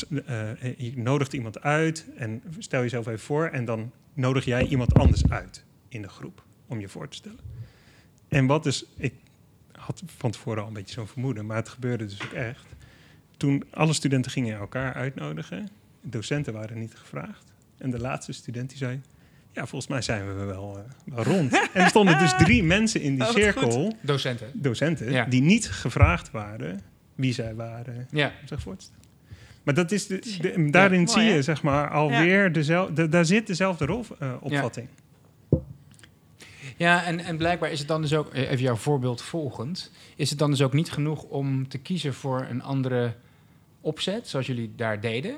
je 0.77 0.93
nodigt 0.95 1.33
iemand 1.33 1.61
uit 1.61 2.05
en 2.15 2.41
stel 2.59 2.81
jezelf 2.81 3.07
even 3.07 3.19
voor 3.19 3.45
en 3.47 3.65
dan 3.65 3.91
nodig 4.13 4.45
jij 4.45 4.67
iemand 4.67 4.93
anders 4.93 5.29
uit 5.29 5.65
in 5.87 6.01
de 6.01 6.09
groep 6.09 6.43
om 6.67 6.79
je 6.79 6.87
voor 6.87 7.07
te 7.07 7.15
stellen. 7.15 7.39
En 8.27 8.45
wat 8.45 8.65
is, 8.65 8.85
ik 8.97 9.13
had 9.71 10.03
van 10.05 10.31
tevoren 10.31 10.61
al 10.61 10.67
een 10.67 10.73
beetje 10.73 10.93
zo'n 10.93 11.07
vermoeden, 11.07 11.45
maar 11.45 11.57
het 11.57 11.69
gebeurde 11.69 12.05
dus 12.05 12.23
ook 12.23 12.31
echt. 12.31 12.65
Toen 13.37 13.63
alle 13.71 13.93
studenten 13.93 14.31
gingen 14.31 14.57
elkaar 14.57 14.93
uitnodigen, 14.93 15.69
docenten 16.01 16.53
waren 16.53 16.79
niet 16.79 16.95
gevraagd. 16.95 17.43
En 17.77 17.89
de 17.89 17.99
laatste 17.99 18.31
student 18.31 18.69
die 18.69 18.77
zei, 18.77 19.01
ja, 19.51 19.65
volgens 19.65 19.91
mij 19.91 20.01
zijn 20.01 20.37
we 20.37 20.43
wel, 20.43 20.77
uh, 20.77 21.15
wel 21.15 21.23
rond. 21.23 21.53
en 21.73 21.81
er 21.81 21.89
stonden 21.89 22.19
dus 22.19 22.37
drie 22.37 22.63
mensen 22.63 23.01
in 23.01 23.15
die 23.15 23.23
oh, 23.23 23.29
cirkel, 23.29 23.95
docenten, 24.01 24.51
docenten 24.53 25.29
die 25.29 25.41
niet 25.41 25.71
gevraagd 25.71 26.31
waren 26.31 26.81
wie 27.15 27.33
zij 27.33 27.55
waren, 27.55 28.07
ja. 28.11 28.31
enzovoort. 28.41 28.91
Maar 29.63 29.73
dat 29.73 29.91
is 29.91 30.07
de, 30.07 30.67
daarin 30.71 31.07
zie 31.07 31.21
je 31.21 31.41
zeg 31.41 31.61
maar 31.61 31.89
alweer 31.89 32.43
ja. 32.43 32.49
dezelfde, 32.49 33.09
daar 33.09 33.25
zit 33.25 33.47
dezelfde 33.47 33.85
rolopvatting. 33.85 34.87
Uh, 34.87 35.59
ja, 36.77 37.03
en, 37.03 37.19
en 37.19 37.37
blijkbaar 37.37 37.71
is 37.71 37.79
het 37.79 37.87
dan 37.87 38.01
dus 38.01 38.13
ook, 38.13 38.33
even 38.33 38.57
jouw 38.57 38.75
voorbeeld 38.75 39.21
volgend, 39.21 39.91
is 40.15 40.29
het 40.29 40.39
dan 40.39 40.49
dus 40.49 40.61
ook 40.61 40.73
niet 40.73 40.91
genoeg 40.91 41.23
om 41.23 41.67
te 41.67 41.77
kiezen 41.77 42.13
voor 42.13 42.45
een 42.49 42.63
andere 42.63 43.13
opzet, 43.81 44.27
zoals 44.27 44.47
jullie 44.47 44.73
daar 44.75 45.01
deden. 45.01 45.35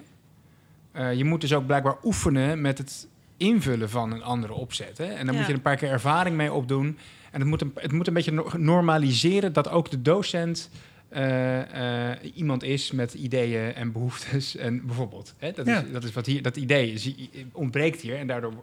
Uh, 0.96 1.14
je 1.14 1.26
moet 1.26 1.42
dus 1.42 1.54
ook 1.54 1.66
blijkbaar 1.66 1.96
oefenen 2.04 2.62
met 2.62 2.78
het 2.78 3.08
invullen 3.38 3.90
van 3.90 4.12
een 4.12 4.24
andere 4.24 4.54
opzet. 4.54 4.98
Hè? 4.98 5.06
En 5.06 5.26
dan 5.26 5.36
moet 5.36 5.46
je 5.46 5.54
een 5.54 5.62
paar 5.62 5.76
keer 5.76 5.90
ervaring 5.90 6.36
mee 6.36 6.54
opdoen. 6.54 6.98
En 7.32 7.40
het 7.40 7.50
moet 7.50 7.62
een, 7.62 7.72
het 7.76 7.92
moet 7.92 8.08
een 8.08 8.14
beetje 8.14 8.44
normaliseren 8.58 9.54
dat 9.54 9.70
ook 9.70 9.92
de 9.92 10.02
docent 10.02 10.70
uh, 11.14 12.10
iemand 12.34 12.64
is 12.64 12.92
met 12.92 13.14
ideeën 13.14 13.74
en 13.74 13.92
behoeftes. 13.92 14.56
En 14.56 14.86
bijvoorbeeld, 14.86 15.34
hè? 15.38 15.52
Dat, 15.52 15.68
is, 15.68 15.82
dat 15.92 16.04
is 16.04 16.14
wat 16.14 16.26
hier, 16.26 16.42
dat 16.42 16.58
idee 16.58 16.92
is, 16.92 17.14
ontbreekt 17.52 18.02
hier. 18.02 18.18
En 18.18 18.28
daardoor 18.28 18.54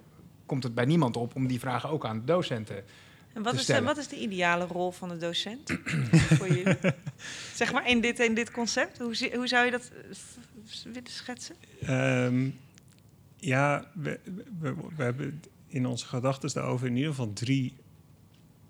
komt 0.46 0.62
het 0.62 0.74
bij 0.74 0.84
niemand 0.84 1.16
op 1.16 1.34
om 1.34 1.46
die 1.46 1.60
vragen 1.60 1.90
ook 1.90 2.04
aan 2.04 2.18
de 2.18 2.24
docenten 2.24 2.84
en 3.32 3.42
wat, 3.42 3.54
is 3.54 3.66
de, 3.66 3.82
wat 3.82 3.96
is 3.96 4.08
de 4.08 4.16
ideale 4.16 4.64
rol 4.64 4.90
van 4.90 5.08
de 5.08 5.16
docent 5.16 5.78
voor 6.10 6.48
jullie? 6.48 6.76
zeg 7.54 7.72
maar 7.72 7.88
in 7.88 8.00
dit, 8.00 8.18
in 8.18 8.34
dit 8.34 8.50
concept. 8.50 8.98
Hoe, 8.98 9.30
hoe 9.34 9.46
zou 9.46 9.64
je 9.64 9.70
dat 9.70 9.90
willen 10.92 11.10
schetsen? 11.10 11.56
Um, 11.88 12.58
ja, 13.36 13.90
we, 13.94 14.20
we, 14.58 14.74
we, 14.96 15.02
hebben 15.02 15.42
in 15.66 15.86
onze 15.86 16.06
gedachten 16.06 16.50
daarover 16.52 16.86
in 16.86 16.96
ieder 16.96 17.10
geval 17.10 17.32
drie 17.32 17.76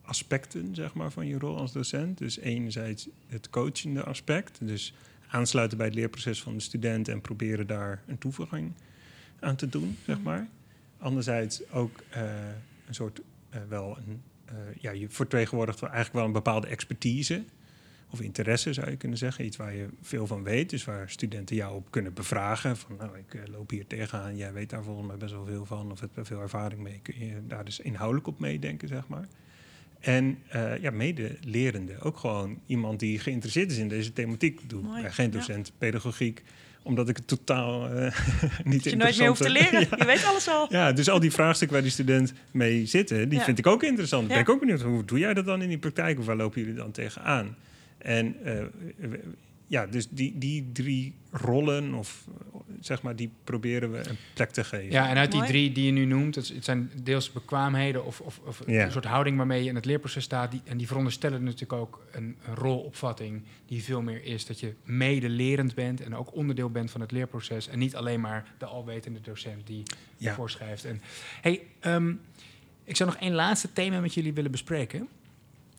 aspecten 0.03 0.75
zeg 0.75 0.95
maar, 0.95 1.11
van 1.11 1.27
je 1.27 1.39
rol 1.39 1.57
als 1.57 1.73
docent. 1.73 2.19
Dus 2.19 2.39
enerzijds 2.39 3.09
het 3.27 3.51
coachende 3.51 4.05
aspect. 4.05 4.59
Dus 4.67 4.95
aansluiten 5.29 5.79
bij 5.79 5.87
het 5.87 5.97
leerproces 5.97 6.43
van 6.43 6.55
de 6.55 6.61
student 6.61 7.09
en 7.09 7.21
proberen 7.21 7.67
daar 7.67 8.03
een 8.07 8.19
toevoeging 8.19 8.73
aan 9.41 9.57
te 9.57 9.69
doen, 9.69 9.97
zeg 10.05 10.17
mhm. 10.17 10.25
maar. 10.25 10.49
Anderzijds 10.99 11.71
ook 11.71 12.03
uh, 12.17 12.23
een 12.87 12.95
soort 12.95 13.21
uh, 13.55 13.61
wel 13.69 13.97
een, 13.97 14.23
uh, 14.53 14.55
ja, 14.81 14.91
je 14.91 15.09
vertegenwoordigt 15.09 15.83
eigenlijk 15.83 16.15
wel 16.15 16.25
een 16.25 16.33
bepaalde 16.33 16.67
expertise 16.67 17.45
of 18.11 18.21
interesse 18.21 18.73
zou 18.73 18.91
je 18.91 18.97
kunnen 18.97 19.19
zeggen. 19.19 19.45
Iets 19.45 19.57
waar 19.57 19.75
je 19.75 19.87
veel 20.03 20.27
van 20.27 20.43
weet, 20.43 20.71
dus 20.71 20.85
waar 20.85 21.11
studenten 21.11 21.57
jou 21.57 21.75
op 21.75 21.91
kunnen 21.91 22.15
bevragen. 22.15 22.77
Van 22.77 22.97
nou, 22.99 23.11
ik 23.17 23.49
loop 23.51 23.71
hier 23.71 23.87
tegenaan, 23.87 24.37
jij 24.37 24.53
weet 24.53 24.71
daar 24.71 24.83
volgens 24.83 25.07
mij 25.07 25.17
best 25.17 25.33
wel 25.33 25.47
veel 25.47 25.67
van 25.67 25.91
of 25.91 26.01
heb 26.01 26.17
er 26.17 26.27
veel 26.27 26.41
ervaring 26.41 26.81
mee. 26.81 27.01
Kun 27.03 27.15
je 27.19 27.35
daar 27.47 27.65
dus 27.65 27.81
inhoudelijk 27.81 28.27
op 28.27 28.39
meedenken, 28.39 28.89
zeg 28.89 29.09
maar. 29.09 29.27
En 30.01 30.39
uh, 30.55 30.79
ja, 30.79 30.91
medelerende, 30.91 32.01
ook 32.01 32.17
gewoon 32.17 32.59
iemand 32.67 33.01
die 33.01 33.19
geïnteresseerd 33.19 33.71
is 33.71 33.79
in 33.79 33.89
deze 33.89 34.13
thematiek. 34.13 34.61
Doe 34.67 34.83
Mooi, 34.83 35.11
geen 35.11 35.31
docent 35.31 35.73
pedagogiek, 35.79 36.43
omdat 36.83 37.09
ik 37.09 37.17
het 37.17 37.27
totaal 37.27 37.97
uh, 37.97 38.13
niet 38.65 38.85
Je 38.85 38.97
nooit 38.97 39.19
meer 39.19 39.29
hoeft 39.29 39.43
te 39.43 39.51
leren, 39.51 39.81
je 39.99 40.05
weet 40.05 40.25
alles 40.25 40.49
al. 40.49 40.67
Ja, 40.71 40.93
dus 40.93 41.11
al 41.11 41.21
die 41.21 41.31
vraagstukken 41.31 41.77
waar 41.77 41.87
die 41.87 41.95
student 41.95 42.33
mee 42.51 42.87
zitten, 42.87 43.29
die 43.29 43.41
vind 43.41 43.59
ik 43.59 43.67
ook 43.67 43.83
interessant. 43.83 44.29
Ben 44.29 44.39
ik 44.39 44.49
ook 44.49 44.61
benieuwd, 44.61 44.81
hoe 44.81 45.05
doe 45.05 45.19
jij 45.19 45.35
dat 45.35 45.45
dan 45.45 45.63
in 45.63 45.69
die 45.69 45.79
praktijk? 45.79 46.19
Of 46.19 46.27
waar 46.27 46.37
lopen 46.37 46.61
jullie 46.61 46.77
dan 46.77 46.91
tegenaan? 46.91 47.57
En 48.03 48.37
uh, 48.45 49.15
ja, 49.71 49.87
dus 49.87 50.09
die, 50.09 50.39
die 50.39 50.71
drie 50.73 51.15
rollen, 51.31 51.95
of 51.95 52.25
zeg 52.81 53.03
maar, 53.03 53.17
die 53.17 53.31
proberen 53.45 53.93
we 53.93 54.09
een 54.09 54.17
plek 54.35 54.51
te 54.51 54.65
geven. 54.65 54.91
Ja, 54.91 55.09
en 55.09 55.17
uit 55.17 55.33
die 55.33 55.43
drie 55.43 55.73
die 55.73 55.85
je 55.85 55.91
nu 55.91 56.05
noemt, 56.05 56.35
het, 56.35 56.53
zijn 56.61 56.91
deels 57.03 57.33
bekwaamheden 57.33 58.05
of, 58.05 58.21
of, 58.21 58.41
of 58.45 58.63
een 58.67 58.93
soort 58.93 59.05
houding 59.05 59.37
waarmee 59.37 59.63
je 59.63 59.69
in 59.69 59.75
het 59.75 59.85
leerproces 59.85 60.25
staat. 60.25 60.51
Die, 60.51 60.61
en 60.65 60.79
die 60.79 60.87
veronderstellen 60.87 61.43
natuurlijk 61.43 61.73
ook 61.73 62.07
een, 62.13 62.37
een, 62.47 62.55
rolopvatting 62.55 63.43
die 63.67 63.83
veel 63.83 64.03
meer 64.03 64.25
is 64.25 64.47
dat 64.47 64.61
je 64.61 64.75
medelerend 64.85 65.75
bent 65.75 66.01
en 66.01 66.17
ook 66.17 66.35
onderdeel 66.35 66.71
bent 66.71 66.91
van 66.91 67.01
het 67.01 67.13
leerproces. 67.13 67.69
En 67.69 67.79
niet 67.79 67.97
alleen 67.97 68.21
maar 68.21 68.55
de 68.59 68.67
alwetende 68.67 69.21
docent 69.21 69.67
die 69.67 69.83
ja. 70.17 70.35
voorschrijft. 70.35 70.85
En, 70.85 71.03
hey, 71.41 71.63
um, 71.87 72.21
ik 72.85 72.97
zou 72.97 73.11
nog 73.11 73.19
één 73.19 73.35
laatste 73.35 73.73
thema 73.73 74.01
met 74.01 74.15
jullie 74.15 74.33
willen 74.33 74.51
bespreken. 74.51 75.09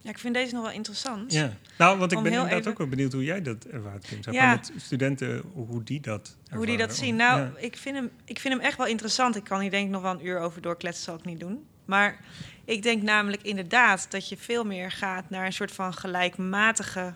Ja, 0.02 0.10
ik 0.10 0.18
vind 0.18 0.34
deze 0.34 0.54
nog 0.54 0.64
wel 0.64 0.72
interessant. 0.72 1.34
Ja. 1.34 1.54
Nou, 1.78 1.98
want 1.98 2.12
ik 2.12 2.22
ben 2.22 2.32
inderdaad 2.32 2.68
ook 2.68 2.78
wel 2.78 2.88
benieuwd 2.88 3.14
hoe 3.14 3.24
jij 3.24 3.42
dat 3.42 3.66
ervaart, 3.66 4.08
Kim. 4.08 4.34
ja. 4.34 4.54
met 4.56 4.72
studenten, 4.78 5.42
hoe 5.54 5.84
die 5.84 6.00
dat 6.00 6.28
ervaren. 6.28 6.58
Hoe 6.58 6.66
die 6.66 6.78
dat 6.78 6.96
zien. 6.96 7.16
Nou, 7.16 7.50
ik, 7.58 7.78
vind 7.78 7.96
hem, 7.96 8.10
ik 8.26 8.40
vind 8.40 8.54
hem 8.54 8.64
echt 8.64 8.78
wel 8.78 8.88
interessant. 8.88 9.36
Ik 9.36 9.44
kan 9.44 9.60
hier 9.60 9.72
denk 9.72 9.86
ik 9.86 9.92
nog 9.92 10.02
wel 10.02 10.12
een 10.12 10.26
uur 10.26 10.40
over 10.40 10.62
doorkletsen, 10.62 11.04
zal 11.04 11.16
ik 11.16 11.26
niet 11.26 11.40
doen. 11.40 11.66
Maar 11.86 12.20
ik 12.66 12.84
denk 12.84 13.02
namelijk 13.02 13.42
inderdaad 13.42 14.08
dat 14.10 14.30
je 14.30 14.38
veel 14.38 14.64
meer 14.64 14.92
gaat 14.92 15.30
naar 15.30 15.46
een 15.46 15.54
soort 15.54 15.72
van 15.72 15.94
gelijkmatige 15.94 17.14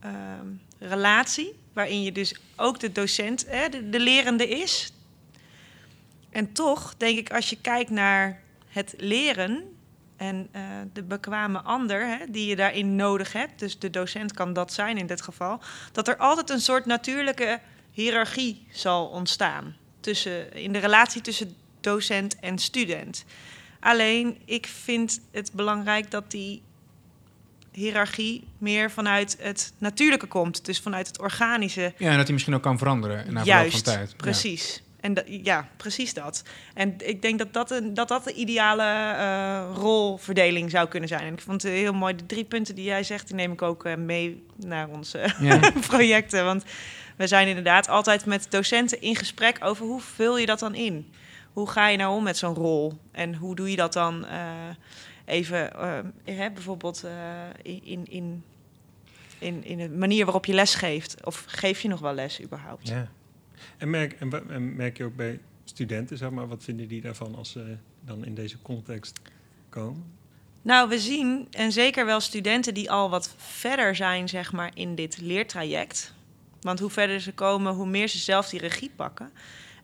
ehm, 0.00 0.46
relatie. 0.78 1.54
Waarin 1.72 2.02
je 2.02 2.12
dus 2.12 2.34
ook 2.56 2.80
de 2.80 2.92
docent, 2.92 3.44
hè, 3.48 3.68
de, 3.68 3.90
de 3.90 4.00
lerende 4.00 4.48
is. 4.48 4.92
En 6.30 6.52
toch 6.52 6.94
denk 6.96 7.18
ik, 7.18 7.32
als 7.32 7.50
je 7.50 7.60
kijkt 7.60 7.90
naar 7.90 8.40
het 8.68 8.94
leren, 8.98 9.62
en 10.20 10.48
uh, 10.56 10.62
de 10.92 11.02
bekwame 11.02 11.60
ander, 11.60 12.06
hè, 12.06 12.16
die 12.28 12.46
je 12.46 12.56
daarin 12.56 12.96
nodig 12.96 13.32
hebt, 13.32 13.58
dus 13.58 13.78
de 13.78 13.90
docent 13.90 14.32
kan 14.32 14.52
dat 14.52 14.72
zijn 14.72 14.98
in 14.98 15.06
dit 15.06 15.22
geval, 15.22 15.60
dat 15.92 16.08
er 16.08 16.16
altijd 16.16 16.50
een 16.50 16.60
soort 16.60 16.86
natuurlijke 16.86 17.60
hiërarchie 17.90 18.66
zal 18.70 19.06
ontstaan 19.06 19.76
tussen, 20.00 20.52
in 20.52 20.72
de 20.72 20.78
relatie 20.78 21.20
tussen 21.20 21.54
docent 21.80 22.36
en 22.40 22.58
student. 22.58 23.24
Alleen, 23.80 24.38
ik 24.44 24.66
vind 24.66 25.20
het 25.30 25.52
belangrijk 25.52 26.10
dat 26.10 26.30
die 26.30 26.62
hiërarchie 27.72 28.44
meer 28.58 28.90
vanuit 28.90 29.36
het 29.40 29.72
natuurlijke 29.78 30.26
komt, 30.26 30.64
dus 30.64 30.80
vanuit 30.80 31.06
het 31.06 31.20
organische. 31.20 31.94
Ja, 31.96 32.10
en 32.10 32.16
dat 32.16 32.24
die 32.24 32.34
misschien 32.34 32.54
ook 32.54 32.62
kan 32.62 32.78
veranderen 32.78 33.32
na 33.32 33.44
verloop 33.44 33.70
van 33.70 33.82
tijd. 33.82 34.16
Precies. 34.16 34.82
En 35.00 35.16
ja, 35.26 35.68
precies 35.76 36.14
dat. 36.14 36.42
En 36.74 36.94
ik 36.98 37.22
denk 37.22 37.38
dat 37.38 37.52
dat, 37.52 37.70
een, 37.70 37.94
dat, 37.94 38.08
dat 38.08 38.24
de 38.24 38.32
ideale 38.32 38.82
uh, 38.82 39.76
rolverdeling 39.76 40.70
zou 40.70 40.88
kunnen 40.88 41.08
zijn. 41.08 41.20
En 41.20 41.32
ik 41.32 41.40
vond 41.40 41.62
het 41.62 41.72
heel 41.72 41.92
mooi, 41.92 42.16
de 42.16 42.26
drie 42.26 42.44
punten 42.44 42.74
die 42.74 42.84
jij 42.84 43.02
zegt, 43.02 43.26
die 43.26 43.36
neem 43.36 43.52
ik 43.52 43.62
ook 43.62 43.86
uh, 43.86 43.94
mee 43.94 44.46
naar 44.56 44.88
onze 44.88 45.34
projecten. 45.88 46.44
Want 46.44 46.64
we 47.16 47.26
zijn 47.26 47.48
inderdaad 47.48 47.88
altijd 47.88 48.26
met 48.26 48.46
docenten 48.50 49.00
in 49.00 49.16
gesprek 49.16 49.58
over 49.62 49.86
hoe 49.86 50.00
vul 50.00 50.38
je 50.38 50.46
dat 50.46 50.58
dan 50.58 50.74
in? 50.74 51.12
Hoe 51.52 51.68
ga 51.68 51.88
je 51.88 51.96
nou 51.96 52.16
om 52.16 52.22
met 52.22 52.36
zo'n 52.36 52.54
rol? 52.54 52.98
En 53.12 53.34
hoe 53.34 53.54
doe 53.56 53.70
je 53.70 53.76
dat 53.76 53.92
dan 53.92 54.24
uh, 54.24 54.40
even, 55.24 55.70
hè, 56.24 56.50
bijvoorbeeld 56.50 57.04
in, 57.62 58.06
in, 58.08 58.44
in, 59.38 59.64
in 59.64 59.78
de 59.78 59.88
manier 59.88 60.24
waarop 60.24 60.44
je 60.44 60.54
les 60.54 60.74
geeft? 60.74 61.24
Of 61.24 61.44
geef 61.46 61.80
je 61.80 61.88
nog 61.88 62.00
wel 62.00 62.14
les 62.14 62.42
überhaupt? 62.42 62.88
Ja. 62.88 63.08
En 63.80 63.90
merk, 63.90 64.12
en, 64.48 64.76
merk 64.76 64.96
je 64.96 65.04
ook 65.04 65.16
bij 65.16 65.40
studenten, 65.64 66.16
zeg 66.16 66.30
maar, 66.30 66.48
wat 66.48 66.64
vinden 66.64 66.88
die 66.88 67.00
daarvan 67.00 67.34
als 67.34 67.50
ze 67.50 67.76
dan 68.00 68.24
in 68.24 68.34
deze 68.34 68.62
context 68.62 69.20
komen? 69.68 70.04
Nou, 70.62 70.88
we 70.88 70.98
zien, 70.98 71.46
en 71.50 71.72
zeker 71.72 72.06
wel 72.06 72.20
studenten 72.20 72.74
die 72.74 72.90
al 72.90 73.10
wat 73.10 73.34
verder 73.36 73.96
zijn, 73.96 74.28
zeg 74.28 74.52
maar, 74.52 74.70
in 74.74 74.94
dit 74.94 75.20
leertraject. 75.20 76.14
Want 76.60 76.78
hoe 76.78 76.90
verder 76.90 77.20
ze 77.20 77.32
komen, 77.32 77.72
hoe 77.72 77.86
meer 77.86 78.08
ze 78.08 78.18
zelf 78.18 78.48
die 78.48 78.60
regie 78.60 78.90
pakken. 78.96 79.30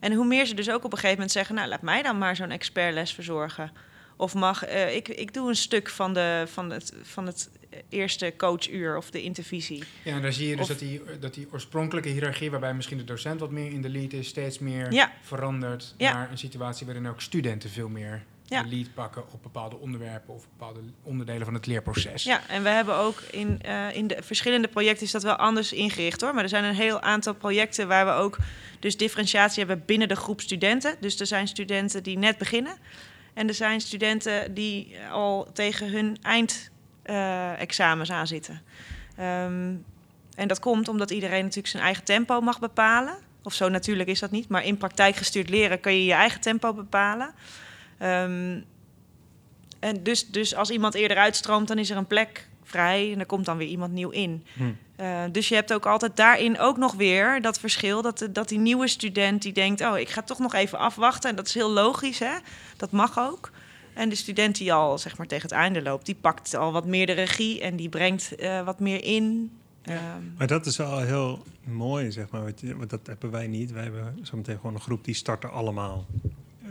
En 0.01 0.13
hoe 0.13 0.27
meer 0.27 0.47
ze 0.47 0.55
dus 0.55 0.71
ook 0.71 0.85
op 0.85 0.93
een 0.93 0.99
gegeven 0.99 1.15
moment 1.15 1.33
zeggen: 1.33 1.55
Nou, 1.55 1.69
laat 1.69 1.83
mij 1.83 2.03
dan 2.03 2.19
maar 2.19 2.37
zo'n 2.37 2.51
expertles 2.51 3.13
verzorgen. 3.15 3.71
Of 4.17 4.35
mag 4.35 4.69
uh, 4.69 4.95
ik, 4.95 5.09
ik 5.09 5.35
doe 5.35 5.49
een 5.49 5.57
stuk 5.57 5.89
van, 5.89 6.15
de, 6.15 6.45
van, 6.47 6.71
het, 6.71 6.93
van 7.03 7.27
het 7.27 7.51
eerste 7.89 8.35
coachuur 8.37 8.97
of 8.97 9.11
de 9.11 9.23
intervisie. 9.23 9.83
Ja, 10.05 10.15
en 10.15 10.23
daar 10.23 10.33
zie 10.33 10.49
je 10.49 10.57
dus 10.57 10.67
dat, 10.67 10.79
die, 10.79 11.03
dat 11.21 11.35
die 11.35 11.49
oorspronkelijke 11.53 12.09
hiërarchie, 12.09 12.51
waarbij 12.51 12.75
misschien 12.75 12.99
de 12.99 13.05
docent 13.05 13.41
wat 13.41 13.51
meer 13.51 13.73
in 13.73 13.83
de 13.83 13.89
lead 13.89 14.13
is, 14.13 14.29
steeds 14.29 14.59
meer 14.59 14.93
ja. 14.93 15.13
verandert 15.23 15.95
naar 15.99 16.31
een 16.31 16.39
situatie 16.39 16.87
waarin 16.87 17.09
ook 17.09 17.21
studenten 17.21 17.71
veel 17.71 17.89
meer 17.89 18.23
de 18.49 18.67
lead 18.67 18.95
pakken 18.95 19.23
op 19.33 19.43
bepaalde 19.43 19.77
onderwerpen 19.77 20.35
of 20.35 20.47
bepaalde 20.57 20.81
onderdelen 21.03 21.45
van 21.45 21.55
het 21.55 21.67
leerproces. 21.67 22.23
Ja, 22.23 22.49
en 22.49 22.63
we 22.63 22.69
hebben 22.69 22.97
ook 22.97 23.21
in, 23.31 23.61
uh, 23.67 23.97
in 23.97 24.07
de 24.07 24.17
verschillende 24.21 24.69
projecten 24.69 25.07
is 25.07 25.13
dat 25.13 25.23
wel 25.23 25.37
anders 25.37 25.73
ingericht 25.73 26.21
hoor. 26.21 26.35
Maar 26.35 26.43
er 26.43 26.49
zijn 26.49 26.65
een 26.65 26.75
heel 26.75 27.01
aantal 27.01 27.35
projecten 27.35 27.89
waar 27.89 28.07
we 28.07 28.13
ook 28.13 28.39
dus 28.81 28.97
differentiatie 28.97 29.65
hebben 29.65 29.87
binnen 29.87 30.09
de 30.09 30.17
groep 30.17 30.41
studenten. 30.41 30.97
Dus 31.01 31.21
er 31.21 31.27
zijn 31.27 31.49
studenten 31.49 32.03
die 32.03 32.19
net 32.19 32.39
beginnen. 32.39 32.77
En 33.37 33.49
er 33.49 33.55
zijn 33.55 33.81
studenten 33.81 34.55
die 34.55 34.97
al 35.11 35.49
tegen 35.53 35.91
hun 35.91 36.19
eindexamens 36.23 38.11
uh, 38.11 38.17
aan 38.17 38.27
zitten. 38.27 38.63
Um, 39.21 39.85
en 40.35 40.49
dat 40.49 40.59
komt 40.59 40.89
omdat 40.89 41.11
iedereen 41.11 41.41
natuurlijk 41.41 41.69
zijn 41.69 41.83
eigen 41.83 42.05
tempo 42.05 42.41
mag 42.41 42.59
bepalen. 42.59 43.15
Of 43.43 43.53
zo 43.55 43.69
natuurlijk 43.69 44.09
is 44.09 44.21
dat 44.21 44.31
niet. 44.31 44.49
Maar 44.49 44.65
in 44.65 44.77
praktijk 44.77 45.17
gestuurd 45.17 45.49
leren 45.49 45.81
kun 45.81 45.93
je 45.93 46.05
je 46.05 46.13
eigen 46.13 46.41
tempo 46.41 46.73
bepalen. 46.73 47.35
Ehm, 47.99 48.61
en 49.79 50.03
dus, 50.03 50.29
dus 50.29 50.55
als 50.55 50.71
iemand 50.71 50.95
eerder 50.95 51.17
uitstroomt, 51.17 51.69
dan 51.69 51.79
is 51.79 51.91
er 51.91 51.97
een 51.97 52.07
plek 52.07 52.49
vrij 52.63 53.13
en 53.13 53.19
er 53.19 53.27
komt 53.27 53.45
dan 53.45 53.57
weer 53.57 53.69
iemand 53.69 53.93
nieuw 53.93 54.11
in. 54.11 54.45
Hm. 54.55 54.73
Uh, 55.01 55.23
dus 55.33 55.49
je 55.49 55.55
hebt 55.55 55.73
ook 55.73 55.87
altijd 55.87 56.17
daarin 56.17 56.59
ook 56.59 56.77
nog 56.77 56.95
weer 56.95 57.43
dat 57.43 57.59
verschil 57.59 58.03
dat, 58.03 58.29
dat 58.31 58.49
die 58.49 58.59
nieuwe 58.59 58.89
student 58.89 59.43
die 59.43 59.53
denkt, 59.53 59.81
oh, 59.81 59.99
ik 59.99 60.09
ga 60.09 60.23
toch 60.23 60.39
nog 60.39 60.55
even 60.55 60.79
afwachten. 60.79 61.31
En 61.31 61.37
dat 61.37 61.47
is 61.47 61.55
heel 61.55 61.71
logisch, 61.71 62.19
hè? 62.19 62.35
Dat 62.77 62.91
mag 62.91 63.19
ook. 63.19 63.51
En 63.95 64.09
de 64.09 64.15
student 64.15 64.57
die 64.57 64.73
al 64.73 64.99
zeg 64.99 65.17
maar 65.19 65.27
tegen 65.27 65.49
het 65.49 65.59
einde 65.59 65.83
loopt, 65.83 66.07
die 66.07 66.15
pakt 66.15 66.55
al 66.55 66.73
wat 66.73 66.87
meer 66.87 67.07
de 67.07 67.13
regie 67.13 67.61
en 67.61 67.77
die 67.77 67.89
brengt 67.89 68.33
uh, 68.39 68.65
wat 68.65 68.81
meer 68.81 69.05
in. 69.05 69.51
Ja. 69.83 70.15
Um, 70.17 70.35
maar 70.39 70.47
dat 70.47 70.67
is 70.67 70.77
wel 70.77 70.99
heel 70.99 71.43
mooi, 71.65 72.13
zeg 72.13 72.31
maar. 72.31 72.43
Want 72.77 72.91
dat 72.91 73.07
hebben 73.07 73.31
wij 73.31 73.47
niet. 73.47 73.73
Wij 73.73 73.83
hebben 73.83 74.19
zometeen 74.23 74.57
gewoon 74.57 74.75
een 74.75 74.81
groep 74.81 75.05
die 75.05 75.15
starten 75.15 75.51
allemaal. 75.51 76.07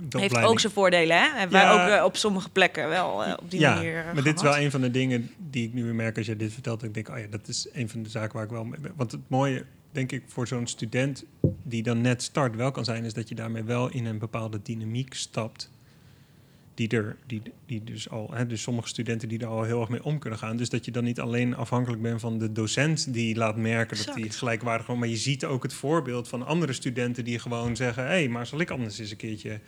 Heeft 0.10 0.38
ook 0.38 0.60
zijn 0.60 0.74
voordelen, 0.74 1.18
hè? 1.18 1.38
Hebben 1.38 1.60
ja, 1.60 1.76
wij 1.76 1.86
ook 1.86 2.00
uh, 2.00 2.04
op 2.06 2.16
sommige 2.16 2.50
plekken 2.50 2.90
wel 2.90 3.28
uh, 3.28 3.34
op 3.42 3.52
die 3.52 3.60
ja, 3.60 3.74
manier. 3.74 4.06
Uh, 4.06 4.14
maar 4.14 4.24
dit 4.24 4.36
is 4.36 4.42
wel 4.42 4.58
een 4.58 4.72
van 4.72 4.82
de 4.82 4.92
dingen 4.92 5.30
die 5.50 5.68
ik 5.68 5.74
nu 5.74 5.84
weer 5.84 5.96
merk 5.96 6.18
als 6.18 6.26
je 6.26 6.36
dit 6.36 6.54
vertelt. 6.54 6.84
Ik 6.84 6.94
denk, 6.94 7.10
oh 7.10 7.18
ja, 7.18 7.26
dat 7.30 7.48
is 7.48 7.68
een 7.74 7.90
van 7.90 8.04
de 8.04 8.10
zaken 8.10 8.36
waar 8.36 8.44
ik 8.44 8.50
wel 8.52 8.64
mee 8.64 8.80
ben. 8.80 8.94
Want 8.96 9.12
het 9.12 9.22
mooie, 9.28 9.66
denk 9.92 10.12
ik, 10.12 10.24
voor 10.28 10.48
zo'n 10.48 10.68
student 10.68 11.26
die 11.64 11.84
dan 11.84 12.02
net 12.02 12.24
start 12.24 12.56
wel 12.56 12.72
kan 12.72 12.86
zijn, 12.86 13.04
is 13.04 13.14
dat 13.14 13.30
je 13.30 13.36
daarmee 13.36 13.64
wel 13.64 13.90
in 13.90 14.06
een 14.06 14.18
bepaalde 14.20 14.60
dynamiek 14.64 15.14
stapt. 15.14 15.74
Die 16.74 16.90
er, 16.90 17.18
die, 17.26 17.42
die 17.66 17.84
dus 17.84 18.10
al, 18.10 18.32
hè, 18.34 18.48
dus 18.48 18.62
sommige 18.62 18.88
studenten 18.88 19.30
die 19.30 19.40
er 19.40 19.48
al 19.48 19.64
heel 19.64 19.80
erg 19.80 19.90
mee 19.90 20.04
om 20.04 20.20
kunnen 20.20 20.40
gaan. 20.40 20.58
Dus 20.58 20.70
dat 20.70 20.86
je 20.86 20.92
dan 20.92 21.04
niet 21.04 21.20
alleen 21.20 21.56
afhankelijk 21.56 22.02
bent 22.02 22.22
van 22.22 22.38
de 22.38 22.52
docent 22.52 23.14
die 23.14 23.36
laat 23.36 23.56
merken 23.56 23.98
exact. 23.98 24.18
dat 24.18 24.24
die 24.24 24.32
gelijkwaardig. 24.32 24.88
Maar 24.88 25.08
je 25.08 25.16
ziet 25.16 25.46
ook 25.46 25.64
het 25.64 25.74
voorbeeld 25.74 26.28
van 26.28 26.46
andere 26.46 26.74
studenten 26.74 27.24
die 27.24 27.40
gewoon 27.40 27.76
zeggen: 27.76 28.04
hé, 28.04 28.10
hey, 28.10 28.28
maar 28.28 28.46
zal 28.46 28.60
ik 28.60 28.70
anders 28.70 29.00
eens 29.00 29.12
een 29.12 29.18
keertje 29.18 29.60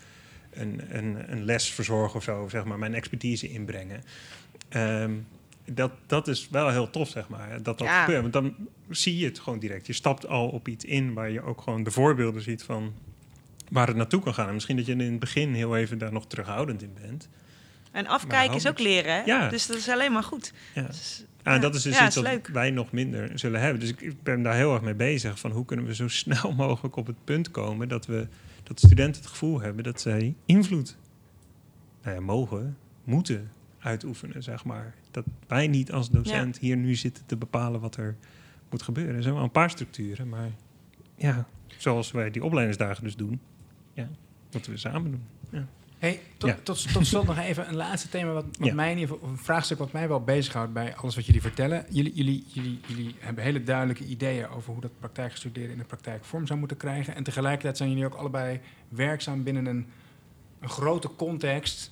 een, 0.61 0.81
een, 0.89 1.31
een 1.31 1.43
les 1.43 1.69
verzorgen 1.71 2.15
of 2.15 2.23
zo, 2.23 2.47
zeg 2.49 2.63
maar, 2.63 2.79
mijn 2.79 2.93
expertise 2.93 3.49
inbrengen. 3.49 4.03
Um, 4.75 5.27
dat, 5.71 5.91
dat 6.05 6.27
is 6.27 6.49
wel 6.49 6.69
heel 6.69 6.89
tof, 6.89 7.09
zeg 7.09 7.27
maar, 7.29 7.63
dat 7.63 7.77
dat 7.77 7.87
ja. 7.87 8.03
gebeurt. 8.03 8.21
Want 8.21 8.33
dan 8.33 8.55
zie 8.89 9.17
je 9.17 9.25
het 9.25 9.39
gewoon 9.39 9.59
direct. 9.59 9.87
Je 9.87 9.93
stapt 9.93 10.27
al 10.27 10.49
op 10.49 10.67
iets 10.67 10.85
in 10.85 11.13
waar 11.13 11.29
je 11.29 11.41
ook 11.41 11.61
gewoon 11.61 11.83
de 11.83 11.91
voorbeelden 11.91 12.41
ziet 12.41 12.63
van 12.63 12.93
waar 13.69 13.87
het 13.87 13.95
naartoe 13.95 14.21
kan 14.21 14.33
gaan. 14.33 14.47
En 14.47 14.53
misschien 14.53 14.77
dat 14.77 14.85
je 14.85 14.91
in 14.91 14.99
het 14.99 15.19
begin 15.19 15.53
heel 15.53 15.77
even 15.77 15.97
daar 15.97 16.11
nog 16.11 16.27
terughoudend 16.27 16.81
in 16.81 16.93
bent. 17.01 17.29
En 17.97 18.07
afkijken 18.07 18.55
is 18.55 18.67
ook 18.67 18.79
leren, 18.79 19.13
hè? 19.13 19.21
Ja. 19.21 19.49
Dus 19.49 19.67
dat 19.67 19.77
is 19.77 19.89
alleen 19.89 20.11
maar 20.11 20.23
goed. 20.23 20.53
Ja. 20.73 20.81
Dus, 20.81 21.25
ja, 21.43 21.53
en 21.53 21.61
dat 21.61 21.75
is 21.75 21.81
dus 21.81 22.01
iets 22.01 22.15
dat 22.15 22.23
leuk. 22.23 22.47
wij 22.47 22.71
nog 22.71 22.91
minder 22.91 23.39
zullen 23.39 23.61
hebben. 23.61 23.79
Dus 23.79 23.89
ik 23.89 24.23
ben 24.23 24.43
daar 24.43 24.55
heel 24.55 24.73
erg 24.73 24.81
mee 24.81 24.95
bezig. 24.95 25.39
Van 25.39 25.51
hoe 25.51 25.65
kunnen 25.65 25.85
we 25.85 25.95
zo 25.95 26.07
snel 26.23 26.53
mogelijk 26.53 26.95
op 26.95 27.07
het 27.07 27.23
punt 27.23 27.51
komen 27.51 27.87
dat 27.87 28.05
we 28.05 28.27
dat 28.63 28.79
studenten 28.79 29.21
het 29.21 29.29
gevoel 29.29 29.61
hebben 29.61 29.83
dat 29.83 30.01
zij 30.01 30.35
invloed 30.45 30.97
nou 32.03 32.15
ja, 32.15 32.21
mogen, 32.21 32.77
moeten 33.03 33.51
uitoefenen, 33.79 34.43
zeg 34.43 34.65
maar. 34.65 34.93
Dat 35.11 35.25
wij 35.47 35.67
niet 35.67 35.91
als 35.91 36.09
docent 36.09 36.55
ja. 36.55 36.61
hier 36.61 36.77
nu 36.77 36.95
zitten 36.95 37.25
te 37.25 37.35
bepalen 37.35 37.79
wat 37.79 37.95
er 37.95 38.15
moet 38.69 38.81
gebeuren. 38.81 39.15
Er 39.15 39.21
zijn 39.21 39.33
wel 39.33 39.43
een 39.43 39.51
paar 39.51 39.69
structuren, 39.69 40.29
maar 40.29 40.49
ja, 41.15 41.47
zoals 41.77 42.11
wij 42.11 42.31
die 42.31 42.43
opleidingsdagen 42.43 43.03
dus 43.03 43.15
doen, 43.15 43.39
ja, 43.93 44.09
moeten 44.51 44.71
we 44.71 44.77
samen 44.77 45.11
doen. 45.11 45.23
Ja. 45.49 45.67
Hey, 45.99 46.21
tot, 46.37 46.49
ja. 46.49 46.57
tot, 46.63 46.93
tot 46.93 47.07
slot 47.07 47.25
nog 47.25 47.37
even 47.37 47.67
een 47.67 47.75
laatste 47.75 48.09
thema, 48.09 48.31
wat, 48.31 48.45
wat 48.59 48.67
ja. 48.67 48.73
mij 48.73 48.91
in 48.91 48.97
ieder 48.97 49.15
geval, 49.15 49.29
een 49.29 49.37
vraagstuk 49.37 49.77
wat 49.77 49.91
mij 49.91 50.07
wel 50.07 50.21
bezighoudt 50.21 50.73
bij 50.73 50.95
alles 50.95 51.15
wat 51.15 51.25
jullie 51.25 51.41
vertellen. 51.41 51.85
Jullie, 51.89 52.13
jullie, 52.13 52.43
jullie, 52.47 52.79
jullie 52.87 53.15
hebben 53.19 53.43
hele 53.43 53.63
duidelijke 53.63 54.05
ideeën 54.05 54.47
over 54.47 54.71
hoe 54.71 54.81
dat 54.81 54.99
praktijkstuderen 54.99 55.71
in 55.71 55.77
de 55.77 55.83
praktijk 55.83 56.25
vorm 56.25 56.47
zou 56.47 56.59
moeten 56.59 56.77
krijgen. 56.77 57.15
En 57.15 57.23
tegelijkertijd 57.23 57.77
zijn 57.77 57.89
jullie 57.89 58.05
ook 58.05 58.13
allebei 58.13 58.59
werkzaam 58.89 59.43
binnen 59.43 59.65
een, 59.65 59.87
een 60.59 60.69
grote 60.69 61.09
context. 61.15 61.91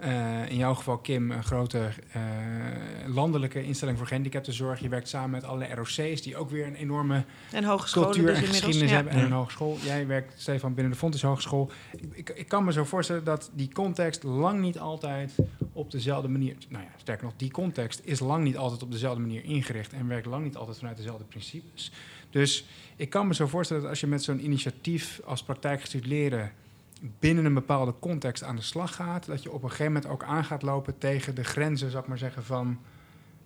Uh, 0.00 0.50
in 0.50 0.56
jouw 0.56 0.74
geval, 0.74 0.98
Kim, 0.98 1.30
een 1.30 1.44
grote 1.44 1.88
uh, 2.16 3.14
landelijke 3.14 3.64
instelling 3.64 3.98
voor 3.98 4.06
gehandicaptenzorg. 4.06 4.80
Je 4.80 4.88
werkt 4.88 5.08
samen 5.08 5.30
met 5.30 5.44
alle 5.44 5.74
ROC's, 5.74 6.22
die 6.22 6.36
ook 6.36 6.50
weer 6.50 6.66
een 6.66 6.74
enorme 6.74 7.24
en 7.52 7.64
cultuur 7.92 8.26
dus 8.26 8.38
en 8.38 8.44
geschiedenis 8.46 8.90
ja. 8.90 8.94
hebben. 8.96 9.12
En 9.12 9.24
een 9.24 9.32
hogeschool. 9.32 9.78
Jij 9.84 10.06
werkt, 10.06 10.40
Stefan, 10.40 10.74
binnen 10.74 10.92
de 10.92 10.98
Fontes 10.98 11.22
Hogeschool. 11.22 11.70
Ik, 11.92 12.08
ik, 12.12 12.30
ik, 12.30 12.48
kan 12.48 12.64
me 12.64 12.72
zo 12.72 12.84
voorstellen 12.84 13.24
dat 13.24 13.50
die 13.52 13.72
context 13.72 14.22
lang 14.22 14.60
niet 14.60 14.78
altijd 14.78 15.34
op 15.72 15.90
dezelfde 15.90 16.28
manier... 16.28 16.56
Nou 16.68 16.84
ja, 16.84 16.90
sterker 16.96 17.24
nog, 17.24 17.34
die 17.36 17.50
context 17.50 18.00
is 18.04 18.20
lang 18.20 18.44
niet 18.44 18.56
altijd 18.56 18.82
op 18.82 18.90
dezelfde 18.90 19.20
manier 19.20 19.44
ingericht... 19.44 19.92
en 19.92 20.08
werkt 20.08 20.26
lang 20.26 20.44
niet 20.44 20.56
altijd 20.56 20.78
vanuit 20.78 20.96
dezelfde 20.96 21.24
principes. 21.24 21.92
Dus 22.30 22.66
ik 22.96 23.10
kan 23.10 23.26
me 23.26 23.34
zo 23.34 23.46
voorstellen 23.46 23.82
dat 23.82 23.90
als 23.90 24.00
je 24.00 24.06
met 24.06 24.22
zo'n 24.22 24.44
initiatief 24.44 25.20
als 25.24 25.42
praktijkgestuurd 25.42 26.06
leren 26.06 26.52
binnen 27.18 27.44
een 27.44 27.54
bepaalde 27.54 27.94
context 28.00 28.42
aan 28.42 28.56
de 28.56 28.62
slag 28.62 28.94
gaat, 28.94 29.26
dat 29.26 29.42
je 29.42 29.52
op 29.52 29.62
een 29.62 29.70
gegeven 29.70 29.92
moment 29.92 30.10
ook 30.10 30.24
aan 30.24 30.44
gaat 30.44 30.62
lopen 30.62 30.98
tegen 30.98 31.34
de 31.34 31.44
grenzen, 31.44 31.90
zou 31.90 32.02
ik 32.02 32.08
maar 32.08 32.18
zeggen, 32.18 32.44
van 32.44 32.78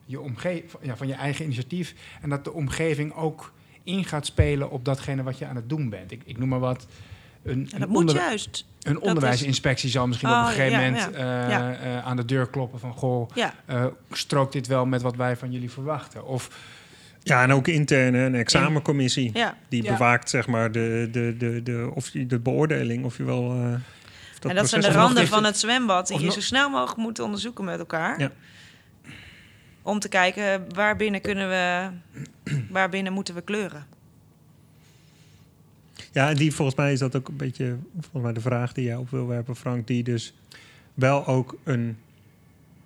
je, 0.04 0.20
omge 0.20 0.64
ja, 0.80 0.96
van 0.96 1.06
je 1.06 1.14
eigen 1.14 1.44
initiatief. 1.44 1.94
En 2.20 2.28
dat 2.28 2.44
de 2.44 2.52
omgeving 2.52 3.14
ook 3.14 3.52
in 3.82 4.04
gaat 4.04 4.26
spelen 4.26 4.70
op 4.70 4.84
datgene 4.84 5.22
wat 5.22 5.38
je 5.38 5.46
aan 5.46 5.56
het 5.56 5.68
doen 5.68 5.88
bent. 5.88 6.12
Ik, 6.12 6.22
ik 6.24 6.38
noem 6.38 6.48
maar 6.48 6.58
wat. 6.58 6.86
Een, 7.42 7.68
dat 7.78 7.88
moet 7.88 8.12
juist. 8.12 8.66
Een 8.82 9.00
onderwijsinspectie 9.00 9.90
zal 9.90 10.06
misschien 10.06 10.28
oh, 10.28 10.40
op 10.40 10.46
een 10.46 10.52
gegeven 10.52 10.80
ja, 10.80 10.90
moment 10.90 11.16
ja. 11.16 11.80
Uh, 11.80 11.86
uh, 11.86 12.06
aan 12.06 12.16
de 12.16 12.24
deur 12.24 12.48
kloppen 12.48 12.78
van... 12.78 12.92
goh, 12.92 13.28
uh, 13.36 13.86
strookt 14.10 14.52
dit 14.52 14.66
wel 14.66 14.86
met 14.86 15.02
wat 15.02 15.16
wij 15.16 15.36
van 15.36 15.52
jullie 15.52 15.70
verwachten? 15.70 16.26
Of 16.26 16.50
ja, 17.28 17.42
en 17.42 17.52
ook 17.52 17.68
interne 17.68 18.18
een 18.18 18.34
examencommissie. 18.34 19.30
Ja. 19.34 19.56
Die 19.68 19.82
bewaakt 19.82 20.30
zeg 20.30 20.46
maar 20.46 20.72
de, 20.72 21.08
de, 21.12 21.34
de, 21.38 21.62
de, 21.62 21.90
of 21.94 22.10
de 22.10 22.38
beoordeling 22.38 23.04
of 23.04 23.16
je 23.16 23.24
wel. 23.24 23.56
Uh, 23.56 23.74
dat 24.40 24.50
en 24.50 24.56
dat 24.56 24.68
zijn 24.68 24.80
de 24.80 24.90
randen 24.90 25.26
van 25.26 25.44
het 25.44 25.58
zwembad 25.58 26.06
die 26.06 26.20
je 26.20 26.30
zo 26.30 26.40
snel 26.40 26.70
mogelijk 26.70 26.98
moet 26.98 27.18
onderzoeken 27.18 27.64
met 27.64 27.78
elkaar. 27.78 28.20
Ja. 28.20 28.30
Om 29.82 29.98
te 29.98 30.08
kijken 30.08 30.64
waar 30.74 30.96
binnen 30.96 31.20
kunnen 31.20 31.48
we, 31.48 31.88
waar 32.70 32.88
binnen 32.88 33.12
moeten 33.12 33.34
we 33.34 33.40
kleuren. 33.40 33.86
Ja, 36.12 36.28
en 36.28 36.36
die 36.36 36.54
volgens 36.54 36.76
mij 36.76 36.92
is 36.92 36.98
dat 36.98 37.16
ook 37.16 37.28
een 37.28 37.36
beetje 37.36 37.76
volgens 38.00 38.22
mij 38.22 38.32
de 38.32 38.40
vraag 38.40 38.72
die 38.72 38.84
jij 38.84 38.96
op 38.96 39.10
wil 39.10 39.26
werpen, 39.26 39.56
Frank. 39.56 39.86
Die 39.86 40.02
dus 40.02 40.34
wel 40.94 41.26
ook 41.26 41.56
een 41.64 41.98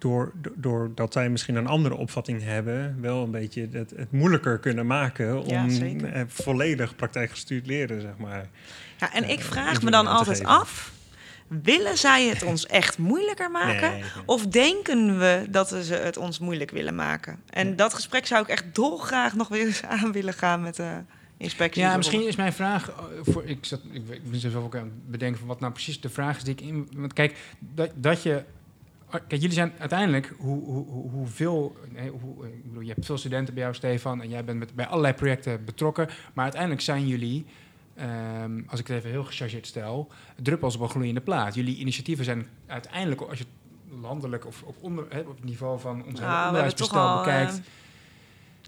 door, 0.03 0.32
doordat 0.55 1.12
zij 1.12 1.30
misschien 1.30 1.57
een 1.57 1.66
andere 1.66 1.96
opvatting 1.96 2.42
hebben, 2.42 2.96
wel 3.00 3.22
een 3.22 3.30
beetje 3.30 3.68
het, 3.72 3.90
het 3.96 4.12
moeilijker 4.12 4.59
kunnen 4.59 4.86
maken 4.86 5.42
om 5.42 5.70
ja, 5.70 6.24
volledig 6.26 6.96
praktijkgestuurd 6.96 7.66
leren, 7.66 8.00
zeg 8.00 8.16
maar. 8.16 8.48
Ja, 8.96 9.12
en 9.12 9.28
ik 9.28 9.38
uh, 9.38 9.44
vraag 9.44 9.82
me 9.82 9.90
dan 9.90 10.07
altijd 10.07 10.44
af. 10.44 10.92
Willen 11.46 11.98
zij 11.98 12.26
het 12.26 12.42
ons 12.42 12.66
echt 12.66 12.98
moeilijker 12.98 13.50
maken? 13.50 13.90
Nee, 13.90 14.00
nee. 14.00 14.11
Of 14.26 14.46
denken 14.46 15.18
we 15.18 15.46
dat 15.50 15.68
ze 15.68 15.94
het 15.94 16.16
ons 16.16 16.38
moeilijk 16.38 16.70
willen 16.70 16.94
maken? 16.94 17.40
En 17.50 17.76
dat 17.76 17.94
gesprek 17.94 18.26
zou 18.26 18.42
ik 18.42 18.48
echt 18.48 18.74
dolgraag 18.74 19.34
nog 19.34 19.48
weer 19.48 19.66
eens 19.66 19.82
aan 20.00 20.12
willen 20.12 20.34
gaan 20.34 20.62
met 20.62 20.76
de 20.76 21.00
inspectie. 21.36 21.82
Ja, 21.82 21.96
misschien 21.96 22.26
is 22.26 22.36
mijn 22.36 22.53
vraag. 22.53 22.92
Voor, 23.22 23.44
ik, 23.44 23.64
zat, 23.64 23.80
ik, 23.90 24.03
ik 24.09 24.30
ben 24.30 24.40
zelf 24.40 24.55
ook 24.55 24.76
aan 24.76 24.84
het 24.84 25.11
bedenken 25.11 25.38
van 25.38 25.48
wat 25.48 25.61
nou 25.61 25.72
precies 25.72 26.00
de 26.00 26.09
vraag 26.09 26.36
is 26.36 26.44
die 26.44 26.55
ik 26.55 26.61
in. 26.61 26.88
Want 26.96 27.12
kijk, 27.12 27.36
dat, 27.59 27.90
dat 27.94 28.22
je 28.22 28.42
kijk, 29.20 29.40
jullie 29.40 29.52
zijn 29.52 29.72
uiteindelijk, 29.78 30.34
hoe, 30.38 30.64
hoe, 30.64 31.10
hoeveel, 31.10 31.76
nee, 31.92 32.10
hoe, 32.10 32.46
ik 32.46 32.64
bedoel, 32.64 32.82
je 32.82 32.92
hebt 32.92 33.06
veel 33.06 33.18
studenten 33.18 33.54
bij 33.54 33.62
jou, 33.62 33.74
Stefan, 33.74 34.22
en 34.22 34.28
jij 34.28 34.44
bent 34.44 34.58
met, 34.58 34.74
bij 34.74 34.86
allerlei 34.86 35.14
projecten 35.14 35.64
betrokken, 35.64 36.08
maar 36.32 36.44
uiteindelijk 36.44 36.82
zijn 36.82 37.06
jullie, 37.06 37.44
um, 38.42 38.64
als 38.66 38.80
ik 38.80 38.86
het 38.86 38.96
even 38.96 39.10
heel 39.10 39.24
gechargeerd 39.24 39.66
stel, 39.66 40.08
druppels 40.42 40.74
op 40.74 40.80
een 40.80 40.88
gloeiende 40.88 41.20
plaat. 41.20 41.54
Jullie 41.54 41.76
initiatieven 41.76 42.24
zijn 42.24 42.46
uiteindelijk, 42.66 43.20
als 43.20 43.38
je 43.38 43.44
het 43.44 44.00
landelijk 44.00 44.46
of 44.46 44.62
op, 44.62 44.76
onder, 44.80 45.06
hè, 45.08 45.20
op 45.20 45.36
het 45.36 45.44
niveau 45.44 45.80
van 45.80 46.04
ons 46.06 46.20
nou, 46.20 46.46
onderwijsbestel 46.46 47.18
bekijkt, 47.18 47.60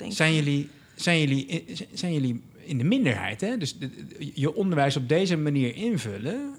uh, 0.03 0.11
zijn, 0.11 0.35
jullie, 0.35 0.71
zijn, 0.95 1.21
jullie, 1.21 1.65
zijn 1.93 2.13
jullie 2.13 2.43
in 2.65 2.79
de 2.79 2.85
minderheid. 2.85 3.41
Hè? 3.41 3.57
Dus 3.57 3.79
de, 3.79 3.91
je 4.35 4.55
onderwijs 4.55 4.97
op 4.97 5.09
deze 5.09 5.37
manier 5.37 5.75
invullen. 5.75 6.55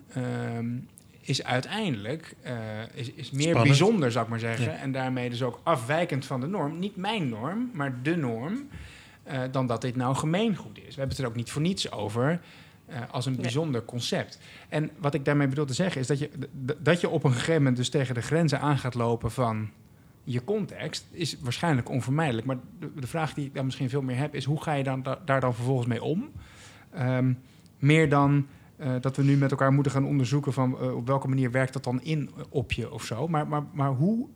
Um, 0.58 0.88
is 1.26 1.44
uiteindelijk 1.44 2.36
uh, 2.46 2.52
is, 2.94 3.12
is 3.12 3.32
meer 3.32 3.42
Spannend. 3.42 3.68
bijzonder, 3.68 4.12
zou 4.12 4.24
ik 4.24 4.30
maar 4.30 4.40
zeggen. 4.40 4.66
Ja. 4.66 4.78
En 4.78 4.92
daarmee 4.92 5.30
dus 5.30 5.44
ook 5.44 5.60
afwijkend 5.64 6.26
van 6.26 6.40
de 6.40 6.48
norm. 6.48 6.80
Niet 6.80 6.96
mijn 6.96 7.30
norm, 7.30 7.70
maar 7.74 8.04
de 8.04 8.16
norm. 8.16 8.68
Uh, 9.28 9.42
dan 9.52 9.68
dat 9.68 9.82
dit 9.82 9.96
nou 9.96 10.16
gemeengoed 10.16 10.78
is. 10.78 10.84
We 10.84 11.00
hebben 11.00 11.10
het 11.10 11.20
er 11.20 11.26
ook 11.26 11.36
niet 11.36 11.52
voor 11.52 11.62
niets 11.62 11.92
over. 11.92 12.42
Uh, 12.90 12.96
als 13.12 13.26
een 13.26 13.36
bijzonder 13.36 13.82
nee. 13.82 13.90
concept. 13.90 14.40
En 14.70 14.92
wat 14.98 15.14
ik 15.14 15.26
daarmee 15.26 15.48
bedoel 15.48 15.66
te 15.66 15.74
zeggen 15.74 16.02
is 16.02 16.08
dat 16.08 16.20
je, 16.20 16.30
dat 16.80 17.02
je 17.02 17.10
op 17.10 17.24
een 17.24 17.32
gegeven 17.34 17.56
moment 17.56 17.78
dus 17.78 17.90
tegen 17.90 18.16
de 18.16 18.22
grenzen 18.22 18.60
aan 18.60 18.78
gaat 18.78 18.94
lopen 18.94 19.32
van 19.32 19.70
je 20.24 20.44
context, 20.44 21.08
is 21.12 21.38
waarschijnlijk 21.40 21.90
onvermijdelijk. 21.90 22.48
Maar 22.48 22.58
de, 22.80 22.92
de 23.00 23.08
vraag 23.08 23.34
die 23.34 23.46
ik 23.46 23.54
dan 23.54 23.66
misschien 23.66 23.90
veel 23.90 24.02
meer 24.02 24.18
heb, 24.18 24.36
is 24.36 24.46
hoe 24.46 24.62
ga 24.62 24.74
je 24.74 24.84
dan, 24.84 25.04
da, 25.04 25.20
daar 25.26 25.40
dan 25.40 25.56
vervolgens 25.56 25.88
mee 25.88 26.04
om? 26.04 26.32
Um, 27.00 27.40
meer 27.80 28.10
dan 28.10 28.48
uh, 28.78 28.96
dat 29.02 29.16
we 29.16 29.24
nu 29.24 29.38
met 29.38 29.52
elkaar 29.52 29.74
moeten 29.74 29.92
gaan 29.92 30.06
onderzoeken 30.06 30.54
van 30.54 30.78
uh, 30.82 30.96
op 30.96 31.08
welke 31.08 31.28
manier 31.28 31.52
werkt 31.52 31.74
dat 31.74 31.84
dan 31.84 32.02
in 32.02 32.30
op 32.50 32.72
je 32.72 32.92
of 32.92 33.04
zo. 33.04 33.28
Maar, 33.28 33.48
maar, 33.48 33.64
maar 33.74 33.92
hoe, 33.92 34.28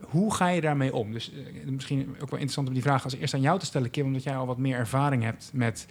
hoe 0.00 0.34
ga 0.34 0.48
je 0.48 0.60
daarmee 0.60 0.94
om? 0.94 1.12
Dus 1.12 1.32
eh, 1.32 1.68
misschien 1.68 2.08
ook 2.08 2.16
wel 2.16 2.28
interessant 2.30 2.68
om 2.68 2.74
die 2.74 2.82
vraag 2.82 3.04
als 3.04 3.14
eerst 3.14 3.34
aan 3.34 3.40
jou 3.40 3.58
te 3.58 3.66
stellen, 3.66 3.90
Kim, 3.90 4.06
omdat 4.06 4.22
jij 4.22 4.36
al 4.36 4.46
wat 4.46 4.58
meer 4.58 4.76
ervaring 4.76 5.22
hebt 5.22 5.50
met 5.52 5.86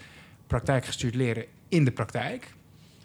praktijkgestuurd 0.47 1.15
leren 1.15 1.45
in 1.67 1.85
de 1.85 1.91
praktijk. 1.91 2.53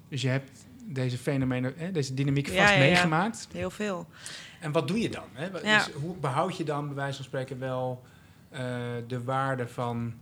Dus 0.08 0.22
je 0.22 0.28
hebt 0.28 0.66
deze 0.84 1.18
fenomenen, 1.18 1.72
hè, 1.76 1.92
deze 1.92 2.14
dynamiek 2.14 2.46
vast 2.46 2.58
Ja, 2.58 2.70
ja, 2.70 2.72
ja. 2.72 2.78
meegemaakt. 2.78 3.48
Heel 3.52 3.70
veel. 3.70 4.06
En 4.60 4.72
wat 4.72 4.88
doe 4.88 4.98
je 4.98 5.08
dan? 5.08 5.24
Hè? 5.32 5.50
Dus 5.50 5.90
hoe 5.92 6.16
behoud 6.16 6.56
je 6.56 6.64
dan, 6.64 6.86
bij 6.86 6.94
wijze 6.94 7.16
van 7.16 7.24
spreken, 7.24 7.58
wel 7.58 8.02
eh, 8.48 8.60
de 9.06 9.22
waarde 9.22 9.68
van 9.68 10.14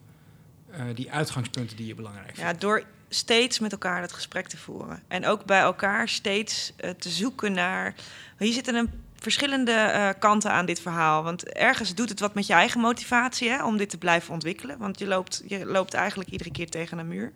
eh, 0.70 0.85
die 0.95 1.12
uitgangspunten 1.12 1.76
die 1.76 1.87
je 1.87 1.95
belangrijk 1.95 2.35
vindt? 2.35 2.41
Ja, 2.41 2.53
door 2.53 2.85
steeds 3.15 3.59
met 3.59 3.73
elkaar 3.73 4.01
dat 4.01 4.12
gesprek 4.12 4.47
te 4.47 4.57
voeren. 4.57 5.03
En 5.09 5.27
ook 5.27 5.45
bij 5.45 5.61
elkaar 5.61 6.09
steeds 6.09 6.73
eh, 6.77 6.91
te 6.91 7.09
zoeken 7.09 7.53
naar. 7.53 7.95
Hier 8.39 8.53
zitten 8.53 8.75
een 8.75 8.91
verschillende 9.19 9.73
eh, 9.73 10.09
kanten 10.19 10.51
aan 10.51 10.67
dit 10.67 10.81
verhaal. 10.81 11.23
Want 11.23 11.53
ergens 11.53 11.95
doet 11.95 12.09
het 12.09 12.21
wat 12.21 12.35
met 12.35 12.47
je 12.47 12.53
eigen 12.53 12.81
motivatie 12.81 13.51
hè, 13.51 13.65
om 13.65 13.77
dit 13.77 13.91
te 13.91 13.99
blijven 13.99 14.33
ontwikkelen. 14.33 14.79
Want 14.79 14.99
je 14.99 15.07
loopt, 15.07 15.43
je 15.47 15.67
loopt 15.67 15.95
eigenlijk 15.95 16.31
iedere 16.31 16.51
keer 16.51 16.71
tegen 16.71 16.99
een 16.99 17.09
muur. 17.09 17.33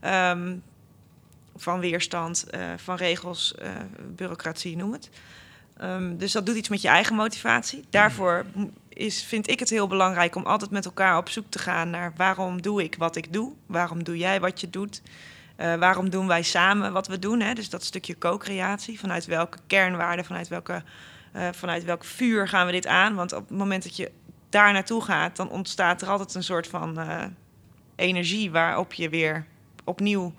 Ehm, 0.00 0.56
van 1.56 1.80
weerstand, 1.80 2.50
eh, 2.50 2.60
van 2.76 2.96
regels, 2.96 3.54
bureaucratie, 4.14 4.76
noem 4.76 4.92
het. 4.92 5.10
Ehm, 5.76 6.16
dus 6.16 6.32
dat 6.32 6.46
doet 6.46 6.56
iets 6.56 6.68
met 6.68 6.82
je 6.82 6.88
eigen 6.88 7.14
motivatie. 7.14 7.84
Daarvoor 7.90 8.44
m- 8.54 8.64
is, 8.96 9.22
vind 9.22 9.48
ik 9.48 9.58
het 9.58 9.70
heel 9.70 9.86
belangrijk 9.86 10.34
om 10.34 10.44
altijd 10.44 10.70
met 10.70 10.84
elkaar 10.84 11.16
op 11.16 11.28
zoek 11.28 11.44
te 11.48 11.58
gaan 11.58 11.90
naar 11.90 12.12
waarom 12.16 12.62
doe 12.62 12.82
ik 12.82 12.94
wat 12.98 13.16
ik 13.16 13.32
doe? 13.32 13.52
Waarom 13.66 14.04
doe 14.04 14.18
jij 14.18 14.40
wat 14.40 14.60
je 14.60 14.70
doet? 14.70 15.02
Eh, 15.56 15.74
waarom 15.74 16.10
doen 16.10 16.26
wij 16.26 16.42
samen 16.42 16.92
wat 16.92 17.06
we 17.06 17.18
doen? 17.18 17.40
Hè? 17.40 17.54
Dus 17.54 17.70
dat 17.70 17.84
stukje 17.84 18.18
co-creatie. 18.18 18.98
Vanuit 18.98 19.24
welke 19.24 19.58
kernwaarden, 19.66 20.24
vanuit, 20.24 20.48
welke, 20.48 20.82
eh, 21.32 21.48
vanuit 21.52 21.84
welk 21.84 22.04
vuur 22.04 22.48
gaan 22.48 22.66
we 22.66 22.72
dit 22.72 22.86
aan? 22.86 23.14
Want 23.14 23.32
op 23.32 23.48
het 23.48 23.58
moment 23.58 23.82
dat 23.82 23.96
je 23.96 24.10
daar 24.50 24.72
naartoe 24.72 25.02
gaat, 25.02 25.36
dan 25.36 25.50
ontstaat 25.50 26.02
er 26.02 26.08
altijd 26.08 26.34
een 26.34 26.42
soort 26.42 26.66
van 26.66 26.98
eh, 26.98 27.24
energie 27.96 28.50
waarop 28.50 28.92
je 28.92 29.08
weer 29.08 29.46
opnieuw 29.84 30.34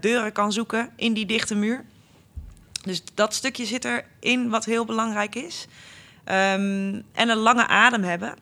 deuren 0.00 0.32
kan 0.32 0.52
zoeken 0.52 0.90
in 0.96 1.12
die 1.12 1.26
dichte 1.26 1.54
muur. 1.54 1.84
Dus 2.82 3.02
dat 3.14 3.34
stukje 3.34 3.64
zit 3.64 3.84
erin 3.84 4.48
wat 4.48 4.64
heel 4.64 4.84
belangrijk 4.84 5.34
is. 5.34 5.66
Ehm, 6.24 7.00
en 7.12 7.28
een 7.28 7.36
lange 7.36 7.66
adem 7.66 8.02
hebben. 8.02 8.34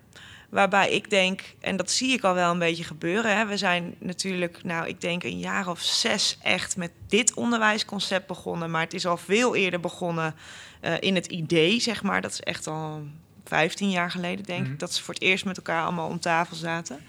Waarbij 0.49 0.91
ik 0.91 1.11
denk, 1.11 1.41
en 1.61 1.77
dat 1.77 1.91
zie 1.91 2.13
ik 2.13 2.25
al 2.25 2.35
wel 2.35 2.51
een 2.51 2.59
beetje 2.59 2.85
gebeuren. 2.85 3.37
Hè. 3.37 3.47
We 3.47 3.57
zijn 3.57 3.95
natuurlijk, 3.99 4.65
nou, 4.65 4.87
ik 4.89 5.01
denk 5.01 5.23
een 5.25 5.39
jaar 5.39 5.69
of 5.69 5.81
zes 5.81 6.39
echt 6.43 6.77
met 6.77 6.91
dit 7.09 7.35
onderwijsconcept 7.35 8.27
begonnen. 8.27 8.71
Maar 8.71 8.83
het 8.83 8.95
is 8.95 9.07
al 9.07 9.17
veel 9.17 9.55
eerder 9.55 9.81
begonnen 9.81 10.35
eh, 10.81 10.95
in 11.01 11.15
het 11.15 11.27
idee, 11.27 11.81
zeg 11.81 12.03
maar. 12.03 12.21
Dat 12.21 12.33
is 12.33 12.41
echt 12.41 12.67
al 12.67 13.03
15 13.45 13.91
jaar 13.91 14.11
geleden, 14.11 14.45
denk 14.45 14.63
Mhm. 14.63 14.73
ik. 14.73 14.79
Dat 14.79 14.93
ze 14.95 15.03
voor 15.03 15.15
het 15.15 15.23
eerst 15.23 15.45
met 15.45 15.57
elkaar 15.57 15.83
allemaal 15.83 16.09
om 16.09 16.21
tafel 16.21 16.57
zaten. 16.57 17.01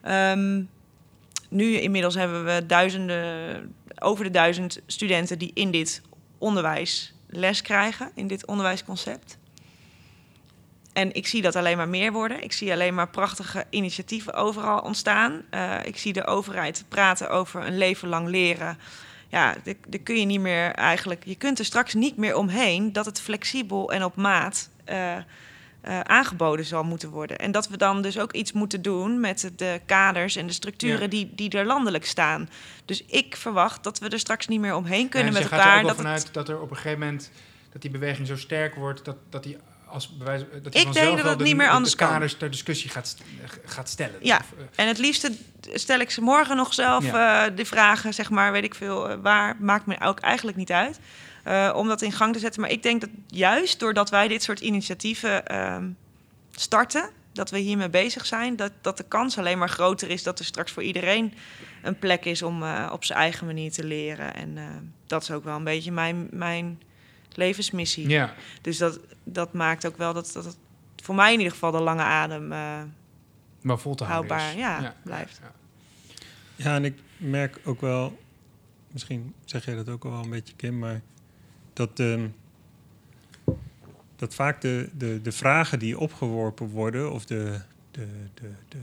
Ehm, 0.00 0.62
nu 1.48 1.74
inmiddels 1.78 2.14
hebben 2.14 2.44
we 2.44 2.66
duizenden, 2.66 3.74
over 3.98 4.24
de 4.24 4.30
duizend 4.30 4.80
studenten 4.86 5.38
die 5.38 5.50
in 5.54 5.70
dit 5.70 6.02
onderwijs 6.38 7.14
les 7.28 7.62
krijgen, 7.62 8.10
in 8.14 8.26
dit 8.26 8.46
onderwijsconcept. 8.46 9.38
En 10.94 11.14
ik 11.14 11.26
zie 11.26 11.42
dat 11.42 11.56
alleen 11.56 11.76
maar 11.76 11.88
meer 11.88 12.12
worden. 12.12 12.42
Ik 12.42 12.52
zie 12.52 12.72
alleen 12.72 12.94
maar 12.94 13.08
prachtige 13.08 13.64
initiatieven 13.70 14.34
overal 14.34 14.78
ontstaan. 14.78 15.42
Eh, 15.50 15.74
ik 15.84 15.96
zie 15.96 16.12
de 16.12 16.26
overheid 16.26 16.84
praten 16.88 17.30
over 17.30 17.66
een 17.66 17.78
leven 17.78 18.08
lang 18.08 18.28
leren. 18.28 18.78
Ja, 19.28 19.54
daar 19.64 20.00
kun 20.00 20.16
je 20.20 20.26
niet 20.26 20.40
meer 20.40 20.70
eigenlijk. 20.72 21.22
Je 21.24 21.34
kunt 21.34 21.58
er 21.58 21.64
straks 21.64 21.94
niet 21.94 22.16
meer 22.16 22.36
omheen 22.36 22.92
dat 22.92 23.06
het 23.06 23.20
flexibel 23.20 23.92
en 23.92 24.04
op 24.04 24.16
maat 24.16 24.68
eh, 24.84 25.16
eh, 25.16 26.00
aangeboden 26.00 26.64
zal 26.64 26.84
moeten 26.84 27.10
worden. 27.10 27.38
En 27.38 27.52
dat 27.52 27.68
we 27.68 27.76
dan 27.76 28.02
dus 28.02 28.18
ook 28.18 28.32
iets 28.32 28.52
moeten 28.52 28.82
doen 28.82 29.20
met 29.20 29.50
de 29.56 29.80
kaders 29.86 30.36
en 30.36 30.46
de 30.46 30.52
structuren 30.52 31.00
Ja. 31.00 31.06
die, 31.06 31.32
die 31.34 31.50
er 31.50 31.64
landelijk 31.64 32.04
staan. 32.06 32.48
Dus 32.84 33.04
ik 33.04 33.36
verwacht 33.36 33.84
dat 33.84 33.98
we 33.98 34.08
er 34.08 34.18
straks 34.18 34.46
niet 34.46 34.60
meer 34.60 34.74
omheen 34.74 35.08
kunnen 35.08 35.32
Ja, 35.32 35.38
met 35.38 35.48
je 35.48 35.54
gaat 35.54 35.58
er 35.58 35.64
elkaar. 35.66 35.78
ook 35.80 35.86
wel 35.86 35.94
dat 35.94 36.04
vanuit 36.04 36.22
het, 36.22 36.34
dat 36.34 36.48
er 36.48 36.60
op 36.60 36.70
een 36.70 36.76
gegeven 36.76 36.98
moment 36.98 37.30
dat 37.72 37.82
die 37.82 37.90
beweging 37.90 38.26
zo 38.26 38.36
sterk 38.36 38.74
wordt 38.74 39.04
dat, 39.04 39.16
dat 39.30 39.42
die 39.42 39.56
als 39.94 40.16
bewijs 40.16 40.40
dat 40.62 40.74
Ik 40.74 40.92
denk 40.92 41.16
dat 41.16 41.26
het 41.28 41.38
de, 41.38 41.44
niet 41.44 41.56
meer 41.56 41.66
de- 41.66 41.72
anders 41.72 41.90
de 41.92 41.98
kan. 41.98 42.08
kaders 42.08 42.34
ter 42.34 42.50
discussie 42.50 42.90
gaat, 42.90 43.16
gaat 43.64 43.88
stellen. 43.88 44.14
Ja. 44.20 44.36
Of, 44.36 44.52
eh, 44.58 44.64
En 44.74 44.88
het 44.88 44.98
liefste 44.98 45.32
stel 45.72 45.98
ik 45.98 46.10
ze 46.10 46.20
morgen 46.20 46.56
nog 46.56 46.74
zelf 46.74 47.04
Ja. 47.04 47.46
eh, 47.46 47.56
de 47.56 47.64
vragen, 47.64 48.14
zeg 48.14 48.30
maar, 48.30 48.52
weet 48.52 48.64
ik 48.64 48.74
veel, 48.74 49.08
eh, 49.08 49.16
waar, 49.22 49.56
maakt 49.60 49.86
me 49.86 50.00
ook 50.00 50.20
eigenlijk 50.20 50.56
niet 50.56 50.72
uit. 50.72 50.98
om 51.74 51.88
dat 51.88 52.02
in 52.02 52.12
gang 52.12 52.32
te 52.32 52.38
zetten. 52.38 52.60
Maar 52.60 52.70
ik 52.70 52.82
denk 52.82 53.00
dat 53.00 53.10
juist 53.26 53.78
doordat 53.80 54.10
wij 54.10 54.28
dit 54.28 54.42
soort 54.42 54.60
initiatieven 54.60 55.46
ehm, 55.46 55.88
starten, 56.50 57.10
dat 57.32 57.50
we 57.50 57.58
hiermee 57.58 57.88
bezig 57.90 58.26
zijn, 58.26 58.56
dat, 58.56 58.72
dat 58.80 58.96
de 58.96 59.04
kans 59.08 59.38
alleen 59.38 59.58
maar 59.58 59.68
groter 59.68 60.10
is 60.10 60.22
dat 60.22 60.38
er 60.38 60.44
straks 60.44 60.72
voor 60.72 60.82
iedereen 60.82 61.34
een 61.82 61.98
plek 61.98 62.24
is 62.24 62.42
om 62.42 62.62
op 62.92 63.04
zijn 63.04 63.18
eigen 63.18 63.46
manier 63.46 63.72
te 63.72 63.84
leren. 63.84 64.34
En 64.34 64.58
dat 65.06 65.22
is 65.22 65.30
ook 65.30 65.44
wel 65.44 65.56
een 65.56 65.64
beetje 65.64 65.92
mijn, 65.92 66.28
mijn 66.30 66.82
levensmissie. 67.36 68.08
ja. 68.08 68.34
Dus 68.62 68.78
dat, 68.78 69.00
dat 69.24 69.52
maakt 69.52 69.86
ook 69.86 69.96
wel 69.96 70.12
dat, 70.12 70.30
dat 70.32 70.44
het 70.44 70.56
voor 70.96 71.14
mij 71.14 71.32
in 71.32 71.38
ieder 71.38 71.52
geval 71.52 71.70
de 71.70 71.80
lange 71.80 72.02
adem. 72.02 72.52
eh, 72.52 72.82
wel 73.60 73.78
vol 73.78 73.94
te 73.94 74.04
houden 74.04 74.36
Houdbaar, 74.36 74.54
is. 74.54 74.60
ja, 74.60 74.94
blijft. 75.02 75.40
ja. 75.42 75.52
Ja, 76.56 76.74
en 76.74 76.84
ik 76.84 76.98
merk 77.16 77.60
ook 77.64 77.80
wel, 77.80 78.18
misschien 78.92 79.34
zeg 79.44 79.64
jij 79.64 79.74
dat 79.74 79.88
ook 79.88 80.04
al 80.04 80.10
wel 80.10 80.22
een 80.22 80.30
beetje, 80.30 80.54
Kim, 80.56 80.78
maar 80.78 81.00
dat, 81.72 82.00
ehm, 82.00 82.28
dat 84.16 84.34
vaak 84.34 84.60
de, 84.60 84.88
de, 84.96 85.20
de 85.22 85.32
vragen 85.32 85.78
die 85.78 85.98
opgeworpen 85.98 86.68
worden, 86.68 87.12
of 87.12 87.24
de, 87.24 87.60
de, 87.90 88.06
de, 88.34 88.52
de, 88.68 88.78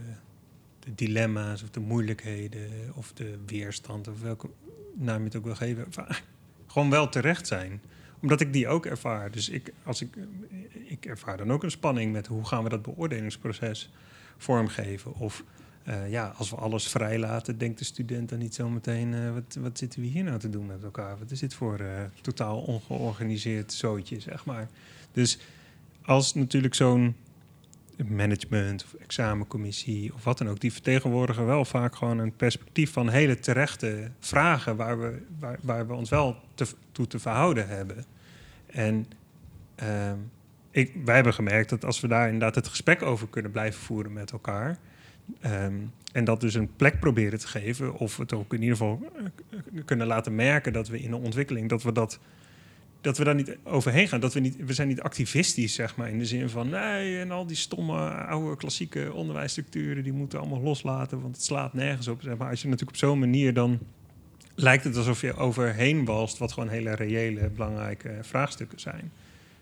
de 0.78 0.94
dilemma's, 0.94 1.62
of 1.62 1.70
de 1.70 1.80
moeilijkheden, 1.80 2.70
of 2.94 3.12
de 3.12 3.38
weerstand, 3.46 4.08
of 4.08 4.20
welke 4.20 4.50
naam 4.94 5.18
je 5.18 5.24
het 5.24 5.36
ook 5.36 5.44
wil 5.44 5.54
geven, 5.54 5.86
gewoon 6.66 6.90
wel 6.90 7.08
terecht 7.08 7.46
zijn 7.46 7.82
omdat 8.22 8.40
ik 8.40 8.52
die 8.52 8.68
ook 8.68 8.86
ervaar. 8.86 9.30
Dus 9.30 9.48
ik, 9.48 9.72
als 9.84 10.02
ik, 10.02 10.16
ik 10.86 11.06
ervaar 11.06 11.36
dan 11.36 11.52
ook 11.52 11.62
een 11.62 11.70
spanning 11.70 12.12
met 12.12 12.26
hoe 12.26 12.44
gaan 12.44 12.62
we 12.62 12.68
dat 12.68 12.82
beoordelingsproces 12.82 13.90
vormgeven. 14.36 15.14
Of 15.14 15.44
eh, 15.84 16.10
ja, 16.10 16.34
als 16.36 16.50
we 16.50 16.56
alles 16.56 16.88
vrijlaten, 16.88 17.58
denkt 17.58 17.78
de 17.78 17.84
student 17.84 18.28
dan 18.28 18.38
niet 18.38 18.54
zometeen... 18.54 19.14
eh 19.14 19.32
wat, 19.32 19.56
wat 19.60 19.78
zitten 19.78 20.00
we 20.00 20.06
hier 20.06 20.24
nou 20.24 20.38
te 20.38 20.50
doen 20.50 20.66
met 20.66 20.82
elkaar? 20.82 21.18
Wat 21.18 21.30
is 21.30 21.40
dit 21.40 21.54
voor 21.54 21.78
eh, 21.78 22.02
totaal 22.20 22.60
ongeorganiseerd 22.60 23.72
zootje, 23.72 24.20
zeg 24.20 24.44
maar. 24.44 24.68
Dus 25.12 25.38
als 26.02 26.34
natuurlijk 26.34 26.74
zo'n 26.74 27.16
management 28.08 28.84
of 28.84 28.94
examencommissie 28.94 30.14
of 30.14 30.24
wat 30.24 30.38
dan 30.38 30.48
ook... 30.48 30.60
die 30.60 30.72
vertegenwoordigen 30.72 31.46
wel 31.46 31.64
vaak 31.64 31.96
gewoon 31.96 32.18
een 32.18 32.36
perspectief 32.36 32.92
van 32.92 33.08
hele 33.08 33.38
terechte 33.38 34.10
vragen... 34.20 34.76
waar 34.76 35.00
we, 35.00 35.22
waar, 35.38 35.58
waar 35.62 35.86
we 35.86 35.94
ons 35.94 36.10
wel 36.10 36.36
toe 36.92 37.06
te 37.06 37.18
verhouden 37.18 37.68
hebben. 37.68 38.04
En 38.66 39.06
ehm, 39.74 40.16
ik, 40.70 40.92
wij 41.04 41.14
hebben 41.14 41.34
gemerkt 41.34 41.70
dat 41.70 41.84
als 41.84 42.00
we 42.00 42.08
daar 42.08 42.24
inderdaad 42.24 42.54
het 42.54 42.68
gesprek 42.68 43.02
over 43.02 43.28
kunnen 43.28 43.50
blijven 43.50 43.80
voeren 43.80 44.12
met 44.12 44.30
elkaar... 44.30 44.78
Ehm, 45.40 45.74
en 46.12 46.24
dat 46.24 46.40
dus 46.40 46.54
een 46.54 46.76
plek 46.76 47.00
proberen 47.00 47.38
te 47.38 47.46
geven, 47.46 47.94
of 47.94 48.16
het 48.16 48.32
ook 48.32 48.54
in 48.54 48.62
ieder 48.62 48.76
geval 48.76 49.00
eh, 49.16 49.82
kunnen 49.84 50.06
laten 50.06 50.34
merken 50.34 50.72
dat 50.72 50.88
we 50.88 51.00
in 51.00 51.10
de 51.10 51.16
ontwikkeling, 51.16 51.68
dat 51.68 51.82
we 51.82 51.92
dat, 51.92 52.18
dat 53.02 53.18
we 53.18 53.24
daar 53.24 53.34
niet 53.34 53.56
overheen 53.64 54.08
gaan. 54.08 54.20
Dat 54.20 54.34
we 54.34 54.40
niet, 54.40 54.56
we 54.66 54.72
zijn 54.72 54.88
niet 54.88 55.00
activistisch, 55.00 55.74
zeg 55.74 55.96
maar, 55.96 56.08
in 56.08 56.18
de 56.18 56.26
zin 56.26 56.48
van 56.48 56.68
nee, 56.68 57.18
en 57.20 57.30
al 57.30 57.46
die 57.46 57.56
stomme 57.56 58.10
oude 58.10 58.56
klassieke 58.56 59.12
onderwijsstructuren, 59.12 60.02
die 60.02 60.12
moeten 60.12 60.38
allemaal 60.38 60.60
loslaten, 60.60 61.20
want 61.20 61.36
het 61.36 61.44
slaat 61.44 61.72
nergens 61.74 62.08
op. 62.08 62.22
Zeg 62.22 62.36
maar 62.36 62.50
als 62.50 62.62
je 62.62 62.68
natuurlijk 62.68 62.96
op 63.02 63.08
zo'n 63.08 63.18
manier 63.18 63.54
dan 63.54 63.78
lijkt 64.54 64.84
het 64.84 64.96
alsof 64.96 65.20
je 65.20 65.34
overheen 65.34 66.04
walst, 66.04 66.38
wat 66.38 66.52
gewoon 66.52 66.68
hele 66.68 66.94
reële, 66.94 67.48
belangrijke 67.50 68.10
vraagstukken 68.22 68.80
zijn. 68.80 69.12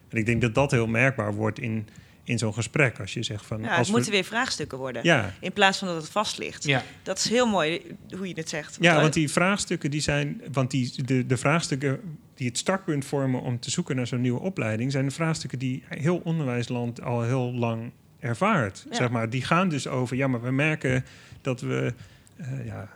En 0.09 0.17
ik 0.19 0.27
denk 0.27 0.41
dat 0.41 0.55
dat 0.55 0.71
heel 0.71 0.87
merkbaar 0.87 1.35
wordt 1.35 1.59
in, 1.59 1.89
in 2.25 2.39
zo'n 2.39 2.55
gesprek. 2.55 3.01
Als 3.01 3.13
je 3.15 3.23
zegt 3.23 3.47
van. 3.47 3.61
Ja, 3.61 3.69
als 3.69 3.77
het 3.77 3.87
we- 3.87 3.93
moeten 3.93 4.13
weer 4.13 4.25
vraagstukken 4.25 4.79
worden. 4.79 5.05
Ja, 5.05 5.35
In 5.41 5.53
plaats 5.53 5.79
van 5.79 5.89
dat 5.89 5.97
het 5.97 6.11
vast 6.11 6.39
ligt. 6.39 6.65
Ja. 6.65 6.83
Dat 7.03 7.19
is 7.19 7.29
heel 7.29 7.47
mooi 7.47 7.83
hoe 8.17 8.29
je 8.29 8.35
het 8.35 8.49
zegt. 8.49 8.77
Ja, 8.81 9.01
want 9.01 9.13
die 9.13 9.31
vraagstukken 9.31 9.91
die 9.91 10.01
zijn. 10.01 10.43
Want 10.53 10.71
die, 10.71 11.03
de, 11.05 11.27
de 11.27 11.37
vraagstukken 11.37 12.01
die 12.41 12.49
het 12.49 12.59
startpunt 12.59 13.05
vormen 13.05 13.41
om 13.41 13.59
te 13.59 13.71
zoeken 13.71 13.97
naar 13.97 14.07
zo'n 14.07 14.21
nieuwe 14.21 14.41
opleiding, 14.41 14.93
zijn 14.93 15.05
de 15.05 15.11
vraagstukken 15.11 15.59
die 15.59 15.83
heel 15.89 16.21
onderwijsland 16.25 17.03
al 17.03 17.23
heel 17.23 17.53
lang 17.53 17.91
ervaart. 18.19 18.87
Ja. 18.91 18.97
Zeg 18.97 19.11
maar. 19.11 19.31
Die 19.31 19.43
gaan 19.43 19.69
dus 19.69 19.89
over. 19.89 20.17
Ja, 20.17 20.27
maar 20.27 20.43
we 20.43 20.51
merken 20.51 21.05
dat 21.41 21.61
we. 21.61 21.95
eh, 22.37 22.67
ja, 22.67 22.89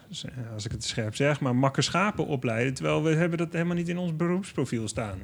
als 0.55 0.65
ik 0.65 0.71
het 0.71 0.85
scherp 0.85 1.15
zeg, 1.15 1.41
maar 1.41 1.57
makker 1.57 1.83
schapen 1.83 2.27
opleiden. 2.27 2.75
Terwijl 2.75 3.03
we 3.03 3.11
hebben 3.11 3.39
dat 3.39 3.53
helemaal 3.53 3.77
niet 3.77 3.89
in 3.89 3.99
ons 3.99 4.17
beroepsprofiel 4.17 4.89
staan. 4.89 5.19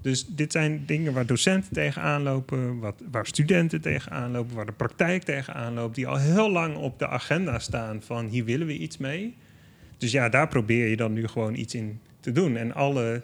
Dus 0.00 0.26
dit 0.26 0.52
zijn 0.52 0.82
dingen 0.86 1.12
waar 1.12 1.26
docenten 1.26 1.72
tegenaan 1.72 2.22
lopen, 2.22 2.78
wat, 2.78 3.02
waar 3.10 3.26
studenten 3.26 3.80
tegenaan 3.80 4.30
lopen, 4.30 4.54
waar 4.54 4.66
de 4.66 4.72
praktijk 4.72 5.22
tegenaan 5.22 5.74
loopt, 5.74 5.94
die 5.94 6.06
al 6.06 6.18
heel 6.18 6.50
lang 6.50 6.76
op 6.76 6.98
de 6.98 7.08
agenda 7.08 7.58
staan 7.58 8.02
van 8.02 8.26
hier 8.26 8.44
willen 8.44 8.66
we 8.66 8.78
iets 8.78 8.98
mee. 8.98 9.36
Dus 9.98 10.12
ja, 10.12 10.28
daar 10.28 10.48
probeer 10.48 10.88
je 10.88 10.96
dan 10.96 11.12
nu 11.12 11.26
gewoon 11.26 11.54
iets 11.54 11.74
in 11.74 12.00
te 12.20 12.32
doen. 12.32 12.56
En 12.56 12.74
alle 12.74 13.22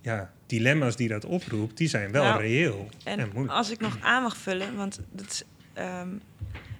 ja, 0.00 0.30
dilemma's 0.46 0.96
die 0.96 1.08
dat 1.08 1.24
oproept, 1.24 1.76
die 1.76 1.88
zijn 1.88 2.10
wel 2.12 2.22
Nou, 2.22 2.40
reëel 2.40 2.88
En, 3.04 3.18
en, 3.18 3.30
moeilijk. 3.32 3.56
als 3.58 3.70
ik 3.70 3.80
nog 3.80 3.96
aan 4.00 4.22
mag 4.22 4.36
vullen, 4.36 4.76
want 4.76 5.00
dat 5.12 5.44
ehm, 5.72 6.08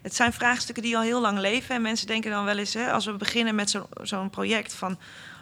het 0.02 0.14
zijn 0.14 0.32
vraagstukken 0.32 0.82
die 0.82 0.96
al 0.96 1.02
heel 1.02 1.20
lang 1.20 1.38
leven. 1.38 1.74
En 1.74 1.82
mensen 1.82 2.06
denken 2.06 2.30
dan 2.30 2.44
wel 2.44 2.58
eens, 2.58 2.74
hè, 2.74 2.90
als 2.92 3.04
we 3.06 3.12
beginnen 3.16 3.54
met 3.54 3.70
zo- 3.70 3.88
zo'n 4.02 4.30
project 4.30 4.74
van... 4.74 4.92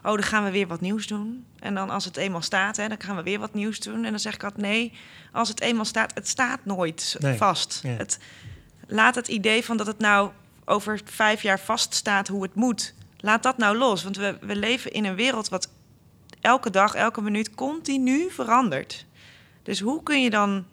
oh, 0.03 0.13
dan 0.13 0.23
gaan 0.23 0.45
we 0.45 0.51
weer 0.51 0.67
wat 0.67 0.81
nieuws 0.81 1.07
doen. 1.07 1.45
En 1.59 1.75
dan 1.75 1.91
als 1.91 2.05
het 2.05 2.17
eenmaal 2.17 2.43
staat, 2.43 2.77
hè, 2.77 2.89
dan 2.89 3.01
gaan 3.01 3.17
we 3.17 3.23
weer 3.23 3.39
wat 3.39 3.55
nieuws 3.55 3.79
doen. 3.81 4.05
En 4.05 4.11
dan 4.11 4.21
zeg 4.21 4.35
ik 4.35 4.45
altijd, 4.45 4.63
nee, 4.63 4.93
als 5.33 5.49
het 5.49 5.61
eenmaal 5.61 5.85
staat, 5.85 6.15
het 6.15 6.29
staat 6.29 6.65
nooit 6.65 7.17
Nee. 7.19 7.37
vast. 7.37 7.81
Ja. 7.83 7.91
Het, 7.91 8.19
laat 8.87 9.15
het 9.15 9.29
idee 9.29 9.65
van 9.65 9.77
dat 9.77 9.87
het 9.87 9.99
nou 9.99 10.31
over 10.65 11.01
vijf 11.05 11.43
jaar 11.43 11.61
vaststaat 11.61 12.29
hoe 12.29 12.43
het 12.43 12.55
moet... 12.55 12.95
laat 13.19 13.43
dat 13.43 13.59
nou 13.59 13.77
los. 13.77 14.03
Want 14.03 14.17
we, 14.17 14.37
we 14.41 14.57
leven 14.57 14.93
in 14.93 15.05
een 15.05 15.15
wereld 15.15 15.49
wat 15.49 15.69
elke 16.49 16.71
dag, 16.71 16.95
elke 16.95 17.21
minuut 17.23 17.55
continu 17.55 18.31
verandert. 18.31 19.07
Dus 19.63 19.81
hoe 19.81 20.03
kun 20.03 20.23
je 20.23 20.31
dan 20.31 20.65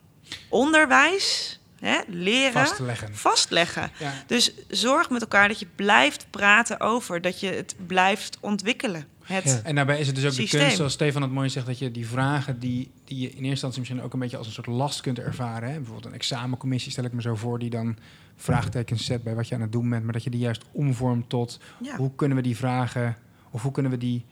onderwijs, 0.49 1.59
hè, 1.80 1.97
leren, 2.07 2.67
vastleggen? 3.11 3.91
Ja. 3.99 4.13
Dus 4.28 4.53
zorg 4.67 5.09
met 5.09 5.21
elkaar 5.21 5.47
dat 5.47 5.59
je 5.59 5.67
blijft 5.76 6.28
praten 6.30 6.80
over, 6.80 7.21
dat 7.21 7.39
je 7.39 7.47
het 7.47 7.76
blijft 7.88 8.38
ontwikkelen. 8.41 9.05
Het, 9.23 9.43
Ja. 9.43 9.59
En 9.63 9.76
daarbij 9.76 9.99
is 9.99 10.07
het 10.07 10.15
dus 10.15 10.26
ook 10.26 10.49
de 10.49 10.57
kunst, 10.57 10.76
zoals 10.76 10.93
Stefan 10.93 11.21
het 11.21 11.32
mooi 11.32 11.49
zegt, 11.49 11.65
dat 11.65 11.80
je 11.80 11.91
die 11.91 12.07
vragen 12.07 12.59
die, 12.59 12.91
die 13.03 13.17
je 13.19 13.28
in 13.28 13.32
eerste 13.32 13.47
instantie 13.49 13.80
misschien 13.80 14.01
ook 14.01 14.13
een 14.13 14.19
beetje 14.19 14.38
als 14.38 14.47
een 14.47 14.53
soort 14.53 14.67
last 14.67 15.01
kunt 15.01 15.19
ervaren. 15.19 15.69
Hè? 15.69 15.76
Bijvoorbeeld 15.76 16.05
een 16.05 16.13
examencommissie 16.13 16.91
stel 16.91 17.03
ik 17.03 17.13
me 17.13 17.21
zo 17.21 17.36
voor, 17.36 17.59
die 17.59 17.69
dan 17.69 17.97
vraagtekens 18.36 19.05
zet 19.05 19.23
bij 19.23 19.36
wat 19.36 19.47
je 19.47 19.55
aan 19.55 19.61
het 19.61 19.71
doen 19.71 19.89
bent, 19.89 20.03
maar 20.03 20.13
dat 20.13 20.23
je 20.23 20.30
die 20.30 20.39
juist 20.39 20.63
omvormt 20.71 21.30
tot 21.30 21.59
Ja. 21.82 21.95
hoe 21.95 22.11
kunnen 22.15 22.38
we 22.38 22.43
die 22.43 22.55
vragen, 22.55 23.15
of 23.51 23.61
hoe 23.61 23.71
kunnen 23.71 23.91
we 23.91 23.97
die 23.97 24.26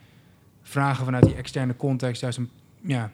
vragen 0.63 1.05
vanuit 1.05 1.23
die 1.23 1.35
externe 1.35 1.75
context 1.75 2.21
juist 2.21 2.37
een, 2.37 2.49
ja, 2.81 3.11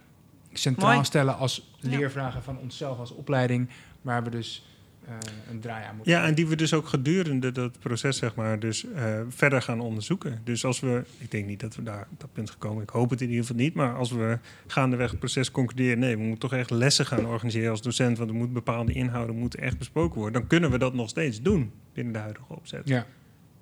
centraal 0.53 0.91
Mooi. 0.93 1.05
stellen 1.05 1.37
als 1.37 1.73
Ja. 1.79 1.89
leervragen 1.97 2.43
van 2.43 2.57
onszelf 2.57 2.97
als 2.99 3.11
opleiding, 3.11 3.69
waar 4.01 4.23
we 4.23 4.29
dus 4.29 4.63
eh, 5.05 5.13
een 5.51 5.59
draai 5.59 5.85
aan 5.85 5.95
moeten 5.95 6.13
Ja, 6.13 6.25
en 6.25 6.35
die 6.35 6.47
we 6.47 6.55
dus 6.55 6.73
ook 6.73 6.87
gedurende 6.87 7.51
dat 7.51 7.79
proces, 7.79 8.17
zeg 8.17 8.35
maar, 8.35 8.59
dus 8.59 8.85
eh, 8.91 9.19
verder 9.29 9.61
gaan 9.61 9.79
onderzoeken. 9.79 10.41
Dus 10.43 10.65
als 10.65 10.79
we, 10.79 11.03
ik 11.17 11.31
denk 11.31 11.45
niet 11.45 11.59
dat 11.59 11.75
we 11.75 11.83
daar 11.83 12.07
op 12.11 12.19
dat 12.19 12.33
punt 12.33 12.49
gekomen, 12.49 12.83
ik 12.83 12.89
hoop 12.89 13.09
het 13.09 13.21
in 13.21 13.29
ieder 13.29 13.45
geval 13.45 13.61
niet, 13.61 13.73
maar 13.73 13.95
als 13.95 14.11
we 14.11 14.37
gaandeweg 14.67 15.09
het 15.09 15.19
proces 15.19 15.51
concluderen, 15.51 15.99
nee, 15.99 16.15
we 16.17 16.21
moeten 16.21 16.49
toch 16.49 16.59
echt 16.59 16.69
lessen 16.69 17.05
gaan 17.05 17.25
organiseren 17.25 17.71
als 17.71 17.81
docent, 17.81 18.17
want 18.17 18.29
er 18.29 18.35
moet 18.35 18.53
bepaalde 18.53 18.91
inhouden 18.93 19.35
moeten 19.35 19.59
echt 19.59 19.77
besproken 19.77 20.19
worden, 20.19 20.39
dan 20.39 20.49
kunnen 20.49 20.71
we 20.71 20.77
dat 20.77 20.93
nog 20.93 21.09
steeds 21.09 21.41
doen 21.41 21.71
binnen 21.93 22.13
de 22.13 22.19
huidige 22.19 22.53
opzet. 22.53 22.87
Ja, 22.87 23.05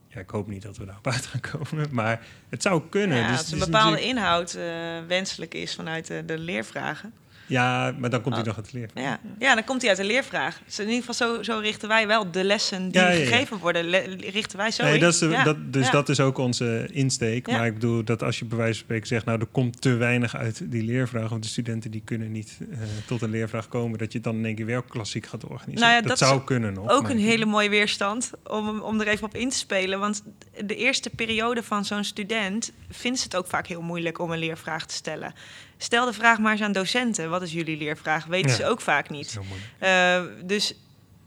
Ja, 0.08 0.20
ik 0.20 0.30
hoop 0.30 0.48
niet 0.48 0.62
dat 0.62 0.78
we 0.78 0.86
daarop 0.86 1.08
uit 1.14 1.26
gaan 1.26 1.40
komen, 1.40 1.88
maar 1.92 2.26
het 2.50 2.62
zou 2.62 2.82
kunnen. 2.90 3.18
Ja, 3.18 3.28
dus 3.28 3.38
als 3.38 3.52
een 3.52 3.60
bepaalde 3.60 3.92
natuurlijk- 3.92 4.18
inhoud 4.18 4.54
eh, 4.54 5.08
wenselijk 5.08 5.54
is 5.54 5.76
vanuit 5.76 6.08
de, 6.08 6.24
de 6.26 6.38
leervragen. 6.38 7.14
Ja, 7.48 7.96
maar 8.00 8.10
dan 8.10 8.22
komt 8.22 8.34
hij 8.36 8.44
Oh. 8.44 8.48
nog 8.50 8.56
het 8.58 8.74
leren. 8.74 8.90
Ja, 8.96 9.20
ja 9.40 9.56
dan 9.56 9.64
komt 9.64 9.82
hij 9.82 9.90
uit 9.90 10.00
de 10.00 10.06
leervraag. 10.06 10.60
Dus 10.66 10.80
in 10.80 10.90
ieder 10.90 11.04
geval 11.04 11.14
zo, 11.36 11.44
zo 11.44 11.60
richten 11.60 11.88
wij 11.88 12.08
wel 12.08 12.32
de 12.32 12.44
lessen 12.44 12.90
die 12.92 13.02
Ja, 13.02 13.08
ja, 13.10 13.18
ja. 13.18 13.26
gegeven 13.26 13.58
worden, 13.58 13.90
richten 14.20 14.58
wij 14.58 14.72
zo 14.72 14.84
Nee, 14.84 14.94
in. 14.94 15.00
dat 15.00 15.14
is 15.14 15.20
de- 15.20 15.28
Ja, 15.28 15.44
dat, 15.44 15.74
dus 15.74 15.86
ja. 15.86 15.92
dat 15.92 16.10
is 16.10 16.20
ook 16.20 16.38
onze 16.38 16.88
insteek. 16.92 17.48
Maar 17.48 17.66
ik 17.66 17.74
bedoel 17.74 18.04
dat 18.04 18.24
als 18.24 18.40
je 18.40 18.46
bij 18.46 18.58
wijze 18.58 18.74
van 18.74 18.84
spreken 18.84 19.08
zegt... 19.08 19.26
nou, 19.26 19.40
er 19.40 19.46
komt 19.46 19.82
te 19.82 19.94
weinig 19.96 20.36
uit 20.36 20.72
die 20.72 20.84
leervraag... 20.84 21.32
of 21.32 21.40
de 21.40 21.48
studenten 21.48 21.92
die 21.92 22.02
kunnen 22.06 22.32
niet 22.32 22.58
eh, 22.72 22.78
tot 23.08 23.22
een 23.22 23.30
leervraag 23.30 23.68
komen... 23.68 23.98
dat 23.98 24.12
je 24.14 24.20
dan 24.20 24.36
in 24.36 24.46
één 24.46 24.56
keer 24.56 24.66
weer 24.66 24.84
klassiek 24.84 25.26
gaat 25.26 25.44
organiseren. 25.46 25.80
Nou 25.82 25.92
ja, 25.94 26.00
dat, 26.00 26.10
dat 26.20 26.28
zou 26.28 26.44
kunnen 26.44 26.74
nog. 26.74 26.90
Ook 26.90 27.02
maar- 27.02 27.12
een 27.12 27.18
hele 27.20 27.46
mooie 27.46 27.70
weerstand 27.70 28.32
om, 28.44 28.80
om 28.80 29.00
er 29.02 29.08
even 29.08 29.26
op 29.26 29.36
in 29.36 29.50
te 29.50 29.58
spelen. 29.58 30.00
Want 30.00 30.24
de 30.66 30.76
eerste 30.76 31.10
periode 31.10 31.64
van 31.64 31.86
zo'n 31.86 32.04
student 32.04 32.72
vindt 32.90 33.18
ze 33.20 33.24
het 33.24 33.36
ook 33.36 33.48
vaak 33.48 33.68
heel 33.68 33.82
moeilijk 33.82 34.20
om 34.20 34.32
een 34.32 34.40
leervraag 34.40 34.86
te 34.86 34.94
stellen. 34.94 35.34
Stel 35.78 36.06
de 36.06 36.14
vraag 36.14 36.40
maar 36.40 36.52
eens 36.52 36.62
aan 36.62 36.72
docenten. 36.72 37.30
Wat 37.30 37.42
is 37.42 37.52
jullie 37.52 37.78
leervraag? 37.78 38.26
Weten 38.26 38.50
Ja. 38.50 38.56
ze 38.56 38.66
ook 38.66 38.82
vaak 38.82 39.10
niet. 39.10 39.40
Eh, 39.80 40.22
dus, 40.44 40.74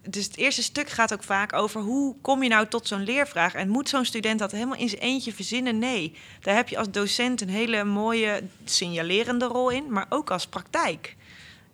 dus 0.08 0.24
het 0.24 0.36
eerste 0.36 0.62
stuk 0.62 0.88
gaat 0.88 1.12
ook 1.12 1.22
vaak 1.22 1.52
over 1.52 1.80
hoe 1.80 2.16
kom 2.20 2.42
je 2.42 2.48
nou 2.48 2.66
tot 2.68 2.86
zo'n 2.86 3.04
leervraag? 3.04 3.54
En 3.54 3.68
moet 3.68 3.88
zo'n 3.88 4.04
student 4.04 4.38
dat 4.38 4.52
helemaal 4.52 4.76
in 4.78 4.88
zijn 4.88 5.00
eentje 5.02 5.32
verzinnen? 5.32 5.78
Nee, 5.78 6.14
daar 6.40 6.54
heb 6.54 6.68
je 6.68 6.78
als 6.78 6.90
docent 6.90 7.40
een 7.40 7.48
hele 7.48 7.84
mooie 7.84 8.42
signalerende 8.64 9.44
rol 9.46 9.70
in, 9.70 9.92
maar 9.92 10.06
ook 10.08 10.30
als 10.30 10.46
praktijk. 10.46 11.16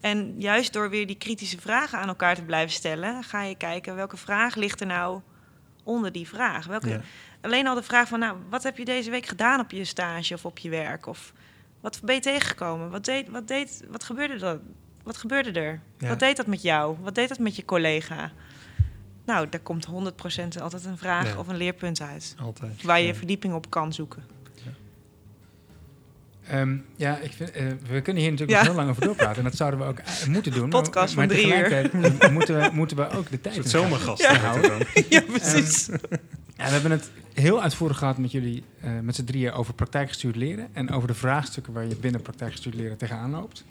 En 0.00 0.34
juist 0.38 0.72
door 0.72 0.90
weer 0.90 1.06
die 1.06 1.16
kritische 1.16 1.60
vragen 1.60 1.98
aan 1.98 2.08
elkaar 2.08 2.34
te 2.34 2.42
blijven 2.42 2.72
stellen, 2.72 3.24
ga 3.24 3.42
je 3.42 3.54
kijken 3.56 3.94
welke 3.96 4.16
vraag 4.16 4.54
ligt 4.54 4.80
er 4.80 4.86
nou 4.86 5.20
onder 5.82 6.12
die 6.12 6.28
vraag. 6.28 6.66
Welke, 6.66 6.88
Ja. 6.88 7.00
Alleen 7.40 7.66
al 7.66 7.74
de 7.74 7.82
vraag 7.82 8.08
van, 8.08 8.18
nou, 8.18 8.36
wat 8.50 8.62
heb 8.62 8.78
je 8.78 8.84
deze 8.84 9.10
week 9.10 9.26
gedaan 9.26 9.60
op 9.60 9.70
je 9.70 9.84
stage 9.84 10.34
of 10.34 10.44
op 10.44 10.58
je 10.58 10.68
werk? 10.68 11.06
Of 11.06 11.32
wat 11.80 12.00
ben 12.04 12.14
je 12.14 12.20
tegengekomen? 12.20 12.90
Wat, 12.90 13.04
deed, 13.04 13.28
wat, 13.28 13.48
deed, 13.48 13.84
wat 13.90 14.04
gebeurde 14.04 14.46
er? 14.46 14.60
Wat 15.02 15.16
gebeurde 15.16 15.60
er? 15.60 15.80
Ja. 15.98 16.08
Wat 16.08 16.18
deed 16.18 16.36
dat 16.36 16.46
met 16.46 16.62
jou? 16.62 16.96
Wat 17.00 17.14
deed 17.14 17.28
dat 17.28 17.38
met 17.38 17.56
je 17.56 17.64
collega? 17.64 18.32
Nou, 19.24 19.48
daar 19.48 19.60
komt 19.60 19.86
100% 19.86 19.90
altijd 20.62 20.84
een 20.84 20.98
vraag 20.98 21.32
Ja. 21.32 21.38
of 21.38 21.48
een 21.48 21.56
leerpunt 21.56 22.00
uit. 22.00 22.34
Altijd. 22.40 22.82
Waar 22.82 23.00
je 23.00 23.06
Ja. 23.06 23.14
verdieping 23.14 23.54
op 23.54 23.70
kan 23.70 23.92
zoeken. 23.92 24.22
Ehm, 26.48 26.76
ja, 26.96 27.18
ik 27.18 27.32
vind, 27.32 27.50
eh, 27.50 27.64
we 27.88 28.00
kunnen 28.00 28.22
hier 28.22 28.30
natuurlijk 28.30 28.58
Ja. 28.58 28.64
nog 28.64 28.66
heel 28.66 28.74
lang 28.76 28.90
over 28.90 29.04
doorpraten. 29.04 29.36
En 29.36 29.44
dat 29.44 29.56
zouden 29.56 29.80
we 29.80 29.86
ook 29.86 29.98
eh, 29.98 30.26
moeten 30.26 30.52
doen. 30.52 30.68
Podcast 30.70 31.16
maar 31.16 31.26
van 31.26 31.36
drie 31.36 31.46
uur. 31.48 31.62
tegelijkertijd 31.62 32.30
moeten 32.32 32.60
we, 32.60 32.70
moeten 32.72 32.96
we 32.96 33.10
ook 33.10 33.30
de 33.30 33.40
tijd 33.40 33.68
zomergast. 33.68 34.22
Ja. 34.22 34.60
dan. 34.60 34.78
ja, 35.08 35.20
precies. 35.20 35.86
Ja, 36.56 36.64
we 36.64 36.70
hebben 36.70 36.90
het 36.90 37.10
heel 37.41 37.62
uitvoerig 37.62 37.99
gehad 37.99 38.18
met 38.18 38.32
jullie, 38.32 38.62
eh, 38.80 38.91
met 39.03 39.14
z'n 39.14 39.24
drieën, 39.24 39.53
over 39.53 39.74
praktijkgestuurd 39.74 40.37
leren. 40.37 40.68
En 40.72 40.91
over 40.91 41.09
de 41.09 41.14
vraagstukken 41.14 41.72
waar 41.72 41.87
je 41.87 41.97
binnen 41.97 42.22
praktijkgestuurd 42.22 42.74
leren 42.74 42.97
tegenaan 42.97 43.30
loopt. 43.30 43.64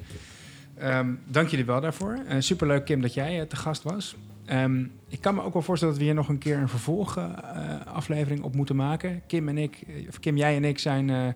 Ehm, 0.78 1.14
dank 1.26 1.48
jullie 1.50 1.66
wel 1.66 1.82
daarvoor. 1.82 2.20
Eh, 2.28 2.36
superleuk, 2.40 2.86
Kim, 2.86 3.02
dat 3.02 3.14
jij 3.14 3.40
eh, 3.40 3.48
te 3.48 3.56
gast 3.56 3.84
was. 3.84 4.16
Ehm, 4.46 4.84
ik 5.08 5.22
kan 5.22 5.36
me 5.36 5.44
ook 5.44 5.54
wel 5.54 5.62
voorstellen 5.62 5.94
dat 5.94 6.04
we 6.04 6.10
hier 6.10 6.18
nog 6.20 6.30
een 6.30 6.38
keer 6.38 6.58
een 6.58 6.70
vervolgaflevering 6.70 8.44
op 8.44 8.56
moeten 8.56 8.76
maken. 8.76 9.22
Kim 9.28 9.50
en 9.50 9.58
ik, 9.58 9.84
of 10.08 10.20
Kim, 10.20 10.38
jij 10.38 10.56
en 10.56 10.64
ik 10.64 10.80
zijn 10.80 11.36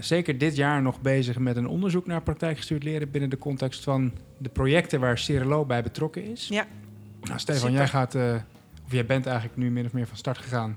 zeker 0.00 0.38
dit 0.38 0.56
jaar 0.56 0.82
nog 0.82 1.00
bezig 1.00 1.38
met 1.38 1.56
een 1.56 1.66
onderzoek 1.66 2.06
naar 2.06 2.22
praktijkgestuurd 2.22 2.84
leren 2.84 3.10
binnen 3.10 3.30
de 3.30 3.38
context 3.38 3.82
van 3.84 4.12
de 4.38 4.48
projecten 4.48 5.00
waar 5.00 5.18
Cerelo 5.18 5.64
bij 5.64 5.82
betrokken 5.82 6.24
is. 6.24 6.48
Ja. 6.48 6.66
Nou, 7.20 7.38
Stefan, 7.38 7.60
Super. 7.60 7.76
jij 7.76 7.88
gaat, 7.88 8.14
of 8.84 8.92
jij 8.92 9.06
bent 9.06 9.26
eigenlijk 9.26 9.56
nu 9.56 9.70
min 9.70 9.86
of 9.86 9.92
meer 9.92 10.06
van 10.06 10.16
start 10.16 10.38
gegaan 10.38 10.76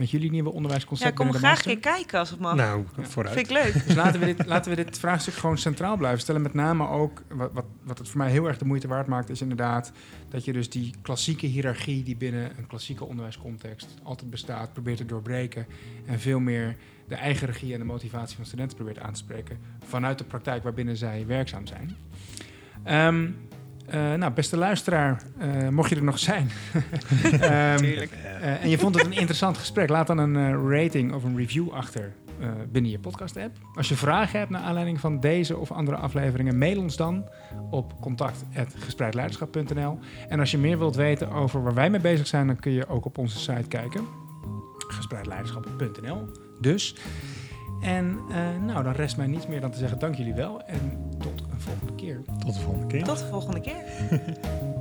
met 0.00 0.10
jullie 0.10 0.30
nieuwe 0.30 0.48
Ja, 0.48 0.54
onderwijsconcept 0.54 1.10
ik 1.10 1.16
kom 1.16 1.32
graag 1.32 1.58
een 1.58 1.80
keer 1.80 1.92
kijken 1.92 2.18
als 2.18 2.30
het 2.30 2.38
mag. 2.38 2.54
Nou, 2.54 2.84
Ja. 2.96 3.02
vooruit. 3.04 3.34
Vind 3.34 3.50
ik 3.50 3.52
leuk. 3.52 3.86
Dus 3.86 3.94
laten 3.94 4.20
we, 4.20 4.26
dit, 4.26 4.46
laten 4.46 4.70
we 4.76 4.84
dit 4.84 4.98
vraagstuk 4.98 5.34
gewoon 5.34 5.58
centraal 5.58 5.96
blijven 5.96 6.20
stellen. 6.20 6.42
Met 6.42 6.54
name 6.54 6.88
ook, 6.88 7.22
wat, 7.28 7.52
wat, 7.52 7.64
wat 7.82 7.98
het 7.98 8.08
voor 8.08 8.18
mij 8.18 8.30
heel 8.30 8.46
erg 8.46 8.58
de 8.58 8.64
moeite 8.64 8.88
waard 8.88 9.06
maakt, 9.06 9.30
is 9.30 9.40
inderdaad 9.40 9.92
dat 10.28 10.44
je 10.44 10.52
dus 10.52 10.70
die 10.70 10.94
klassieke 11.02 11.46
hiërarchie 11.46 12.02
die 12.02 12.16
binnen 12.16 12.50
een 12.58 12.66
klassieke 12.66 13.04
onderwijscontext 13.04 13.94
altijd 14.02 14.30
bestaat, 14.30 14.72
probeert 14.72 14.96
te 14.96 15.06
doorbreken. 15.06 15.66
En 16.06 16.20
veel 16.20 16.40
meer 16.40 16.76
de 17.08 17.14
eigen 17.14 17.46
regie 17.46 17.72
en 17.72 17.78
de 17.78 17.84
motivatie 17.84 18.36
van 18.36 18.44
studenten 18.44 18.76
probeert 18.76 18.98
aan 18.98 19.12
te 19.12 19.18
spreken 19.18 19.58
vanuit 19.84 20.18
de 20.18 20.24
praktijk 20.24 20.62
waarbinnen 20.62 20.96
zij 20.96 21.26
werkzaam 21.26 21.66
zijn. 21.66 21.96
Ehm, 22.82 23.28
eh, 23.90 24.14
nou, 24.14 24.32
beste 24.32 24.56
luisteraar, 24.56 25.22
eh, 25.38 25.68
mocht 25.68 25.90
je 25.90 25.96
er 25.96 26.02
nog 26.02 26.18
zijn. 26.18 26.50
Ehm, 27.40 27.84
eh, 27.84 28.62
en 28.62 28.68
je 28.68 28.78
vond 28.78 28.94
het 28.94 29.04
een 29.04 29.12
interessant 29.12 29.58
gesprek, 29.58 29.88
laat 29.88 30.06
dan 30.06 30.18
een 30.18 30.68
rating 30.68 31.12
of 31.12 31.24
een 31.24 31.36
review 31.36 31.70
achter 31.70 32.12
binnen 32.72 32.90
je 32.90 32.98
podcast-app. 32.98 33.56
Als 33.74 33.88
je 33.88 33.94
vragen 33.94 34.38
hebt 34.38 34.50
naar 34.50 34.60
aanleiding 34.60 35.00
van 35.00 35.20
deze 35.20 35.56
of 35.56 35.72
andere 35.72 35.96
afleveringen, 35.96 36.58
mail 36.58 36.78
ons 36.80 36.96
dan 36.96 37.28
op 37.70 38.00
contact.gespreidleiderschap.nl. 38.00 39.98
En 40.28 40.40
als 40.40 40.50
je 40.50 40.58
meer 40.58 40.78
wilt 40.78 40.96
weten 40.96 41.30
over 41.30 41.62
waar 41.62 41.74
wij 41.74 41.90
mee 41.90 42.00
bezig 42.00 42.26
zijn, 42.26 42.46
dan 42.46 42.56
kun 42.56 42.72
je 42.72 42.88
ook 42.88 43.04
op 43.04 43.18
onze 43.18 43.38
site 43.38 43.68
kijken. 43.68 44.06
gespreidleiderschap.nl 44.88 46.28
dus. 46.60 46.94
En 47.80 48.18
eh, 48.30 48.36
nou, 48.66 48.82
dan 48.84 48.92
rest 48.92 49.16
mij 49.16 49.26
niets 49.26 49.46
meer 49.46 49.60
dan 49.60 49.70
te 49.70 49.78
zeggen 49.78 49.98
dank 49.98 50.14
jullie 50.14 50.34
wel 50.34 50.62
en 50.62 51.10
tot 51.18 51.42
een 51.52 51.60
volgende 51.60 51.94
keer. 51.94 52.20
Tot 52.38 52.54
de 52.54 52.60
volgende 52.60 52.86
keer. 52.86 53.04
Tot 53.04 53.18
de 53.18 53.26
volgende 53.26 53.60
keer. 53.60 53.82